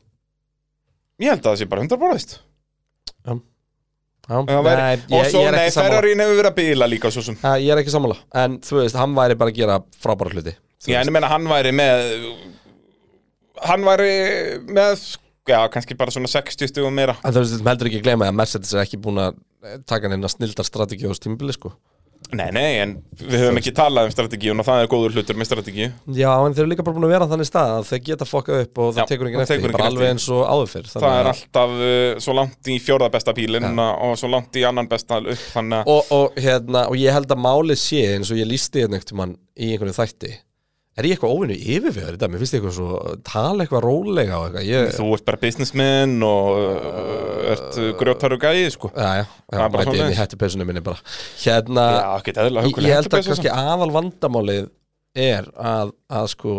Ég 1.21 1.31
held 1.31 1.43
að 1.43 1.51
það 1.51 1.59
sé 1.61 1.67
bara 1.71 1.85
100 1.85 1.99
borðist 2.01 2.37
já, 3.25 3.35
Væri, 4.25 4.81
nei, 4.81 5.01
Og 5.13 5.19
ég, 5.19 5.27
svo, 5.29 5.41
ég 5.45 5.53
nei, 5.53 5.67
Ferrarin 5.69 6.21
hefur 6.23 6.39
verið 6.39 6.49
að 6.49 6.55
bíla 6.57 6.87
líka 6.89 7.11
svo 7.13 7.21
sem. 7.27 7.35
Ég 7.61 7.69
er 7.75 7.81
ekki 7.81 7.93
sammála, 7.93 8.17
en 8.41 8.55
þú 8.65 8.79
veist, 8.79 8.97
hann 8.97 9.13
væri 9.17 9.37
bara 9.37 9.53
að 9.53 9.59
gera 9.59 9.75
frábæra 10.01 10.33
hluti. 10.33 10.55
Þú 10.81 10.91
Já, 10.91 10.97
en 11.01 11.11
ég 11.11 11.13
meina 11.13 11.29
hann 11.29 11.45
væri 11.49 11.73
með 11.75 12.07
Hann 13.65 13.85
væri 13.85 14.09
með 14.65 15.03
Já, 15.45 15.59
kannski 15.69 15.93
bara 15.97 16.09
svona 16.09 16.27
60 16.31 16.71
stugum 16.71 16.95
meira. 16.97 17.13
En 17.21 17.33
þú 17.35 17.43
veist, 17.43 17.59
við 17.59 17.69
heldur 17.69 17.89
ekki 17.91 17.99
að 18.01 18.07
gleyma 18.07 18.31
að 18.31 18.37
Mercedes 18.39 18.73
er 18.73 18.81
ekki 18.81 18.97
búin 18.97 19.21
að 19.21 19.37
eh, 19.61 19.75
taka 19.85 20.09
neina 20.09 20.31
snildar 20.31 20.65
strategi 20.65 21.05
á 21.05 21.13
stímbili, 21.13 21.53
sko 21.53 21.75
Nei, 22.33 22.47
nei, 22.55 22.71
en 22.81 22.93
við 23.19 23.43
höfum 23.43 23.59
ekki 23.59 23.73
talað 23.75 24.07
um 24.09 24.13
strategíun 24.15 24.61
og 24.63 24.67
það 24.67 24.81
er 24.81 24.89
góður 24.91 25.17
hlutur 25.17 25.37
með 25.39 25.49
strategíu 25.49 25.87
Já, 26.17 26.29
en 26.45 26.55
þeir 26.55 26.63
eru 26.63 26.71
líka 26.71 26.85
bara 26.87 26.97
búin 26.97 27.07
að 27.07 27.13
vera 27.13 27.27
á 27.27 27.31
þannig 27.31 27.49
stað 27.49 27.73
að 27.75 27.89
þeir 27.91 28.01
geta 28.09 28.27
fokkað 28.29 28.63
upp 28.65 28.81
og 28.81 28.89
það 28.95 29.01
Já, 29.03 29.07
tekur 29.11 29.29
enginn 29.29 29.43
eftir 29.43 29.61
tekur 29.61 29.75
bara 29.77 29.89
alveg 29.91 30.11
eins 30.13 30.27
og 30.33 30.41
áður 30.49 30.71
fyrr 30.73 30.89
Það 30.95 31.17
er 31.19 31.29
alltaf 31.31 31.75
uh, 31.77 32.23
svo 32.25 32.37
langt 32.39 32.71
í 32.71 32.79
fjórða 32.81 33.11
besta 33.13 33.35
bílinn 33.37 33.69
Ja. 33.75 33.87
og 34.07 34.17
svo 34.19 34.31
langt 34.31 34.57
í 34.59 34.65
annan 34.67 34.89
besta 34.91 35.21
upp 35.21 35.45
og, 35.85 36.11
og, 36.15 36.39
hérna, 36.41 36.87
og 36.89 36.97
ég 36.99 37.13
held 37.15 37.31
að 37.31 37.43
málið 37.45 37.81
sé 37.81 38.03
eins 38.15 38.33
og 38.33 38.41
ég 38.41 38.49
lísti 38.49 38.83
hérna 38.85 39.01
tímann 39.05 39.37
í 39.55 39.71
einhvern 39.75 39.95
þætti 39.95 40.33
Er 40.95 41.03
ég 41.09 41.17
eitthvað 41.17 41.33
óvinnu 41.35 41.55
yfirfjöður 41.59 42.13
í 42.13 42.15
þetta? 42.15 42.27
Mér 42.31 42.39
finnst 42.39 42.53
ég 42.55 42.61
eitthvað 42.61 42.75
svo, 42.77 42.99
tala 43.27 43.65
eitthvað 43.65 43.81
rólega 43.83 44.37
og 44.39 44.45
eitthvað 44.47 44.67
ég, 44.69 44.85
þú 44.95 45.07
ert 45.17 45.25
bara 45.27 45.39
businessman 45.41 46.13
og 46.23 46.59
uh, 46.61 47.49
ert 47.51 47.79
grjótaru 47.99 48.37
gæi, 48.39 48.61
sko 48.71 48.91
Já, 48.95 49.09
já, 49.19 49.25
já, 49.25 49.57
Það 49.57 49.73
mæti 49.75 49.83
inn 49.83 49.91
í 49.91 49.97
svoleiðis. 49.97 50.21
hættupeysunum 50.21 50.69
minni 50.71 50.83
bara 50.85 51.03
Hérna, 51.43 51.83
Já, 51.97 52.07
ekki 52.21 52.35
eðlilega 52.39 52.71
ég, 52.71 52.79
ég 52.87 52.95
held 53.01 53.17
að 53.19 53.27
kannski 53.27 53.51
aðal 53.57 53.89
vandamálið 53.97 54.71
er 55.25 55.51
að, 55.59 55.91
að 56.21 56.31
sko 56.31 56.55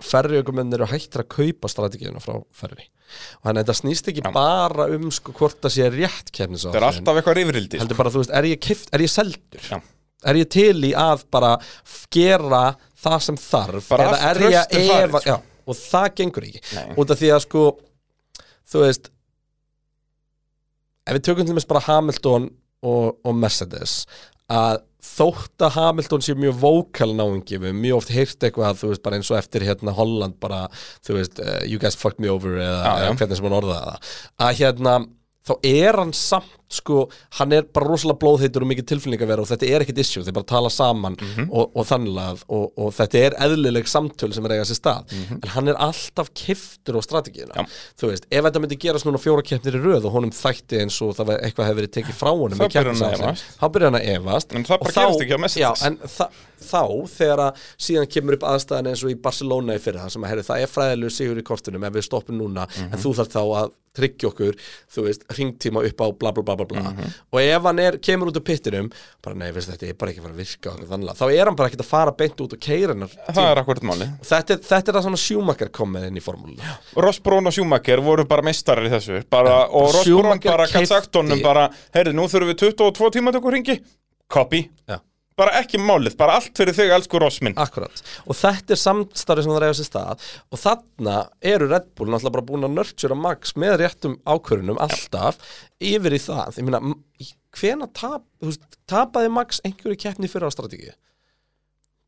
ferriökumennir 0.00 0.80
eru 0.80 0.88
hættir 0.94 1.22
að 1.26 1.30
kaupa 1.36 1.68
strategíuna 1.68 2.20
frá 2.24 2.38
ferri 2.56 2.86
og 3.40 3.48
þannig 3.50 3.60
að 3.60 3.64
þetta 3.66 3.78
snýst 3.82 4.08
ekki 4.12 4.22
Já. 4.24 4.30
bara 4.32 4.86
um 4.94 5.08
sko 5.12 5.34
hvort 5.36 5.58
það 5.64 5.74
sé 5.76 5.88
rétt 5.92 6.30
kefnis 6.32 6.64
Það 6.64 6.78
er 6.80 6.86
alltaf 6.88 7.18
eitthvað 7.20 7.40
rifrildi 7.42 7.80
heldur 7.82 7.98
bara, 7.98 8.12
þú 8.14 8.22
veist, 8.22 8.32
er 8.40 8.48
ég 8.48 8.60
kift, 8.64 8.88
er 8.96 9.04
ég 9.04 9.10
seldur 9.12 9.66
Já. 9.68 9.80
er 10.30 10.38
ég 10.40 10.48
til 10.56 10.78
í 10.88 10.92
að 10.96 11.26
bara 11.34 11.50
gera 12.14 12.62
það 13.04 13.18
sem 13.28 13.38
þarf 13.40 13.88
Bara 13.92 14.08
eða 14.10 14.18
er 14.30 14.42
ég 14.46 14.58
að 14.60 14.90
efa 15.04 15.22
sko. 15.24 15.30
já, 15.30 15.38
og 15.70 15.78
það 15.80 16.08
gengur 16.20 16.46
ekki 16.50 16.62
Nei. 16.76 16.84
út 17.00 17.14
af 17.14 17.20
því 17.22 17.32
að 17.36 17.42
sko 17.46 17.64
þú 18.70 18.84
veist 18.84 19.10
ef 21.08 21.16
við 21.16 21.24
tökum 21.26 21.46
til 21.46 21.54
dæmis 21.54 21.68
bara 21.70 21.82
Hamilton 21.88 22.48
og, 22.86 23.16
og 23.26 23.34
Mercedes 23.36 24.02
að 24.50 24.82
þótt 25.00 25.64
að 25.64 25.76
Hamilton 25.78 26.22
sé 26.24 26.34
mjög 26.36 26.58
vókal 26.60 27.10
náungi 27.16 27.56
við 27.56 27.70
höfum 27.70 27.78
mjög 27.82 27.96
oft 28.02 28.10
heyrt 28.12 28.44
eitthvað 28.46 28.80
þú 28.82 28.90
veist 28.92 29.02
bara 29.06 29.16
eins 29.16 29.30
og 29.32 29.38
eftir 29.40 29.64
hérna 29.64 29.94
Holland 29.96 30.36
bara 30.42 30.66
þú 31.06 31.16
veist 31.16 31.40
uh, 31.40 31.60
you 31.64 31.80
guys 31.80 31.96
fucked 31.96 32.20
me 32.20 32.28
over 32.32 32.58
eða, 32.60 32.82
Já, 32.84 32.90
já. 32.90 33.06
eða 33.06 33.16
hvernig 33.22 33.40
sem 33.40 33.48
hann 33.48 33.56
orðaði 33.60 33.86
það 33.86 34.10
að 34.46 34.58
hérna 34.60 34.94
þá 35.48 35.52
er 35.72 36.00
hann 36.02 36.12
samt 36.20 36.56
sko 36.70 37.08
hann 37.38 37.52
er 37.52 37.62
bara 37.62 37.86
rosalega 37.90 38.18
blóðheitur 38.22 38.62
og 38.62 38.68
mikið 38.70 38.86
tilfinning 38.92 39.20
að 39.24 39.26
vera 39.32 39.42
og 39.42 39.48
þetta 39.50 39.66
er 39.74 39.82
ekkit 39.84 39.98
issue, 40.04 40.22
þeir 40.22 40.32
bara 40.38 40.46
tala 40.46 40.70
saman 40.70 41.16
Mhm. 41.20 41.48
og, 41.50 41.72
og 41.76 41.86
þannig 41.86 42.18
að 42.22 42.44
og, 42.48 42.72
og 42.78 42.92
þetta 42.94 43.18
er 43.26 43.36
eðlileg 43.46 43.88
samtöl 43.90 44.32
sem 44.32 44.44
er 44.46 44.50
eiga 44.56 44.64
sér 44.70 44.78
stað 44.78 45.10
Mhm. 45.12 45.40
en 45.42 45.48
hann 45.50 45.68
er 45.68 45.74
alltaf 45.74 46.30
kiftur 46.34 46.94
á 46.94 47.02
strategíuna 47.02 47.54
Já. 47.58 47.66
þú 47.98 48.10
veist, 48.12 48.24
ef 48.30 48.44
þetta 48.44 48.60
myndi 48.62 48.78
gerast 48.78 49.04
núna 49.04 49.18
fjóra 49.18 49.42
keppnir 49.42 49.74
í 49.74 49.82
röð 49.82 50.04
og 50.06 50.12
honum 50.12 50.30
þætti 50.30 50.80
eins 50.80 51.00
og 51.02 51.16
það 51.16 51.40
eitthvað 51.42 51.66
hefur 51.66 51.80
verið 51.82 51.94
tekið 51.98 52.14
frá 52.14 52.30
honum 52.30 52.58
Þá 52.58 53.66
byrjar 53.72 53.90
hann 53.90 53.98
að 54.00 54.08
efast 54.14 54.54
En 54.54 54.64
það 54.64 54.78
bara 54.80 54.92
gerist 54.94 55.20
ekki 55.24 55.34
á 55.34 55.40
Mercedes. 55.40 55.82
já, 55.82 55.86
en 55.86 55.96
þa 56.06 56.28
þá 56.60 56.82
þegar 57.08 57.40
að 57.40 57.60
síðan 57.80 58.08
kemur 58.12 58.34
upp 58.36 58.42
aðstæðan 58.50 58.88
eins 58.90 59.02
og 59.04 59.10
í 59.10 59.14
Barcelona 59.20 59.74
í 59.74 59.80
fyrra 59.80 60.10
sem 60.12 60.22
að 60.22 60.28
herri, 60.28 60.42
það 60.44 60.60
er 60.64 60.66
fræðilegu 60.68 61.10
sigur 61.14 61.38
í 61.40 61.44
kortunum 61.46 61.84
ef 61.88 61.92
við 61.94 62.04
stoppum 62.04 62.36
núna 62.38 62.66
Mhm. 62.68 62.92
en 62.92 62.98
þú 63.00 63.14
þarf 63.16 63.30
þá 63.32 63.40
að 63.64 63.70
tryggja 63.96 64.28
okkur 64.30 64.54
þú 64.94 65.02
veist, 65.08 65.24
ringtíma 65.34 65.84
upp 65.88 65.96
á 66.04 66.06
bla 66.18 66.30
bla 66.32 66.42
bla 66.44 66.59
bla 66.64 66.80
bla 66.82 66.90
Mhm. 66.90 67.12
og 67.32 67.40
ef 67.40 67.62
hann 67.62 67.78
er, 67.78 67.92
kemur 67.98 68.30
út 68.30 68.36
úr 68.36 68.44
pittinum 68.44 68.90
bara 69.22 69.34
nei, 69.36 69.50
veist, 69.52 69.70
þetta 69.70 69.88
er 69.88 69.94
bara 69.94 70.10
ekki 70.12 70.20
að 70.20 70.26
fara 70.26 70.34
að 70.34 70.42
virka 70.42 70.70
og 70.70 70.88
þannig 70.90 71.16
þá 71.16 71.24
er 71.34 71.44
hann 71.46 71.56
bara 71.56 71.68
ekkert 71.68 71.84
að 71.84 71.90
fara 71.90 72.12
beint 72.12 72.36
út 72.40 72.52
og 72.52 72.60
keira 72.60 72.94
Það 73.30 73.50
er 73.50 73.56
akkurat 73.62 73.82
máli 73.82 74.08
þetta, 74.22 74.56
þetta 74.58 74.88
er 74.88 74.94
það 74.98 75.06
svona 75.08 75.20
sjúmakar 75.26 75.68
komið 75.70 76.06
inn 76.08 76.16
í 76.16 76.22
formúluna. 76.24 76.78
Ross 76.96 77.20
Brón 77.20 77.46
og 77.46 77.52
Schumacher 77.52 78.00
voru 78.00 78.24
bara 78.26 78.42
meistarar 78.42 78.84
í 78.86 78.90
þessu. 78.90 79.22
Bara, 79.30 79.66
og 79.68 79.92
Ross 79.94 80.04
Brón 80.06 80.20
Schumacher 80.22 80.50
bara 80.50 80.66
honum 81.14 81.42
bara 81.42 81.70
heyrðu, 81.94 82.12
nú 82.14 82.26
þurfum 82.28 82.50
við 82.54 82.58
22 82.74 83.10
tíma 83.10 83.32
tökur 83.32 83.52
ringi 83.52 83.80
copy, 84.28 84.68
Já. 84.88 84.98
Bara 85.40 85.56
ekki 85.62 85.80
málið 85.82 86.16
bara 86.20 86.38
allt 86.38 86.54
fyrir 86.60 86.76
þig, 86.76 86.94
elsku 86.96 87.20
Ross 87.22 87.40
minn 87.44 87.58
Akkurat, 87.60 88.04
og 88.26 88.38
þetta 88.38 88.76
er 88.76 88.82
samstarfi 88.84 89.46
sem 89.46 89.54
það 89.54 89.62
reyða 89.64 89.78
sér 89.80 89.88
stað. 89.90 90.30
Og 90.52 90.62
þarna 90.62 91.18
eru 91.52 91.68
Red 91.70 91.90
Bull 91.96 92.12
náttúrulega 92.12 92.36
bara 92.38 92.48
búin 92.52 92.68
að 92.68 92.78
nurtura 92.78 93.18
Max 93.18 93.56
með 93.58 93.76
réttum 93.82 94.16
ákvörunum 94.28 94.80
alltaf 94.80 95.40
yfir 95.80 96.16
í 96.16 96.22
það, 96.22 96.60
ég 96.60 96.68
meina 96.68 96.82
hvena 97.58 97.88
tap, 97.96 98.26
tapaði 98.90 99.32
Max 99.34 99.62
einhverju 99.66 99.98
keppni 100.04 100.30
fyrir 100.30 100.52
á 100.52 100.54
strategíu 100.54 100.96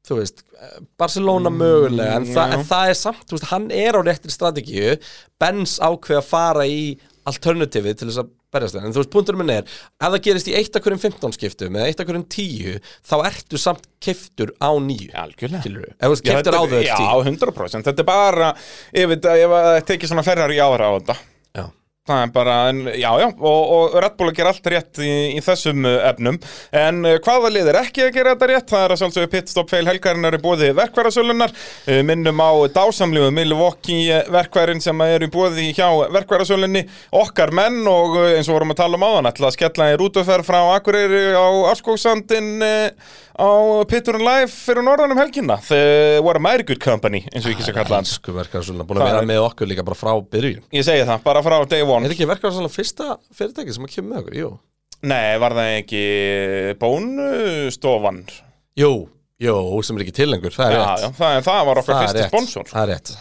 þú 0.07 0.19
veist, 0.19 0.43
eh, 0.59 0.79
Barcelona 0.99 1.51
mögulega 1.55 2.19
en, 2.19 2.27
þa 2.27 2.47
en 2.57 2.65
það 2.67 2.91
er 2.91 2.99
samt, 2.99 3.25
þú 3.29 3.37
veist, 3.37 3.49
hann 3.53 3.69
er 3.71 3.99
á 3.99 4.01
réttri 4.03 4.35
strategíu, 4.35 4.97
Benz 5.39 5.79
ákveð 5.79 6.19
að 6.19 6.27
fara 6.27 6.67
í 6.67 6.83
alternativið 7.31 7.99
til 8.01 8.09
þess 8.11 8.23
að 8.25 8.33
berjast 8.53 8.77
það, 8.77 8.87
en 8.89 8.95
þú 8.95 9.03
veist, 9.03 9.13
punkturinn 9.15 9.43
minn 9.43 9.55
er 9.55 9.65
ef 9.67 10.07
það 10.07 10.19
gerist 10.29 10.51
í 10.53 10.57
eitt 10.59 10.77
af 10.79 10.85
hverjum 10.87 11.03
15 11.03 11.37
skiptum 11.39 11.79
eða 11.81 11.89
eitt 11.91 12.03
af 12.03 12.09
hverjum 12.09 12.27
10, 12.37 12.79
þá 13.11 13.15
ertu 13.31 13.61
samt 13.63 13.89
kiftur 14.03 14.55
á 14.61 14.71
nýju. 14.83 15.11
Algjörlega. 15.17 15.63
Já, 15.97 16.07
keftir 16.29 16.59
á 16.59 16.63
þau 16.63 16.81
Já, 16.83 16.95
tíu 17.01 17.27
100% 17.33 17.89
Þetta 17.91 18.03
er 18.05 18.09
bara, 18.09 18.55
ef 18.93 19.15
það 19.25 19.77
tekið 19.93 20.13
svona 20.13 20.27
ferrar 20.27 20.53
í 20.53 20.61
ára 20.63 20.91
á 20.91 20.93
þetta. 20.99 21.19
Já. 21.23 21.32
Það 22.03 22.19
er 22.25 22.31
bara, 22.35 22.55
en, 22.67 22.79
já, 22.99 23.11
já, 23.23 23.29
og, 23.31 23.69
og 23.77 23.93
Red 24.03 24.17
Bull 24.19 24.33
gerir 24.35 24.49
allt 24.51 24.65
rétt 24.73 24.99
í, 25.07 25.11
í 25.37 25.43
þessum 25.47 25.85
uh, 25.87 26.01
efnum. 26.09 26.35
En 26.75 26.99
uh, 27.07 27.13
hvaða 27.23 27.53
lið 27.55 27.71
er 27.71 27.79
ekki 27.79 28.03
að 28.09 28.11
gera 28.17 28.33
þetta 28.35 28.49
rétt? 28.51 28.73
Það 28.73 28.83
er 28.89 28.95
að 28.97 29.01
sjálfsögðu 29.05 29.31
pitstop 29.37 29.71
feil 29.71 29.85
helgarinnar 29.87 30.35
í 30.35 30.41
bóði 30.43 30.73
verkværasölunar 30.81 31.55
uh, 31.55 32.01
Minnum 32.11 32.43
á 32.43 32.51
dásamlegu 32.75 33.31
Milwaukee 33.39 34.19
verkværin 34.35 34.83
sem 34.83 35.07
er 35.07 35.29
í 35.29 35.31
bóði 35.31 35.69
hjá 35.79 35.87
verkværasölunni 36.19 36.89
Okkar 37.23 37.55
menn 37.55 37.85
og 37.87 38.19
eins 38.33 38.51
og 38.51 38.59
vorum 38.59 38.75
að 38.75 38.83
tala 38.83 38.99
um 38.99 39.07
áðan 39.07 39.31
ætla 39.31 39.53
að 39.53 39.61
skella 39.61 39.93
í 39.95 39.99
rútuferð 40.03 40.51
frá 40.51 40.59
Akureyri 40.75 41.29
á 41.39 41.47
Arskóksandin 41.71 42.57
uh, 42.67 43.13
á 43.33 43.49
Pitturinn 43.89 44.27
Live 44.27 44.51
fyrir 44.53 44.83
norðan 44.85 45.15
um 45.15 45.23
helgina 45.23 45.55
The 45.71 46.19
What 46.27 46.37
a 46.37 46.43
Very 46.45 46.67
Good 46.69 46.83
Company, 46.85 47.23
eins 47.31 47.47
og 47.47 47.55
ég 47.55 47.57
ekki 47.57 47.71
sé 47.71 47.73
kalla 47.79 48.03
hans 48.03 48.11
Elsku 48.19 48.35
verkefæðarsöluna, 48.37 48.85
búin 48.91 48.99
að 49.01 49.07
Það 49.07 49.23
er- 49.23 49.31
one 51.93 52.09
Er 52.09 52.15
ekki 52.17 52.27
verkefæðarsöluna 52.31 52.73
fyrsta 52.73 53.09
fyrirtæki 53.39 53.75
sem 53.77 53.87
að 53.89 53.93
kemur 53.97 54.11
með 54.15 54.23
okkur? 54.23 54.39
Jú. 54.43 54.51
Nei, 55.03 55.39
var 55.43 55.55
það 55.59 55.71
ekki 55.81 56.03
bónustofan? 56.83 58.23
Jú, 58.79 58.91
jú, 59.43 59.55
sem 59.85 59.99
er 59.99 60.05
ekki 60.07 60.15
til 60.17 60.29
lengur, 60.33 60.55
það 60.55 60.71
er 60.71 60.77
Já, 60.79 60.83
rétt. 60.87 61.03
já, 61.05 61.11
það, 61.19 61.39
það 61.49 61.63
var 61.69 61.81
okkar 61.83 61.95
Það 61.95 62.03
er 62.03 62.09
fyrsti 62.09 62.23
rétt. 62.23 62.33
sponsor. 62.33 62.69
Það 62.71 62.83
er 62.83 62.93
rétt. 62.93 63.13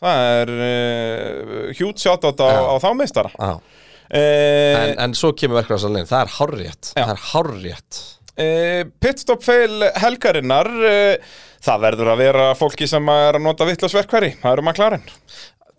Það 0.00 0.24
er 0.40 0.52
uh, 0.56 1.70
hjút 1.76 2.00
shoutout 2.04 2.40
á, 2.44 2.48
á 2.72 2.74
þá 2.80 2.88
meistara. 2.96 3.32
Já. 3.36 3.52
uh, 3.56 4.80
En, 4.80 4.94
en 5.06 5.16
svo 5.18 5.32
kemur 5.36 5.60
verkefæðarsöluna 5.60 6.06
það 6.08 6.24
er 6.26 6.34
hárrétt 6.38 6.90
Já. 6.94 7.04
Það 7.04 7.14
er 7.16 7.22
hárrétt. 7.30 8.00
Uh, 8.40 8.82
Pitstop 9.02 9.42
fail 9.44 9.88
helgarinnar 10.00 10.70
uh, 10.70 11.32
Það 11.60 11.82
verður 11.82 12.08
að 12.14 12.20
vera 12.22 12.44
fólki 12.56 12.86
sem 12.88 13.08
er 13.12 13.36
að 13.36 13.42
nota 13.44 13.66
vittlasverkværi 13.68 14.30
Það 14.40 14.54
eru 14.54 14.64
maður 14.64 14.78
klarinn 14.78 15.10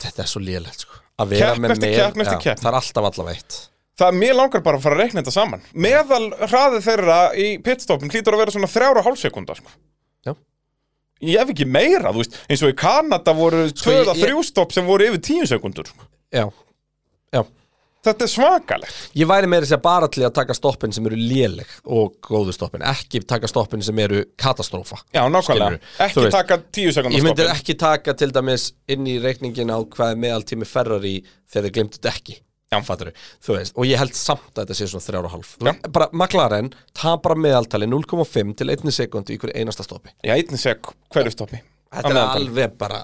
Þetta 0.04 0.22
er 0.22 0.30
svo 0.30 0.41
lélegt 0.43 0.84
sko 0.86 0.99
Að 1.20 1.28
vera 1.36 1.51
Keppni 1.51 1.62
með 1.68 1.72
eftir 1.76 1.89
með- 1.91 1.99
keppni 1.99 2.22
eftir 2.26 2.38
já, 2.38 2.43
keppni. 2.45 2.64
Það 2.64 2.72
er 2.72 2.80
alltaf 2.80 3.09
allavega 3.12 3.36
eitt 3.38 3.59
Það 4.01 4.07
er 4.07 4.18
mér 4.22 4.34
langar 4.39 4.62
bara 4.66 4.78
að 4.78 4.82
fara 4.86 4.95
að 4.95 5.01
reikna 5.03 5.22
þetta 5.22 5.34
saman 5.36 5.62
Meðal 5.76 6.24
hraði 6.47 6.80
þeirra 6.88 7.18
í 7.36 7.47
pitstopin 7.62 8.09
hlýtur 8.09 8.34
að 8.34 8.41
vera 8.45 8.51
svona 8.55 8.70
þrjára 8.72 9.03
hálfsekunda 9.05 9.55
sko. 9.59 9.70
Já. 10.26 10.34
Ég 11.22 11.38
hef 11.38 11.51
ekki 11.53 11.68
meira, 11.70 12.09
þú 12.16 12.24
veist 12.24 12.38
eins 12.49 12.64
og 12.66 12.72
í 12.72 12.78
Kanada 12.82 13.34
voru 13.38 13.68
ég- 13.68 14.16
þrjú 14.24 14.43
stopp 14.47 14.72
sem 14.74 14.86
voru 14.88 15.05
yfir 15.12 15.22
tíu 15.22 15.45
sekundur 15.45 15.86
sko. 15.91 16.07
Já 16.34 16.47
Þetta 18.02 18.26
er 18.26 18.32
svakalegt 18.34 19.18
Ég 19.20 19.28
væri 19.30 19.49
meira 19.52 19.62
að 19.66 19.70
segja 19.70 19.82
bara 19.86 20.08
til 20.10 20.24
að 20.26 20.34
taka 20.39 20.56
stoppin 20.58 20.93
sem 20.95 21.06
eru 21.06 21.18
léleg 21.20 21.70
og 21.86 22.16
góðu 22.26 22.54
stoppin 22.56 22.82
ekki 22.89 23.22
taka 23.30 23.49
stoppin 23.52 23.84
sem 23.86 23.99
eru 24.02 24.24
katastrófa 24.41 24.97
Já, 25.14 25.22
nákvæmlega, 25.30 25.41
Skilurðu? 25.43 25.82
Þú 25.99 26.06
ekki 26.08 26.24
veist, 26.26 26.38
taka 26.38 26.58
tíu 26.74 26.93
sekundar 26.95 27.18
Ég 27.20 27.26
myndi 27.28 27.43
stoppin 27.45 27.60
ekki 27.60 27.76
taka 27.84 28.16
til 28.18 28.32
dæmis 28.34 28.70
inn 28.89 29.06
í 29.06 29.20
reikningin 29.22 29.70
á 29.70 29.78
hvað 29.86 30.16
meðaltími 30.24 30.66
Ferrari 30.70 31.14
þegar 31.45 31.68
þeir 31.68 31.76
glemtu 31.78 32.02
dekki 32.08 32.38
Já. 32.72 32.80
Fattarðu? 32.88 33.12
Þú 33.43 33.56
veist, 33.58 33.74
og 33.76 33.84
ég 33.89 33.99
held 33.99 34.16
samt 34.16 34.54
að 34.56 34.62
þetta 34.64 34.76
sé 34.80 34.86
svona 34.88 35.04
þrjára 35.04 35.28
og 35.28 35.34
hálf 35.36 35.49
Já. 35.60 35.74
bara 35.91 36.08
McLaren 36.16 36.70
tapar 36.95 37.36
meðaltali 37.36 37.86
0,5 37.91 38.54
til 38.62 38.72
1 38.72 38.93
sekundu 38.95 39.36
í 39.36 39.38
hverju 39.41 39.58
einasta 39.60 39.84
stoppi 39.86 40.10
Já, 40.24 40.34
einnig 40.39 40.58
sek 40.62 40.89
hverju 41.12 41.34
stoppi 41.36 41.60
Þetta 41.91 42.14
er 42.16 42.22
alveg 42.39 42.78
bara 42.80 43.02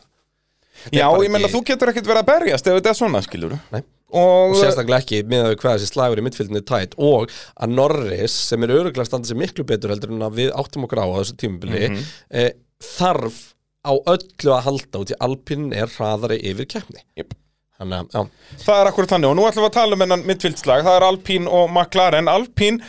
Já, 0.94 1.06
bara 1.12 1.22
ég 1.26 1.30
menna 1.34 1.50
ekki- 1.50 1.58
þú 1.60 1.64
getur 1.68 1.92
ekkert 1.92 2.08
verið 2.08 2.24
að 2.24 2.30
berjast 2.32 2.68
ef 2.72 2.80
þetta 2.80 2.94
er 2.94 3.00
svona, 3.04 3.22
skilur 3.26 3.58
Nei. 3.76 3.84
Og, 4.08 4.54
og 4.54 4.56
sérstaklega 4.62 5.02
ekki 5.04 5.18
með 5.28 5.42
að 5.50 5.56
hvað 5.60 5.74
þessi 5.78 5.90
slagur 5.92 6.22
í 6.22 6.24
mittfylgni 6.24 6.62
tætt 6.64 6.94
og 6.98 7.28
að 7.60 7.74
Norris 7.76 8.38
sem 8.48 8.64
er 8.64 8.72
öruglega 8.78 9.04
standið 9.10 9.34
sér 9.34 9.42
miklu 9.42 9.66
betur 9.68 9.92
heldur 9.92 10.14
en 10.16 10.24
að 10.30 10.38
við 10.40 10.54
áttum 10.56 10.86
okkur 10.88 11.02
á 11.04 11.08
þessu 11.18 11.36
tímubili 11.42 11.90
Mhm. 11.90 12.06
eh, 12.32 12.52
þarf 12.80 13.42
á 13.84 13.92
öllu 14.14 14.54
að 14.56 14.64
halda 14.70 15.00
út 15.04 15.12
í 15.12 15.20
Alpine 15.20 15.76
er 15.76 15.88
hraðari 15.92 16.40
yfir 16.44 16.66
keppni. 16.72 17.04
Jep. 17.20 17.36
Þannig 17.78 18.10
Það 18.58 18.80
er 18.82 18.88
akkur 18.90 19.06
þannig. 19.06 19.30
Og 19.30 19.36
nú 19.38 19.44
ætlum 19.46 19.62
við 19.62 19.70
að 19.70 19.76
tala 19.76 19.94
um 19.94 20.02
hennan 20.02 20.24
mittfildslag 20.26 20.82
Það 20.82 20.96
er 20.98 21.04
Alpín 21.06 21.46
og 21.48 21.70
McLaren. 21.70 22.26
Alpín 22.32 22.80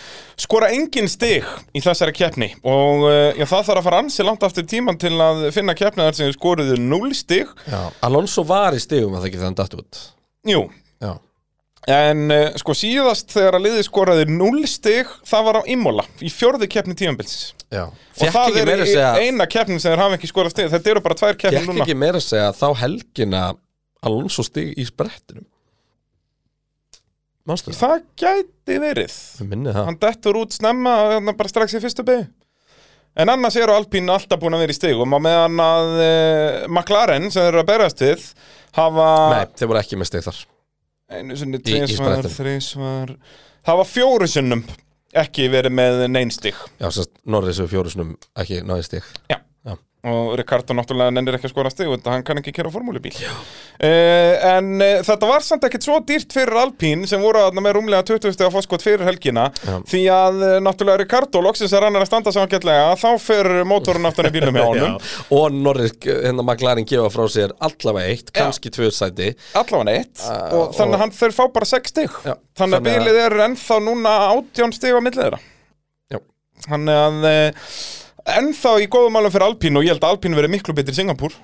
skora 0.40 0.70
engin 0.72 1.08
stig 1.12 1.44
í 1.76 1.82
þessari 1.84 2.14
keppni. 2.16 2.48
Og 2.64 3.04
uh, 3.04 3.34
já, 3.36 3.44
það 3.44 3.66
þarf 3.68 3.82
að 3.82 3.84
fara 3.84 3.98
ansi 4.00 4.24
langt 4.24 4.42
aftur 4.48 4.64
tíman 4.64 4.96
til 4.98 5.12
að 5.20 5.50
finna 5.52 5.74
keppniðar 5.76 6.16
sem 6.16 6.32
skoruðu 6.32 6.78
0 6.80 7.12
stig. 7.14 7.50
Já, 7.68 7.82
Alonso 8.08 8.46
var 8.48 8.72
í 8.72 8.80
stigum 8.80 9.12
að 9.18 9.26
það 9.26 9.28
ekki 9.28 9.42
þannig 9.44 9.60
datt 9.60 9.76
út? 9.82 10.00
Jú, 10.48 10.62
en 11.88 12.24
uh, 12.34 12.44
sko 12.60 12.74
síðast 12.76 13.32
þegar 13.32 13.58
að 13.58 13.64
liði 13.66 13.84
skoraði 13.86 14.26
0 14.30 14.64
stig 14.70 15.10
það 15.28 15.46
var 15.48 15.60
á 15.60 15.62
Imola 15.74 16.04
í 16.24 16.32
fjórði 16.32 16.68
keppni 16.70 16.96
tímanbilsis 16.98 17.52
já. 17.72 17.86
Og 17.88 18.24
Fekk 18.24 18.34
það 18.34 18.58
er 18.62 18.72
að 18.82 19.20
eina 19.22 19.46
keppni 19.50 19.78
sem 19.78 19.92
þeir 19.92 20.02
hafa 20.02 20.18
ekki 20.18 20.30
skorað 20.30 20.54
stig. 20.56 20.72
Þetta 20.72 20.90
eru 20.94 21.04
bara 21.04 21.18
tvær 21.20 21.38
keppni 21.38 21.62
núna. 21.66 21.84
ekki 21.84 21.96
meira 21.98 22.20
að 22.20 22.26
segja 22.26 22.50
þá 22.56 22.68
helgina 22.82 23.44
Alonso 24.06 24.44
stig 24.46 24.74
í 24.78 24.86
sprettinum. 24.86 25.46
Manstu 27.48 27.72
það? 27.72 27.78
Það 27.80 28.02
gæti 28.20 28.80
verið. 28.82 29.14
Ég 29.40 29.78
hann 29.78 30.00
dettur 30.02 30.38
út 30.42 30.52
snemma 30.54 30.94
hérna, 31.14 31.34
bara 31.38 31.50
strax 31.52 31.78
í 31.78 31.82
fyrstu 31.82 32.04
beig 32.06 32.28
en 33.18 33.32
annars 33.32 33.56
eru 33.58 33.74
Alpín 33.74 34.10
alltaf 34.12 34.40
búin 34.40 34.54
að 34.56 34.64
vera 34.66 34.74
í 34.74 34.78
stigum 34.78 35.16
og 35.16 35.22
meðan 35.24 35.58
að 35.62 35.88
uh, 35.96 36.68
McLaren 36.70 37.30
sem 37.32 37.42
þeir 37.42 37.50
eru 37.50 37.62
að 37.64 37.70
berast 37.72 38.04
við 38.04 38.28
hafa 38.78 39.08
Nei, 39.32 39.42
þeir 39.58 39.70
voru 39.72 39.80
ekki 39.82 39.98
með 39.98 40.10
stig 40.12 40.26
þar 40.28 40.38
einu 41.08 41.36
sinni, 41.40 41.60
tvisvar, 41.64 42.18
sprettinum. 42.20 42.36
þrísvar 42.36 43.14
hafa 43.68 43.84
fjóru 43.88 44.28
sinnum 44.30 44.64
ekki 45.16 45.48
verið 45.52 45.72
með 45.78 46.02
neinn 46.12 46.32
stig 46.34 46.56
Já, 46.80 46.88
sérst, 46.92 47.14
Norris 47.24 47.60
og 47.64 47.70
fjórusunum 47.72 48.16
ekki 48.38 48.60
náði 48.68 48.88
stig 48.90 49.06
Já. 49.32 49.38
Og 50.06 50.36
Ricardo 50.38 50.74
náttúrulega 50.78 51.10
nennir 51.10 51.34
ekki 51.34 51.48
að 51.48 51.52
skora 51.52 51.70
stig 51.72 51.88
þetta 51.90 52.12
hann 52.14 52.22
kann 52.22 52.38
ekki 52.38 52.52
kera 52.54 52.70
formúlubíl. 52.70 53.10
Uh, 53.18 54.34
en 54.46 54.68
uh, 54.78 55.00
þetta 55.06 55.26
var 55.26 55.42
samt 55.42 55.64
ekkert 55.66 55.82
svo 55.88 55.96
dýrt 56.06 56.30
fyrir 56.34 56.54
Alpín 56.60 57.02
sem 57.10 57.18
voru 57.22 57.40
þarna 57.42 57.64
með 57.66 57.74
rúmlega 57.80 58.06
20 58.06 58.36
steg 58.36 58.46
að 58.46 58.54
fóskot 58.54 58.84
fyrir 58.86 59.02
helgina. 59.08 59.48
Já. 59.66 59.74
því 59.90 60.02
að 60.14 60.38
uh, 60.46 60.52
náttúrulega 60.62 61.02
Ricardo 61.02 61.42
loksins 61.42 61.74
er 61.74 61.86
hann 61.88 61.98
að 61.98 62.06
standa 62.12 62.32
saman 62.34 62.52
gætlega 62.54 62.94
þá 63.02 63.08
fyrir 63.26 63.66
mótorun 63.68 64.06
aftan 64.12 64.30
í 64.30 64.32
bílum 64.38 64.58
hjá 64.60 64.64
honum. 64.70 64.96
Og 65.34 65.58
Norris, 65.66 65.96
hérna 66.06 66.46
McLaren 66.46 66.86
gefa 66.88 67.10
frá 67.16 67.26
sér 67.34 67.56
allavega 67.58 68.14
eitt, 68.14 68.32
kannski 68.38 68.70
tvö 68.74 68.92
sæti. 68.94 69.32
Allavega 69.58 69.98
eitt. 69.98 70.22
Uh, 70.22 70.58
og 70.62 70.74
þannig 70.78 70.98
að 71.00 71.04
hann 71.06 71.16
þau 71.18 71.30
fá 71.40 71.44
bara 71.58 71.70
6 71.74 71.94
stig. 71.96 72.18
Já, 72.22 72.36
þannig 72.54 72.78
þannig 72.78 72.78
að- 72.78 72.90
bílið 72.92 73.22
er 73.26 73.38
ennþá 73.50 73.82
núna 73.90 74.16
18 74.38 74.78
stig 74.78 74.94
á 74.94 75.00
millið 75.02 75.24
þeirra. 75.26 75.42
Já. 76.14 76.22
þannig 76.70 77.02
að 77.02 77.32
ennþá 78.36 78.72
í 78.82 78.88
góðum 78.92 79.14
málum 79.16 79.32
fyrir 79.34 79.46
Alpín 79.48 79.76
og 79.80 79.84
ég 79.86 79.94
held 79.94 80.04
að 80.04 80.14
Alpín 80.16 80.36
verið 80.38 80.52
miklu 80.56 80.74
betri 80.76 80.92
í 80.94 80.98
Singapúr. 81.00 81.34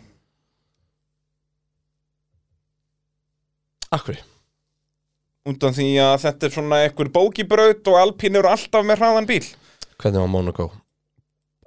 Akkur 3.95 4.17
undan 5.45 5.75
því 5.77 5.87
að 6.01 6.15
þetta 6.23 6.47
er 6.49 6.53
svona 6.55 6.77
einhver 6.87 7.11
bókibraut 7.13 7.89
og 7.93 7.99
Alpín 8.01 8.39
eru 8.41 8.49
alltaf 8.49 8.87
með 8.89 9.03
hraðan 9.03 9.27
bíl. 9.29 9.45
Hvernig 10.01 10.23
var 10.23 10.31
Monaco? 10.33 10.71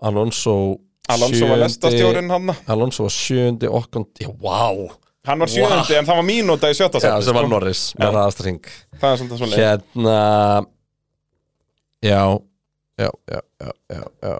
Alonso 0.01 0.53
Alonso 1.07 1.45
var 1.45 1.57
sjöundi- 1.57 1.61
lestastjórin 1.63 2.31
hann 2.33 2.49
Alonso 2.73 3.05
var 3.05 3.13
sjöundi 3.13 3.69
okkund 3.69 4.17
vá. 4.41 4.97
Hann 5.27 5.39
var 5.39 5.47
sjöndi 5.51 5.95
en 5.97 6.05
það 6.09 6.17
var 6.19 6.25
mínúta 6.27 6.69
í 6.71 6.75
sjötta 6.77 6.99
Já, 7.03 7.21
sem 7.21 7.35
var 7.37 7.43
sko. 7.45 7.51
Norris 7.53 7.81
með 7.99 8.07
Já. 8.07 8.11
ræðasta 8.17 8.43
ring 8.47 8.67
það 8.97 9.07
er 9.11 9.17
svolítið 9.21 9.37
svona 9.37 9.61
Hérna 9.61 10.17
Já 12.01 12.21
Já, 12.97 13.09
já, 13.29 13.39
já, 13.61 13.71
já, 13.93 14.31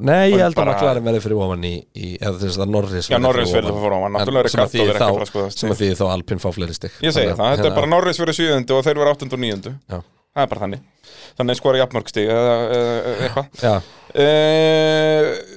Nei, 0.00 0.30
ég 0.32 0.40
held 0.40 0.54
bara- 0.56 0.72
að 0.72 0.78
McLaren 0.78 1.04
verði 1.04 1.20
fyrir 1.20 1.40
ofan 1.44 1.64
í, 1.68 1.72
í 1.92 2.06
eða 2.16 2.38
þess 2.40 2.56
að 2.64 2.70
Norris 2.72 3.08
Já, 3.10 3.12
verði 3.18 3.24
Norris 3.26 3.50
fyrir 3.52 3.66
verður 3.68 3.82
fyrir 3.84 3.96
ofan, 3.98 4.14
náttúrulega 4.16 4.44
Ricardo 4.46 4.70
verður 4.70 4.80
ekki 4.80 4.94
að 4.94 5.00
þá- 5.00 5.12
fara 5.12 5.26
að 5.26 5.30
skoða 5.32 5.50
sem 5.58 5.70
að 5.74 5.80
því 5.82 5.88
þá 5.98 6.04
Alpine 6.14 6.40
fá 6.40 6.48
fleiri 6.56 6.76
stig. 6.78 6.94
Ég 7.04 7.12
segi 7.12 7.28
það, 7.34 7.42
að- 7.44 7.52
þetta 7.60 7.68
er 7.70 7.76
bara 7.76 7.90
Norris 7.92 8.20
fyrir 8.22 8.36
sjöundi 8.38 8.72
og 8.78 8.84
þeir 8.86 8.96
verður 8.96 9.12
áttundu 9.12 9.36
og 9.36 9.42
níundu. 9.44 9.74
Já. 9.90 9.98
Það 10.30 10.42
er 10.46 10.50
bara 10.54 10.60
þannig. 10.64 10.80
Þannig 11.40 11.56
skora 11.60 11.80
jafnmörgstig 11.82 12.28
eða 12.30 12.54
eða 12.78 13.14
eitthvað. 13.26 13.46
Uh, 14.14 15.56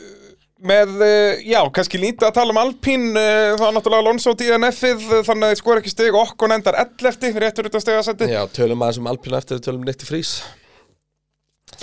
Með, 0.64 0.91
uh, 1.04 1.41
já, 1.44 1.60
kannski 1.76 2.00
lítið 2.00 2.24
að 2.30 2.36
tala 2.38 2.54
um 2.54 2.60
Alpín 2.62 3.10
Það 3.14 3.64
er 3.68 3.74
náttúrulega 3.76 4.00
Alonso 4.06 4.32
DNF-ið 4.39 5.02
Þannig 5.28 5.44
að 5.44 5.52
þeir 5.52 5.60
skora 5.60 5.82
ekki 5.82 5.91
stig. 5.91 6.16
Okkon 6.16 6.54
endar 6.56 6.78
11 6.80 7.36
réttur 7.44 7.68
út 7.68 7.76
af 7.76 7.84
stigasætti 7.84 8.30
já, 8.32 8.39
tölum 8.56 8.80
aðeins 8.86 9.00
um 9.02 9.10
Alpine 9.12 9.39
eftir 9.41 9.60
tölum 9.60 9.84
Nitti 9.84 10.08
Frís 10.08 10.38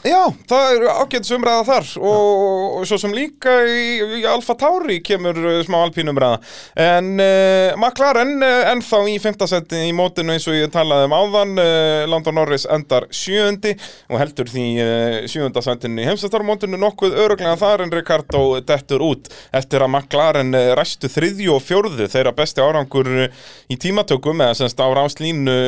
Já, 0.00 0.30
það 0.48 0.74
eru 0.74 0.88
ágætis 0.96 1.32
umræða 1.36 1.64
þar 1.68 1.88
og, 2.08 2.76
og 2.80 2.84
svo 2.88 2.96
sem 3.02 3.12
líka 3.12 3.52
í, 3.68 3.80
í 4.20 4.22
Alfa 4.28 4.54
Tauri 4.56 5.00
kemur 5.04 5.36
uh, 5.36 5.58
smá 5.66 5.76
alpín 5.82 6.08
umræða. 6.08 6.38
En 6.80 7.10
uh, 7.20 7.76
McLaren 7.76 8.38
uh, 8.40 8.70
ennþá 8.70 9.00
í 9.12 9.18
fimmtasetti 9.20 9.82
í 9.90 9.90
mótinu 9.96 10.32
eins 10.32 10.46
og 10.48 10.56
ég 10.56 10.72
talaði 10.72 11.08
um 11.10 11.16
áðan 11.18 11.52
uh, 11.60 12.04
Landon 12.08 12.38
Norris 12.40 12.64
endar 12.72 13.10
sjöundi 13.12 13.74
og 14.08 14.22
heldur 14.22 14.48
því 14.48 14.64
uh, 14.80 15.18
sjöundasettinu 15.28 16.00
í 16.00 16.08
heimsastarmótinu 16.08 16.80
nokkuð 16.80 17.18
öruglega 17.26 17.58
þar 17.60 17.84
en 17.84 17.92
Ricardo 17.92 18.42
dettur 18.64 19.04
út 19.04 19.28
eftir 19.52 19.84
að 19.84 19.92
McLaren 19.98 20.56
uh, 20.56 20.72
ræstu 20.80 21.12
þriðju 21.12 21.58
og 21.58 21.64
fjórðu 21.66 22.08
þeirra 22.08 22.32
besti 22.40 22.64
árangur 22.64 23.12
í 23.20 23.76
tímatökum 23.80 24.40
eða 24.46 24.56
semst 24.62 24.80
á 24.80 24.88
ráslínu 24.96 25.60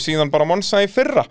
síðan 0.00 0.32
bara 0.32 0.48
Monsa 0.48 0.80
í 0.84 0.88
fyrra. 0.88 1.26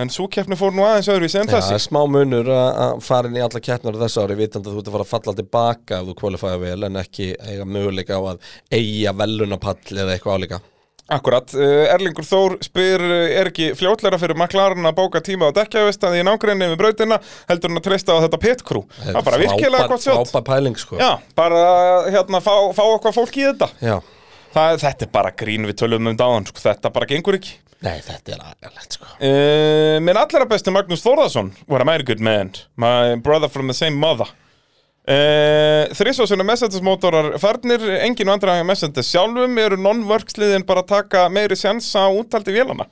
En 0.00 0.08
svo 0.12 0.24
keppni 0.32 0.56
fór 0.56 0.72
nú 0.72 0.88
aðeins 0.88 1.12
öðruvísi 1.12 1.42
en 1.42 1.52
Já, 1.52 1.58
þessi. 1.58 1.76
Er 1.76 1.84
smá 1.88 2.00
munur 2.10 2.48
að 2.52 2.80
að 2.84 3.04
fara 3.04 3.28
inn 3.30 3.38
í 3.38 3.44
alla 3.44 3.62
keppnar 3.64 3.98
þessu 4.00 4.24
ári 4.24 4.38
vitandi 4.38 4.70
að 4.70 4.74
þú 4.78 4.80
ert 4.82 4.88
að 4.90 4.96
fara 4.96 5.06
að 5.06 5.12
falla 5.12 5.36
tilbaka 5.38 6.00
ef 6.00 6.08
þú 6.08 6.16
kvalifæða 6.22 6.58
vel 6.64 6.88
en 6.88 6.98
ekki 7.02 7.28
eiga 7.42 7.68
möguleika 7.68 8.18
á 8.18 8.22
að 8.32 8.50
eiga 8.78 9.14
velunapall 9.18 9.78
eða 9.94 10.14
eitthvað 10.16 10.36
álíka. 10.38 10.60
Akkurat, 11.08 11.54
uh, 11.56 11.86
Erlingur 11.88 12.26
Þór 12.28 12.58
spyr 12.60 13.00
uh, 13.00 13.12
er 13.40 13.48
ekki 13.48 13.70
fljótlega 13.78 14.18
fyrir 14.20 14.36
McLaren 14.36 14.84
að 14.90 14.98
bóka 14.98 15.22
tíma 15.24 15.48
á 15.48 15.56
dekkjavestaði 15.56 16.20
í 16.20 16.26
nágrinni 16.28 16.68
við 16.68 16.82
brautina 16.82 17.16
heldur 17.48 17.72
hann 17.72 17.80
að 17.80 17.86
treysta 17.86 18.12
á 18.12 18.22
þetta 18.26 18.40
pitkrú 18.42 18.82
Það 18.92 19.14
er 19.14 19.24
bara 19.30 19.38
virkilega 19.40 19.86
gott 19.88 20.04
sjótt 20.04 20.82
sko. 20.82 20.98
Já, 21.00 21.08
bara 21.38 21.62
hérna 22.12 22.42
fá, 22.44 22.52
fá 22.76 22.82
okkar 22.84 23.16
fólk 23.16 23.40
í 23.40 23.46
þetta. 23.48 23.70
Já. 23.80 23.96
Það, 24.52 24.76
Þetta 24.84 25.06
er 25.08 25.10
bara 25.16 25.32
grín 25.32 25.64
við 25.68 25.80
tölum 25.80 26.12
um 26.12 26.20
dáðan 26.20 26.50
sko. 26.50 26.60
þetta 26.66 26.92
bara 26.92 27.08
gengur 27.08 27.40
ekki 27.40 27.56
Nei, 27.86 28.00
þetta 28.02 28.34
er 28.34 28.40
aðgæðlegt 28.42 28.96
sko. 28.96 29.06
Uh, 29.22 29.96
Minn 30.02 30.18
allra 30.18 30.46
besti 30.50 30.72
Magnús 30.74 31.04
Þórðarsson 31.04 31.52
What 31.70 31.84
a 31.84 31.86
very 31.86 32.02
good 32.06 32.18
man 32.18 32.50
My 32.74 33.14
brother 33.14 33.48
from 33.48 33.70
the 33.70 33.76
same 33.76 33.94
mother. 33.94 34.26
Uh, 35.08 35.86
Þrísvarsuna 35.96 36.44
Mercedes 36.44 36.82
mótorar 36.84 37.30
farnir 37.40 37.80
Engin 38.02 38.28
vandræði 38.28 38.66
Mercedes 38.68 39.08
sjálfum 39.08 39.54
Eru 39.62 39.78
non-worksliðin 39.80 40.66
bara 40.68 40.82
að 40.82 40.90
taka 40.90 41.22
meiri 41.32 41.56
sjans 41.56 41.86
á 41.96 42.10
úttaldi 42.10 42.52
vélana 42.52 42.84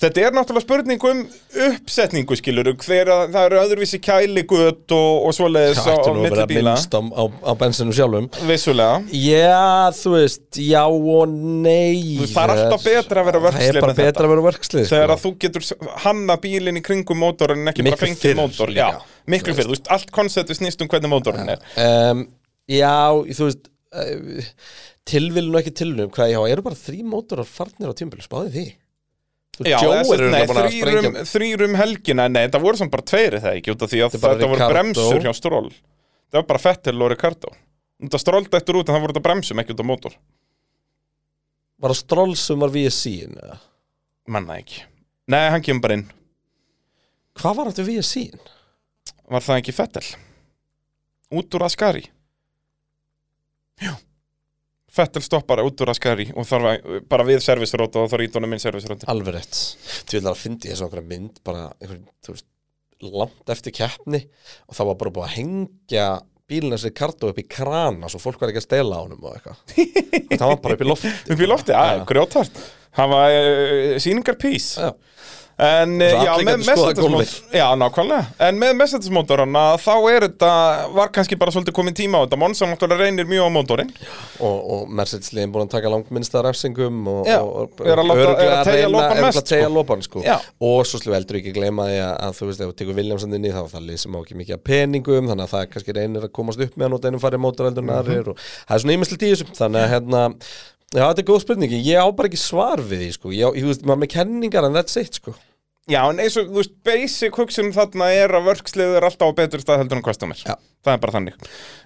Þetta 0.00 0.22
er 0.24 0.32
náttúrulega 0.32 0.64
spurning 0.64 1.02
um 1.10 1.18
uppsetningu 1.66 2.36
skilur 2.38 2.70
hver 2.80 3.10
að 3.12 3.34
það 3.34 3.46
eru 3.50 3.58
öðruvísi 3.60 3.98
kæligöt 4.00 4.94
og, 4.96 5.26
og 5.28 5.34
svoleiðis 5.36 5.82
Það 5.84 5.90
á, 5.90 5.92
á 5.92 5.96
ætti 6.00 6.14
nú 6.14 6.14
að 6.14 6.24
milli 6.24 6.36
vera 6.38 6.46
bíla 6.48 6.72
minnst 6.72 6.96
á, 6.96 7.00
á, 7.04 7.24
á 7.28 7.52
bensinu 7.60 7.96
sjálfum? 7.98 8.30
Vissulega. 8.48 8.96
Já, 9.12 9.92
þú 10.00 10.14
veist, 10.16 10.46
já 10.64 10.82
og 10.88 11.36
nei 11.36 12.16
Það 12.24 12.40
er 12.42 12.54
alltaf 12.56 12.88
betra 12.88 13.20
að 13.20 13.30
vera 13.30 13.42
Það 13.44 13.46
verkslið 13.50 13.76
er 13.76 13.84
bara 13.84 13.98
betra 14.00 14.24
að 14.24 14.34
vera 14.34 14.48
verkslið 14.48 14.90
Þegar 14.94 15.06
sko. 15.06 15.18
að 15.18 15.24
þú 15.26 15.34
getur 15.44 15.70
hanna 16.08 16.40
bílinn 16.48 16.80
í 16.80 16.86
kringum 16.88 17.20
mótorinn 17.20 17.60
en 17.66 17.74
ekki 17.74 17.84
Miklu 17.84 17.98
bara 17.98 18.06
fengið 18.08 18.38
mótor. 18.40 18.72
Já, 18.80 18.88
miklu 19.28 19.58
fyrr, 19.58 19.68
þú 19.68 19.76
veist, 19.76 19.90
allt 19.92 20.12
konceptu 20.16 20.56
snýst 20.56 20.80
um 20.80 20.88
hvernig 20.88 21.12
mótorinn 21.12 21.56
er. 21.58 21.64
Um, 21.76 22.28
Já, 22.70 23.10
þú 23.34 23.48
veist 23.48 23.68
uh, 23.96 24.52
Tilvilun 25.10 25.56
og 25.56 25.60
ekki 25.62 25.72
tilvilun 25.80 26.12
Hvað, 26.14 26.32
já, 26.34 26.40
eru 26.52 26.64
bara 26.66 26.78
þrý 26.78 27.02
mótorar 27.08 27.48
farnir 27.48 27.90
á 27.90 27.94
tímbil 27.98 28.22
Spáði 28.24 28.52
því 28.54 28.64
Já, 29.68 29.76
þrýrum, 30.08 31.16
þrýrum 31.28 31.74
helgina 31.76 32.28
Nei, 32.32 32.46
það 32.48 32.62
voru 32.64 32.80
samt 32.80 32.92
bara 32.94 33.04
tveiri 33.04 33.40
það 33.42 33.58
ekki? 33.58 33.74
Því 33.82 34.02
að 34.06 34.14
Þetta 34.16 34.48
voru 34.48 34.68
bremsur 34.72 35.24
hjá 35.24 35.32
Stroll. 35.36 35.68
Það 36.30 36.38
var 36.38 36.46
bara 36.48 36.62
Fettel 36.62 36.96
og 36.96 37.10
Ricardo. 37.12 37.52
Það 38.06 38.22
Stroll 38.22 38.46
dættur 38.48 38.80
út 38.80 38.88
en 38.88 38.96
það 38.96 39.04
voru 39.04 39.14
þetta 39.14 39.24
bremsum 39.26 39.60
ekki 39.60 39.74
út 39.76 39.82
af 39.82 39.88
mótor 39.90 40.14
Var 41.80 41.92
það 41.92 42.00
Stroll 42.00 42.36
sem 42.40 42.64
var 42.64 42.72
VSC-in? 42.72 43.36
Manna 44.30 44.56
ekki. 44.60 44.82
Nei, 45.32 45.44
hann 45.52 45.64
kemur 45.64 45.84
bara 45.84 45.98
inn. 45.98 46.06
Hvað 47.40 47.56
var 47.58 47.70
þetta 47.72 47.86
VSC-in? 47.88 48.50
Var 49.30 49.44
það 49.46 49.60
ekki 49.62 49.76
Fettel? 49.76 50.06
Út 51.36 51.56
úr 51.56 51.64
Ascari. 51.68 52.08
Já 53.80 53.94
Fettel 54.90 55.22
stoppar 55.22 55.62
út 55.62 55.80
úr 55.84 55.92
Ascari 55.92 56.26
og 56.34 56.46
þarf 56.48 56.66
að, 56.72 56.94
bara 57.10 57.26
við 57.28 57.44
servisrót 57.44 57.94
og 58.00 58.08
þarf 58.10 58.24
ídónum 58.26 58.50
minn 58.50 58.62
servisrót 58.62 59.04
Alveg 59.10 59.36
rétt. 59.36 59.60
Þú 60.10 60.16
vil 60.18 60.30
að 60.32 60.40
fyndi 60.40 60.72
þessu 60.72 60.86
okkur 60.88 61.04
mynd 61.06 61.38
bara 61.46 61.68
einhver, 61.78 62.00
þú 62.26 62.34
veist, 62.34 62.48
langt 63.06 63.52
eftir 63.54 63.74
keppni 63.78 64.24
og 64.66 64.76
það 64.76 64.90
var 64.90 64.98
bara 65.04 65.14
búið 65.14 65.28
að 65.28 65.36
hengja 65.38 66.08
bílinn 66.50 66.74
þessi 66.74 66.90
kartu 66.98 67.30
upp 67.30 67.38
í 67.38 67.46
krana 67.46 68.10
svo 68.10 68.18
fólk 68.18 68.42
var 68.42 68.50
ekki 68.50 68.58
að 68.64 68.66
stela 68.66 68.98
á 68.98 69.02
honum 69.04 69.22
og 69.22 69.36
eitthvað. 69.38 69.62
Það 70.34 70.46
var 70.50 70.60
bara 70.64 70.76
upp 70.76 70.82
í 70.82 70.88
loft 70.90 71.06
Upp 71.30 71.44
í 71.46 71.48
lofti, 71.48 71.76
að, 71.78 71.92
Já. 72.00 72.04
grjótart 72.10 72.60
Það 72.98 73.12
var 73.14 73.34
uh, 73.38 73.94
sýningarpís 74.02 74.66
Já. 74.82 74.88
En 75.60 75.94
Svo 76.00 76.20
já, 76.24 76.32
með 76.46 76.62
gólfið. 76.96 77.32
Já, 77.52 77.64
nákvæmlega. 77.76 78.26
En 78.46 78.56
með 78.60 78.76
Mercedes-mótorana 78.78 79.64
þá 79.82 79.92
er 80.08 80.24
þetta 80.28 80.52
Var 80.96 81.10
kannski 81.12 81.36
bara 81.40 81.52
svolítið 81.52 81.76
komin 81.76 81.96
tíma 81.98 82.20
á 82.20 82.24
þetta. 82.24 82.38
Monsa 82.40 82.68
náttúrulega 82.70 83.04
reynir 83.04 83.28
mjög 83.28 83.44
á 83.44 83.50
mótorinn. 83.52 83.90
Og, 84.40 84.56
og 84.74 84.94
Mercedes-liðin 84.96 85.52
búin 85.52 85.66
að 85.66 85.74
taka 85.74 85.92
langt 85.92 86.08
minnsta 86.16 86.42
refsingum 86.46 87.02
og, 87.12 87.28
Já, 87.28 87.38
og, 87.44 87.82
er 87.84 88.00
að 88.00 88.08
láta- 88.08 88.24
er 88.40 88.86
að 88.86 88.94
lopann 88.94 89.20
er 89.20 89.26
mest, 89.26 89.42
að 89.42 89.50
sko. 89.66 89.74
lopann, 89.76 90.06
sko. 90.06 90.24
Og 90.70 90.80
svo 90.88 91.02
slú 91.02 91.14
heldur 91.16 91.40
ekki 91.42 91.52
gleyma 91.56 91.88
því 91.90 92.00
að, 92.06 92.14
að 92.30 92.40
þú 92.40 92.50
veist, 92.50 92.64
ef 92.64 92.72
þú 92.72 92.78
tekur 92.80 92.98
Williamson 93.02 93.36
inn 93.36 93.44
í 93.50 93.52
þá 93.54 93.62
það 93.74 93.86
lið 93.90 94.00
sem 94.06 94.16
á 94.16 94.18
ekki 94.24 94.38
mikið 94.40 94.56
af 94.56 94.64
peningum 94.70 95.30
þannig 95.30 95.46
að 95.46 95.54
það 95.54 95.68
kannski 95.76 95.96
reynir 96.00 96.26
að 96.26 96.34
komast 96.40 96.64
upp 96.64 96.74
með 96.76 96.88
hann 96.88 96.98
og 96.98 97.04
farið 97.26 97.44
það 99.60 99.76
er 99.76 99.84
að 99.84 99.94
hérna 99.94 100.24
Já, 100.90 101.04
þetta 101.06 101.22
er 101.22 101.26
góð 101.28 101.42
spurningi, 101.44 101.78
ég 101.86 102.02
á 102.02 102.06
bara 102.10 102.26
ekki 102.26 102.38
svar 102.42 102.80
við 102.82 103.04
því, 103.04 103.10
sko, 103.14 103.30
ég, 103.30 103.46
á- 103.46 103.54
ég, 103.54 103.62
veist, 103.68 103.84
maður 103.86 104.00
með 104.02 104.08
kenningar 104.10 104.66
en 104.66 104.74
that's 104.74 104.98
it, 104.98 105.20
sko 105.20 105.36
Já, 105.88 106.02
en 106.10 106.20
eins 106.20 106.36
og, 106.38 106.50
þú 106.50 106.60
veist, 106.60 106.74
basic 106.86 107.38
hugsun 107.40 107.70
þarna 107.74 108.10
er 108.12 108.34
að 108.36 108.50
vörksliður 108.50 108.98
er 109.00 109.06
alltaf 109.08 109.32
á 109.32 109.38
betur 109.38 109.62
stað 109.62 109.80
heldur 109.80 109.98
en 109.98 110.04
customer. 110.04 110.42
Já. 110.44 110.58
Það 110.80 110.94
er 110.94 111.00
bara 111.02 111.12
þannig. 111.12 111.34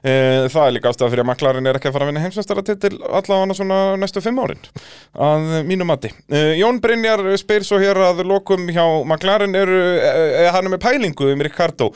Uh, 0.05 0.45
Það 0.55 0.66
er 0.66 0.75
líka 0.77 0.91
ástæða 0.93 1.09
fyrir 1.11 1.25
að 1.25 1.29
McLaren 1.33 1.66
er 1.66 1.79
ekki 1.79 1.89
að 1.91 1.95
fara 1.97 2.07
að 2.07 2.11
vinna 2.12 2.23
heimsvæmstaratitil 2.23 2.93
allavega 3.09 3.57
svona 3.59 3.79
næstu 3.99 4.23
fimm 4.23 4.39
árin 4.45 4.61
að 5.27 5.47
mínu 5.66 5.89
mati. 5.89 6.12
Uh, 6.31 6.53
Jón 6.61 6.79
Brynjar 6.85 7.25
spyr 7.43 7.66
svo 7.66 7.81
hér 7.83 7.99
að 8.07 8.23
lokum 8.31 8.69
hjá 8.71 8.85
McLaren 9.03 9.59
eru, 9.59 9.81
uh, 9.99 10.47
hann 10.55 10.69
er 10.69 10.75
með 10.77 10.85
pælingu 10.85 11.33
um 11.33 11.43
Ricardo. 11.43 11.91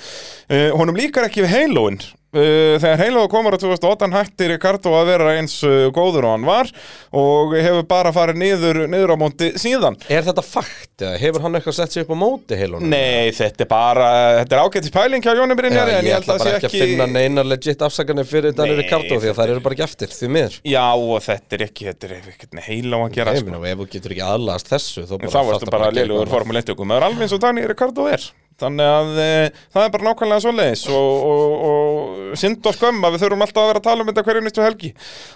Honum 0.48 0.98
líkar 0.98 1.28
ekki 1.28 1.44
við 1.46 1.54
Uh, 1.54 2.08
þegar 2.32 3.00
Halo 3.00 3.22
komur 3.32 3.56
á 3.56 3.58
2008 3.62 4.04
hann 4.04 4.16
hætti 4.18 4.48
Ricardo 4.52 4.92
að 4.98 5.10
vera 5.14 5.34
eins 5.38 5.54
uh, 5.64 5.86
góður 5.94 6.26
og 6.28 6.34
hann 6.36 6.44
var 6.48 6.70
og 7.16 7.54
hefur 7.56 7.86
bara 7.88 8.12
farið 8.12 8.40
niður, 8.42 8.80
niður 8.92 9.14
á 9.14 9.16
móti 9.20 9.50
síðan. 9.60 9.96
Er 10.12 10.26
þetta 10.26 10.44
fakt, 10.44 11.06
hefur 11.22 11.46
hann 11.46 11.56
eitthvað 11.56 11.78
sett 11.78 11.94
sig 11.96 12.04
upp 12.04 12.12
á 12.12 12.18
móti 12.20 12.58
heilunum? 12.58 12.90
Nei, 12.92 13.30
þetta 13.36 13.64
er 13.64 13.70
bara, 13.70 14.08
þetta 14.42 14.58
er 14.58 14.64
ágættis 14.66 14.94
pæling 14.94 15.24
hjá 15.24 15.32
Jóni 15.38 15.56
ég, 15.56 15.70
en 15.72 16.10
ég 16.10 16.18
held 16.18 16.26
ætla 16.26 16.36
að 16.36 16.42
bara 16.42 16.44
það 16.44 16.58
ekki 16.58 16.68
sé 16.68 16.82
að 16.82 16.88
finna 16.88 17.06
ekki 17.08 17.16
neina 17.16 17.46
legit 17.46 17.86
afsakanir 17.88 18.28
fyrir 18.28 18.58
Nei, 18.58 18.74
Ricardo 18.82 19.20
því 19.22 19.32
að 19.32 19.38
það 19.40 19.54
eru 19.54 19.64
bara 19.64 19.78
ekki 19.78 19.86
eftir, 19.88 20.12
því 20.18 20.30
miður. 20.36 20.58
Já, 20.68 20.84
og 20.98 21.22
þetta 21.24 21.58
er 21.58 21.64
ekki, 21.68 21.88
þetta 21.92 22.10
er 22.10 22.16
ekkert 22.34 22.60
heila 22.68 22.98
á 22.98 23.00
að 23.06 23.16
gera 23.16 23.36
Ég 23.38 23.44
sko. 23.44 23.54
meina, 23.54 23.72
ef 23.72 23.80
þú 23.80 23.88
getur 23.94 24.16
ekki 24.16 24.26
aðlagast 24.28 24.72
þessu 24.74 25.06
þá 25.08 25.14
bara 25.16 25.32
þá 25.32 25.40
fattar 25.52 25.74
bara 25.74 25.90
eitthvað 25.94 26.34
formule 26.34 26.62
1 26.64 26.74
ökum 26.74 26.92
Það 26.92 27.00
er 27.00 27.08
alveg 27.08 27.26
eins 27.26 27.36
og 27.36 27.42
Dani 27.44 27.66
Ricardo 27.68 28.08
er 28.10 28.28
Þannig 28.58 28.88
að 28.90 29.18
e, 29.22 29.26
það 29.70 29.84
er 29.84 29.90
bara 29.94 30.06
nákvæmlega 30.08 30.42
svoleiðis 30.42 30.80
og, 30.90 31.26
og, 31.28 31.52
og 31.68 32.32
synd 32.40 32.64
og 32.66 32.74
skömm 32.74 33.04
að 33.06 33.14
við 33.14 33.22
þurfum 33.22 33.44
alltaf 33.46 33.62
að 33.62 33.70
vera 33.70 33.82
að 33.82 33.86
tala 33.86 34.02
um 34.02 34.10
þetta 34.10 34.24
hverju 34.26 34.42
næstu 34.42 34.64
helgi. 34.64 34.90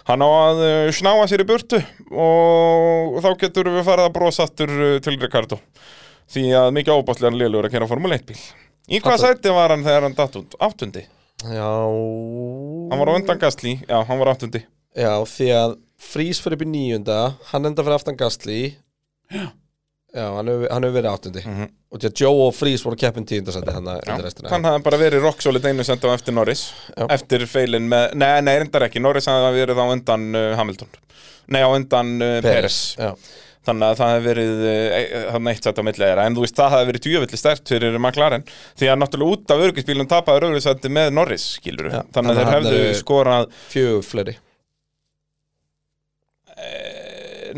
Hann 0.08 0.24
á 0.26 0.28
að 0.28 0.62
e, 0.66 0.72
snáa 0.98 1.28
sér 1.30 1.44
í 1.44 1.46
burtu 1.46 1.78
og 2.10 3.20
þá 3.22 3.30
getur 3.44 3.70
við 3.70 3.86
farið 3.86 4.08
að 4.08 4.16
brosa 4.18 4.48
aftur 4.48 4.74
e, 4.74 4.90
til 5.06 5.14
Ricardo. 5.22 5.60
Því 6.34 6.44
að 6.64 6.72
mikið 6.80 6.98
óbáslega 6.98 7.38
leilugur 7.38 7.70
að 7.70 7.76
kera 7.76 7.90
formule 7.90 8.18
1 8.18 8.26
bíl. 8.32 8.40
Í 8.90 9.02
hvað 9.04 9.22
sæti 9.22 9.54
var 9.54 9.76
hann 9.76 9.86
þegar 9.86 10.08
hann 10.08 10.18
datt 10.18 10.42
út? 10.42 10.58
Áttundi? 10.58 11.06
Já. 11.46 11.70
Hann 12.90 12.98
var 13.04 13.14
á 13.14 13.16
undan 13.20 13.38
Gastli, 13.38 13.78
já, 13.86 13.96
hann 14.08 14.18
var 14.18 14.34
áttundi. 14.34 14.64
Já, 14.98 15.14
því 15.30 15.50
að 15.56 15.78
Frís 16.02 16.42
fyrir 16.42 16.58
upp 16.58 16.66
í 16.66 16.68
níunda 16.68 17.18
Hann 17.52 17.68
enda 17.68 17.84
fyrir 17.84 17.94
aftan 17.94 18.18
Gastli 18.18 18.74
Já 19.30 19.46
Já, 20.12 20.26
hann 20.36 20.50
hefur 20.50 20.68
hann 20.74 20.86
verið 20.92 21.10
áttundi 21.12 21.42
Mhm. 21.46 21.68
Og 21.92 22.00
því 22.00 22.08
að 22.08 22.20
Joe 22.22 22.42
og 22.46 22.54
Frís 22.56 22.82
voru 22.84 22.96
keppin 22.96 23.24
tíundasætti 23.28 23.72
hann 23.72 23.88
að 23.88 24.22
restina. 24.24 24.48
Hann 24.48 24.64
hafði 24.64 24.82
bara 24.86 24.98
verið 25.00 25.22
rock 25.26 25.42
solid 25.44 25.64
einu 25.64 25.84
senda 25.84 26.08
á 26.08 26.16
eftir 26.16 26.32
Norris. 26.36 26.72
Já. 26.96 27.06
eftir 27.12 27.44
feilin 27.46 27.88
með, 27.88 28.14
nei, 28.14 28.40
nei, 28.40 28.58
reyndar 28.62 28.86
ekki. 28.88 29.00
Norris 29.00 29.28
hafði 29.28 29.60
verið 29.66 29.80
á 29.80 29.86
undan 29.92 30.28
uh, 30.34 30.56
Hamilton. 30.56 30.88
Nei, 31.52 31.60
á 31.60 31.68
undan 31.68 32.12
uh, 32.22 32.38
Peres 32.44 32.94
Já, 32.96 33.10
þannig 33.66 33.88
að 33.88 33.98
það 34.00 34.12
hefði 34.14 34.28
verið 34.30 34.62
uh, 34.68 35.32
hann 35.34 35.50
eitt 35.52 35.66
sett 35.68 35.80
á 35.80 35.82
milli 35.84 36.04
þeirra, 36.04 36.26
en 36.28 36.36
þú 36.38 36.44
veist, 36.46 36.56
það 36.60 36.72
hefði 36.76 36.90
verið 36.92 37.04
djöfelli 37.08 37.40
stert 37.40 37.72
fyrir 37.74 37.98
McLaren, 37.98 38.46
því 38.78 38.88
að 38.92 39.02
náttúrulega 39.02 39.36
út 39.36 39.52
af 39.56 39.64
örgisbílum 39.66 40.08
tapaði 40.10 40.44
rauðursætti 40.46 40.92
með 40.92 41.12
Norris 41.18 41.48
skilur 41.58 41.90
Já, 41.92 42.00
þannig 42.14 42.14
að 42.14 42.14
þannig 42.14 42.38
þeir 42.38 42.46
að 42.46 42.56
hefðu 42.56 42.80
hann 42.86 43.00
skorað 43.02 43.52
fjögur 43.74 44.06
fleiri 44.06 44.36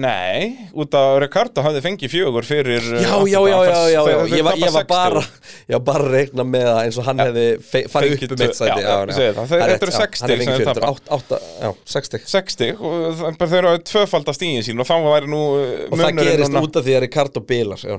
nei, 0.00 0.68
út 0.74 0.94
af 0.98 1.18
Ricardo 1.22 1.62
hafði 1.64 1.80
fengið 1.84 2.10
fjögur 2.12 2.46
fyrir 2.46 2.84
Já, 3.02 3.10
aftur 3.14 3.28
já, 3.30 3.40
já, 3.48 3.80
já, 3.94 4.00
Ég, 4.34 4.42
var, 4.46 4.84
bara. 4.88 5.22
Ég 5.68 5.76
var 5.78 5.82
bara 5.86 6.04
að 6.04 6.14
reikna 6.14 6.44
með 6.48 6.64
það 6.68 6.80
eins 6.84 6.98
og 7.00 7.06
hann 7.08 7.22
hefði 7.22 7.44
farið 7.64 7.94
Fengið 7.94 8.24
upp 8.24 8.34
um 8.34 8.44
eitt 8.46 8.58
sæti 8.58 8.84
það. 8.84 9.12
Þetta 9.14 9.58
eru 9.60 9.74
rétt, 9.74 9.84
já. 9.84 9.98
sex 10.00 10.24
Hann 10.24 10.30
er 10.30 10.36
stig 10.36 10.44
sem 10.44 10.44
fengið 10.44 10.54
þeir 10.54 10.64
fyrir 10.64 10.80
tapa. 10.80 10.92
átta- 10.94 11.14
átta- 11.18 11.40
Já, 11.64 11.70
sex 11.94 12.10
stig. 12.10 12.26
60 12.34 12.72
og 12.74 12.96
það 13.20 13.28
er 13.30 13.38
bara 13.40 13.50
þeir 13.54 13.68
eru 13.70 13.82
tvöfaldast 13.90 14.44
í 14.44 14.50
sín 14.66 14.80
og 14.84 14.88
þá 14.88 14.94
væri 15.08 15.30
nú 15.32 15.42
uh, 15.54 15.64
Og 15.90 15.98
það 16.02 16.20
gerist 16.22 16.58
út 16.64 16.80
af 16.80 16.86
því 16.88 16.96
að 16.98 17.02
Ricardo 17.06 17.44
bilar 17.54 17.84
Já, 17.84 17.96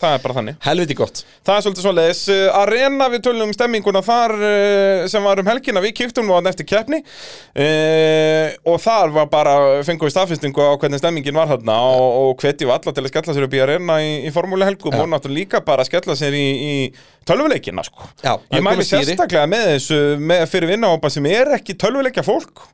það 0.00 0.16
er 0.16 0.24
bara 0.26 0.38
þannig. 0.40 0.58
Helviti 0.66 0.98
gott. 0.98 1.24
Það 1.46 1.56
er 1.56 1.66
svolítið 1.66 1.86
svoleiðis 1.88 2.22
uh, 2.32 2.60
Arena 2.62 3.10
við 3.12 3.24
tölum 3.26 3.46
um 3.50 3.54
stemminguna 3.56 4.02
þar 4.06 4.36
sem 5.10 5.22
var 5.26 5.40
um 5.40 5.46
helgina, 5.50 5.80
við 5.84 5.94
kýktum 6.00 6.26
nú 6.28 6.34
að 6.36 6.50
eftir 6.52 6.66
keppni 6.68 7.02
og 8.66 8.78
þar 8.82 9.12
var 9.14 9.28
bara, 9.32 9.54
fengum 9.86 10.08
við 10.08 10.14
staðfestingu 10.14 10.60
á 10.62 10.74
hvernig 10.80 11.00
stemmingin 11.16 11.36
var 11.36 11.48
þarna 11.48 11.76
og, 11.80 12.06
og 12.20 12.42
hvetjum 12.42 12.72
alla 12.74 12.92
til 12.92 13.04
að 13.04 13.10
skella 13.12 13.34
sér 13.36 13.46
upp 13.46 13.56
í 13.56 13.60
Arena 13.62 13.96
í, 14.04 14.10
í 14.28 14.32
formúli 14.34 14.66
helgum 14.66 14.96
og 14.96 15.08
náttúrulega 15.08 15.40
líka 15.40 15.60
bara 15.64 15.84
að 15.84 15.90
skella 15.90 16.16
sér 16.18 16.36
í, 16.36 16.44
í 16.44 16.74
tölvuleikina 17.26 17.84
sko. 17.86 18.08
Já, 18.22 18.34
Ég 18.52 18.64
stýri. 18.84 19.04
sérstaklega 19.10 19.46
með 19.50 19.68
þessu 19.72 20.00
með, 20.20 20.44
fyrir 20.52 20.72
vinnahópa 20.74 21.10
sem 21.12 21.28
er 21.30 21.54
ekki 21.56 21.76
tölvuleikja 21.80 22.24
fólk 22.26 22.66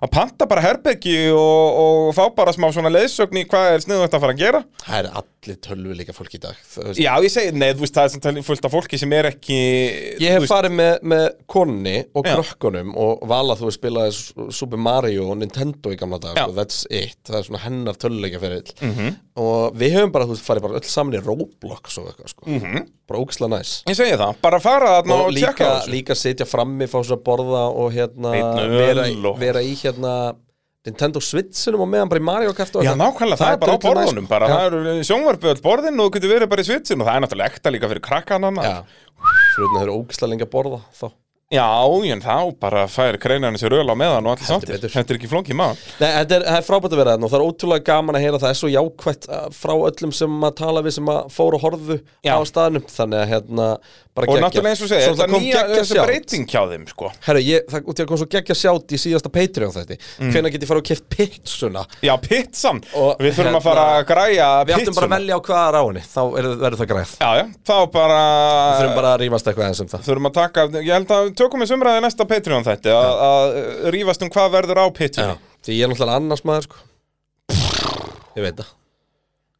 að 0.00 0.10
panta 0.14 0.46
bara 0.48 0.62
herbeggi 0.64 1.16
og, 1.36 1.80
og 1.80 2.10
fá 2.16 2.22
bara 2.36 2.54
smá 2.56 2.70
svona 2.72 2.88
leiðsögn 2.92 3.36
í 3.40 3.46
hvað 3.50 3.74
er 3.74 3.82
sniðvægt 3.84 4.14
að 4.16 4.22
fara 4.24 4.34
að 4.36 4.40
gera 4.40 4.60
Það 4.84 4.98
er 5.00 5.08
allir 5.20 5.58
tölvuleika 5.64 6.14
fólk 6.16 6.34
í 6.36 6.40
dag. 6.42 6.56
Já, 7.00 7.10
ég 7.24 7.32
segi, 7.32 7.52
nei, 7.56 7.70
þú 7.76 7.84
veist, 7.84 7.96
það 7.96 8.28
er 8.32 8.40
fullt 8.44 8.66
af 8.68 8.74
fólki 8.74 8.98
sem 9.00 9.12
er 9.16 9.28
ekki 9.30 9.58
Ég 10.20 10.34
hef 10.38 10.46
farið 10.50 10.74
með, 10.80 10.92
með 11.12 11.26
konni 11.52 11.94
og 12.16 12.26
Já. 12.28 12.34
krökkunum 12.38 12.94
og 13.00 13.24
vala 13.30 13.56
þú 13.60 13.72
spilaði 13.76 14.50
Super 14.56 14.80
Mario 14.80 15.28
og 15.32 15.40
Nintendo 15.40 15.92
í 15.92 15.98
gamla 16.00 16.20
dag 16.22 16.36
Já. 16.40 16.44
sko, 16.48 16.56
that's 16.60 16.82
it, 16.90 17.16
það 17.28 17.38
er 17.42 17.48
svona 17.50 17.64
hennar 17.66 18.00
töluleika 18.00 18.40
fyrir 18.42 18.72
Mhm. 18.80 19.16
Og 19.40 19.78
við 19.80 19.94
höfum 19.96 20.12
bara, 20.14 20.26
þú 20.28 20.34
veist, 20.36 20.46
farið 20.46 20.66
bara 20.66 20.80
öll 20.80 20.90
saman 20.90 21.16
í 21.16 21.22
Roblox 21.24 21.96
og 22.00 22.10
eitthvað, 22.10 22.34
sko. 22.34 22.46
Mhm. 22.50 22.84
bara 23.10 23.22
ógislega 23.24 23.52
næs. 23.56 23.72
Ég 23.88 23.96
segi 23.98 24.18
það, 24.20 24.36
bara 24.44 24.60
fara 24.62 24.92
þarna 24.98 25.16
og, 25.16 25.24
og 25.30 25.34
tjekka 25.38 25.50
líka, 25.56 25.70
þessu. 25.80 25.94
líka 25.94 26.18
sitja 26.18 26.46
frammi, 26.46 26.86
fá 26.90 26.98
sér 27.00 27.16
að 27.16 27.24
borða 27.26 27.64
og 27.72 27.90
hérna 27.96 28.34
vera, 28.70 29.34
vera 29.40 29.64
í 29.64 29.72
hérna 29.80 30.14
Nintendo 30.86 31.20
Switchinum 31.20 31.82
og 31.84 31.88
meðan 31.92 32.08
bara 32.08 32.20
í 32.22 32.24
Mario 32.24 32.52
Kart 32.56 32.76
og 32.80 32.86
Já, 32.86 32.94
nákvæmlega, 32.96 33.36
það, 33.36 33.50
er 33.52 33.58
bara 33.60 33.72
á 33.76 33.84
borðunum 33.84 34.28
bara, 34.30 34.46
Já. 34.48 34.54
það 34.54 34.68
eru 34.68 34.92
sjónvarpið 35.10 35.50
öll 35.52 35.62
borðin 35.66 36.00
og 36.00 36.06
þú 36.08 36.14
getur 36.14 36.32
verið 36.32 36.48
bara 36.54 36.64
í 36.64 36.68
svitsin 36.70 37.02
og 37.02 37.08
það 37.08 37.18
er 37.18 37.24
náttúrulega 37.26 37.52
ekta 37.52 37.72
líka 37.74 37.90
fyrir 37.90 38.04
krakkan 38.06 38.46
hann 38.48 38.60
Já, 38.64 38.78
fyrir 39.56 39.66
að 39.66 39.74
þau 39.74 39.82
eru 39.82 39.96
ógislega 39.98 40.30
lengi 40.32 40.46
að 40.46 40.52
borða 40.54 40.80
þá 40.96 41.04
Já, 41.50 41.66
en 42.06 42.20
þá 42.22 42.52
bara 42.62 42.84
fær 42.86 43.16
kreinarinn 43.18 43.58
sér 43.58 43.74
öl 43.74 43.90
á 43.90 43.98
meðan 43.98 44.22
og 44.30 44.36
allir 44.36 44.46
sáttir. 44.46 44.78
Þetta 44.86 45.00
er 45.02 45.16
ekki 45.16 45.30
flókið 45.32 45.56
maður 45.58 45.80
Nei, 45.98 46.06
þetta 46.06 46.36
er, 46.36 46.44
það 46.46 46.58
er 46.60 46.66
frábært 46.68 46.94
að 46.94 47.00
vera 47.00 47.14
þarna 47.16 47.26
og 47.26 47.32
það 47.32 47.40
er 47.40 47.46
ótrúlega 47.48 47.86
gaman 47.88 48.14
að 48.14 48.22
heyra 48.22 48.38
það 48.38 48.52
er 48.52 48.58
svo 48.60 48.70
jákvætt 48.70 49.26
uh, 49.26 49.48
frá 49.58 49.74
öllum 49.74 50.12
sem 50.14 50.30
að 50.46 50.54
tala 50.62 50.84
við 50.86 50.94
sem 51.00 51.10
að 51.10 51.18
fóru 51.34 51.58
og 51.58 51.64
horfðu 51.66 51.96
Já. 52.22 52.38
á 52.38 52.40
staðnum. 52.46 52.86
Þannig 52.86 53.18
að 53.18 53.30
hérna 53.34 53.66
bara 54.10 54.26
Og 54.26 54.30
geggjað. 54.30 54.42
náttúrulega 54.46 54.70
eins 54.70 54.82
og 54.82 54.90
segja, 54.90 55.10
það 55.14 55.30
kom 55.30 55.42
þessi 55.70 55.94
sjátt. 55.94 56.06
breyting 56.06 56.46
hjá 56.50 56.62
þeim, 56.70 56.84
sko. 56.90 57.06
Herru, 57.26 57.40
ég, 57.46 57.66
það, 57.70 57.80
út 57.86 57.94
í 57.94 58.02
að 58.02 58.08
kom 58.10 58.18
svo 58.20 58.28
geggja 58.34 58.54
sjátt 58.58 58.90
í 58.90 58.98
síðasta 58.98 59.30
Patreon 59.30 59.74
þetta 59.74 59.94
mm. 59.98 60.30
hvenær 60.34 60.50
get 60.50 60.62
ég 60.66 60.70
fara 60.70 60.82
og 60.82 60.88
keft 60.90 61.06
pitsuna 61.14 61.82
Já, 62.02 62.14
pizzan, 62.18 62.82
Og 62.98 63.22
við 63.22 63.38
þurfum 63.38 63.54
hérna, 63.54 63.62
að 63.62 63.66
fara 63.68 63.84
að 63.94 64.02
græja 64.10 64.48
Við 64.66 64.74
ættum 64.80 64.98
bara 64.98 65.06
tökum 71.40 71.64
við 71.64 71.72
sumraði 71.72 72.04
næsta 72.04 72.26
Patreon 72.28 72.66
þetta 72.66 72.96
að, 72.96 73.22
að 73.30 73.88
rífast 73.96 74.26
um 74.26 74.32
hvað 74.32 74.52
verður 74.58 74.82
á 74.84 74.86
pizzunni 74.96 75.38
Því 75.60 75.76
ég 75.76 75.84
er 75.84 75.90
náttúrulega 75.92 76.20
annars 76.22 76.44
maður 76.48 76.70
sko. 76.70 76.78
Ég 78.38 78.46
veit 78.46 78.60
það 78.62 78.79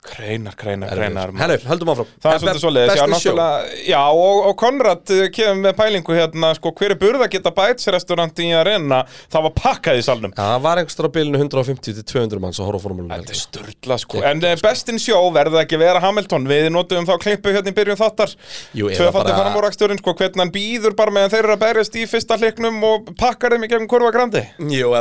Kreinar, 0.01 0.55
kreinar, 0.57 0.89
kreinar. 0.97 1.29
Herru, 1.37 1.57
höldum 1.69 1.91
áfram 1.93 2.07
Það 2.25 2.33
er 2.33 2.39
svolítið 2.41 2.63
svoleiðis, 2.63 3.81
já, 3.85 3.99
og, 4.09 4.39
og 4.49 4.55
Konrad 4.57 5.11
eh, 5.13 5.27
kemur 5.29 5.59
með 5.61 5.75
pælingu 5.77 6.15
hérna, 6.17 6.55
sko, 6.57 6.71
hver 6.79 6.95
er 6.95 6.99
burða 7.03 7.27
geta 7.29 7.51
bæts 7.53 7.91
restaurant 7.93 8.41
í 8.41 8.47
arena, 8.57 9.03
það 9.29 9.45
var 9.45 9.53
pakkað 9.59 9.99
í 10.01 10.05
salnum. 10.07 10.33
Já, 10.33 10.41
það 10.41 10.63
var 10.65 10.81
einhverstur 10.81 11.05
á 11.05 11.11
bilinu 11.19 11.41
150 11.43 11.99
til 11.99 12.05
200 12.15 12.41
manns 12.41 12.61
að 12.63 12.71
horfa 12.71 12.81
á 12.81 12.85
formúlunum 12.87 13.13
Þetta 13.13 13.35
er 13.35 13.41
störla, 13.43 13.99
sko. 14.01 14.23
En 14.25 14.41
bestin 14.65 15.01
sjó 15.05 15.19
verði 15.35 15.61
ekki 15.61 15.77
að 15.77 15.85
vera 15.85 16.01
Hamilton, 16.07 16.49
við 16.49 16.69
notum 16.73 17.09
þá 17.11 17.13
klippu 17.27 17.53
hérna 17.53 17.75
í 17.75 17.77
byrjun 17.77 18.01
þáttar. 18.01 18.33
Jú, 18.81 18.89
eða 18.89 19.03
Tvöfaldi 19.03 19.35
framúraksturinn, 19.37 20.01
sko, 20.01 20.15
hvernig 20.17 20.41
hann 20.47 20.55
býður 20.55 20.97
bara 20.97 21.13
meðan 21.13 21.35
þeir 21.35 21.43
eru 21.43 21.59
að 21.59 21.67
berjast 21.67 22.01
í 22.01 22.07
fyrsta 22.09 22.41
hliknum 22.41 22.81
og 22.89 23.13
pakkar 23.21 23.53
þeim 23.53 23.69
í 23.69 23.71
gegnum 23.75 23.91
kurva 23.93 24.15
grandi. 24.17 24.47
Jú, 24.65 24.95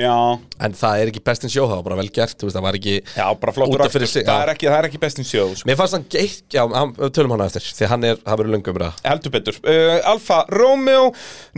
Já. 0.00 0.16
En 0.60 0.74
það 0.76 1.02
er 1.02 1.10
ekki 1.10 1.20
bestin 1.24 1.50
sjó, 1.52 1.66
það 1.68 1.78
var 1.78 1.84
bara 1.86 1.96
vel 1.98 2.10
gert 2.14 2.42
veist, 2.44 2.56
Það 2.56 2.64
var 2.64 2.76
ekki 2.78 2.94
Já, 3.04 3.26
út 3.32 3.82
af 3.84 3.92
fyrir 3.92 4.08
sig 4.08 4.24
Það 4.26 4.42
er 4.44 4.52
ekki, 4.54 4.68
það 4.68 4.78
er 4.78 4.86
ekki 4.88 5.00
bestin 5.02 5.26
sjó, 5.28 5.44
sko. 5.52 5.68
Mér 5.68 5.76
fannst 5.76 5.96
hann 5.96 6.06
geitt, 6.12 6.46
já, 6.52 6.62
hann, 6.72 6.94
tölum 7.12 7.34
hana 7.34 7.48
eftir 7.50 7.64
Því 7.64 7.88
hann 7.90 8.06
er, 8.08 8.16
það 8.24 8.40
verður 8.40 8.54
löngum 8.54 8.80
ræða 8.80 8.92
Heldur 9.04 9.34
betur. 9.34 9.58
Uh, 9.64 9.98
Alfa 10.08 10.38
Romeo 10.52 11.10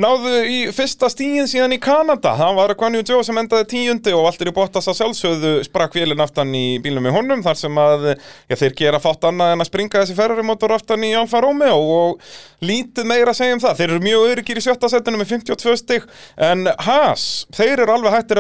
náðu 0.03 0.35
í 0.49 0.59
fyrsta 0.75 1.11
stíin 1.13 1.47
síðan 1.51 1.77
í 1.77 1.81
Kanada. 1.83 2.35
Það 2.39 2.59
var 2.59 2.75
Guanyu 2.79 3.03
Joe 3.07 3.23
sem 3.27 3.39
endaði 3.39 3.69
tíundi 3.75 4.15
og 4.17 4.27
Valtteri 4.27 4.55
Bottas 4.55 4.89
að 4.91 4.99
sjálfsögðu 5.01 5.53
sprakk 5.69 5.95
vélinn 5.99 6.23
aftan 6.25 6.51
í 6.57 6.79
bílum 6.83 7.07
í 7.07 7.15
honum 7.15 7.43
þar 7.47 7.59
sem 7.63 7.75
að 7.83 8.01
já, 8.15 8.55
þeir 8.57 8.75
gera 8.79 9.03
fátt 9.03 9.25
annað 9.31 9.55
en 9.55 9.63
að 9.65 9.71
springa 9.71 10.03
þessi 10.03 10.19
ferrarimotor 10.19 10.75
aftan 10.75 11.07
í 11.07 11.13
Alfa 11.19 11.43
Romeo 11.45 11.79
og 11.79 12.11
lítið 12.63 13.05
meira 13.11 13.31
að 13.35 13.39
segja 13.41 13.57
um 13.57 13.63
það. 13.63 13.79
Þeir 13.83 13.91
eru 13.91 14.03
mjög 14.07 14.23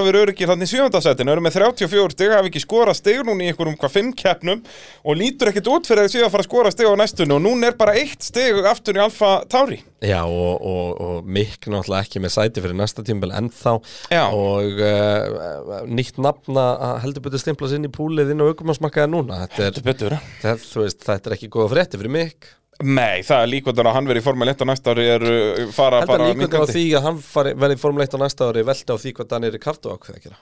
öryggir 0.01 0.49
í 0.49 0.69
sjötta 0.69 1.03
setinu 1.03 1.41
með 1.43 1.53
52 1.53 1.53
stig 1.53 1.53
en 1.53 1.53
Haas, 1.53 1.53
þeir 1.53 1.53
eru 1.53 1.53
alveg 1.53 1.53
hættir 1.53 1.53
að 1.53 1.53
vera 1.53 1.53
öryggir 1.53 1.53
þannig 1.53 1.53
í 1.53 1.53
sjönda 1.53 1.53
setinu, 1.53 1.53
eru 1.53 1.53
með 1.53 1.57
34 1.59 2.15
stig, 2.17 2.33
hafi 2.33 2.51
ekki 2.51 2.63
skorað 2.63 2.97
stig 2.97 3.23
núna 3.27 3.45
í 3.45 3.51
einhverjum 3.51 3.77
hvað 3.81 3.95
5 3.97 4.13
keppnum 4.23 4.63
og 5.05 5.19
lítur 5.19 5.51
ekkit 5.51 5.69
út 5.73 5.89
fyrir 5.89 6.07
að 6.07 6.23
að 6.23 6.33
fara 6.33 6.43
að 6.43 6.49
skora 6.49 6.73
stig 6.73 6.89
á 6.89 6.95
næstunni 6.97 7.37
og 7.37 7.43
núna 7.43 7.67
er 7.69 7.77
bara 7.77 7.97
eitt 7.99 8.23
stig 8.23 8.61
aftur 8.67 8.97
í 8.97 9.03
Alfa 9.03 9.33
Tauri. 9.51 9.81
Já, 10.03 10.23
og, 10.25 10.55
og, 10.63 11.01
og 11.03 11.27
Mikk 11.27 11.69
náttúrulega 11.71 12.07
ekki 12.07 12.23
með 12.23 12.35
sæti 12.35 12.63
fyrir 12.65 12.75
næsta 12.79 13.05
tímbil 13.07 13.31
ennþá 13.39 13.77
Já. 14.11 14.25
Og 14.35 14.81
uh, 14.83 15.85
nýtt 15.87 16.19
nafn 16.23 16.59
að 16.59 16.97
heldur 17.05 17.23
betur 17.29 17.43
stimplas 17.43 17.75
inn 17.77 17.87
í 17.87 17.93
púlið 17.93 18.33
inn 18.35 18.43
á 18.43 18.51
aukumarsmakkaði 18.51 19.13
núna 19.13 19.45
Þetta 19.45 19.69
er, 19.69 19.85
Betur. 19.87 20.17
þetta, 20.43 20.81
veist, 20.83 21.07
þetta 21.07 21.31
er 21.31 21.37
ekki 21.39 21.53
góða 21.55 21.71
frétti 21.77 22.01
fyrir 22.03 22.17
Mikk 22.19 22.51
Nei, 22.83 23.23
það 23.23 23.43
er 23.45 23.51
líkvöndan 23.53 23.87
að 23.91 23.95
hann 23.97 24.09
verið 24.11 24.23
í 24.23 24.27
Formel 24.27 24.49
1 24.53 24.63
á 24.63 24.67
næsta 24.73 24.93
ári 24.95 25.05
er 25.15 25.23
uh, 25.29 25.71
fara 25.77 26.01
Heldur 26.03 26.13
bara 26.13 26.29
líka 26.31 26.35
á 26.35 26.41
minnkandi. 26.43 26.73
því 26.75 26.85
að 26.99 27.05
hann 27.07 27.21
verði 27.63 27.77
í 27.77 27.83
Formule 27.83 28.07
1 28.09 28.17
á 28.17 28.19
næsta 28.25 28.49
ári 28.51 28.65
velta 28.67 28.97
á 28.97 28.99
því 29.03 29.13
hvað 29.19 29.29
Daniel 29.35 29.53
Ricardo 29.55 29.95
ákveð 29.95 30.17
að 30.19 30.25
gera 30.27 30.41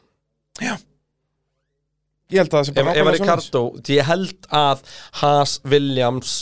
Ég 2.31 2.39
held 2.45 2.53
að 2.53 2.61
það 2.61 2.67
sé 2.69 2.73
Ef, 2.73 2.77
bara 2.77 2.93
nákvæmlega 2.95 3.17
svoleiðis. 3.19 3.25
Ricardo, 3.25 3.63
ég 3.91 4.07
held 4.07 4.47
að 4.55 4.83
Haas, 5.21 5.55
Williams 5.67 6.35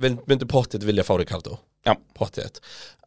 mynd- 0.00 0.22
myndu 0.30 0.46
pottit 0.50 0.84
vilja 0.86 1.04
fá 1.06 1.16
Ricardo 1.18 1.58
Já. 1.88 1.94
Pottit 2.14 2.60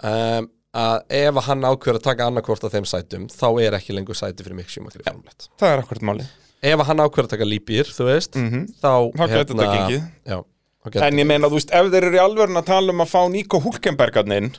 um, 0.03 0.49
að 0.73 1.03
ef 1.13 1.37
að 1.39 1.47
hann 1.47 1.67
ákveður 1.69 1.99
að 2.01 2.05
taka 2.09 2.27
annarkvort 2.27 2.65
af 2.67 2.73
þeim 2.73 2.87
sætum 2.89 3.27
þá 3.31 3.45
er 3.63 3.77
ekki 3.77 3.95
lengur 3.95 4.17
sæti 4.17 4.43
fyrir 4.43 4.57
mikk 4.59 4.73
sjumakri 4.73 5.05
Formule 5.07 5.31
1 5.31 5.47
Það 5.61 5.75
er 5.77 5.83
akkurat 5.85 6.07
málið 6.11 6.31
Ef 6.63 6.79
að 6.79 6.87
hann 6.89 7.03
ákveður 7.03 7.27
að 7.27 7.31
taka 7.37 7.47
lípýr, 7.47 7.89
þú 7.91 8.05
veist 8.07 8.35
Mhm. 8.39 8.61
þá, 8.79 8.91
Þá 9.19 9.25
gæti 9.35 10.43
Já, 10.83 10.91
gæti 10.91 11.07
En 11.07 11.23
ég 11.23 11.29
meina, 11.29 11.49
þú 11.49 11.59
veist, 11.59 11.73
ef 11.73 11.91
þeir 11.93 12.09
eru 12.09 12.19
í 12.19 12.23
alvörun 12.23 12.59
að 12.59 12.69
tala 12.69 12.93
um 12.95 13.03
að 13.03 13.11
fá 13.13 13.21
Nico 13.31 13.63
Hulkenbergarnin 13.63 14.53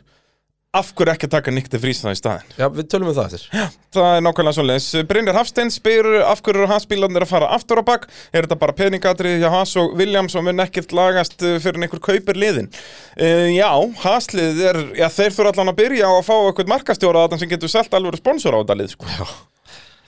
af 0.74 0.90
hverju 0.96 1.12
ekki 1.12 1.28
að 1.28 1.34
taka 1.36 1.52
Nick 1.54 1.70
de 1.70 1.78
Vries 1.78 2.00
það 2.02 2.16
í 2.16 2.18
staðin? 2.18 2.54
Já, 2.58 2.66
við 2.74 2.88
tölum 2.90 3.10
um 3.12 3.14
það 3.14 3.36
eftir 3.36 3.76
Það 3.94 4.08
er 4.10 4.24
nákvæmlega 4.26 4.56
svoleiðis. 4.56 4.88
Brynjar 5.10 5.38
Hafstein 5.38 5.70
spyr 5.70 6.08
af 6.26 6.42
hverju 6.42 6.66
hans 6.70 6.88
bílarnir 6.90 7.26
að 7.26 7.30
fara 7.30 7.50
aftur 7.54 7.78
á 7.78 7.84
bak. 7.86 8.08
Er 8.34 8.48
þetta 8.48 8.58
bara 8.58 8.74
peningadrið 8.80 9.38
hjá 9.44 9.48
Haas 9.54 9.76
og 9.78 9.94
Williams 10.00 10.34
og 10.34 10.46
mun 10.48 10.64
ekkert 10.64 10.94
lagast 10.96 11.38
uh, 11.46 11.60
fyrir 11.62 11.86
einhver 11.86 12.02
kaupir 12.02 12.38
liðin? 12.40 12.72
Uh, 13.14 13.52
já, 13.54 13.70
Haaslið 14.02 14.62
er, 14.72 14.82
já, 14.98 15.06
þeir 15.14 15.36
þurfa 15.38 15.54
allan 15.54 15.74
að 15.76 15.82
byrja 15.84 16.10
á 16.10 16.12
að 16.16 16.24
fá 16.26 16.34
eitthvað 16.40 16.74
markastjóra 16.74 17.26
að 17.28 17.38
sem 17.44 17.54
getur 17.54 17.70
selt 17.70 17.94
alveg 17.94 18.18
sponsor 18.18 18.58
á 18.58 18.60
þetta 18.64 18.80
lið, 18.82 18.96
sko. 18.96 19.14
Já. 19.14 19.28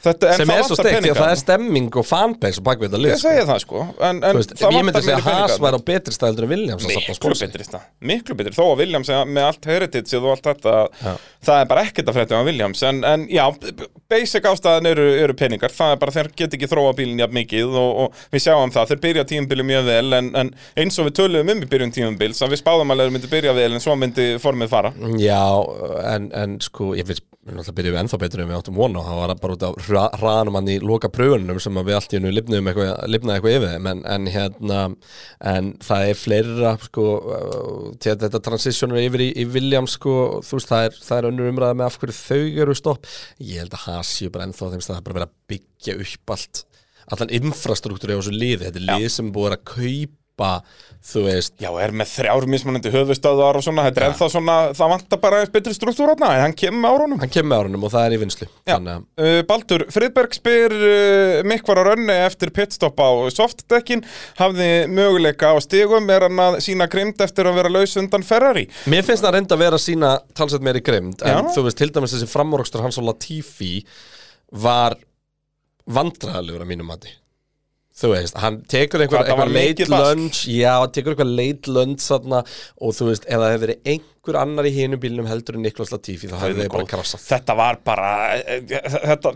Þetta, 0.07 0.33
Sem 0.41 0.53
er 0.55 0.65
svo 0.66 0.78
steikt, 0.78 1.01
því 1.05 1.12
að 1.12 1.20
það 1.20 1.33
er 1.35 1.41
stemming 1.43 2.01
og 2.01 2.07
fanbase 2.07 2.62
og 2.62 2.66
bakvið 2.69 2.89
þetta 2.91 3.03
lið 3.03 3.12
Ég 3.12 3.20
sko. 3.20 3.28
segja 3.28 3.47
það, 3.51 3.62
sko. 3.65 3.85
En, 4.09 4.23
en 4.23 4.41
veist, 4.41 4.57
það 4.61 4.77
Ég 4.77 4.87
myndi 4.87 5.05
segja 5.07 5.19
að 5.20 5.28
Haas 5.31 5.57
væri 5.66 5.81
á 5.81 5.83
betri 5.91 6.16
stældur 6.16 6.47
en 6.47 6.53
Williams 6.55 6.87
Miklu 6.87 7.35
betri 7.41 7.66
það, 7.66 7.87
miklu 8.12 8.39
betri 8.39 8.57
Þó 8.57 8.65
að 8.69 8.85
Williams 8.85 9.12
með 9.27 9.49
allt 9.49 9.70
heritage 9.70 10.20
og 10.23 10.31
allt 10.37 10.51
þetta 10.51 10.77
Það 11.47 11.61
er 11.61 11.69
bara 11.70 11.85
ekkert 11.87 12.11
að 12.11 12.16
frétta 12.16 12.41
á 12.41 12.47
Williams. 12.47 12.83
En, 12.87 13.03
en 13.07 13.27
já, 13.31 13.45
basic 14.11 14.49
ástæðan 14.51 14.89
eru, 14.91 15.07
eru 15.23 15.37
peningar. 15.39 15.74
Það 15.74 15.95
er 15.95 16.01
bara 16.03 16.15
þeir 16.16 16.31
get 16.41 16.57
ekki 16.59 16.70
þróa 16.70 16.95
bílinn 16.99 17.23
jafn 17.23 17.37
mikið 17.37 17.77
og, 17.78 18.03
og 18.07 18.24
við 18.35 18.45
sjáum 18.47 18.74
það, 18.74 18.93
þeir 18.93 19.03
byrja 19.05 19.27
tímubili 19.31 19.66
mjög 19.70 19.89
vel 19.91 20.19
en, 20.19 20.33
en 20.43 20.53
eins 20.83 20.99
og 20.99 21.09
við 21.11 21.16
töluðum 21.20 21.55
um 21.55 21.62
í 21.62 21.70
byrjun 21.70 21.95
tímubils 21.95 22.43
að 22.43 22.57
við 22.57 22.62
spáðum 22.65 22.95
alveg 22.95 23.07
að 23.07 23.11
þeir 23.11 23.16
myndi 23.19 23.33
byrja 23.37 23.57
vel 23.61 23.70
en 23.70 23.85
svo 23.85 23.97
myndi 24.01 24.28
formið 24.43 24.73
fara. 24.73 24.93
Já, 25.23 25.43
en, 26.15 26.31
en 26.43 26.59
sko, 26.65 26.95
ég 26.99 27.09
finnst 27.09 27.27
náttúrulega 27.47 27.74
byrjuðum 27.78 27.98
ennþá 28.01 28.18
betur 28.23 28.40
en 28.43 28.48
við 28.51 28.56
áttum 28.59 28.78
vona 28.81 28.98
og 29.01 29.06
það 29.06 29.18
var 29.20 29.32
bara 29.43 29.55
út 29.56 29.64
af 29.68 29.77
hra- 29.86 30.18
hraðanum 30.18 30.56
hann 30.59 30.70
í 30.73 30.77
loka 30.82 31.10
pröfunum 31.14 31.60
sem 31.62 31.78
að 31.78 31.86
við 31.90 31.97
allt 31.98 32.14
í 32.14 32.18
hennu 32.18 32.32
lifnaði 32.35 32.74
eitthvað 32.74 33.52
yfir 33.52 33.77
en, 33.93 34.02
en 34.16 34.27
hérna, 34.35 34.81
en 35.52 35.70
það 35.86 36.06
er 36.10 36.18
fleira 36.18 36.73
sko, 36.82 37.06
uh, 37.36 37.86
til 38.02 38.12
að 38.14 38.24
þetta 38.27 38.43
transitioner 38.48 39.02
yfir 39.05 39.27
í, 39.28 39.31
í 39.43 39.47
Williams 39.55 39.94
sko, 40.01 40.16
veist, 40.43 40.70
það 40.73 40.89
er, 40.89 40.98
það 41.06 41.18
er 41.23 41.31
önnur 41.31 41.52
umræða 41.52 41.78
með 41.78 41.86
af 41.90 42.01
hverju 42.02 42.18
þau 42.18 42.62
eru 42.66 42.77
stopp. 42.82 43.06
Ég 43.39 43.62
held 43.62 43.77
að 43.78 43.86
Hasi 43.86 44.31
bara 44.35 44.48
ennþá 44.48 44.73
þeim 44.74 44.82
stað 44.82 44.97
það 44.97 45.02
er 45.02 45.06
bara 45.09 45.18
verið 45.20 45.28
að 45.31 45.36
byggja 45.55 45.98
upp 46.06 46.35
allt 46.36 46.64
allan 47.14 47.31
infrastruktúri 47.39 48.16
á 48.16 48.18
þessu 48.18 48.35
liði, 48.35 48.64
þetta 48.66 48.81
er 48.82 48.89
lið 48.90 49.10
sem 49.14 49.28
búið 49.35 49.55
að 49.55 49.66
kaupa 49.77 50.26
þú 51.07 51.23
veist, 51.25 51.55
Já, 51.63 51.71
er 51.81 51.93
með 51.97 52.11
þrjár 52.13 52.47
mismunandi 52.51 52.91
höfustöðar 52.93 53.59
og 53.59 53.65
svona 53.65 53.85
Þetta 53.87 54.03
er 54.03 54.07
ennþá 54.11 54.29
svona, 54.33 54.57
það 54.77 54.91
vantar 54.93 55.21
bara 55.23 55.41
betri 55.55 55.75
struktúr 55.77 56.11
þarna 56.13 56.31
en 56.35 56.43
hann 56.45 56.57
kemur 56.59 56.83
með 56.83 56.97
árunum. 56.97 57.21
Hann 57.23 57.33
kemur 57.33 57.51
með 57.53 57.63
árunum 57.63 57.87
og 57.87 57.93
það 57.95 58.07
er 58.07 58.17
í 58.17 58.21
vinslu 58.21 58.49
Uh, 59.17 59.41
Baldur, 59.49 59.87
Friðberg 59.95 60.37
spyr 60.37 60.77
uh, 60.77 61.41
mikk 61.49 61.71
var 61.71 61.81
á 61.81 61.85
rönni 61.89 62.17
eftir 62.27 62.53
pitstop 62.55 63.01
á 63.01 63.09
softdekkin, 63.33 64.05
hafði 64.41 64.71
möguleika 64.93 65.55
á 65.55 65.57
stigum, 65.65 66.11
er 66.13 66.27
hann 66.29 66.43
að 66.43 66.61
sína 66.67 66.89
grimd 66.93 67.23
eftir 67.25 67.49
að 67.49 67.61
vera 67.63 67.73
laus 67.73 67.97
undan 68.01 68.27
Ferrari? 68.27 68.67
Mér 68.91 69.07
finnst 69.07 69.25
það 69.25 69.39
reynda 69.39 69.57
að 69.57 69.65
vera 69.65 69.81
að 69.81 69.87
sína 69.87 70.15
talsett 70.37 70.65
meiri 70.67 70.83
grimd 70.85 71.25
en 71.25 71.47
Já. 71.47 71.53
þú 71.57 71.69
veist, 71.69 71.81
til 71.81 71.93
dæmis 71.95 72.17
þessi 72.17 72.31
framúrakstur 72.31 72.85
hans 72.85 72.99
og 73.01 73.09
Latifi 73.09 73.79
var 74.53 74.99
vandræðalegur 75.87 76.67
að 76.67 76.75
mínum 76.75 76.91
mati 76.91 77.15
þú 77.97 78.12
veist, 78.12 78.36
hann 78.43 78.60
tekur 78.68 79.05
einhver, 79.05 79.23
Hvað, 79.23 79.31
það 79.31 79.40
var 79.40 79.55
einhver 79.55 79.94
late 79.94 80.18
lunch? 80.18 80.43
Já, 80.52 80.74
hann 80.82 80.93
tekur 80.93 81.14
einhver 81.14 81.32
late 81.32 81.73
lunch 81.73 82.05
þarna, 82.05 82.43
og 82.82 82.94
þú 82.97 83.09
veist, 83.10 83.27
ef 83.27 83.40
það 83.40 83.52
hefur 83.55 83.64
verið 83.66 83.90
einhver 83.94 84.39
annar 84.40 84.66
í 84.66 84.73
hinu 84.74 84.98
bílnum 85.01 85.28
heldur 85.31 85.56
en 85.56 85.62
Niklas 85.64 85.93
Latifi 85.94 86.28
þá 86.28 86.35
hefði 86.40 86.64
þið 86.64 86.70
bara 86.74 86.89
krassað. 86.90 87.23
Þetta 87.28 87.56
var 87.60 87.78
bara 87.86 88.09
eh, 88.36 88.74
þetta, 89.12 89.32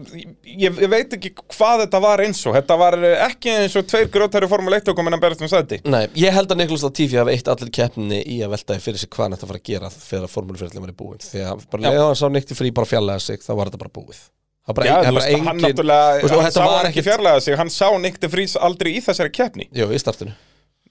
ég, 0.50 0.80
ég 0.82 0.90
veit 0.90 1.14
ekki 1.16 1.32
hvað 1.38 1.84
þetta 1.84 2.00
var 2.04 2.24
eins 2.24 2.42
og. 2.44 2.56
Þetta 2.58 2.78
var 2.82 2.98
eh, 2.98 3.14
ekki 3.28 3.54
eins 3.54 3.78
og 3.78 3.86
tveir 3.92 4.10
grótæri 4.12 4.50
Formule 4.50 4.80
1 4.82 4.90
og 4.92 4.98
komin 4.98 5.16
að 5.16 5.24
berast 5.24 5.46
um 5.46 5.52
sæti. 5.52 5.80
Nei, 5.86 6.02
ég 6.18 6.34
held 6.34 6.50
að 6.50 6.60
Niklas 6.64 6.84
Latifi 6.88 7.20
hafi 7.22 7.38
eitt 7.38 7.52
allir 7.54 7.72
keppninni 7.80 8.20
í 8.26 8.40
að 8.44 8.56
veltaði 8.56 8.84
fyrir 8.88 9.04
sig 9.04 9.14
hvað 9.14 9.28
hann 9.28 9.38
ætti 9.38 9.48
að 9.48 9.62
gera 9.70 9.94
þegar 9.94 10.26
að 10.26 10.34
formúlufyrirlin 10.34 10.84
var 10.88 10.92
í 10.92 10.98
búin 10.98 11.22
því 11.22 11.46
að 11.46 11.64
bara 11.70 11.86
leiða 11.86 12.10
hann 12.10 12.18
sá 12.18 12.26
nýtti 12.34 12.58
frí 12.58 12.74
bara 12.74 12.90
fjallega 12.90 13.22
sig 13.22 13.46
þá 13.46 13.54
var 13.54 13.70
þetta 13.70 13.84
bara 13.86 13.96
búið. 14.00 14.20
var 14.20 14.39
Já, 14.70 14.94
þú 15.00 15.10
bara 15.10 15.16
veist, 15.16 15.30
hann 15.30 15.48
engin, 15.48 15.64
náttúrulega, 15.64 16.20
Þú 16.20 16.28
veist, 16.28 16.42
hann 16.44 16.54
sá 16.56 16.62
hann 16.66 16.88
ekki 16.90 17.04
fjarlæða 17.06 17.42
sig 17.46 17.58
Hann 17.60 17.72
sá 17.74 17.86
Nick 18.04 18.20
de 18.22 18.30
Vries 18.32 18.56
aldrei 18.56 18.92
í 18.96 19.02
þessari 19.04 19.32
keppni. 19.34 19.68
Jú, 19.76 19.88
í 19.90 20.00
startinu. 20.00 20.36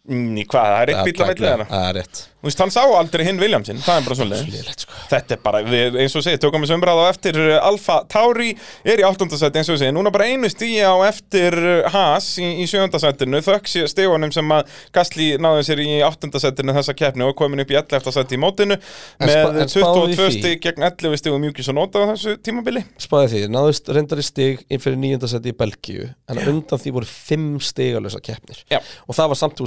Ný, 0.10 0.44
hvað, 0.50 0.70
það 0.74 0.82
er 0.82 0.92
eitt 0.94 1.06
bíl 1.06 1.22
að 1.22 1.28
meitlega 1.30 1.66
Það 1.70 1.88
er 1.90 1.98
rétt 2.00 2.22
Þú 2.40 2.48
veist, 2.48 2.60
hann 2.64 2.72
sá 2.72 2.84
aldrei 2.96 3.26
hinn 3.28 3.40
Williamsin, 3.42 3.82
það 3.84 3.98
er 4.00 4.06
bara 4.06 4.16
svolítið 4.16 4.68
sko. 4.80 4.94
Þetta 5.10 5.36
er 5.36 5.40
bara, 5.44 5.60
við, 5.68 5.96
eins 6.00 6.14
og 6.16 6.24
segið, 6.24 6.38
tökum 6.46 6.64
við 6.64 6.70
sömbrað 6.72 7.02
á 7.04 7.06
eftir 7.10 7.36
uh, 7.36 7.68
Alfa 7.68 7.98
Tauri 8.08 8.54
er 8.88 9.02
í 9.02 9.04
áttundasæti 9.04 9.60
eins 9.60 9.68
og 9.74 9.80
segið, 9.82 9.92
núna 9.98 10.14
bara 10.16 10.24
einu 10.32 10.48
stíi 10.48 10.80
á 10.80 10.96
eftir 11.04 11.52
uh, 11.60 11.90
Haas 11.92 12.30
í, 12.40 12.48
í 12.64 12.68
sjöndasætinu 12.72 13.42
þökks 13.44 13.76
stígunum 13.92 14.32
sem 14.32 14.48
að 14.56 14.72
Gastli 14.96 15.34
náði 15.36 15.66
sér 15.68 15.82
í 15.84 16.00
áttundasætinu 16.08 16.78
þessa 16.78 16.96
keppni 17.02 17.28
og 17.28 17.36
komin 17.42 17.60
upp 17.66 17.74
í 17.76 17.80
11. 17.82 18.08
sæti 18.16 18.40
í 18.40 18.42
mótinu 18.46 18.80
með 19.20 19.60
en 19.66 19.68
spáðu 19.76 20.08
í 20.08 20.16
22 20.16 20.24
því. 20.24 20.40
stíg 20.40 20.64
gegn 20.64 20.88
11 20.88 21.20
stígum 21.20 21.44
mjúkis 21.44 21.68
og 21.74 21.80
nota 21.82 22.08
á 22.08 22.10
þessu 22.14 22.38
tímabili 22.40 22.88
Spáði 22.96 23.28
því, 23.36 23.44
náðust 23.52 23.92
reyndar 23.92 24.24
í 24.24 24.28
stig 24.30 24.64
inn 24.72 24.80
fyrir 24.80 24.96
nýjöndasetti 25.04 25.52
í 25.52 25.60
Belgíu 25.60 26.08
en 26.32 26.40
undan 26.46 26.80
því 26.80 26.96
voru 27.02 27.12
fimm 27.12 27.60
stigalösa 27.60 28.24
keppnir 28.24 28.64
Já. 28.72 28.80
og 28.80 29.20
það 29.20 29.36
var 29.36 29.44
samt, 29.44 29.60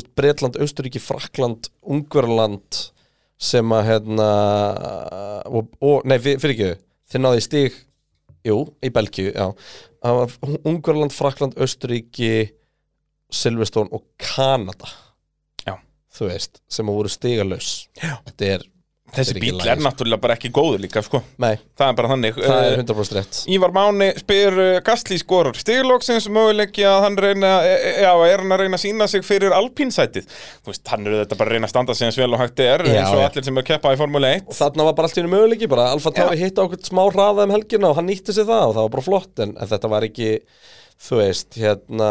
Ungverland 2.63 2.91
sem 3.43 3.73
að 3.75 3.87
hérna 3.89 4.27
og, 5.51 5.71
og 5.83 6.05
nei, 6.07 6.19
fyr- 6.23 6.39
fyrir 6.39 6.55
ekki 6.55 6.83
þeir 7.13 7.23
náðu 7.25 7.41
í 7.41 7.43
stig, 7.45 7.79
jú, 8.47 8.59
í 8.87 8.91
Belgíu 8.95 9.33
já, 9.35 9.49
Ungverland, 10.65 11.13
Frakland, 11.15 11.57
Austuríki 11.59 12.53
Silveston 13.33 13.89
og 13.93 14.05
Kanada 14.21 14.89
Já. 15.67 15.77
þú 16.15 16.29
veist, 16.31 16.61
sem 16.71 16.87
að 16.91 16.99
voru 17.01 17.09
stigalös 17.13 17.73
Já. 17.99 18.19
þetta 18.29 18.49
er 18.57 18.67
Þessi 19.13 19.35
bíl 19.37 19.51
er 19.61 19.77
lagi, 19.77 19.83
náttúrulega 19.85 20.23
bara 20.23 20.35
ekki 20.39 20.49
góður 20.57 20.81
líka, 20.81 21.03
sko. 21.05 21.19
Nei, 21.43 21.59
Það 21.77 21.91
er 21.91 21.97
bara 21.99 22.09
þannig. 22.15 22.39
Það 22.41 22.61
er 22.65 22.73
Eh, 22.73 22.79
100% 22.81 23.17
rétt. 23.19 23.41
Ívar 23.53 23.73
Máni 23.77 24.07
spyr 24.17 24.55
uh, 24.57 24.69
Gastli 24.87 25.19
skorar 25.21 25.59
stigloksins 25.61 26.29
möguleiki 26.33 26.87
að 26.89 26.99
hann 27.05 27.19
reyna 27.21 27.51
e, 27.69 27.75
e, 27.77 27.93
já, 28.07 28.13
er 28.31 28.41
hann 28.41 28.55
að 28.57 28.63
reyna 28.65 28.79
að 28.79 28.85
sína 28.87 29.09
sig 29.13 29.27
fyrir 29.29 29.53
alpínsætið? 29.57 30.31
Þú 30.65 30.73
veist, 30.73 30.85
hann 30.95 31.05
eru 31.11 31.19
þetta 31.21 31.39
bara 31.43 31.53
að 31.53 31.59
reyna 31.59 31.69
að 31.69 31.75
standa 31.75 31.97
sig 31.99 32.09
eins 32.09 32.19
vel 32.23 32.31
og 32.33 32.41
hægt 32.41 32.63
er 32.65 32.87
Já, 32.89 32.95
eins 33.03 33.13
og 33.13 33.21
já. 33.21 33.27
allir 33.29 33.45
sem 33.51 33.59
er 33.61 33.67
að 33.67 33.69
keppa 33.75 33.93
í 33.93 33.99
Formule 34.01 34.31
1 34.39 34.49
Og 34.49 34.57
þarna 34.63 34.87
var 34.89 34.97
bara 34.97 35.11
allt 35.11 35.19
í 35.19 35.21
henni 35.21 35.35
möguleiki, 35.37 35.69
bara 35.75 35.91
Alfa 35.93 36.15
Tauri 36.17 36.41
hitta 36.41 36.65
okkur 36.65 36.81
smá 36.89 37.03
hraða 37.13 37.45
um 37.49 37.53
helgina 37.59 37.91
og 37.93 37.99
hann 38.01 38.09
nýtti 38.09 38.33
sér 38.33 38.49
það 38.49 38.65
og 38.71 38.75
það 38.79 38.87
var 38.89 38.95
bara 38.97 39.07
flott 39.11 39.45
en, 39.45 39.53
en 39.61 39.71
þetta 39.75 39.93
var 39.93 40.09
ekki, 40.09 40.31
þú 41.09 41.21
veist, 41.21 41.61
hérna 41.61 42.11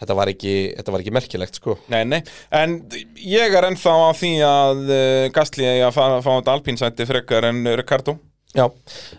þetta 0.00 0.16
var 0.18 0.30
ekki, 0.32 0.54
þetta 0.76 0.92
var 0.94 1.02
ekki 1.04 1.14
merkilegt, 1.16 1.58
sko. 1.60 1.76
Nei, 1.92 2.02
nei, 2.08 2.20
en 2.54 2.78
ég 3.22 3.56
er 3.56 3.66
ennþá 3.70 3.94
á 3.96 4.10
því 4.16 4.30
að 4.46 4.82
uh, 4.86 5.26
Gastli 5.36 5.66
eigi 5.68 5.84
að 5.88 5.96
fá, 5.96 6.06
þetta 6.28 6.54
alpínsæti 6.56 7.06
frekar 7.08 7.48
en 7.50 7.62
Ricardo. 7.80 8.16
Já, 8.56 8.64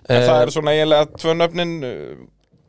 En 0.08 0.24
það 0.24 0.34
Eh, 0.34 0.42
er 0.48 0.52
svona 0.56 0.72
eiginlega 0.74 1.08
tvö 1.20 1.34
nöfnin 1.38 1.74
uh, 1.86 2.22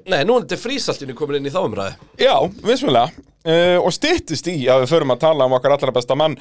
Nei, 0.09 0.23
nú 0.29 0.35
er 0.37 0.43
þetta 0.45 0.59
frísaltinu 0.61 1.15
komin 1.17 1.39
inn 1.39 1.49
í 1.49 1.53
þá 1.53 1.63
umræði 1.63 1.95
Já, 2.21 2.35
vissulega. 2.65 3.25
Uh, 3.49 3.79
Og 3.81 3.93
styttist 3.97 4.49
í 4.53 4.57
að 4.69 4.83
við 4.85 4.91
förum 4.93 5.15
að 5.15 5.23
tala 5.23 5.47
um 5.49 5.55
okkar 5.57 5.77
allra 5.79 5.95
besta 5.97 6.17
mann 6.19 6.35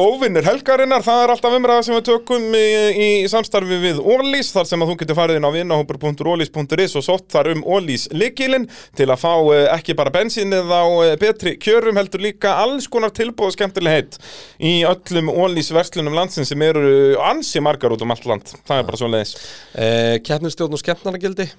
Óvinnur 0.00 0.46
helgarinnar, 0.46 1.02
það 1.04 1.22
er 1.22 1.32
alltaf 1.34 1.54
umræða 1.56 1.84
sem 1.84 1.96
við 1.96 2.04
tökum 2.08 2.54
í, 2.56 2.66
í 2.90 3.08
samstarfi 3.28 3.78
við 3.82 4.00
Ólís 4.00 4.52
þar 4.54 4.68
sem 4.70 4.80
að 4.80 4.92
þú 4.92 4.96
getur 5.02 5.18
farið 5.18 5.40
inn 5.40 5.48
á 5.48 5.56
vinnahópur.ólís.is 5.56 6.96
og 6.96 7.04
sótt 7.04 7.26
þar 7.34 7.50
um 7.52 7.64
Ólís 7.68 8.06
likilinn 8.14 8.68
til 8.96 9.08
að 9.10 9.20
fá 9.20 9.32
uh, 9.36 9.54
ekki 9.74 9.96
bara 9.98 10.14
bensinnið 10.14 10.72
á 10.72 10.84
uh, 10.88 11.12
betri 11.20 11.56
kjörum 11.60 12.00
heldur 12.00 12.24
líka 12.24 12.56
alls 12.62 12.88
konar 12.88 13.12
tilbúð 13.16 13.50
og 13.50 13.56
skemmtileg 13.58 13.98
heitt 13.98 14.20
í 14.56 14.78
öllum 14.88 15.32
Ólís 15.34 15.72
verslunum 15.74 16.16
landsins 16.16 16.48
sem 16.54 16.64
eru 16.64 17.18
ansi 17.20 17.60
margar 17.60 17.92
út 17.92 18.06
um 18.06 18.14
allt 18.14 18.28
land. 18.30 18.54
Það 18.64 18.78
er 18.80 18.88
bara 18.88 19.00
svo 19.00 19.10
leiðis 19.10 19.34
eh, 19.74 20.16
Keppnistjórn 20.24 20.76
og 20.76 20.80
skemmtnaragildi 20.80 21.50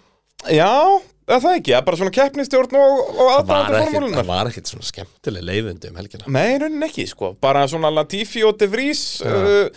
Já, 0.49 0.97
er 1.30 1.39
það 1.43 1.56
ekki, 1.60 1.72
það 1.72 1.77
er 1.80 1.85
bara 1.88 1.98
svona 2.02 2.14
keppnistjórn 2.18 2.77
og, 2.81 2.99
og 3.15 3.31
Það 3.48 3.61
ekkit, 3.61 3.77
formúlunar 3.77 4.18
það 4.22 4.30
var 4.34 4.49
ekkit 4.52 4.72
svona 4.72 4.88
skemmtileg 4.89 5.43
leiðindi 5.48 5.89
um 5.91 5.99
helgina. 6.02 6.30
Nei, 6.38 6.57
raunin 6.61 6.85
ekki, 6.88 7.06
sko, 7.11 7.34
bara 7.41 7.65
svona 7.72 7.91
Latifi 7.93 8.43
og 8.48 8.57
De 8.60 8.68
Vries 8.72 9.03
uh, 9.26 9.68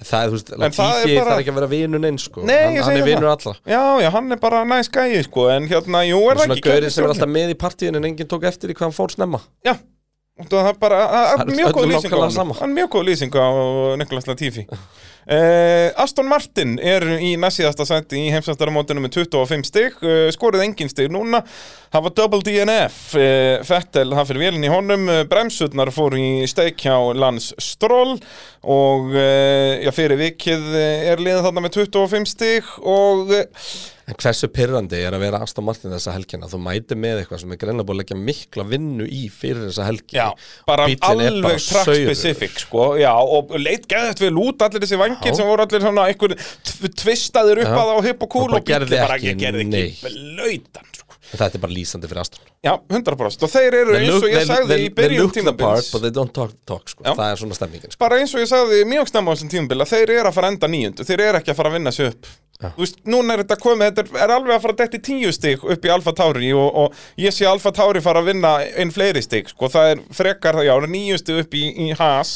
Það 0.00 0.22
er, 0.22 0.30
þú 0.30 0.36
veist, 0.38 0.48
það 0.48 0.56
er 0.56 0.62
Latifi 0.64 1.16
bara- 1.18 1.30
þarf 1.30 1.40
ekki 1.42 1.52
að 1.52 1.58
vera 1.60 1.70
vinun 1.74 2.06
einn, 2.08 2.18
sko. 2.20 2.44
Nei, 2.48 2.56
hann, 2.56 2.76
ég 2.76 2.84
hann 2.84 2.94
segi 2.94 3.02
er 3.02 3.08
vinur 3.10 3.28
það. 3.28 3.34
allra 3.36 3.74
Já, 3.74 3.82
já, 4.04 4.10
hann 4.16 4.32
er 4.36 4.40
bara 4.44 4.60
næs 4.64 4.88
gæi, 4.94 5.22
sko, 5.26 5.48
en 5.52 5.68
hérna, 5.68 6.04
jú, 6.08 6.20
er 6.30 6.36
það 6.40 6.44
Svona 6.46 6.56
ekki 6.60 6.68
gaurið 6.70 6.94
sem 6.94 7.04
er 7.04 7.14
alltaf 7.14 7.32
með 7.36 7.52
í 7.52 7.58
partíin 7.64 7.96
en 8.00 8.08
enginn 8.08 8.30
tók 8.30 8.46
eftir 8.48 8.72
í 8.72 8.76
hvað 8.78 8.88
hann 8.90 8.96
fór 8.96 9.12
snemma. 9.12 9.42
Já, 9.66 9.74
það 10.46 10.70
er 10.70 10.78
bara, 10.80 11.00
það 11.04 11.26
Það 11.30 11.44
er 11.44 11.50
er 11.50 11.58
mjög 11.60 11.74
góð 11.76 11.90
lýsing 11.90 12.16
á 12.16 12.20
hann. 12.24 12.54
Hann 12.60 12.76
er 13.92 14.00
Nikolas 14.00 14.28
Latifi 14.30 14.64
Uh, 15.28 15.92
Aston 16.00 16.30
Martin 16.30 16.78
er 16.80 17.04
í 17.20 17.34
næstíðasta 17.36 17.84
sæti 17.84 18.22
í 18.22 18.30
heimsastarmótinu 18.32 19.02
með 19.04 19.18
25 19.20 19.66
stig 19.68 19.98
uh, 20.00 20.30
skorið 20.32 20.64
engin 20.64 20.88
stig 20.88 21.10
núna 21.12 21.42
var 21.92 22.14
double 22.16 22.40
DNF 22.46 23.12
uh, 23.20 23.60
Fettel, 23.66 24.14
það 24.16 24.30
fyrir 24.30 24.44
vélinn 24.46 24.64
í 24.64 24.72
honum 24.72 25.04
uh, 25.12 25.20
bremsurnar 25.28 25.92
fór 25.92 26.16
í 26.16 26.48
steik 26.48 26.80
hjá 26.86 26.96
Lans 27.12 27.50
Stroll 27.60 28.16
og 28.60 29.14
já, 29.16 29.88
fyrir 29.96 30.18
vikið 30.20 30.66
er 30.76 31.20
liðið 31.22 31.46
þarna 31.46 31.62
með 31.64 31.78
25 31.78 32.26
stig 32.28 32.66
og 32.84 33.32
En 34.10 34.16
hversu 34.18 34.48
pyrrandi 34.50 34.98
er 35.06 35.14
að 35.14 35.22
vera 35.22 35.38
Aston 35.44 35.62
Martin 35.68 35.92
þessa 35.94 36.10
helgina? 36.16 36.48
Þú 36.50 36.58
mæti 36.64 36.96
með 36.98 37.20
eitthvað 37.22 37.42
sem 37.44 37.52
er 37.54 37.58
greinlega 37.60 37.86
búið 37.86 37.94
að 37.94 38.00
leggja 38.00 38.16
mikla 38.26 38.64
vinnu 38.66 39.06
í 39.06 39.20
fyrir 39.30 39.68
þessa 39.68 39.86
helgi. 39.86 40.16
Já, 40.18 40.26
bara 40.66 40.88
Bíllinn 40.90 41.36
alveg 41.36 41.60
track 41.62 41.86
saurur. 41.86 42.08
specific 42.10 42.58
sko, 42.64 42.86
já, 42.98 43.12
og 43.14 43.54
leit 43.62 43.86
geðvægt 43.90 44.24
vel 44.24 44.32
út 44.42 44.64
allir 44.66 44.82
þessi 44.82 44.98
vangir 44.98 45.36
sem 45.38 45.46
voru 45.46 45.62
allir 45.66 45.84
svona 45.86 46.08
einhver 46.10 46.34
tv- 46.66 46.90
tvistaðir 47.04 47.62
upp 47.62 47.76
að 47.84 47.92
á 47.94 47.98
hipp 48.08 48.26
og 48.26 48.32
kúl 48.34 48.48
Og 48.50 48.64
bíllinn 48.66 48.96
bara 48.98 49.20
ekki 49.20 49.36
gerði 49.44 49.68
ekki 49.70 50.16
lautan 50.40 50.90
sko. 50.98 51.06
Þetta 51.30 51.60
er 51.60 51.62
bara 51.62 51.74
lýsandi 51.76 52.08
fyrir 52.10 52.24
Aston. 52.24 52.46
Já, 52.66 52.72
100% 52.90 53.44
og 53.46 53.50
þeir 53.52 53.74
eru 53.84 53.94
eins 53.96 54.16
og 54.18 54.24
ég 54.32 54.42
sagði 54.48 54.74
í 54.74 54.88
they 54.88 54.88
byrjun 54.98 55.22
look 55.22 55.36
the 55.38 55.52
part 55.54 55.78
tímabils. 55.78 55.92
but 55.94 56.02
they 56.02 56.10
don't 56.10 56.34
talk, 56.66 56.88
sko. 56.90 57.04
Já. 57.06 57.14
Það 57.14 57.30
er 57.30 57.38
svona 57.44 57.54
stemmingin 57.56 57.92
sko. 57.94 58.00
bara 58.02 58.18
eins 58.18 58.34
og 58.34 58.42
ég 58.42 58.50
sagði 58.50 58.80
mjög 58.90 59.12
snemma 59.12 59.30
á 59.30 59.34
þessum 59.38 59.52
tímabil 59.54 59.84
að 59.86 59.92
þeir 59.94 60.10
eru 60.18 60.28
að 60.32 60.34
fara 60.40 60.50
enda 60.50 60.68
níundu. 60.74 61.06
Þeir 61.06 61.22
eru 61.28 61.38
ekki 61.38 61.54
að 61.54 61.60
fara 61.60 61.70
að 61.70 61.76
vinna 61.78 61.92
sig 61.94 62.10
upp 62.10 62.26
Þú 62.60 62.82
veist, 62.84 62.98
núna 63.08 63.32
er 63.38 63.42
þetta 63.44 63.56
komið, 63.62 63.86
þetta 63.90 64.02
er- 64.04 64.22
er 64.24 64.32
alveg 64.34 64.52
að 64.56 64.60
fara 64.66 64.74
að 64.74 64.80
detti 64.82 64.98
tíu 65.08 65.32
stig 65.32 65.62
upp 65.64 65.86
í 65.88 65.92
Alfa 65.94 66.12
Tauri 66.12 66.50
og, 66.52 66.74
og 66.82 66.94
ég 67.16 67.32
sé 67.32 67.46
Alfa 67.48 67.72
Tauri 67.72 68.02
fara 68.04 68.20
að 68.20 68.28
vinna 68.34 68.50
einn 68.76 68.90
fleiri 68.92 69.22
stig, 69.24 69.48
sko, 69.48 69.70
það 69.72 69.92
er 69.94 70.02
frekar, 70.12 70.58
já, 70.66 70.74
níu 70.86 71.16
stig 71.18 71.40
upp 71.44 71.54
í, 71.56 71.62
í 71.86 71.96
Haas. 71.96 72.34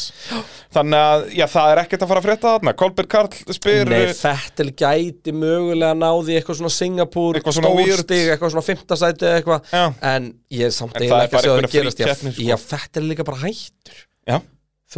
Þannig 0.75 0.99
að, 0.99 1.27
já, 1.37 1.45
það 1.53 1.73
er 1.75 1.83
ekkert 1.85 2.03
að 2.07 2.09
fara 2.15 2.23
að 2.23 2.29
frétta 2.31 2.55
þarna, 2.55 2.75
Kolbjörn 2.81 3.11
Karl 3.13 3.55
spyr 3.59 3.91
Nei, 3.93 4.01
Fettel 4.17 4.71
gæti 4.73 5.35
mögulega 5.37 5.93
náði 5.99 6.39
eitthvað 6.41 6.59
svona 6.63 6.73
Singapúr 6.75 7.39
stórstig, 7.45 8.25
eitthvað 8.33 8.55
svona 8.57 8.67
fymtasæti 8.71 9.29
eitthvað. 9.37 9.69
En 10.01 10.33
ég 10.51 10.67
er 10.71 10.75
samt 10.75 10.97
eiginlega 10.97 11.21
það 11.21 11.29
ekki 11.29 11.37
að 11.37 11.45
segja 11.45 11.53
það 11.53 11.63
einhverja 11.63 11.85
gerast 11.85 12.01
Já, 12.01 12.15
sko. 12.33 12.49
já 12.49 12.57
Fettel 12.65 13.05
er 13.05 13.09
líka 13.13 13.29
bara 13.29 13.43
hættur. 13.45 14.03
Já, 14.25 14.41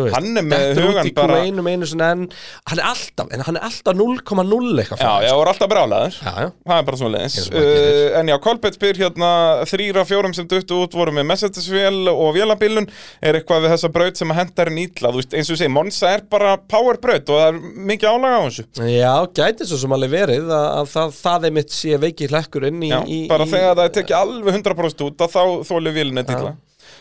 veist, 0.05 0.15
Hann 0.17 0.37
er 0.37 0.45
með 0.47 0.81
í 1.09 1.13
bara- 1.17 1.39
Q1 1.41 1.61
einu 1.73 1.87
sinni 1.91 2.07
en 2.07 2.23
hann 2.69 2.79
er 2.79 2.85
alltaf, 2.91 3.27
er 3.33 3.61
alltaf 3.67 3.95
0,0 3.97 4.81
eitthvað 4.83 5.01
já, 5.01 5.13
já, 5.25 5.31
þeim, 5.31 5.37
og 5.37 5.43
er 5.47 5.51
alltaf 5.53 5.71
brálaður 5.73 6.13
sko. 6.17 6.35
Það 6.67 6.77
er 6.77 6.87
bara 6.91 6.97
svona 7.01 7.13
leðins 7.17 7.37
Eins 7.37 7.47
og 7.49 7.55
maður 7.57 7.71
gerir. 7.77 8.13
uh, 8.13 8.19
En 8.21 8.27
já, 8.33 8.37
Kolbett 8.47 8.75
spyr 8.79 9.01
hérna 9.01 9.31
Þrýra 9.71 10.05
fjórum 10.09 10.35
sem 10.37 10.47
duttu 10.51 10.81
út 10.85 10.93
voru 10.99 11.15
með 11.17 11.27
Mercedes-vél 11.31 12.11
og 12.13 12.35
vélabilun 12.37 12.89
Er 13.23 13.39
eitthvað 13.41 13.65
við 13.67 13.75
þessa 13.77 13.93
braut 13.93 14.17
sem 14.21 14.31
að 14.35 14.41
henda 14.43 14.67
er 14.67 14.73
nýtla? 14.77 15.13
Þú 15.15 15.23
veist, 15.23 15.35
eins 15.41 15.51
og 15.55 15.61
segi, 15.63 15.73
Monza 15.73 16.13
er 16.17 16.23
bara 16.31 16.57
power 16.59 16.99
braut 17.03 17.29
Og 17.31 17.41
það 17.41 17.49
er 17.49 17.61
mikið 17.93 18.11
álaga 18.13 18.37
á 18.37 18.43
þessu. 18.47 18.67
Já, 18.97 19.15
gæti 19.41 19.67
svo 19.71 19.79
sem 19.81 19.97
alveg 19.97 20.11
verið 20.17 20.51
að, 20.51 20.69
að 20.83 20.93
það, 20.97 21.17
það 21.23 21.49
er 21.51 21.57
mitt 21.61 21.71
sé 21.77 21.97
veiki 22.03 22.29
hlekkur 22.31 22.67
inn 22.69 22.83
í, 22.83 22.91
Já, 22.93 23.01
í 23.07 23.21
bara 23.31 23.47
í, 23.47 23.51
þegar 23.55 23.75
það 23.81 23.85
er 23.89 23.95
tekið 24.01 24.17
alveg 24.21 24.61
100% 24.61 25.07
út 25.07 25.27
Þá 25.27 25.43
þóli 25.67 25.93
vélina 25.97 26.23
nýtla 26.27 26.55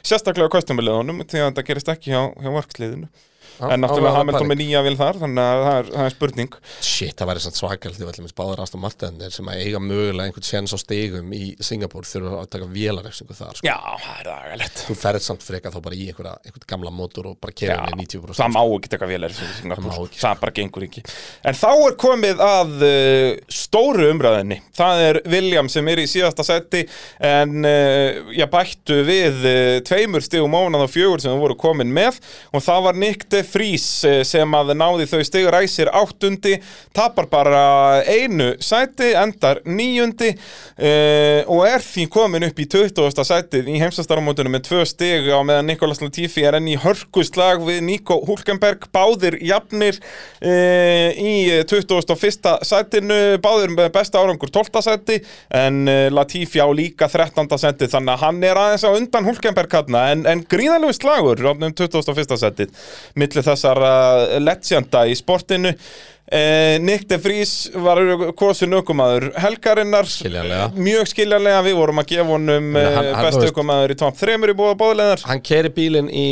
Sérstaklega 0.05 0.49
á 0.51 0.53
kostumiliðunum 0.53 1.23
Því 1.25 1.41
að 1.41 1.47
þetta 1.49 1.65
gerist 1.69 1.89
ekki 1.95 2.13
hjá, 2.13 2.21
hjá 2.37 2.49
worksliðinu 2.53 3.07
Já, 3.09 3.34
En 3.63 3.81
náttúrulega 3.83 4.19
Hamilton 4.19 4.49
með 4.49 4.61
nýja 4.61 4.81
vél 4.85 4.95
þar 4.99 5.19
Þannig 5.21 5.41
að 5.45 5.61
það 5.65 5.77
er, 5.77 5.89
það 5.95 6.05
er 6.05 6.15
spurning. 6.15 6.57
Shit, 6.85 7.13
það 7.19 7.29
væri 7.31 7.43
svona 7.45 7.59
svakalt 7.59 7.97
því 7.97 8.07
allir 8.09 8.25
með 8.25 8.33
báður 8.39 8.61
Aston 8.65 8.83
Martin 8.83 9.23
sem 9.35 9.51
að 9.51 9.61
eiga 9.63 9.81
mögulega 9.83 10.27
einhvern 10.29 10.47
séns 10.47 10.75
á 10.75 10.77
stigum 10.81 11.33
í 11.35 11.43
Singapúr 11.63 12.07
þurfa 12.09 12.41
að 12.41 12.49
taka 12.55 12.69
vélarefsingu 12.71 13.37
þar 13.37 13.59
sko. 13.59 13.67
Já, 13.67 13.77
það 14.03 14.19
er 14.19 14.31
agalegt. 14.35 14.83
Þú 14.89 14.97
ferð 14.99 15.25
samt 15.25 15.45
freka 15.45 15.71
þá 15.73 15.79
bara 15.85 15.97
í 15.97 16.09
einhverja, 16.09 16.35
einhvern 16.45 16.67
gamla 16.73 16.93
mótor 16.95 17.31
og 17.31 17.39
bara 17.41 17.55
kera 17.55 17.77
henni 17.85 18.05
90% 18.05 18.39
það 18.41 18.53
má 18.55 18.61
ekki 18.65 18.91
taka 18.95 19.09
vélar 19.09 19.33
í 19.33 19.49
Singapúr, 19.61 19.95
Það 19.95 20.19
það, 20.19 20.41
bara 20.43 20.55
gengur 20.59 20.85
ekki. 20.87 21.05
En 21.45 21.57
þá 21.57 21.69
er 21.73 21.97
komið 22.05 22.43
að 22.45 22.85
uh, 22.85 23.29
stóru 23.61 24.09
umræðinni, 24.11 24.59
það 24.75 25.03
er 25.05 25.21
William 25.31 25.71
sem 25.71 25.91
er 25.91 26.03
í 26.03 26.07
síðasta 26.09 26.45
seti 26.47 26.83
en 27.23 27.65
uh, 27.65 28.33
ég 28.35 28.51
bættu 28.51 29.01
við 29.07 29.41
uh, 29.45 29.79
tveimur 29.87 30.25
stigum 30.25 30.57
ónað 30.57 30.87
og 30.87 30.93
fjögur 30.93 31.23
sem 31.23 31.33
við 31.33 31.45
voru 31.45 31.59
komin 31.59 31.93
með. 31.95 32.19
Og 32.55 32.63
það 32.65 32.85
var 32.87 32.99
Nick 32.99 33.27
de 33.31 33.44
Vries 33.49 33.85
uh, 34.07 34.19
sem 34.27 34.57
að 34.57 34.73
náði 34.77 35.07
þau 35.09 35.21
stig 35.27 35.47
ræsir 35.53 35.91
áttundi, 35.93 36.57
tapar 36.95 37.27
bara 37.31 37.61
einu 38.07 38.53
sæti, 38.63 39.11
endar 39.17 39.61
níundi 39.65 40.31
uh, 40.35 41.41
og 41.51 41.65
er 41.67 41.83
því 41.83 42.07
komin 42.13 42.47
upp 42.47 42.61
í 42.61 42.67
20. 42.71 43.23
sætið 43.29 43.69
í 43.71 43.79
heimsastarumótunum 43.83 44.55
með 44.57 44.65
tvö 44.69 44.83
stig 44.89 45.29
á 45.29 45.39
meðan 45.45 45.69
Nikolas 45.71 46.01
Latifi 46.03 46.45
er 46.45 46.59
enn 46.59 46.69
í 46.71 46.77
hörkuslag 46.81 47.63
við 47.65 47.81
Nico 47.87 48.19
Hulkenberg, 48.27 48.87
báðir 48.95 49.39
jafnir 49.43 49.99
uh, 49.99 51.09
í 51.15 51.35
21. 51.69 52.51
sætinu, 52.65 53.19
báðir 53.43 53.75
með 53.75 53.91
besta 53.95 54.21
árangur 54.21 54.51
12. 54.53 54.83
sæti 54.85 55.21
en 55.55 55.85
Latifi 56.13 56.61
á 56.61 56.67
líka 56.75 57.09
13. 57.11 57.47
sæti 57.59 57.89
þannig 57.91 58.15
að 58.15 58.23
hann 58.25 58.43
er 58.45 58.59
aðeins 58.59 58.85
á 58.87 58.91
undan 58.91 59.27
Hulkenberg 59.27 59.73
hann 59.75 59.95
en, 59.99 60.25
en 60.29 60.43
gríðalegu 60.49 60.93
slagur 60.95 61.41
á 61.43 61.51
um 61.51 61.61
21. 61.61 62.37
sætið 62.39 62.71
millir 63.15 63.34
þessar 63.43 63.81
uh, 63.83 64.39
legenda 64.39 65.03
í 65.09 65.15
sportinu 65.19 65.71
uh, 65.73 66.77
Nick 66.81 67.07
de 67.09 67.17
Vries 67.21 67.53
var 67.75 67.99
kosin 68.39 68.73
aukumadur 68.79 69.31
helgarinnar 69.43 70.07
Skiljanlega. 70.07 70.71
mjög 70.77 71.11
skiljanlega, 71.11 71.61
við 71.67 71.75
vorum 71.81 71.99
að 72.03 72.09
gefa 72.13 72.27
honum 72.31 72.71
Hann- 72.75 73.11
þú 73.13 73.25
veist- 73.29 73.47
aukumadur 73.51 73.91
í 73.95 73.97
top 73.99 74.17
3 74.17 74.37
í 74.37 74.57
bóðleðar 74.79 75.25
Hann 75.27 75.41
keri 75.41 75.69
bílinn 75.69 76.09
í 76.09 76.27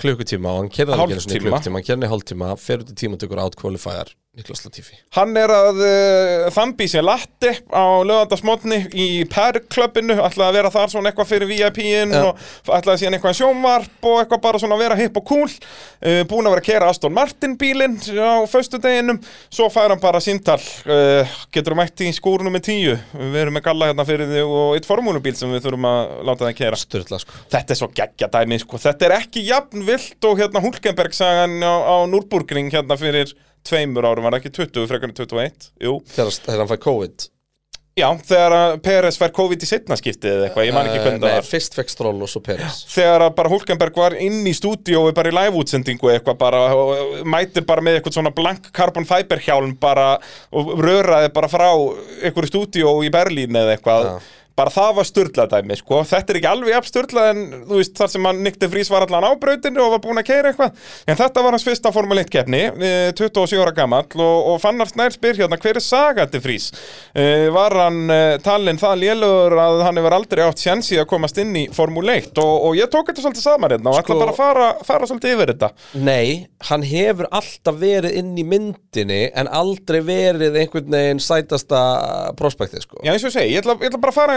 klukkutíma 0.00 0.50
og 0.50 0.58
hann 0.64 0.68
kerði 0.74 0.92
hann 0.98 1.00
ekki 1.06 1.14
í 1.14 1.18
Hálftíma. 1.22 1.40
klukkutíma 1.48 1.78
hann 1.78 1.86
kerði 1.86 1.94
hann 2.00 2.08
í 2.08 2.12
hálftíma, 2.12 2.52
fer 2.58 2.78
út 2.82 2.90
í 2.90 2.96
tímatökur 2.98 3.38
out 3.44 3.54
qualifier 3.56 4.10
Niklas 4.34 4.64
Latifi. 4.64 4.96
Hann 5.14 5.36
er 5.38 5.50
að 5.54 5.76
uh, 5.78 6.46
þambi 6.50 6.88
sér 6.90 7.04
latti 7.06 7.52
á 7.70 8.02
lögandasmotni 8.02 8.80
í 8.90 9.06
Per-klubbinu, 9.30 10.16
ætlaði 10.26 10.48
að 10.48 10.56
vera 10.58 10.72
þar 10.74 10.90
svona 10.90 11.12
eitthvað 11.12 11.28
fyrir 11.30 11.50
VIP-in 11.52 12.10
Já. 12.10 12.32
og 12.32 12.72
ætlaði 12.74 13.04
síðan 13.04 13.16
eitthvað 13.18 13.36
sjónvarp 13.38 14.08
og 14.10 14.18
eitthvað 14.24 14.42
bara 14.48 14.60
svona 14.62 14.74
að 14.74 14.82
vera 14.82 14.98
hipp 14.98 15.20
og 15.20 15.26
cool. 15.28 15.46
Uh, 16.02 16.24
búin 16.26 16.50
að 16.50 16.56
vera 16.56 16.64
að 16.64 16.66
kera 16.66 16.88
Aston 16.90 17.14
Martin 17.14 17.54
bílinn 17.60 17.94
á 18.18 18.42
föstudeginum, 18.50 19.22
svo 19.54 19.70
fær 19.70 19.94
hann 19.94 20.02
bara 20.02 20.18
síntal, 20.24 20.58
uh, 20.90 21.38
getur 21.54 21.78
mætt 21.78 22.02
í 22.02 22.10
skúrunum 22.18 22.58
með 22.58 22.66
tíu, 22.72 22.98
við 23.14 23.40
erum 23.44 23.54
með 23.54 23.66
galla 23.70 23.92
hérna 23.92 24.08
fyrir 24.10 24.34
þig 24.34 24.50
og 24.50 24.74
eitt 24.74 24.90
formúlubíl 24.90 25.36
sem 25.38 25.54
við 25.54 25.68
þurfum 25.68 25.90
að 25.92 26.12
láta 26.26 26.48
það 26.48 26.58
kera 26.64 26.82
Sturla 26.82 27.22
sko. 27.22 27.38
Þetta 27.54 27.70
er 27.70 27.82
svo 27.84 27.92
geggja 28.02 28.32
dæmi, 28.34 28.58
sko. 28.66 28.82
Þetta 28.82 29.06
er 29.06 29.18
ekki 29.22 29.46
jafn 29.46 29.86
vilt 29.86 30.26
og 30.26 30.42
hérna 30.42 30.66
Tveimur 33.64 34.04
árum, 34.10 34.24
var 34.28 34.38
ekki 34.40 34.50
20, 34.62 34.88
frekar 34.90 35.08
en 35.10 35.14
21? 35.16 35.70
Jú. 35.82 35.94
Þegar, 36.14 36.34
þegar 36.48 36.64
hann 36.64 36.72
fæ 36.74 36.80
COVID 36.84 37.30
Já, 37.94 38.08
þegar 38.26 38.52
að 38.58 38.72
Peres 38.82 39.16
fær 39.20 39.30
COVID 39.30 39.62
í 39.62 39.66
setna 39.70 39.94
skiptið 39.94 40.32
eða 40.32 40.46
eitthvað, 40.48 40.64
ég 40.66 40.74
man 40.74 40.88
ekki 40.88 40.96
Eh, 40.98 41.02
hvernig 41.04 41.20
það 41.22 41.28
Nei, 41.30 41.36
var. 41.38 41.46
fyrst 41.46 41.76
fekk 41.78 41.92
Stroll 41.92 42.24
og 42.26 42.30
svo 42.32 42.40
Peres 42.42 42.80
Þegar 42.90 43.22
að 43.28 43.34
bara 43.38 43.52
Hulkenberg 43.52 44.00
var 44.02 44.16
inn 44.18 44.40
í 44.50 44.54
stúdíói 44.58 45.12
bara 45.14 45.30
í 45.30 45.34
live-útsendingu 45.36 46.10
eitthvað 46.10 46.38
bara 46.40 46.62
og 46.74 47.22
mætir 47.30 47.62
bara 47.68 47.84
með 47.86 48.00
eitthvað 48.00 48.16
svona 48.18 48.34
blank 48.34 48.66
carbon 48.74 49.06
fiber 49.06 49.38
hjálm 49.46 49.76
bara 49.78 50.08
og 50.50 50.72
röraði 50.82 51.30
bara 51.36 51.52
frá 51.52 51.68
einhverju 51.70 52.50
stúdíó 52.50 52.96
í 53.06 53.12
Berlín 53.14 53.54
eða 53.62 53.76
eitthvað. 53.78 54.10
Já. 54.10 54.18
Bara 54.54 54.70
það 54.70 54.90
var 55.00 55.06
störlað 55.08 55.48
dæmi, 55.50 55.76
sko. 55.80 55.96
Þetta 56.06 56.30
er 56.30 56.36
ekki 56.38 56.46
alveg 56.46 56.70
jafn 56.70 56.86
störlað 56.90 57.30
en, 57.32 57.40
þú 57.66 57.78
veist, 57.80 57.94
þar 57.98 58.10
sem 58.12 58.28
hann 58.28 58.42
Nikti 58.46 58.68
Frís 58.70 58.90
var 58.92 59.02
allan 59.08 59.26
á 59.26 59.32
brautinu 59.42 59.82
og 59.82 59.96
var 59.96 60.02
búinn 60.04 60.20
að 60.20 60.28
keira 60.28 60.52
eitthvað. 60.52 60.76
En 61.10 61.18
þetta 61.18 61.42
var 61.42 61.56
hans 61.56 61.64
fyrsta 61.66 61.90
Formule 61.94 62.22
1 62.22 62.30
keppni, 62.30 62.60
eh, 62.70 63.08
27 63.18 63.58
ára 63.64 63.72
gamall 63.74 64.06
og, 64.14 64.36
og 64.52 64.60
Fannar 64.62 64.86
Snær 64.92 65.10
spyr 65.16 65.40
hérna, 65.40 65.58
hver 65.58 65.80
er 65.80 65.82
sagandi 65.82 66.38
Frís? 66.44 66.68
Uh, 67.18 67.48
var 67.54 67.74
hann 67.80 67.98
uh, 68.10 68.36
talinn 68.46 68.78
það 68.78 69.02
lélugur 69.02 69.56
að 69.64 69.82
hann 69.88 69.98
hefur 69.98 70.16
aldrei 70.20 70.44
átt 70.46 70.62
sjansi 70.62 71.00
að 71.02 71.08
komast 71.10 71.38
inn 71.42 71.50
í 71.58 71.64
Formule 71.74 72.14
1 72.22 72.38
og, 72.44 72.54
og 72.68 72.78
ég 72.78 72.90
tók 72.94 73.10
þetta 73.10 73.24
svolítið 73.26 73.46
saman 73.48 73.74
hérna 73.74 73.90
og 73.90 73.98
ætla 73.98 74.14
Sko- 74.14 74.20
bara 74.22 74.34
að 74.36 74.38
fara, 74.38 74.68
fara 74.86 75.10
svolítið 75.10 75.34
yfir 75.34 75.52
þetta. 75.54 75.70
Nei, 76.06 76.46
hann 76.70 76.86
hefur 76.86 77.26
alltaf 77.34 77.82
verið 77.82 78.18
inn 78.22 78.32
í 78.38 78.46
myndinni 78.46 79.20
en 79.34 79.50
aldrei 79.50 79.98
verið 80.06 80.60
einhvern 80.62 80.94
veginn 80.94 81.22
sætasta 81.22 81.82
prospektið 82.38 82.84
sko 82.86 83.02
Já, 83.02 83.10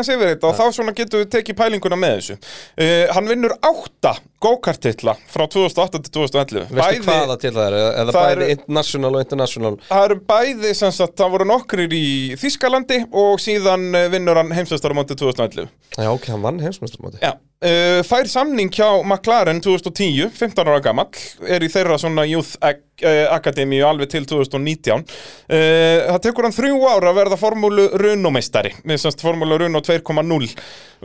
eins 0.07 0.17
og 0.17 0.27
ég 0.27 0.31
segi, 0.31 0.31
ég 0.31 0.37
ætla, 0.37 0.37
ég 0.37 0.37
ætla 0.37 0.47
bara 0.47 0.53
að 0.53 0.57
fara 0.57 0.67
eins 0.67 0.67
yfir 0.67 0.67
þetta 0.67 0.67
og 0.67 0.71
þá 0.71 0.75
svona 0.75 0.95
getum 0.97 1.19
við 1.21 1.31
tekið 1.35 1.57
pælinguna 1.57 1.99
með 1.99 2.15
þessu. 2.17 2.37
Uh, 2.77 3.05
hann 3.13 3.29
vinnur 3.31 3.55
átta 3.61 4.13
go-kart-titla 4.43 5.15
frá 5.31 5.47
2008 5.49 6.01
til 6.05 6.13
2011. 6.19 6.67
Veistu 6.77 7.07
hvaða 7.07 7.37
til 7.41 7.53
það 7.55 7.67
er? 7.71 7.77
Eða 8.03 8.13
Það 8.13 8.19
bæði 8.21 8.35
eru- 8.37 8.49
international 8.57 9.15
og 9.17 9.25
international 9.25 9.79
Það 9.87 10.05
eru 10.09 10.19
bæði 10.31 10.73
sem 10.77 10.93
sagt, 10.99 11.17
það 11.17 11.33
voru 11.35 11.49
nokkrir 11.49 11.97
í 11.97 12.05
Þískalandi 12.37 13.01
og 13.17 13.41
síðan 13.43 13.87
eh, 13.97 14.07
vinnur 14.13 14.37
hann 14.41 14.53
heimsveistaramóti 14.53 15.17
2011. 15.17 15.67
Já, 15.97 16.09
ok, 16.13 16.27
hann 16.33 16.43
vann 16.45 16.61
heimsmeistaramóti 16.61 17.21
Já, 17.23 17.31
uh, 17.65 18.01
fær 18.05 18.29
samning 18.29 18.69
hjá 18.73 18.89
McLaren 19.01 19.61
2010, 19.65 20.29
15 20.37 20.61
ára 20.67 20.81
gamall, 20.85 21.09
er 21.47 21.65
í 21.65 21.69
þeirra 21.73 21.97
svona 22.01 22.25
Youth 22.29 22.53
uh, 22.61 22.75
Academy 23.33 23.79
alveg 23.85 24.11
til 24.13 24.27
2019. 24.29 25.01
Uh, 25.49 26.05
það 26.11 26.21
tekur 26.27 26.47
hann 26.47 26.55
þrjú 26.55 26.77
ára 26.91 27.09
að 27.13 27.19
verða 27.23 27.39
formúlu 27.41 27.87
Runo-meistari, 28.03 28.75
formúlu 29.21 29.57
Runo 29.63 29.81
2.0, 29.81 30.51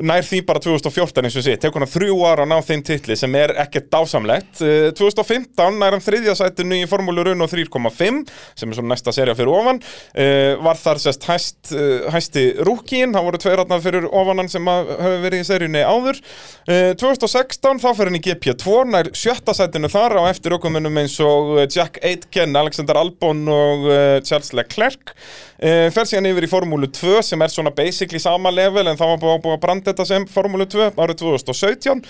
nær 0.05 0.27
því 0.29 0.43
bara 0.49 0.63
2014 0.65 1.25
eins 1.31 1.41
og 1.41 1.47
sé, 1.47 1.57
tekur 1.63 1.85
hann 1.87 1.95
þrjú 1.95 2.21
ára 2.29 2.45
að 2.45 2.53
ná 2.53 2.59
þeim 2.69 2.85
titli 2.91 3.17
sem 3.23 3.37
er 3.39 3.55
ekkert 3.63 3.89
dásamlegt. 3.93 4.61
Uh, 4.63 4.91
2015 4.99 5.79
nær 5.81 5.97
hann 5.97 6.05
þriðja 6.05 6.35
sætinu 6.39 6.81
í 6.83 6.89
formúlu 6.91 7.25
Runo 7.29 7.49
3.5, 7.51 8.23
sem 8.59 8.73
er 8.73 8.79
svona 8.79 8.93
næsta 8.93 9.15
serja 9.15 9.37
fyrir 9.39 9.53
ofan, 9.53 9.81
uh, 9.83 10.59
var 10.65 10.81
þar 10.81 11.03
sest 11.03 11.27
hæst, 11.29 11.61
uh, 11.75 12.09
hæsti 12.13 12.49
rúkín, 12.67 13.15
það 13.15 13.29
voru 13.29 13.43
tveir 13.43 13.61
ratnar 13.63 13.85
fyrir 13.85 14.09
ofanan 14.09 14.51
sem 14.53 14.69
að 14.71 14.93
hafa 14.97 15.21
verið 15.25 15.45
í 15.45 15.49
seríunni 15.49 15.85
áður. 15.87 16.21
Uh, 16.67 16.91
2016 17.01 17.83
þá 17.83 17.89
fyrir 17.91 18.13
hann 18.13 18.21
í 18.21 18.25
GP2, 18.27 18.77
nær 18.93 19.13
sjötta 19.17 19.57
sætinu 19.57 19.91
þar 19.93 20.19
á 20.21 20.23
eftir 20.31 20.57
okkumunum 20.59 21.01
eins 21.03 21.19
og 21.23 21.55
Jack 21.69 22.01
Aitken, 22.03 22.57
Alexander 22.59 22.99
Albon 23.01 23.47
og 23.53 23.89
Charles 24.27 24.53
Leclerc. 24.57 25.15
Fer 25.63 26.09
síðan 26.09 26.27
yfir 26.33 26.47
í 26.47 26.51
Formúlu 26.51 26.89
2 26.91 27.21
sem 27.23 27.43
er 27.45 27.53
svona 27.53 27.71
basically 27.75 28.19
sama 28.23 28.51
level 28.51 28.89
en 28.91 28.99
þá 28.99 29.05
var 29.13 29.21
búið 29.23 29.55
að 29.55 29.61
branda 29.63 29.93
þetta 29.93 30.07
sem 30.09 30.25
Formúlu 30.31 30.67
2 30.67 30.89
árið 30.99 31.21
2017. 31.23 32.03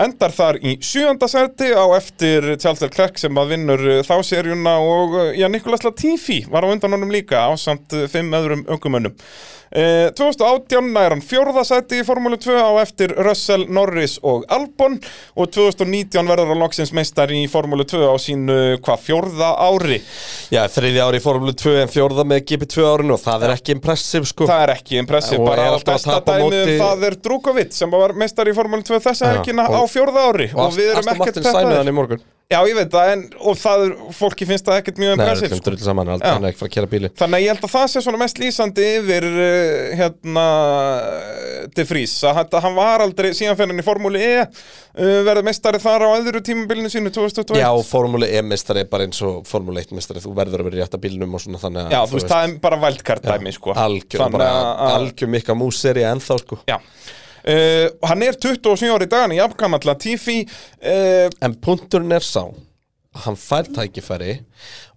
Endar 0.00 0.32
þar 0.32 0.56
í 0.64 0.78
sjönda 0.80 1.28
sæti 1.28 1.68
á 1.76 1.84
eftir 1.98 2.54
Charles 2.56 2.80
Leclerc 2.80 3.18
sem 3.20 3.36
að 3.36 3.50
vinnur 3.52 3.82
uh, 3.84 3.98
þá 4.06 4.14
seríuna 4.24 4.78
og 4.80 5.16
uh, 5.18 5.24
já, 5.36 5.44
Nicolas 5.52 5.84
Latifi 5.84 6.42
var 6.48 6.64
á 6.64 6.72
undan 6.72 6.96
honum 6.96 7.12
líka 7.12 7.44
á 7.44 7.52
samt 7.60 7.92
uh, 7.92 8.06
fimm 8.08 8.32
öðrum 8.32 8.64
ökumönnum. 8.72 9.12
Uh, 9.72 10.10
2018 10.12 10.90
nær 10.92 11.14
hann 11.14 11.22
fjórða 11.24 11.62
sæti 11.64 12.02
í 12.02 12.04
Formúlu 12.04 12.36
2 12.36 12.58
á 12.60 12.76
eftir 12.82 13.14
Russell, 13.24 13.62
Norris 13.72 14.18
og 14.20 14.42
Albon 14.52 14.98
og 15.32 15.48
2019 15.54 16.28
verður 16.28 16.50
hann 16.52 16.60
loksins 16.60 16.92
meistar 16.92 17.32
í 17.32 17.46
Formúlu 17.48 17.86
2 17.88 18.02
á 18.04 18.12
sínu 18.20 18.58
hvað 18.84 19.00
fjórða 19.06 19.48
ári. 19.64 19.96
Já, 20.52 20.66
þriði 20.68 21.00
ári 21.06 21.22
í 21.22 21.24
Formule 21.24 21.54
2 21.56 21.72
en 21.86 21.88
fjórða 21.94 22.26
með 22.28 22.44
GP2 22.50 22.84
árinu 22.90 23.16
og 23.16 23.22
það 23.24 23.46
er 23.48 23.54
ekki 23.56 23.72
impressive 23.78 24.28
sko 24.28 24.50
Það 24.50 24.64
er 24.66 24.74
ekki 24.76 25.00
impressiv, 25.00 25.40
Og 25.40 25.48
bara 25.48 25.70
að 25.72 25.86
besta 25.88 26.18
dæmi 26.28 26.42
um 26.42 26.52
móti- 26.52 26.76
það 26.84 27.08
er 27.08 27.18
Drukovic 27.24 27.72
sem 27.72 27.96
var 27.96 28.12
meistar 28.12 28.52
í 28.52 28.56
Formúlu 28.60 28.84
2 28.84 29.00
þessa 29.08 29.32
helgina 29.32 29.70
og- 29.72 29.80
á 29.80 29.82
fjórða 29.88 30.28
ári 30.28 30.50
og, 30.52 30.66
Og 30.68 30.76
við 30.76 30.92
erum 30.92 31.08
ekkert 31.16 31.40
peppaðir. 31.48 32.20
Já, 32.52 32.58
ég 32.68 32.76
veit 32.76 32.90
það, 32.92 33.10
en, 33.14 33.22
og 33.48 33.56
það 33.56 33.82
er, 33.86 33.92
fólki 34.16 34.46
finnst 34.48 34.66
það 34.66 34.78
ekkert 34.82 34.98
mjög 35.00 35.14
Nei, 35.16 35.24
það 35.24 35.44
er 35.46 35.62
drull 35.64 35.78
saman, 35.80 36.10
Já. 36.12 36.24
hann 36.26 36.44
er 36.44 36.50
ekki 36.50 36.60
fara 36.60 36.68
að 36.68 36.74
kera 36.74 36.90
bíli 36.90 37.10
Þannig 37.16 37.38
að 37.38 37.44
ég 37.44 37.54
held 37.54 37.64
að 37.64 37.72
það 37.72 37.86
sé 37.92 38.02
svona 38.04 38.20
mest 38.20 38.40
lýsandi 38.42 38.88
yfir 38.98 39.26
uh, 39.30 39.94
hérna 40.00 40.44
De 41.72 41.86
Vries 41.88 42.16
að 42.28 42.58
hann 42.66 42.76
var 42.76 43.04
aldrei 43.06 43.30
síðan 43.38 43.56
fyrir 43.56 43.72
hann 43.72 43.80
í 43.80 43.86
Formúli 43.86 44.24
E 44.26 44.34
uh, 44.42 45.22
verið 45.28 45.48
meistari 45.48 45.80
þar 45.82 46.04
á 46.04 46.08
öðru 46.18 46.42
tímabilinu 46.44 46.92
sínu 46.92 47.14
2021 47.14 47.62
Já, 47.62 47.70
Formule 47.88 48.28
E-mestari 48.36 48.84
er 48.84 48.92
bara 48.92 49.08
eins 49.08 49.22
og 49.24 49.48
Formule 49.48 49.84
1-mestari 49.86 50.22
Þú 50.24 50.34
verður 50.36 50.66
að 50.66 50.70
vera 50.70 50.80
í 50.80 50.84
rétta 50.84 51.00
bílnum 51.00 51.38
og 51.38 51.44
svona 51.46 51.62
þannig 51.62 51.88
að 51.88 51.96
Já, 51.96 52.00
þú 52.10 52.18
veist, 52.18 52.30
það 52.34 52.46
er 52.50 52.54
bara 52.68 52.82
vældkart 52.82 53.26
dæmi 53.32 53.56
sko. 53.56 53.74
Algjör, 53.86 54.28
bara 54.36 54.52
algjör 54.92 55.30
mikka 55.38 55.56
múseri 55.56 56.04
ennþá 56.10 56.40
sko. 56.42 56.60
Já 56.68 56.78
uh, 57.46 57.88
Hann 58.08 58.22
er 58.26 58.38
27 58.38 58.92
ári 58.94 59.08
í 59.08 59.12
dagan 59.12 59.34
í 59.34 59.40
Jafngamall 59.40 59.82
Latifi 59.88 60.40
uh, 60.46 61.28
En 61.42 61.56
punkturinn 61.62 62.12
er 62.18 62.24
sá 62.26 62.44
hann 63.26 63.36
fær 63.36 63.66
tækifæri 63.76 64.38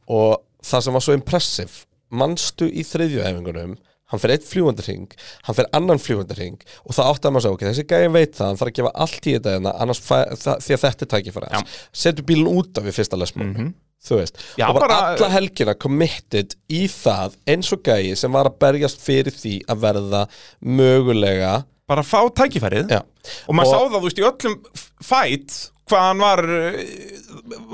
og 0.07 0.37
það 0.63 0.83
sem 0.85 0.95
var 0.95 1.03
svo 1.03 1.15
impressive 1.17 1.81
manstu 2.15 2.69
í 2.71 2.85
þriðju 2.87 3.25
æfingunum 3.27 3.73
hann 4.13 4.21
fer 4.21 4.31
eitt 4.35 4.45
fljúandarhing, 4.47 5.09
hann 5.47 5.57
fer 5.57 5.67
annan 5.75 5.99
fljúandarhing 5.99 6.55
og 6.85 6.93
það 6.95 7.09
átti 7.09 7.27
að 7.27 7.33
maður 7.35 7.41
að 7.41 7.45
segja, 7.47 7.55
ok, 7.57 7.65
þessi 7.71 7.85
gæði 7.89 8.11
veit 8.13 8.37
það 8.37 8.47
hann 8.51 8.59
þarf 8.61 8.71
að 8.71 8.77
gefa 8.79 8.91
allt 9.03 9.27
í 9.27 9.33
þetta 9.35 9.55
hérna, 9.57 9.73
annars 9.83 10.01
fæ, 10.05 10.15
það, 10.45 10.61
því 10.63 10.75
að 10.77 10.83
þetta 10.85 11.05
er 11.07 11.11
tækifæri 11.15 11.49
hans. 11.57 11.75
Setur 12.05 12.27
bílinn 12.29 12.51
út 12.53 12.79
af 12.79 12.85
við 12.87 12.97
fyrsta 13.01 13.19
lesmónu 13.19 13.67
þú 14.05 14.19
veist. 14.21 14.39
Já, 14.61 14.67
og 14.69 14.77
bara, 14.77 14.87
bara- 14.87 15.11
alla 15.17 15.29
helgina 15.33 15.73
committed 15.81 16.53
í 16.71 16.83
það 16.93 17.35
eins 17.49 17.73
og 17.75 17.81
gæði 17.89 18.15
sem 18.21 18.31
var 18.37 18.47
að 18.51 18.59
berjast 18.61 19.01
fyrir 19.03 19.33
því 19.35 19.57
að 19.73 19.81
verða 19.89 20.23
mögulega 20.61 21.55
bara 21.89 22.03
fá 22.05 22.19
tækifærið. 22.39 22.91
Já, 22.91 23.01
og 23.47 23.55
maður 23.55 23.65
Og- 23.65 23.71
sá 23.71 23.79
það, 23.85 23.95
þú 23.95 24.03
veist, 24.07 24.19
í 24.21 24.27
öllum 24.29 24.57
fætt 25.05 25.57
hvað 25.85 26.05
hann 26.09 26.23
var 26.25 26.41
uh, 26.49 26.77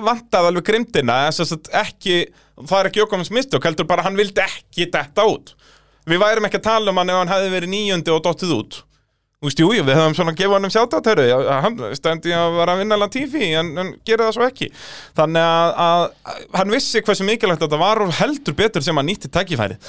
vantað 0.04 0.48
alveg 0.50 0.66
grimdina 0.68 1.18
ekki, 1.32 2.18
það 2.60 2.80
er 2.82 2.90
ekki 2.90 3.04
okkur 3.06 3.24
mistök, 3.32 3.64
heldur 3.64 3.88
bara 3.88 4.04
hann 4.04 4.20
vildi 4.20 4.44
ekki 4.44 4.90
detta 4.92 5.24
út. 5.32 5.54
Við 6.10 6.20
værum 6.20 6.48
ekki 6.50 6.60
að 6.60 6.66
tala 6.68 6.92
um 6.92 6.98
hann 6.98 7.10
ef 7.14 7.20
hann 7.22 7.32
hefði 7.32 7.54
verið 7.56 7.72
níundi 7.72 8.12
og 8.12 8.24
dottið 8.26 8.56
út 8.58 8.82
Þú 9.42 9.48
veist, 9.50 9.62
jú, 9.64 9.68
jú, 9.74 9.84
við 9.88 9.96
höfum 9.98 10.14
svona 10.14 10.32
að 10.36 10.38
gefa 10.38 10.54
hann 10.54 10.68
um 10.68 10.72
sjátátöru, 10.74 11.24
hann 11.66 11.80
stendi 11.98 12.34
að 12.38 12.58
vera 12.60 12.76
að 12.76 12.82
vinna 12.84 12.98
Latifi, 13.02 13.48
en, 13.58 13.72
en 13.82 13.88
gera 14.06 14.28
það 14.28 14.36
svo 14.36 14.46
ekki. 14.46 14.68
Þannig 15.18 15.48
að, 15.48 15.72
að 15.86 16.54
hann 16.60 16.74
vissi 16.76 17.02
hversu 17.08 17.26
mikilvægt 17.26 17.64
þetta 17.66 17.80
var 17.82 18.04
og 18.06 18.14
heldur 18.20 18.58
betur 18.60 18.86
sem 18.86 19.02
hann 19.02 19.10
nýtti 19.10 19.32
tækifæri. 19.34 19.80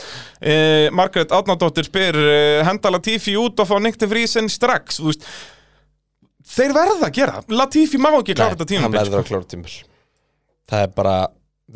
Eh, 0.40 0.86
Margaret 0.96 1.36
Átnardóttir 1.36 1.84
spyr, 1.84 2.16
eh, 2.16 2.62
henda 2.64 2.94
Latifi 2.96 3.36
út 3.36 3.60
og 3.60 3.68
fá 3.68 3.76
Nikti 3.84 4.08
Frísen 4.08 4.48
strax, 4.48 5.02
veist, 5.04 5.28
þeir 6.56 6.72
verða 6.80 7.10
að 7.10 7.16
gera, 7.20 7.44
Latifi 7.52 8.00
má 8.00 8.08
ekki 8.16 8.38
klára 8.40 8.56
þetta 8.56 8.64
hann 8.64 8.88
tímabil. 8.88 9.02
verður 9.04 9.20
að 9.20 9.28
klára 9.34 9.50
tímabil 9.52 9.80
það 10.72 10.86
er 10.86 10.92
bara 10.96 11.14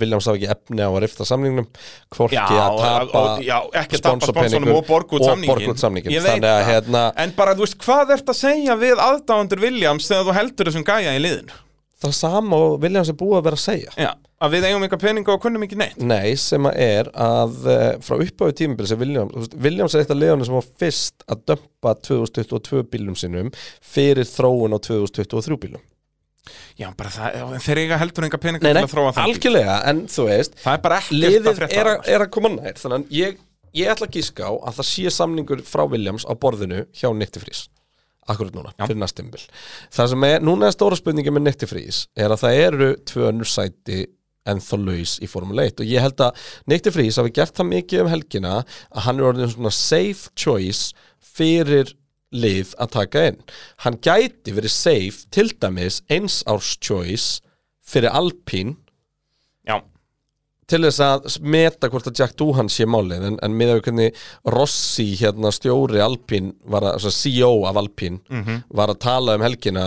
Williams 0.00 0.28
hafa 0.28 0.40
ekki 0.40 0.50
efni 0.54 0.86
á 0.86 0.90
að 0.90 1.00
rifta 1.04 1.26
samningnum 1.28 1.68
hvorki 2.16 2.38
Já, 2.38 2.46
að 2.46 4.00
tapa 4.00 4.30
sponsornum 4.32 4.74
og 4.76 5.14
út 5.18 5.82
samningin 5.82 6.24
þannig 6.24 6.50
að 6.52 6.64
hérna, 6.70 7.04
En 7.22 7.36
bara, 7.36 7.56
þú 7.56 7.66
veist, 7.66 7.78
hvað 7.84 8.16
ert 8.16 8.34
að 8.34 8.40
segja 8.40 8.80
við 8.80 9.00
aðdáðandur 9.02 9.64
Williams 9.66 10.10
þegar 10.10 10.28
þú 10.28 10.36
heldur 10.40 10.70
þessum 10.70 10.88
gæja 10.88 11.16
í 11.16 11.22
liðinu? 11.22 11.62
það 12.02 12.14
sama 12.16 12.60
og 12.60 12.78
Williams 12.82 13.10
er 13.10 13.18
búið 13.18 13.38
að 13.38 13.44
vera 13.46 13.58
að 13.58 13.62
segja. 13.62 13.94
Já, 14.00 14.10
að 14.44 14.54
við 14.54 14.66
eigum 14.68 14.84
eitthvað 14.84 15.02
peninga 15.06 15.34
og 15.34 15.42
kunnum 15.42 15.64
ekki 15.66 15.78
neitt. 15.80 15.98
Nei, 16.02 16.36
sem 16.40 16.68
að 16.68 16.78
er 16.86 17.10
að 17.26 17.58
uh, 17.72 17.88
frá 18.04 18.16
uppáðu 18.26 18.56
tímabili 18.60 18.90
sem 18.90 19.02
veist, 19.02 19.58
Williams 19.66 19.96
er 19.96 20.04
eitt 20.04 20.12
af 20.12 20.20
liðanum 20.20 20.48
sem 20.48 20.58
var 20.58 20.70
fyrst 20.82 21.26
að 21.32 21.44
dömpa 21.52 21.94
2022 22.08 22.86
bílum 22.92 23.18
sínum 23.18 23.52
fyrir 23.80 24.28
þróun 24.28 24.76
á 24.76 24.78
2023 24.78 25.60
bílum 25.64 25.84
Já, 26.78 26.88
bara 26.96 27.10
það, 27.10 27.54
þeir 27.66 27.80
eiga 27.82 27.98
heldur 28.02 28.26
enga 28.28 28.40
peninga 28.42 28.62
Nei, 28.66 28.72
til 28.72 28.82
að 28.84 28.92
þróa 28.94 29.12
bíl. 29.16 29.24
algjörlega, 29.26 29.76
en 29.92 30.02
þú 30.12 30.26
veist 30.30 30.58
Það 30.62 30.72
er 30.78 30.82
bara 30.86 30.98
ekkert 31.02 31.16
að 31.16 31.22
liðið 31.26 31.60
frétta 31.60 31.80
er, 31.80 31.86
af 31.92 32.00
að- 32.00 32.10
er 32.16 32.24
að 32.26 32.30
koma 32.36 32.48
nær 32.56 32.80
þannig 32.82 32.98
að 33.06 33.16
ég, 33.20 33.38
ég 33.80 33.92
ætla 33.94 34.06
að 34.08 34.16
gíska 34.18 34.42
á 34.46 34.52
að 34.56 34.76
það 34.80 34.88
sé 34.92 35.14
samningur 35.16 35.62
frá 35.66 35.84
Williams 35.90 36.24
á 36.28 36.32
borðinu 36.34 36.84
hjá 36.96 37.08
Nittifrís 37.16 37.66
akkurat 38.26 38.54
núna, 38.58 38.72
Já. 38.74 38.86
fyrir 38.88 38.98
næstumbil 38.98 39.42
það 39.94 40.08
sem 40.10 40.24
er, 40.26 40.40
núna 40.42 40.66
er 40.66 40.74
stóra 40.74 40.96
spurningi 40.98 41.30
með 41.30 41.44
Nittifrís 41.46 42.06
er 42.18 42.32
að 42.34 42.40
það 42.42 42.60
eru 42.66 42.88
tvö 43.06 43.28
önnur 43.30 43.46
sæti 43.46 44.06
en 44.46 44.58
þá 44.62 44.74
laus 44.78 45.12
í 45.22 45.26
Formule 45.30 45.64
1 45.66 45.80
og 45.82 45.86
ég 45.90 46.02
held 46.02 46.20
að 46.22 46.42
Nittifrís 46.70 47.16
hafi 47.18 47.32
gert 47.34 47.54
það 47.58 47.68
mikið 47.70 48.02
um 48.04 48.10
helgina 48.10 48.52
að 48.64 49.00
hann 49.06 49.18
er 49.22 49.28
orðin 49.30 49.50
svona 49.54 49.72
safe 49.74 50.30
choice 50.38 50.92
fyrir 51.36 51.92
lið 52.34 52.74
að 52.82 52.94
taka 52.96 53.26
inn. 53.30 53.42
Hann 53.84 54.00
gæti 54.02 54.54
verið 54.56 54.74
safe 54.74 55.28
til 55.34 55.50
dæmis 55.62 56.02
eins 56.10 56.42
árs 56.50 56.74
choice 56.82 57.42
fyrir 57.86 58.10
Alpine. 58.10 58.74
Já, 59.66 59.80
til 60.70 60.82
þess 60.82 60.98
að 61.04 61.26
meta 61.46 61.88
hvort 61.90 62.08
að 62.10 62.18
Jack 62.18 62.34
Doohan 62.38 62.68
sé 62.72 62.86
málið 62.90 63.22
en, 63.28 63.36
en 63.44 63.54
með 63.54 63.72
að 63.76 63.80
hvernig 63.86 64.22
Rossi 64.50 65.06
hérna 65.20 65.52
stjóri 65.54 66.00
Alpín 66.02 66.52
var 66.66 66.88
að, 66.88 67.06
CEO 67.14 67.62
af 67.70 67.78
Alpín 67.78 68.18
var 68.74 68.90
að 68.90 68.98
tala 69.06 69.36
um 69.38 69.44
helgina 69.46 69.84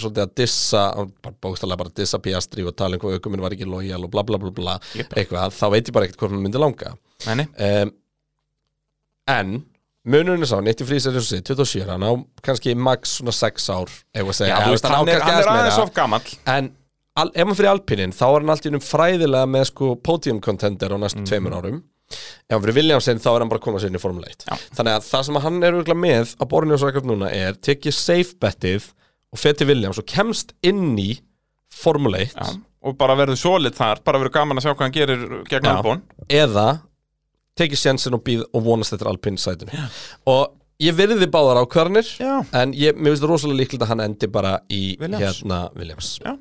svolítið 0.00 0.24
að 0.24 0.34
dissa 0.42 0.82
bara 1.22 1.36
bókstæðlega 1.46 1.82
bara 1.84 1.94
dissa 1.94 2.18
Piastri 2.18 2.66
og 2.66 2.74
tala 2.78 2.98
um 2.98 3.04
hvað 3.04 3.20
aukuminn 3.20 3.44
var 3.44 3.54
ekki 3.54 3.70
lojal 3.70 4.02
og 4.02 4.10
bla 4.10 4.26
bla 4.26 4.40
bla 4.42 4.50
bla 4.50 4.76
Jep. 4.98 5.14
eitthvað, 5.14 5.54
þá 5.54 5.66
veit 5.76 5.86
ég 5.86 5.94
bara 5.94 6.08
ekkert 6.08 6.24
hvort 6.24 6.34
maður 6.34 6.46
myndi 6.48 6.64
langa. 6.64 6.94
Um, 7.28 7.94
en 9.30 9.54
munurinn 10.06 10.44
er 10.44 10.50
sá, 10.50 10.58
Nitti 10.62 10.86
Frís 10.86 11.06
er 11.08 11.16
eins 11.16 11.26
og 11.26 11.30
sig 11.30 11.44
27, 11.46 11.86
hann 11.90 12.04
á 12.06 12.12
kannski 12.44 12.74
max 12.78 13.18
svona 13.18 13.34
6 13.34 13.68
ár, 13.74 13.92
Já, 14.14 14.24
veist, 14.24 14.42
á 14.44 14.94
hann 14.94 15.08
er, 15.10 15.20
hann 15.24 15.40
er 15.42 15.52
aðeins 15.52 15.80
of 15.82 15.92
gamall. 15.96 16.34
En 16.46 16.72
al, 17.18 17.30
ef 17.34 17.44
hann 17.46 17.58
fyrir 17.58 17.72
Alpinin 17.72 18.14
þá 18.14 18.24
er 18.28 18.40
hann 18.40 18.52
alltaf 18.54 18.70
innum 18.70 18.84
fræðilega 18.84 19.50
með 19.50 19.70
sko 19.72 19.94
podium 19.98 20.40
contender 20.44 20.94
á 20.94 20.98
næstu 21.02 21.24
tveimur 21.28 21.56
árum. 21.58 21.80
Ef 22.08 22.54
hann 22.54 22.62
fyrir 22.64 22.78
Williamson 22.78 23.18
þá 23.20 23.28
er 23.34 23.42
hann 23.42 23.50
bara 23.50 23.60
að 23.60 23.66
koma 23.66 23.80
sér 23.82 23.90
inn 23.90 23.98
í 23.98 24.00
Formule 24.00 24.30
1 24.30 24.46
Já. 24.48 24.54
Þannig 24.78 24.94
að 24.96 25.08
það 25.10 25.24
sem 25.26 25.40
hann 25.44 25.58
er 25.60 25.74
örgulega 25.76 26.00
með 26.00 26.30
á 26.40 26.44
borðinu 26.48 26.76
og 26.76 26.80
svo 26.80 26.88
ekkert 26.92 27.08
núna 27.10 27.28
er 27.36 27.58
tekið 27.68 27.96
safe 27.98 28.38
betið 28.40 28.86
og 29.34 29.42
fer 29.42 29.58
til 29.58 29.68
Williams 29.68 30.00
og 30.00 30.06
kemst 30.08 30.54
inn 30.64 30.94
í 31.02 31.10
Formule 31.82 32.22
1 32.24 32.32
Já, 32.38 32.54
og 32.88 32.96
bara 32.96 33.16
verður 33.18 33.36
solid 33.42 33.76
þar, 33.76 34.00
bara 34.06 34.22
verður 34.22 34.36
gaman 34.38 34.60
að 34.62 34.64
sjá 34.64 34.72
hvað 34.72 34.86
hann 34.86 34.96
gerir 34.96 35.26
gegn 35.50 35.68
Já. 35.68 35.74
Albon. 35.74 36.00
Eða 36.32 36.66
tekið 37.58 37.82
sjensin 37.82 38.16
og, 38.18 38.22
býð, 38.26 38.44
og 38.54 38.64
vonast 38.66 38.94
eftir 38.96 39.10
Alpine 39.10 39.40
sætinu 39.40 39.86
og 40.30 40.54
ég 40.82 40.94
virði 40.98 41.26
báðar 41.30 41.62
ákvarðanir 41.64 42.10
Já. 42.20 42.34
en 42.60 42.74
ég, 42.78 42.94
mér 42.96 43.12
finnst 43.14 43.24
það 43.24 43.32
rosalega 43.32 43.60
líklegt 43.62 43.86
að 43.86 43.90
hann 43.92 44.04
endi 44.04 44.28
bara 44.30 44.58
í 44.70 44.82
Williams. 45.00 45.24
hérna 45.42 45.64
Williams 45.78 46.12
Já. 46.22 46.36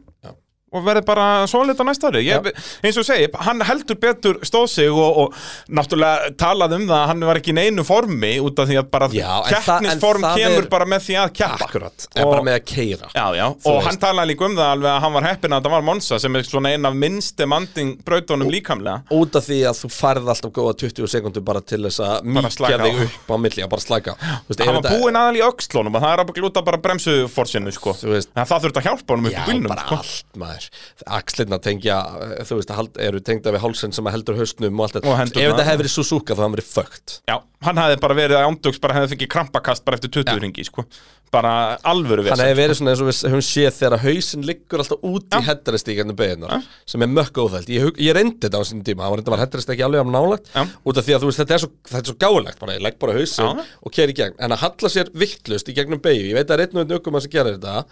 Og 0.76 0.84
verður 0.84 1.06
bara 1.08 1.26
solid 1.48 1.80
á 1.80 1.84
næsta 1.88 2.10
ári. 2.12 2.26
Ég, 2.28 2.48
eins 2.84 2.98
og 3.00 3.06
segi, 3.08 3.28
hann 3.46 3.62
heldur 3.64 3.96
betur 4.04 4.40
stóð 4.44 4.66
sig 4.68 4.90
og, 4.92 5.18
og 5.22 5.38
náttúrulega 5.72 6.34
talaði 6.38 6.76
um 6.82 6.88
það 6.90 6.98
að 7.00 7.08
hann 7.14 7.24
var 7.30 7.40
ekki 7.40 7.54
í 7.54 7.56
neinu 7.56 7.86
formi 7.88 8.32
út 8.44 8.60
af 8.60 8.68
því 8.68 8.78
að 8.82 8.90
bara 8.92 9.08
keppnisform 9.48 10.26
kemur 10.36 10.66
er- 10.66 10.70
bara 10.74 10.86
með 10.92 11.06
því 11.08 11.16
að 11.22 11.32
keppa. 11.40 11.68
Akkurat, 11.70 12.08
Og- 12.18 12.32
bara 12.34 12.44
með 12.44 12.58
að 12.60 12.66
keira 12.74 13.08
Já, 13.16 13.26
já, 13.40 13.46
og 13.72 13.80
hann 13.88 13.98
talaði 14.02 14.32
líka 14.34 14.46
um 14.50 14.58
það 14.60 14.72
alveg 14.76 14.92
að 14.92 15.00
hann 15.06 15.14
var 15.18 15.24
heppin 15.30 15.56
að 15.58 15.64
það 15.64 15.72
var 15.78 15.86
Monza 15.88 16.20
sem 16.20 16.36
er 16.36 16.44
svona 16.44 16.74
ein 16.76 16.86
af 16.86 16.94
minnst 16.94 17.38
demanding 17.40 17.96
brautunum 18.04 18.52
líkamlega. 18.52 19.04
út 19.12 19.36
af 19.40 19.48
því 19.48 19.62
að 19.72 19.80
þú 19.82 19.92
færð 19.96 20.28
alltaf 20.36 20.52
góða 20.52 20.76
20 20.84 21.08
sekundur 21.08 21.44
bara 21.48 21.62
til 21.62 21.82
þess 21.88 22.00
að 22.04 22.52
slaka 22.52 22.78
þig 22.84 23.02
upp 23.08 23.32
á 23.32 23.36
milli 23.40 23.64
að 23.64 23.70
bara 23.72 23.82
slaka 23.88 24.18
veist, 24.48 24.60
Hann 24.68 24.82
var 24.82 24.92
búinn 24.92 25.16
aðal 25.16 25.40
í 25.40 25.44
öxlunum 25.48 25.96
og 25.96 26.02
það 26.04 26.12
er 26.14 26.24
að 26.26 26.34
glúta 26.38 26.64
bara 26.66 26.78
bremsuforsinu 26.78 27.72
sko. 27.72 27.94
Það 27.96 28.54
þurfti 28.68 28.82
að 28.84 28.88
hjálpa 28.92 29.16
honum 29.16 29.32
upp 29.32 29.48
í 29.48 30.57
sko. 30.64 30.78
maður 30.98 31.18
Axlirna 31.18 31.60
tengja, 31.64 31.98
eh, 32.28 32.44
þú 32.48 32.60
veist, 32.60 32.74
eru 33.08 33.20
tengda 33.22 33.54
við 33.56 33.64
hálsinn 33.66 33.94
sem 33.94 34.06
að 34.10 34.18
heldur 34.18 34.40
hausnum 34.40 34.80
og 34.80 34.88
allt 34.88 34.98
þetta. 35.00 35.18
Ef 35.28 35.52
þetta 35.54 35.68
hefði 35.70 35.84
verið 35.84 35.96
Suzuka 35.98 36.34
þá 36.34 36.42
hefði 36.42 36.48
hann 36.48 36.58
verið 36.58 36.72
fögt 36.74 37.20
Já, 37.28 37.38
hann 37.68 37.78
hefði 37.84 38.02
bara 38.02 38.18
verið 38.22 38.42
ándöks 38.48 38.82
bara 38.82 38.98
hefði 39.00 39.16
fengið 39.16 39.32
krampakast 39.36 39.86
bara 39.86 39.98
eftir 40.00 40.14
20 40.22 40.40
ringi 40.44 40.66
sko. 40.68 40.86
bara 41.32 41.78
alvöru 41.84 42.24
Hann 42.24 42.38
vesen 42.40 42.46
hefði 42.48 42.60
verið 42.62 42.78
svona 42.80 42.92
eins 42.94 43.02
og 43.04 43.08
við 43.10 43.18
höfum 43.28 43.42
séð 43.44 43.74
þegar 43.76 44.04
hausinn 44.06 44.46
liggur 44.48 44.80
alltaf 44.80 45.02
út 45.04 45.26
í 45.28 45.36
Já. 45.36 45.44
hettaristíkarnu 45.50 46.16
beginar 46.16 46.62
sem 46.88 47.04
er 47.04 47.10
mökk 47.12 47.36
óþælt 47.44 47.68
ég, 47.68 47.90
ég 48.00 48.16
reyndi 48.16 48.40
þetta 48.46 48.62
á 48.62 48.64
sinni 48.64 48.86
tíma, 48.88 49.04
það 49.04 49.12
var, 49.12 49.20
þetta 49.24 49.34
var 49.34 49.42
hettarist 49.44 49.74
ekki 49.74 49.84
alveg 49.84 50.08
nálagt 50.08 50.48
út 50.88 51.02
af 51.02 51.04
því 51.04 51.18
að 51.18 51.26
veist, 51.28 51.42
þetta 51.42 51.58
er 51.58 51.64
svo, 51.66 51.72
svo 52.00 52.16
gáulegt 52.16 52.62
bara, 52.62 52.78
ég 52.78 52.86
legg 52.86 52.96
bara 53.02 53.18
hausinn 53.18 53.60
Já. 53.60 53.66
og 53.84 53.92
keri 53.98 54.16
í 54.16 54.20
gegn. 54.22 54.38
En 54.40 54.56
að 54.56 54.64
halla 54.64 54.94
sér 54.94 55.12
vittlust 55.12 55.68
í 55.68 55.76
gegnum 55.76 56.00
beigju 56.00 56.30
ég 56.32 56.38
veit 56.40 56.48
að 56.48 56.54
það 56.54 56.62
er 56.62 56.64
einn 56.70 56.80
og 56.80 56.86
einn 56.86 56.98
ökum 57.02 57.20
að 57.20 57.28
sem 57.28 57.36
gerir 57.36 57.58
þetta 57.60 57.84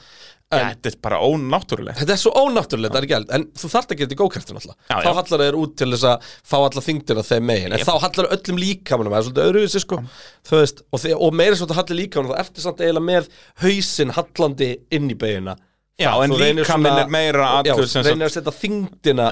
Þetta 0.53 0.87
er 0.91 0.95
bara 1.01 1.17
ónáttúrulegt. 1.25 1.97
Þetta 1.99 2.13
er 2.13 2.19
svo 2.21 2.31
ónáttúrulega, 2.37 2.91
þetta 2.93 2.99
er 3.01 3.05
ekki 3.07 3.15
held 3.17 3.31
En 3.33 3.45
þú 3.57 3.69
þarft 3.73 3.91
ekki 3.95 4.05
þetta 4.05 4.15
í 4.15 4.19
gókartin 4.19 4.59
alltaf. 4.59 4.75
Já, 4.91 4.95
Þá 4.95 5.07
já. 5.09 5.13
hallar 5.17 5.41
þeir 5.41 5.57
út 5.59 5.73
til 5.81 5.87
þess 5.91 6.05
að 6.11 6.27
fá 6.45 6.55
alla 6.59 6.83
þingdina 6.85 7.23
þeim 7.25 7.47
megin. 7.49 7.73
En 7.73 7.81
Jep. 7.81 7.87
þá 7.89 7.95
hallar 8.05 8.29
öllum 8.35 8.59
líkamanum 8.61 9.15
Það 9.15 9.17
er 9.21 9.25
svolítið 9.25 9.49
öðruvísi 9.49 9.81
sko. 9.83 9.99
Þú 10.45 10.59
veist, 10.61 10.83
og, 10.93 10.99
þi- 11.01 11.15
og 11.17 11.33
meira 11.41 11.55
svo 11.57 11.65
þetta 11.65 11.79
hallir 11.81 11.99
líkamanum 12.03 12.31
Þá 12.35 12.43
ertu 12.45 12.61
samt 12.67 12.83
eiginlega 12.85 13.09
með 13.09 13.29
hausinn 13.65 14.13
hallandi 14.19 14.69
inn 14.99 15.09
í 15.09 15.17
beigina 15.25 15.57
Já, 15.97 16.11
Það- 16.11 16.23
en 16.23 16.31
þú 16.35 16.39
líkaminn 16.61 16.99
er 17.01 17.07
meira 17.17 17.49
Já, 17.65 17.75
sem 17.87 18.03
reynir 18.05 18.27
að 18.29 18.33
setja 18.37 18.55
þingdina. 18.61 19.27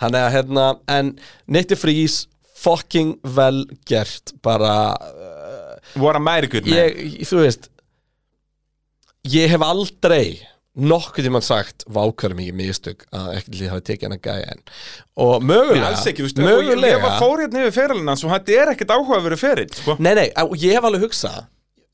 Þannig 0.00 0.24
að 0.24 0.34
hérna 0.38 0.66
En 0.88 1.12
Nitti 1.48 1.76
Frís 1.76 2.26
Fucking 2.56 3.18
vel 3.36 3.66
gert 3.84 4.32
Bara 4.42 4.96
Voru 5.96 6.16
að 6.18 6.24
mæri 6.26 6.48
gutt 6.50 6.64
þú 6.66 7.42
veist 7.44 7.68
ég 9.32 9.50
hef 9.52 9.64
aldrei 9.66 10.38
nokkuð 10.76 11.24
tímann 11.24 11.44
sagt 11.44 11.86
vákarum 11.88 12.36
mikið 12.36 12.56
mistök 12.58 13.04
að 13.16 13.28
ekkert 13.38 13.58
lið 13.60 13.70
hafi 13.72 13.84
tekið 13.88 14.06
hann 14.06 14.16
að 14.18 14.24
gæja 14.26 14.48
en 14.52 14.62
og 15.24 15.34
Nei, 15.40 15.46
mögulega 15.48 15.88
alls 15.88 16.08
ekki, 16.10 16.24
veist, 16.26 16.40
og 16.40 16.44
ég, 16.44 16.50
mögulega 16.50 16.98
ég 16.98 17.04
var 17.06 17.14
fór 17.22 17.42
hérna 17.42 17.62
yfir 17.62 17.76
ferilinn 17.78 18.10
hans 18.12 18.24
og 18.26 18.32
þetta 18.34 18.56
er 18.60 18.72
ekkert 18.74 18.92
áhugaveru 18.92 19.38
feril 19.40 19.70
sko. 19.72 19.96
nei 19.96 20.12
nei, 20.18 20.26
ég 20.60 20.76
hef 20.76 20.88
alveg 20.88 21.06
hugsað 21.06 21.38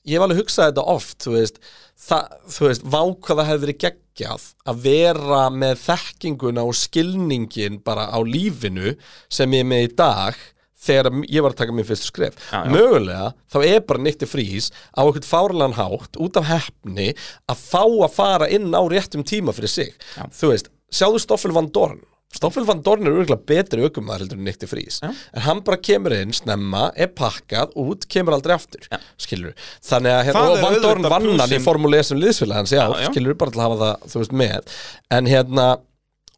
ég 0.03 0.17
hef 0.17 0.25
alveg 0.27 0.43
hugsað 0.43 0.73
þetta 0.73 0.87
oft 0.97 1.19
þú 1.23 1.37
veist, 1.37 1.61
það, 2.09 2.35
þú 2.57 2.67
veist 2.67 2.89
vá 2.97 3.01
hvað 3.07 3.39
það 3.39 3.51
hefði 3.53 3.67
verið 3.67 3.81
geggjað 3.87 4.49
að 4.73 4.83
vera 4.89 5.45
með 5.63 5.77
þekkinguna 5.85 6.67
og 6.67 6.79
skilningin 6.81 7.79
bara 7.87 8.09
á 8.11 8.19
lífinu 8.27 8.97
sem 9.31 9.55
ég 9.55 9.63
er 9.63 9.71
með 9.71 9.87
í 9.87 9.93
dag 10.03 10.43
þegar 10.83 11.11
ég 11.29 11.45
var 11.45 11.55
að 11.55 11.63
taka 11.63 11.77
mér 11.77 11.89
fyrstu 11.89 12.11
skref. 12.11 12.39
Já, 12.51 12.63
já. 12.63 12.71
mögulega, 12.73 13.33
þá 13.53 13.59
er 13.63 13.83
bara 13.89 14.05
nýtti 14.05 14.29
frís 14.31 14.71
á 14.95 15.03
eitthvað 15.05 15.29
fárlan 15.31 15.77
hátt 15.79 16.21
út 16.23 16.39
af 16.41 16.49
hefni 16.51 17.13
að 17.51 17.67
fá 17.67 17.83
að 17.85 18.15
fara 18.17 18.51
inn 18.53 18.73
á 18.75 18.83
réttum 18.91 19.27
tíma 19.27 19.55
fyrir 19.57 19.73
sig. 19.73 19.93
Já. 20.17 20.27
þú 20.41 20.55
veist, 20.55 20.73
sjáðu 20.93 21.23
Stoffel 21.23 21.55
van 21.57 21.71
Dorn. 21.73 22.03
Stoffel 22.33 22.65
van 22.65 22.81
Dorn 22.81 23.05
er 23.05 23.13
örgulega 23.13 23.45
betri 23.49 23.85
aukumæður 23.85 24.25
heldur 24.25 24.39
en 24.41 24.47
nýtti 24.49 24.69
frís 24.69 25.03
en 25.05 25.43
hann 25.45 25.61
bara 25.67 25.77
kemur 25.85 26.15
inn 26.17 26.33
snemma, 26.33 26.87
er 26.97 27.11
pakkað 27.13 27.75
út, 27.83 28.07
kemur 28.09 28.39
aldrei 28.39 28.55
aftur 28.57 28.87
skilur 29.21 29.53
þannig 29.85 30.17
að 30.17 30.23
hérna, 30.31 30.45
og 30.49 30.63
Van 30.65 30.79
Dorn 30.81 31.09
vann 31.13 31.29
hann 31.43 31.53
í 31.53 31.61
formúli 31.63 32.01
sem 32.07 32.21
liðsfélag 32.21 32.63
hans, 32.63 32.73
já. 32.73 32.87
skilur 33.11 33.37
bara 33.37 33.53
til 33.53 33.61
að 33.61 33.67
hafa 33.69 33.81
það, 33.83 34.07
þú 34.15 34.23
veist, 34.23 34.37
með. 34.43 34.77
En 35.13 35.29
hérna 35.29 35.67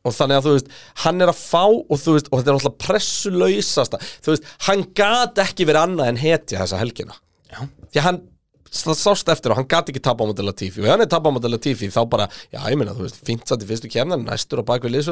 og 0.05 0.15
þannig 0.15 0.39
að 0.39 0.47
þú 0.47 0.55
veist, 0.59 0.71
hann 1.05 1.25
er 1.25 1.33
að 1.33 1.41
fá 1.41 1.65
og 1.65 1.97
þú 2.01 2.17
veist, 2.17 2.31
og 2.31 2.41
þetta 2.41 2.53
er 2.53 2.59
náttúrulega 2.59 2.85
pressulausasta 2.87 4.01
þú 4.05 4.35
veist, 4.35 4.53
hann 4.69 4.87
gat 5.01 5.43
ekki 5.47 5.69
verið 5.69 5.87
annað 5.89 6.13
en 6.13 6.23
hetja 6.25 6.61
þessa 6.63 6.81
helgina 6.83 7.17
Já. 7.51 7.61
því 7.65 8.01
að 8.03 8.09
hann 8.09 8.23
það 8.83 8.99
sást 8.99 9.29
eftir 9.31 9.53
og 9.55 9.57
hann 9.61 9.69
gat 9.71 9.89
ekki 9.93 10.03
tapa 10.03 10.25
á 10.25 10.29
móti 10.29 10.43
Latifi. 10.45 10.81
Og 10.83 10.87
ef 10.89 10.91
hann 10.97 11.05
er 11.07 11.11
tapa 11.13 11.31
á 11.31 11.35
móti 11.37 11.51
Latifi 11.53 11.89
þá 11.95 12.01
bara, 12.11 12.27
já 12.53 12.61
ég 12.71 12.77
meina 12.81 12.95
þú 12.97 13.07
veist, 13.07 13.21
fínt 13.25 13.47
satt 13.47 13.63
í 13.63 13.69
fyrstu 13.71 13.91
kemnan 13.93 14.25
næstur 14.27 14.61
á 14.61 14.65
bakvið. 14.67 15.05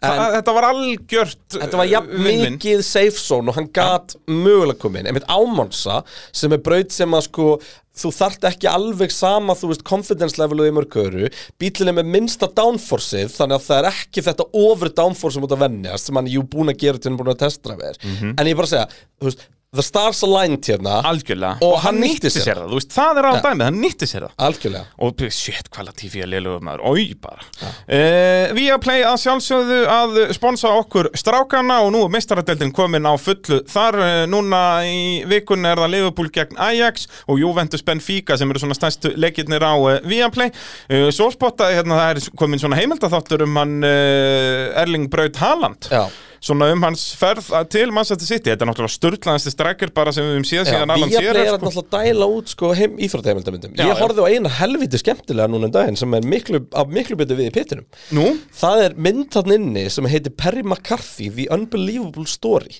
Það- 0.00 0.34
Þetta 0.34 0.54
var 0.54 0.64
algjört 0.72 1.58
Þetta 1.60 1.76
var 1.80 1.86
jafn 1.90 2.10
uh, 2.10 2.26
mikið 2.26 2.82
safe 2.86 3.18
zone 3.20 3.48
og 3.52 3.56
hann 3.58 3.70
gat 3.72 4.16
mögulega 4.26 4.78
komið 4.80 5.00
inn. 5.04 5.08
Einmitt 5.12 5.28
ámonsa 5.30 6.02
sem 6.32 6.52
er 6.52 6.62
braut 6.64 6.90
sem 6.94 7.10
að 7.14 7.26
sko 7.28 7.48
þú 7.94 8.10
þarft 8.10 8.42
ekki 8.48 8.66
alveg 8.66 9.12
sama 9.14 9.54
þú 9.54 9.68
veist 9.70 9.84
confidence 9.86 10.34
levelið 10.40 10.66
í 10.66 10.74
mörgöru 10.74 11.28
bílinn 11.62 11.92
er 11.92 11.94
með 12.00 12.08
minnsta 12.10 12.48
downforceið 12.50 13.30
þannig 13.36 13.60
að 13.60 13.66
það 13.68 13.78
er 13.78 13.88
ekki 13.92 14.24
þetta 14.26 14.46
over 14.64 14.90
downforce 14.98 15.36
sem 15.38 15.46
út 15.46 15.54
að 15.54 15.62
vennjast 15.62 16.08
sem 16.10 16.18
hann 16.18 16.26
er 16.26 16.34
jú 16.34 16.42
búin 16.42 16.72
að 16.72 16.80
gera 16.82 16.98
til 16.98 17.12
hann 17.12 17.20
búin 17.20 17.30
að 17.36 17.38
testra 17.44 17.76
við 17.78 18.00
Mhm. 18.02 18.34
en 18.40 18.46
ég 18.50 18.56
bara 18.58 18.66
segja, 18.66 18.88
þú 19.20 19.28
veist 19.30 19.46
the 19.74 19.84
stars 19.84 20.22
aligned 20.26 20.64
hérna. 20.64 21.00
Algjörlega. 21.10 21.58
Og 21.64 21.78
hann 21.84 21.98
nýtti 22.02 22.30
sér 22.32 22.44
sér 22.44 22.60
það, 22.60 22.70
þú 22.72 22.78
veist, 22.78 22.92
það 22.94 23.20
er 23.20 23.28
á 23.28 23.32
dæmið, 23.44 23.64
hann 23.68 23.78
nýtti 23.82 24.08
sér 24.08 24.26
það. 24.26 24.34
Algjörlega. 24.46 24.84
Og 25.04 25.24
shit, 25.34 25.70
hvað 25.74 25.88
Latifi 25.88 26.22
er 26.24 26.30
liðlugur 26.30 26.64
maður, 26.64 26.84
oi 26.90 27.04
bara. 27.20 27.46
Uh, 27.84 28.54
Viaplay 28.56 29.04
að 29.06 29.18
sjálfsögðu 29.24 29.78
að 29.90 30.18
sponsa 30.36 30.72
okkur 30.80 31.10
strákana 31.18 31.80
og 31.84 31.92
nú 31.94 32.04
er 32.06 32.12
meistaradeldin 32.14 32.74
komin 32.74 33.08
á 33.08 33.14
fullu 33.20 33.62
Þar. 33.70 34.00
Uh, 34.04 34.24
núna 34.30 34.60
í 34.88 35.22
vikun 35.30 35.66
er 35.68 35.80
það 35.82 35.92
Liverpool 35.94 36.30
gegn 36.34 36.58
Ajax 36.60 37.08
og 37.28 37.40
Juventus 37.42 37.84
Benfica 37.86 38.38
sem 38.38 38.50
eru 38.50 38.62
svona 38.62 38.76
stærstu 38.78 39.14
leikirnir 39.18 39.64
á 39.64 39.74
uh, 39.74 39.98
Viaplay. 40.06 40.52
Uh, 40.90 41.08
Svo 41.14 41.30
spottaði 41.32 41.78
hérna 41.80 41.98
það 42.00 42.12
er 42.12 42.36
komin 42.38 42.62
svona 42.62 42.78
heimildaþáttur 42.80 43.44
um 43.46 43.58
hann 43.60 43.76
Erling 43.84 45.10
Braut 45.12 45.36
Haaland. 45.40 45.90
Já. 45.92 46.06
Svona 46.44 46.68
um 46.74 46.82
hans 46.84 47.02
ferð 47.18 47.46
til 47.72 47.92
Manchester 47.94 48.28
City. 48.28 48.50
Þetta 48.52 48.66
er 48.66 48.68
náttúrulega 48.70 48.94
störtlaðansti 48.94 49.52
strækir 49.54 49.92
bara 49.96 50.12
sem 50.14 50.26
við 50.26 50.34
höfum 50.36 50.46
séð 50.48 50.68
síðan 50.68 50.92
Alan 50.94 51.08
Viaplay 51.08 51.24
Shearer 51.24 51.40
er 51.40 51.50
sko. 51.54 51.70
náttúrulega 51.70 52.04
dæla 52.12 52.28
út 52.36 52.52
sko, 52.52 52.72
heim 52.78 52.98
íþróttaheimildamindum 53.06 53.76
Já, 53.78 53.84
Ég 53.84 53.92
já. 53.92 54.00
horfði 54.02 54.24
á 54.24 54.28
eina 54.34 54.52
helviti 54.58 55.00
skemmtilega 55.00 55.48
núna 55.52 55.70
um 55.70 55.74
daginn 55.74 55.96
sem 56.00 56.14
er 56.18 56.28
miklu, 56.34 56.60
miklu 56.92 57.16
betur 57.20 57.40
við 57.40 57.48
í 57.48 57.54
pittinum 57.54 57.86
Nú, 58.12 58.26
Það 58.60 58.84
er 58.84 58.96
mynd 59.08 59.30
þarna 59.34 59.58
inni 59.58 59.86
sem 59.90 60.10
heitir 60.12 60.36
Perry 60.36 60.62
McCarthy 60.62 61.30
The 61.32 61.48
Unbelievable 61.54 62.26
Story. 62.30 62.76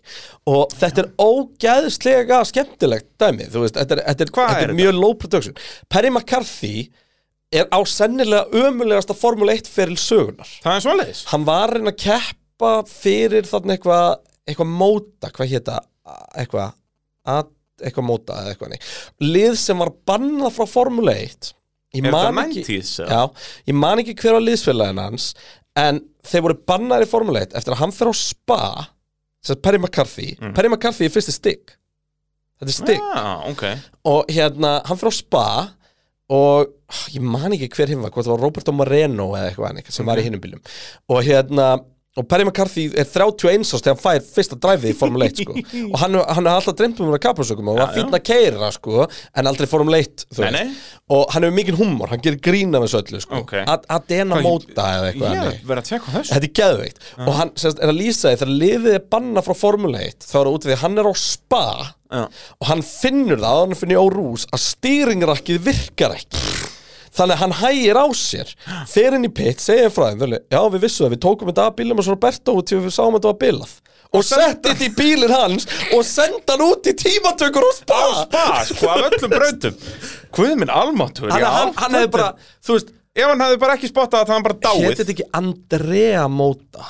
Og 0.47 0.69
þetta 0.77 1.07
er 1.07 1.11
ógæðslega 1.25 2.43
skemmtilegt 2.51 3.09
dæmi 3.21 3.49
þú 3.49 3.65
veist, 3.65 3.79
þetta 3.81 3.99
er, 3.99 4.05
þetta 4.11 4.29
er, 4.29 4.35
þetta 4.35 4.61
er 4.61 4.75
er 4.75 4.79
mjög 4.79 5.01
low 5.01 5.15
production. 5.17 5.57
Perry 5.89 6.11
McCarthy 6.13 6.91
er 7.55 7.69
á 7.71 7.79
sennilega 7.87 8.49
ömulegasta 8.53 9.15
Formule 9.17 9.55
1 9.57 9.69
feril 9.71 9.97
sögunar 10.01 10.49
það 10.65 10.79
er 10.79 10.85
svoleiðis? 10.89 11.21
Hann 11.31 11.45
var 11.47 11.73
reyna 11.75 11.93
að 11.95 12.01
keppa 12.55 12.85
fyrir 12.87 13.47
þarna 13.49 13.75
eitthvað 13.77 14.21
eitthvað 14.47 14.71
móta, 14.79 15.31
hvað 15.33 15.51
hétta 15.51 15.79
eitthvað, 16.39 16.75
að- 17.27 17.51
eitthvað 17.83 18.05
móta 18.07 18.37
eða 18.43 18.53
eitthvað 18.55 18.71
nei. 18.75 18.81
lið 19.21 19.57
sem 19.59 19.79
var 19.79 19.91
bannað 20.07 20.53
frá 20.55 20.67
Formule 20.69 21.15
1 21.15 21.55
ég 21.95 22.05
Er 22.07 22.11
man 22.13 22.35
ekki 22.45 22.63
90s, 22.65 23.01
eða? 23.05 23.09
já, 23.09 23.31
ég 23.69 23.75
man 23.75 23.99
ekki 24.03 24.15
hver 24.19 24.37
á 24.39 24.41
liðsfélagin 24.43 24.99
hans 25.03 25.35
en 25.77 26.01
þeir 26.25 26.43
voru 26.43 26.59
bannaðir 26.67 27.07
í 27.07 27.11
Formule 27.11 27.41
1 27.47 27.55
eftir 27.57 27.73
að 27.75 27.81
hann 27.83 27.93
fer 27.93 28.11
á 28.11 28.15
spa 28.15 28.61
sem 29.45 29.57
Perry 29.61 29.77
McCarthy. 29.79 30.37
Mm. 30.41 30.55
Perry 30.57 30.69
McCarthy 30.71 31.05
er 31.05 31.11
fyrsti 31.13 31.33
stig. 31.35 31.75
Þetta 32.59 32.71
er 32.71 32.73
stig. 32.73 33.01
Ah, 33.13 33.43
ok. 33.51 33.65
Og 34.09 34.25
hérna, 34.33 34.79
hann 34.87 34.97
fyrir 34.97 35.13
á 35.13 35.17
spa 35.19 35.47
og 36.33 36.71
ég 37.13 37.21
man 37.21 37.53
ekki 37.53 37.69
hver 37.77 37.91
hinn 37.93 38.01
var 38.01 38.11
hvort 38.15 38.25
það 38.25 38.33
var 38.39 38.41
Roberto 38.47 38.73
Moreno 38.73 39.27
eða 39.37 39.51
eitthvað 39.51 39.69
annað 39.71 39.91
sem 39.93 40.07
var 40.09 40.17
í 40.17 40.25
hinnum 40.25 40.41
bílum 40.41 40.63
og 41.13 41.21
hérna, 41.27 41.67
og 42.15 42.27
Perry 42.31 42.45
McCarthy 42.47 42.85
er 42.95 43.09
31 43.11 43.65
ást 43.75 43.83
þegar 43.83 43.97
hann 43.97 44.03
fær 44.05 44.27
fyrsta 44.37 44.59
dræfið 44.63 44.91
í 44.93 44.97
Formule 44.99 45.27
1 45.31 45.41
sko. 45.43 45.55
og 45.93 45.97
hann, 45.99 46.15
hann 46.37 46.47
er 46.47 46.53
alltaf 46.61 46.77
dreymt 46.79 47.01
um 47.03 47.09
að 47.11 47.23
kapasökum 47.25 47.71
og 47.73 47.81
Já, 47.81 47.87
fín 47.97 48.15
að 48.15 48.23
keira 48.29 48.69
sko, 48.77 49.07
en 49.35 49.51
aldrei 49.51 49.67
Formule 49.71 49.99
1 50.05 50.27
þú 50.31 50.45
Nei, 50.45 50.51
nei. 50.55 50.77
og 51.17 51.25
hann 51.35 51.47
hefur 51.49 51.57
mikinn 51.59 51.79
humor, 51.81 52.13
hann 52.13 52.23
gerir 52.23 52.39
grína 52.45 52.79
með 52.79 52.87
þessu 52.87 53.01
öllu 53.03 53.23
sko. 53.25 53.41
Ok. 53.43 53.57
að 54.31 54.45
Hvað- 54.45 54.47
móta 54.47 54.87
eða 54.99 55.11
eitthvað 55.11 55.35
er 55.35 55.59
Þetta 56.31 56.49
er 56.51 56.55
geðveikt 56.61 57.03
og 57.27 57.33
hann 57.41 57.53
semst, 57.65 57.83
er 57.83 57.91
að 57.93 57.99
lýsa 57.99 58.31
því 58.31 58.41
þegar 58.45 58.55
liðið 58.63 58.95
er 59.01 59.05
banna 59.17 59.43
frá 59.45 59.55
Formule 59.65 60.05
1 60.07 60.29
þá 60.29 60.37
er 60.39 60.45
það 60.45 60.55
út 60.55 60.65
af 60.65 60.71
því 60.71 60.77
að 60.79 60.83
hann 60.87 61.03
er 61.03 61.11
á 61.11 61.15
spa 61.25 61.65
Já. 62.15 62.23
og 62.63 62.69
hann 62.71 62.83
finnur 62.87 63.43
það, 63.43 63.61
hann 63.65 63.79
finnur 63.83 64.07
á 64.07 64.07
rús 64.15 64.47
að 64.55 64.63
stýringrakkið 64.71 65.65
virkar 65.67 66.15
ekki 66.15 66.45
þannig 67.15 67.37
að 67.37 67.43
hann 67.43 67.57
hægir 67.61 68.01
á 68.01 68.07
sér. 68.19 68.53
Fer 68.91 69.17
inn 69.19 69.29
í 69.29 69.33
pitt, 69.35 69.63
segir 69.65 69.93
frá 69.95 70.11
þeim 70.13 70.37
já 70.37 70.61
við 70.75 70.87
vissum 70.87 71.07
það, 71.07 71.15
við 71.15 71.23
tókum 71.27 71.51
þetta 71.51 71.69
að 71.69 71.77
bílum 71.81 72.01
og 72.03 72.07
svo 72.07 72.17
Roberto 72.17 72.57
til 72.63 72.81
við 72.85 72.97
sáum 72.97 73.15
að 73.15 73.21
þetta 73.21 73.33
var 73.33 73.41
bilað. 73.45 73.77
Og 74.15 74.23
setti 74.23 74.71
þetta 74.71 74.87
í 74.87 74.91
bílinn 74.95 75.33
hans 75.35 75.69
og 75.95 76.05
senda 76.07 76.55
hann 76.55 76.67
út 76.69 76.87
í 76.87 76.95
tímatökur 76.99 77.67
og 77.67 77.79
spa. 77.79 77.99
Á 77.99 78.11
spa, 78.25 78.45
sko, 78.69 78.91
af 78.93 79.09
öllum 79.09 79.33
brautum. 79.33 79.81
Guð 80.35 80.53
minn 80.61 80.75
almáttur 80.75 81.33
hann, 81.35 81.43
hann, 81.43 81.73
hann 81.81 81.99
hefði 81.99 82.13
bara, 82.19 82.35
þú 82.65 82.79
veist 82.79 82.95
Ef 83.15 83.29
hann 83.31 83.43
hefði 83.45 83.59
bara 83.63 83.75
ekki 83.79 83.87
spottað 83.87 84.25
að 84.25 84.27
það 84.27 84.35
hann 84.35 84.45
bara 84.45 84.57
dáið. 84.65 84.85
Hétt 84.89 85.01
þetta 85.01 85.13
ekki 85.15 85.27
Andrea 85.39 86.25
Móta 86.27 86.87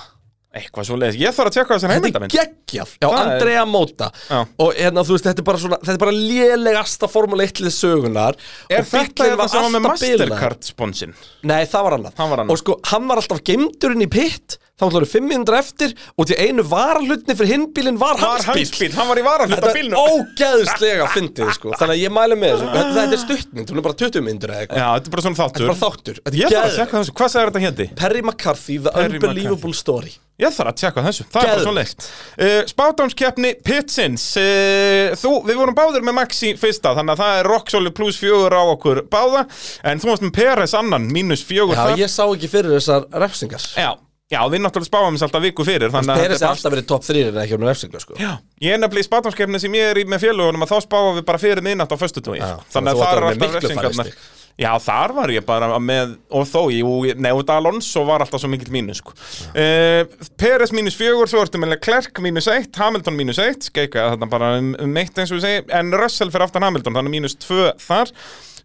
Eitthvað 0.55 0.87
svo 0.87 0.97
leiðis, 1.01 1.17
ég 1.19 1.35
þarf 1.35 1.51
að 1.51 1.55
tjekka 1.57 1.75
þessar 1.75 1.91
Þetta 1.91 1.99
er 1.99 2.05
heimildamind 2.05 2.35
geggjaf, 2.35 2.91
já, 3.03 3.09
Það 3.09 3.15
er- 3.19 3.33
Andrea 3.35 3.65
Móta 3.67 4.09
Já. 4.31 4.39
Og 4.63 4.75
hérna, 4.79 5.03
þú 5.09 5.17
veist, 5.17 5.27
þetta 5.27 5.43
er 5.43 5.49
bara 5.49 5.63
svona 5.65 5.79
Þetta 5.83 5.95
er 5.97 6.03
bara 6.05 6.15
lélegasta 6.15 7.09
Formule 7.11 7.47
1 7.49 7.63
lið 7.65 7.75
sögunar 7.75 8.39
Er 8.71 8.81
og 8.85 8.87
þetta 8.93 9.15
bíllinn 9.19 9.35
þetta 9.35 9.49
sem 9.51 9.63
var 9.67 9.73
með 9.75 9.89
bilaður. 9.89 10.29
Mastercard 10.31 10.69
sponsin? 10.71 11.15
Nei, 11.43 11.65
það 11.67 11.89
var 11.89 11.97
annað 11.99 12.15
Það 12.21 12.31
var 12.35 12.45
annað. 12.45 12.55
Og 12.55 12.63
sko, 12.63 12.79
hann 12.93 13.09
var 13.11 13.23
alltaf 13.23 13.43
geimdurinn 13.51 14.07
í 14.07 14.11
pitt 14.15 14.59
Þá 14.75 14.85
það 14.91 15.05
500 15.13 15.59
eftir 15.61 15.93
Og 16.19 16.27
til 16.27 16.39
einu 16.41 16.65
varalutni 16.67 17.37
fyrir 17.39 17.53
hinn 17.53 17.67
bílinn 17.77 17.99
var, 18.01 18.19
hans 18.19 18.49
bíl 18.49 18.65
hans 18.65 18.73
bíl, 18.75 18.91
hann 18.97 19.11
var 19.11 19.21
í 19.21 19.25
varahluta 19.27 19.71
Þetta 19.71 19.85
er 19.85 19.95
ógeðslega 20.01 21.07
fyndið, 21.15 21.53
sko. 21.55 21.75
Þannig 21.79 21.95
að 21.95 22.03
ég 22.03 22.15
mælu 22.15 22.39
með 22.41 22.57
þessu. 22.57 22.73
Þetta, 22.75 22.97
þetta 22.99 23.17
er 23.19 23.23
stuttmynd, 23.23 23.71
hún 23.71 23.81
er 23.81 23.87
bara 23.87 23.99
20 24.03 24.27
myndur 24.27 24.55
eða 24.55 24.65
eitthvað. 24.65 24.83
Já, 24.83 24.89
þetta 24.97 25.11
er 25.11 25.15
bara 25.15 25.25
svona 25.29 25.39
Þetta 25.39 25.55
þáttur 25.55 25.65
er 25.65 25.71
bara 25.71 25.83
þáttur. 25.85 26.21
Þetta 26.25 26.43
Ég 26.43 26.55
þarf 26.55 26.67
að 26.67 26.77
tjekka 26.81 27.01
þessu, 27.01 27.17
hvað 27.21 27.33
sagði 27.35 27.51
þetta 27.51 27.65
hétti? 27.69 27.89
Perry 28.03 28.23
McCarthy, 28.25 28.79
The 28.83 28.95
Perry 28.99 29.21
Unbelievable 29.21 29.79
Story. 29.79 30.15
Ég 30.43 30.51
þarf 30.51 30.73
að 30.73 30.79
tjekka 30.81 31.03
þessu, 31.07 31.25
það 31.31 31.45
er 31.45 31.51
bara 31.53 31.63
svona 31.63 31.79
leikt 31.79 32.07
uh, 32.43 32.55
Spátámskeppni 32.67 33.51
Pitsins. 33.63 34.25
Uh, 34.35 35.13
Þú, 35.21 35.31
við 35.47 35.61
vorum 35.61 35.77
báðir 35.79 36.03
með 36.03 36.17
Maxi 36.19 36.51
fyrsta 36.59 36.91
Þannig 36.97 37.15
að 37.15 37.21
það 37.23 37.39
er 37.39 37.49
Rocksoli 37.53 37.93
plus 37.95 38.19
fjögur 38.19 38.57
á 38.59 38.63
okkur 38.73 39.05
báða. 39.13 39.45
En 39.87 40.03
þú 40.03 40.11
varst 40.11 40.27
með 40.27 40.35
Peres 40.41 40.75
annan, 40.75 41.07
mínus 41.15 41.47
fjögur 41.47 41.79
Já, 41.79 41.85
þar. 41.85 42.03
ég 42.03 42.11
sá 42.11 42.25
ekki 42.25 42.51
fyrir 42.51 42.75
þessar 42.75 43.07
refsingar. 43.23 43.69
Já, 43.79 43.93
já, 44.33 44.41
við 44.51 44.63
náttúrulega 44.65 44.89
spáum 44.89 45.19
þess 45.19 45.27
alltaf 45.29 45.45
viku 45.45 45.67
fyrir 45.69 45.93
Þannig 45.95 46.15
að 46.15 46.23
þetta 46.23 46.39
er 46.39 46.39
er 46.39 46.49
alltaf 46.53 46.75
verið 46.77 46.87
top 46.93 47.05
3 47.09 47.27
en 47.31 47.43
ekki 47.45 47.59
um 47.59 47.67
refsingar, 47.69 48.05
sko 48.05 48.17
Já, 48.21 48.31
ég 48.65 48.77
er 48.77 48.81
nefnilega 48.81 49.05
í 49.05 49.11
spátámskeppni 49.11 49.61
sem 49.63 49.77
ég 49.77 49.91
er 49.93 50.01
í 50.01 50.07
með 50.09 50.25
félagunum 50.29 50.65
að 50.65 50.73
þá 50.73 50.87
spáum 50.87 51.19
við 51.19 51.27
bara 51.29 51.43
fyrir 51.43 51.65
miðnátt 51.67 51.93
á 51.93 51.99
föstudói 52.01 52.39
Já, 52.41 52.49
Þannig 52.73 52.95
að 52.95 53.05
það 53.05 53.21
er 53.21 53.29
alltaf 53.29 54.01
stig. 54.01 54.17
Já, 54.55 54.71
þar 54.79 55.15
var 55.17 55.31
ég 55.35 55.43
bara 55.47 55.67
með, 55.83 56.13
og 56.31 56.45
þó, 56.47 56.61
jú, 56.71 56.91
nefnd 57.19 57.51
Alonso 57.51 58.05
var 58.07 58.23
alltaf 58.23 58.39
svo 58.39 58.51
mikill 58.53 58.71
mínus, 58.75 59.01
sko. 59.03 59.15
Uh, 59.51 60.07
Peres 60.39 60.71
mínus 60.75 60.95
fjögur, 60.99 61.27
svo 61.31 61.43
ertu 61.43 61.59
með 61.59 61.73
Leclerc 61.73 62.21
mínus 62.23 62.47
eitt, 62.53 62.71
Hamilton 62.79 63.19
mínus 63.19 63.41
eitt, 63.43 63.67
skeika 63.67 64.13
þarna 64.13 64.29
bara 64.31 64.53
um, 64.61 64.71
um 64.85 65.01
eitt 65.03 65.19
eins 65.19 65.35
og 65.35 65.41
við 65.41 65.49
segi, 65.49 65.65
en 65.75 65.91
Russell 65.99 66.31
fyrir 66.31 66.47
aftan 66.47 66.69
Hamilton, 66.69 66.95
þannig 66.95 67.17
mínus 67.17 67.35
tvö 67.43 67.73
þar. 67.83 68.15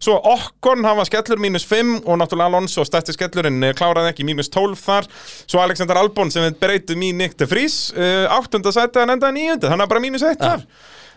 Svo 0.00 0.14
Okkon 0.16 0.84
hafa 0.88 1.04
skellur 1.04 1.40
mínus 1.42 1.66
5 1.68 2.06
og 2.08 2.16
náttúrulega 2.22 2.48
Alonso 2.48 2.84
stætti 2.88 3.12
skellurinn 3.12 3.60
eh, 3.68 3.74
kláraði 3.76 4.14
ekki 4.14 4.24
mínus 4.24 4.48
12 4.48 4.78
þar. 4.80 5.08
Svo 5.44 5.60
Alexander 5.60 6.00
Albon 6.00 6.32
sem 6.32 6.46
í 6.48 7.10
Nick 7.12 7.36
de 7.36 7.48
Vries 7.50 7.90
uh, 7.92 8.24
áttunda 8.32 8.72
sæti 8.72 9.02
en 9.02 9.12
enda 9.12 9.28
níundi 9.34 9.68
þannig 9.68 9.84
að 9.84 9.92
bara 9.92 10.02
mínus 10.06 10.24
1 10.24 10.40
þar. 10.40 10.64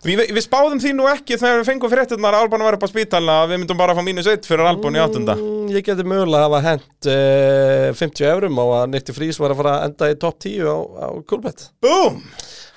Við, 0.03 0.19
við 0.35 0.43
spáðum 0.43 0.81
því 0.83 0.91
nú 0.97 1.07
ekki 1.07 1.37
þegar 1.39 1.61
við 1.61 1.69
fengum 1.69 1.91
fréttirnar 1.93 2.35
að 2.35 2.43
Albon 2.43 2.65
var 2.67 2.75
upp 2.75 2.83
á 2.83 2.91
spítala 2.91 3.37
að 3.45 3.53
við 3.53 3.61
myndum 3.61 3.79
bara 3.79 3.95
að 3.95 4.01
fá 4.01 4.07
mínus 4.09 4.27
1 4.27 4.49
fyrir 4.49 4.67
Albon 4.67 4.99
í 4.99 5.03
áttunda. 5.03 5.37
Mm, 5.39 5.69
Ég 5.71 5.87
geti 5.87 6.03
mögulega 6.03 6.43
að 6.43 6.47
hafa 6.49 6.63
hent 6.67 7.11
uh, 7.13 7.87
50 8.03 8.27
eurum 8.33 8.59
á 8.59 8.65
að 8.81 8.87
Nitti 8.91 9.15
Frís 9.15 9.39
var 9.39 9.55
að 9.55 9.61
fara 9.63 9.77
að 9.77 9.87
enda 9.87 10.11
í 10.11 10.19
top 10.19 10.43
10 10.43 10.67
á, 10.67 10.75
á 10.75 11.07
Kulbett 11.31 11.69
Búm! 11.79 12.19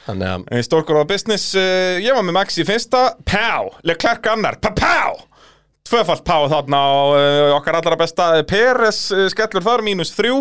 Eh, 0.07 0.63
Stórkur 0.63 1.03
á 1.03 1.11
business, 1.11 1.51
uh, 1.59 1.99
ég 1.99 2.15
var 2.15 2.23
með 2.23 2.39
Max 2.39 2.63
í 2.63 2.67
fyrsta. 2.69 3.09
Pá, 3.27 3.67
Leclerc 3.83 4.31
annar, 4.31 4.63
pá, 4.63 4.71
pá 4.71 4.95
Tvöfalt 5.87 6.25
pá 6.27 6.35
þarna 6.51 6.79
á 6.83 6.95
uh, 7.15 7.53
okkar 7.61 7.77
allra 7.79 7.97
besta 8.01 8.25
Peres 8.51 9.05
uh, 9.15 9.27
skellur 9.31 9.63
þar, 9.63 9.85
mínus 9.87 10.11
þrjú. 10.17 10.41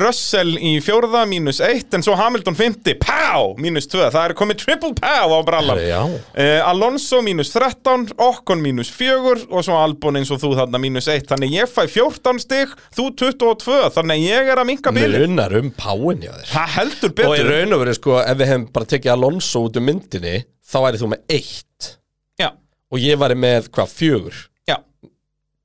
Russell 0.00 0.56
í 0.58 0.72
fjórða, 0.82 1.22
mínus 1.30 1.60
eitt. 1.62 1.94
En 1.94 2.02
svo 2.02 2.16
Hamilton 2.18 2.56
fymti, 2.58 2.96
pá, 2.98 3.38
mínus 3.62 3.86
tvö. 3.90 4.08
Það 4.10 4.24
er 4.24 4.34
komið 4.40 4.58
triple 4.64 4.90
pá 4.98 5.22
á 5.22 5.38
brallan 5.46 5.78
Já. 5.84 6.00
uh, 6.10 6.68
Alonso 6.70 7.20
mínus 7.22 7.52
13 7.54 8.16
Okkon 8.18 8.64
mínus 8.64 8.90
fjögur. 8.90 9.44
Og 9.54 9.62
svo 9.68 9.78
Albon 9.78 10.18
eins 10.18 10.32
og 10.34 10.42
þú 10.42 10.52
þarna 10.58 10.82
mínus 10.82 11.06
eitt. 11.12 11.30
Þannig 11.30 11.54
ég 11.60 11.70
fæ 11.70 11.84
14 11.86 12.42
stig, 12.42 12.74
þú 12.98 13.08
22 13.22 13.78
Þannig 13.94 14.26
ég 14.26 14.50
er 14.50 14.58
að 14.64 14.70
minka 14.72 14.90
bíli 14.94 15.22
munar 15.22 15.54
um 15.62 15.70
páin 15.78 16.26
hjá 16.26 16.34
þér. 16.34 16.50
Það 16.56 16.76
heldur 16.80 17.14
Og 17.14 17.14
í 17.14 17.22
betur. 17.22 17.52
raun 17.54 17.78
og 17.78 17.84
verið 17.86 18.00
sko, 18.02 18.18
ef 18.26 18.38
við 18.42 18.50
hefum 18.56 18.68
bara 18.74 18.90
tekið 18.96 19.14
Alonso 19.14 19.62
út 19.70 19.78
um 19.78 19.86
myndinni 19.86 20.36
þá 20.70 20.78
væri 20.88 21.00
þú 21.04 21.14
með 21.14 21.36
eitt. 21.38 21.90
Já, 22.42 22.50
og 22.90 22.98
ég 23.06 23.18
væri 23.22 23.38
með 23.38 23.70
hvað, 23.70 23.94
fjögur? 24.02 24.38
já 24.40 24.49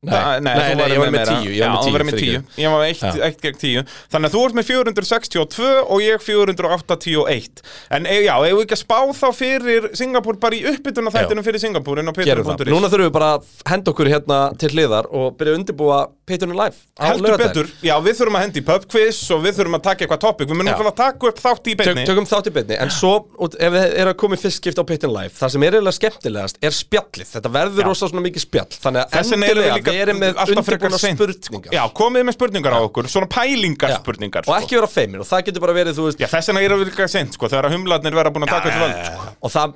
Nei, 0.06 0.40
Nei, 0.40 0.40
nei, 0.46 0.54
þú 0.56 0.76
nei, 0.80 0.88
ég 0.92 1.00
var 1.02 1.10
með 1.10 1.16
meira. 1.16 1.36
tíu 1.42 1.52
Já, 1.56 1.66
Ég 1.66 1.72
var 1.74 1.82
þú 1.82 1.90
með 1.90 1.96
væri 1.96 2.06
tíu, 2.06 2.06
með 2.06 2.16
tíu. 2.16 2.26
fyrirgefðu. 2.26 2.62
Ég 2.62 2.70
var 2.72 2.80
með 2.82 2.90
eitt, 2.92 3.04
Já. 3.06 3.26
eitt 3.30 3.42
gegn 3.46 3.60
tíu. 3.64 3.84
Þannig 4.14 4.30
að 4.30 4.36
þú 4.36 4.42
ert 4.46 4.56
með 4.60 4.66
462 4.70 5.72
og 5.96 6.04
ég 6.06 6.26
481 6.26 7.62
En 7.96 8.06
e, 8.06 8.18
já, 8.26 8.34
ef 8.46 8.54
við 8.56 8.64
ekki 8.66 8.76
að 8.78 8.82
spá 8.84 8.98
þá 9.20 9.28
fyrir 9.36 9.88
Singapúr 9.98 10.40
bara 10.42 10.58
í 10.58 10.64
uppbytuna 10.72 11.14
þættinum 11.14 11.46
fyrir 11.46 11.62
Singapúr 11.64 12.02
Núna 12.06 12.90
þurfum 12.92 13.08
við 13.08 13.14
bara 13.16 13.32
að 13.38 13.50
henda 13.70 13.92
okkur 13.94 14.10
hérna 14.12 14.40
til 14.60 14.72
hliðar 14.74 15.10
og 15.12 15.36
byrja 15.40 15.56
að 15.56 15.60
undirbúa 15.62 16.00
Patreon 16.26 16.56
Live 16.58 16.78
Heldur 16.98 17.36
betur, 17.38 17.68
já 17.86 17.94
við 18.02 18.16
þurfum 18.18 18.38
að 18.40 18.44
hendi 18.46 18.62
pub 18.66 18.86
quiz 18.90 19.20
og 19.36 19.44
við 19.44 19.60
þurfum 19.60 19.78
að 19.78 19.84
taka 19.86 20.06
eitthvað 20.06 20.22
topic. 20.24 20.48
Við 20.50 20.58
munum 20.58 20.72
alltaf 20.74 20.90
að 20.90 20.98
taka 21.02 21.28
upp 21.30 21.40
þátt 21.44 21.68
í 21.70 21.76
Tök, 21.76 21.86
beinni. 21.86 22.06
tökum 22.10 22.26
þátt 22.30 22.48
í 22.50 22.54
beinni, 22.56 22.76
en 22.82 22.90
svo 22.94 23.12
út, 23.46 23.54
ef 23.60 23.72
við 23.76 23.84
erum 24.00 24.14
að 24.14 24.18
koma 24.24 24.34
í 24.34 24.40
fyrst 24.42 24.58
skipt 24.62 24.80
á 24.82 24.84
Patreon 24.90 25.14
Live 25.14 25.34
það 25.36 25.50
sem 25.54 25.62
er 25.68 25.72
eiginlega 25.76 25.98
skemmtilegast 26.00 26.56
er 26.66 26.74
spjallið. 26.74 27.28
Þetta 27.36 27.50
verður 27.58 27.84
Já. 27.84 27.88
rosa 27.92 28.10
svona 28.10 28.24
mikið 28.26 28.42
spjall. 28.46 28.72
Þannig 28.86 29.02
að 29.04 29.08
erum 29.20 29.30
við 29.30 29.50
endilega 29.52 29.76
líka 29.76 29.92
verið 30.00 30.16
með 30.24 30.32
undirbúna 30.56 30.98
spurningar. 31.04 31.72
Já, 31.76 31.84
komið 32.00 32.22
með 32.26 32.34
spurningar 32.40 32.74
á 32.74 32.80
okkur, 32.88 33.04
svona 33.12 33.30
pælingar 33.30 33.90
Já. 33.94 33.98
spurningar 34.00 34.42
og 34.48 34.54
ekki 34.56 34.74
vera 34.80 34.90
feimir 34.90 35.20
og 35.22 35.28
það 35.30 35.40
getur 35.50 35.62
bara 35.62 35.76
verið 35.78 35.94
veist 36.06 36.20
Já, 36.24 36.30
þess 36.32 36.48
vegna 36.50 36.62
erum 36.66 36.80
við 36.82 36.88
líka 36.90 37.06
seint, 37.12 37.32
sko, 37.36 37.46
þegar 37.52 37.70
humlarnir 37.76 38.16
vera 38.16 38.32
búin 38.34 38.48
að 38.48 38.56
taka 38.56 38.72
öll 38.72 38.80
völd 38.86 38.98
sko. 39.06 39.20
og 39.42 39.50
það, 39.52 39.68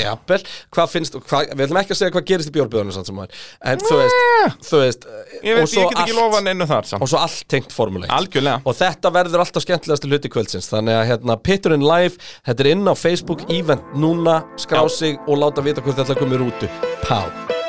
út 0.00 0.26
bara- 0.26 0.48
hvað 0.74 0.88
finnst 0.94 1.14
hvað, 1.20 1.52
við 1.54 1.64
ætlum 1.66 1.80
ekki 1.82 1.94
að 1.94 2.00
segja 2.00 2.14
hvað 2.16 2.26
gerist 2.30 2.50
í 2.50 2.54
bjórbjóðunum 2.56 2.92
samt 2.96 3.06
sem 3.10 3.16
maður 3.16 3.30
en 3.64 3.78
þú 3.84 4.00
veist, 4.00 4.24
þú 4.70 4.82
veist 4.84 5.06
Ég 5.44 5.52
og 5.54 5.60
veit, 5.60 5.68
svo 5.74 5.82
ég 5.84 5.88
get 5.94 6.02
ekki 6.04 6.16
lofa 6.18 6.40
neinu 6.44 6.66
þar 6.66 6.84
samt. 6.90 7.02
og 7.02 7.08
svo 7.08 7.18
allt 7.22 7.44
tengt 7.48 7.72
Algjörlega. 8.10 8.62
Og 8.64 8.74
þetta 8.76 9.12
verður 9.12 9.44
alltaf 9.44 9.62
skemmtilegast 9.64 10.04
hluti 10.08 10.28
kvöldsins. 10.32 10.68
Þannig 10.72 10.96
að 11.00 11.06
hérna 11.12 11.36
Pitturinn 11.42 11.84
Live 11.86 12.16
þetta 12.46 12.60
er 12.60 12.72
inn 12.74 12.84
á 12.88 12.94
Facebook 12.96 13.46
event 13.50 13.82
núna 13.94 14.44
skrá 14.56 14.88
sig 14.90 15.18
og 15.26 15.38
láta 15.38 15.62
vita 15.64 15.80
hvort 15.80 15.96
þetta 15.96 16.18
komið 16.20 16.44
rútu. 16.44 16.68
Pá 17.04 17.59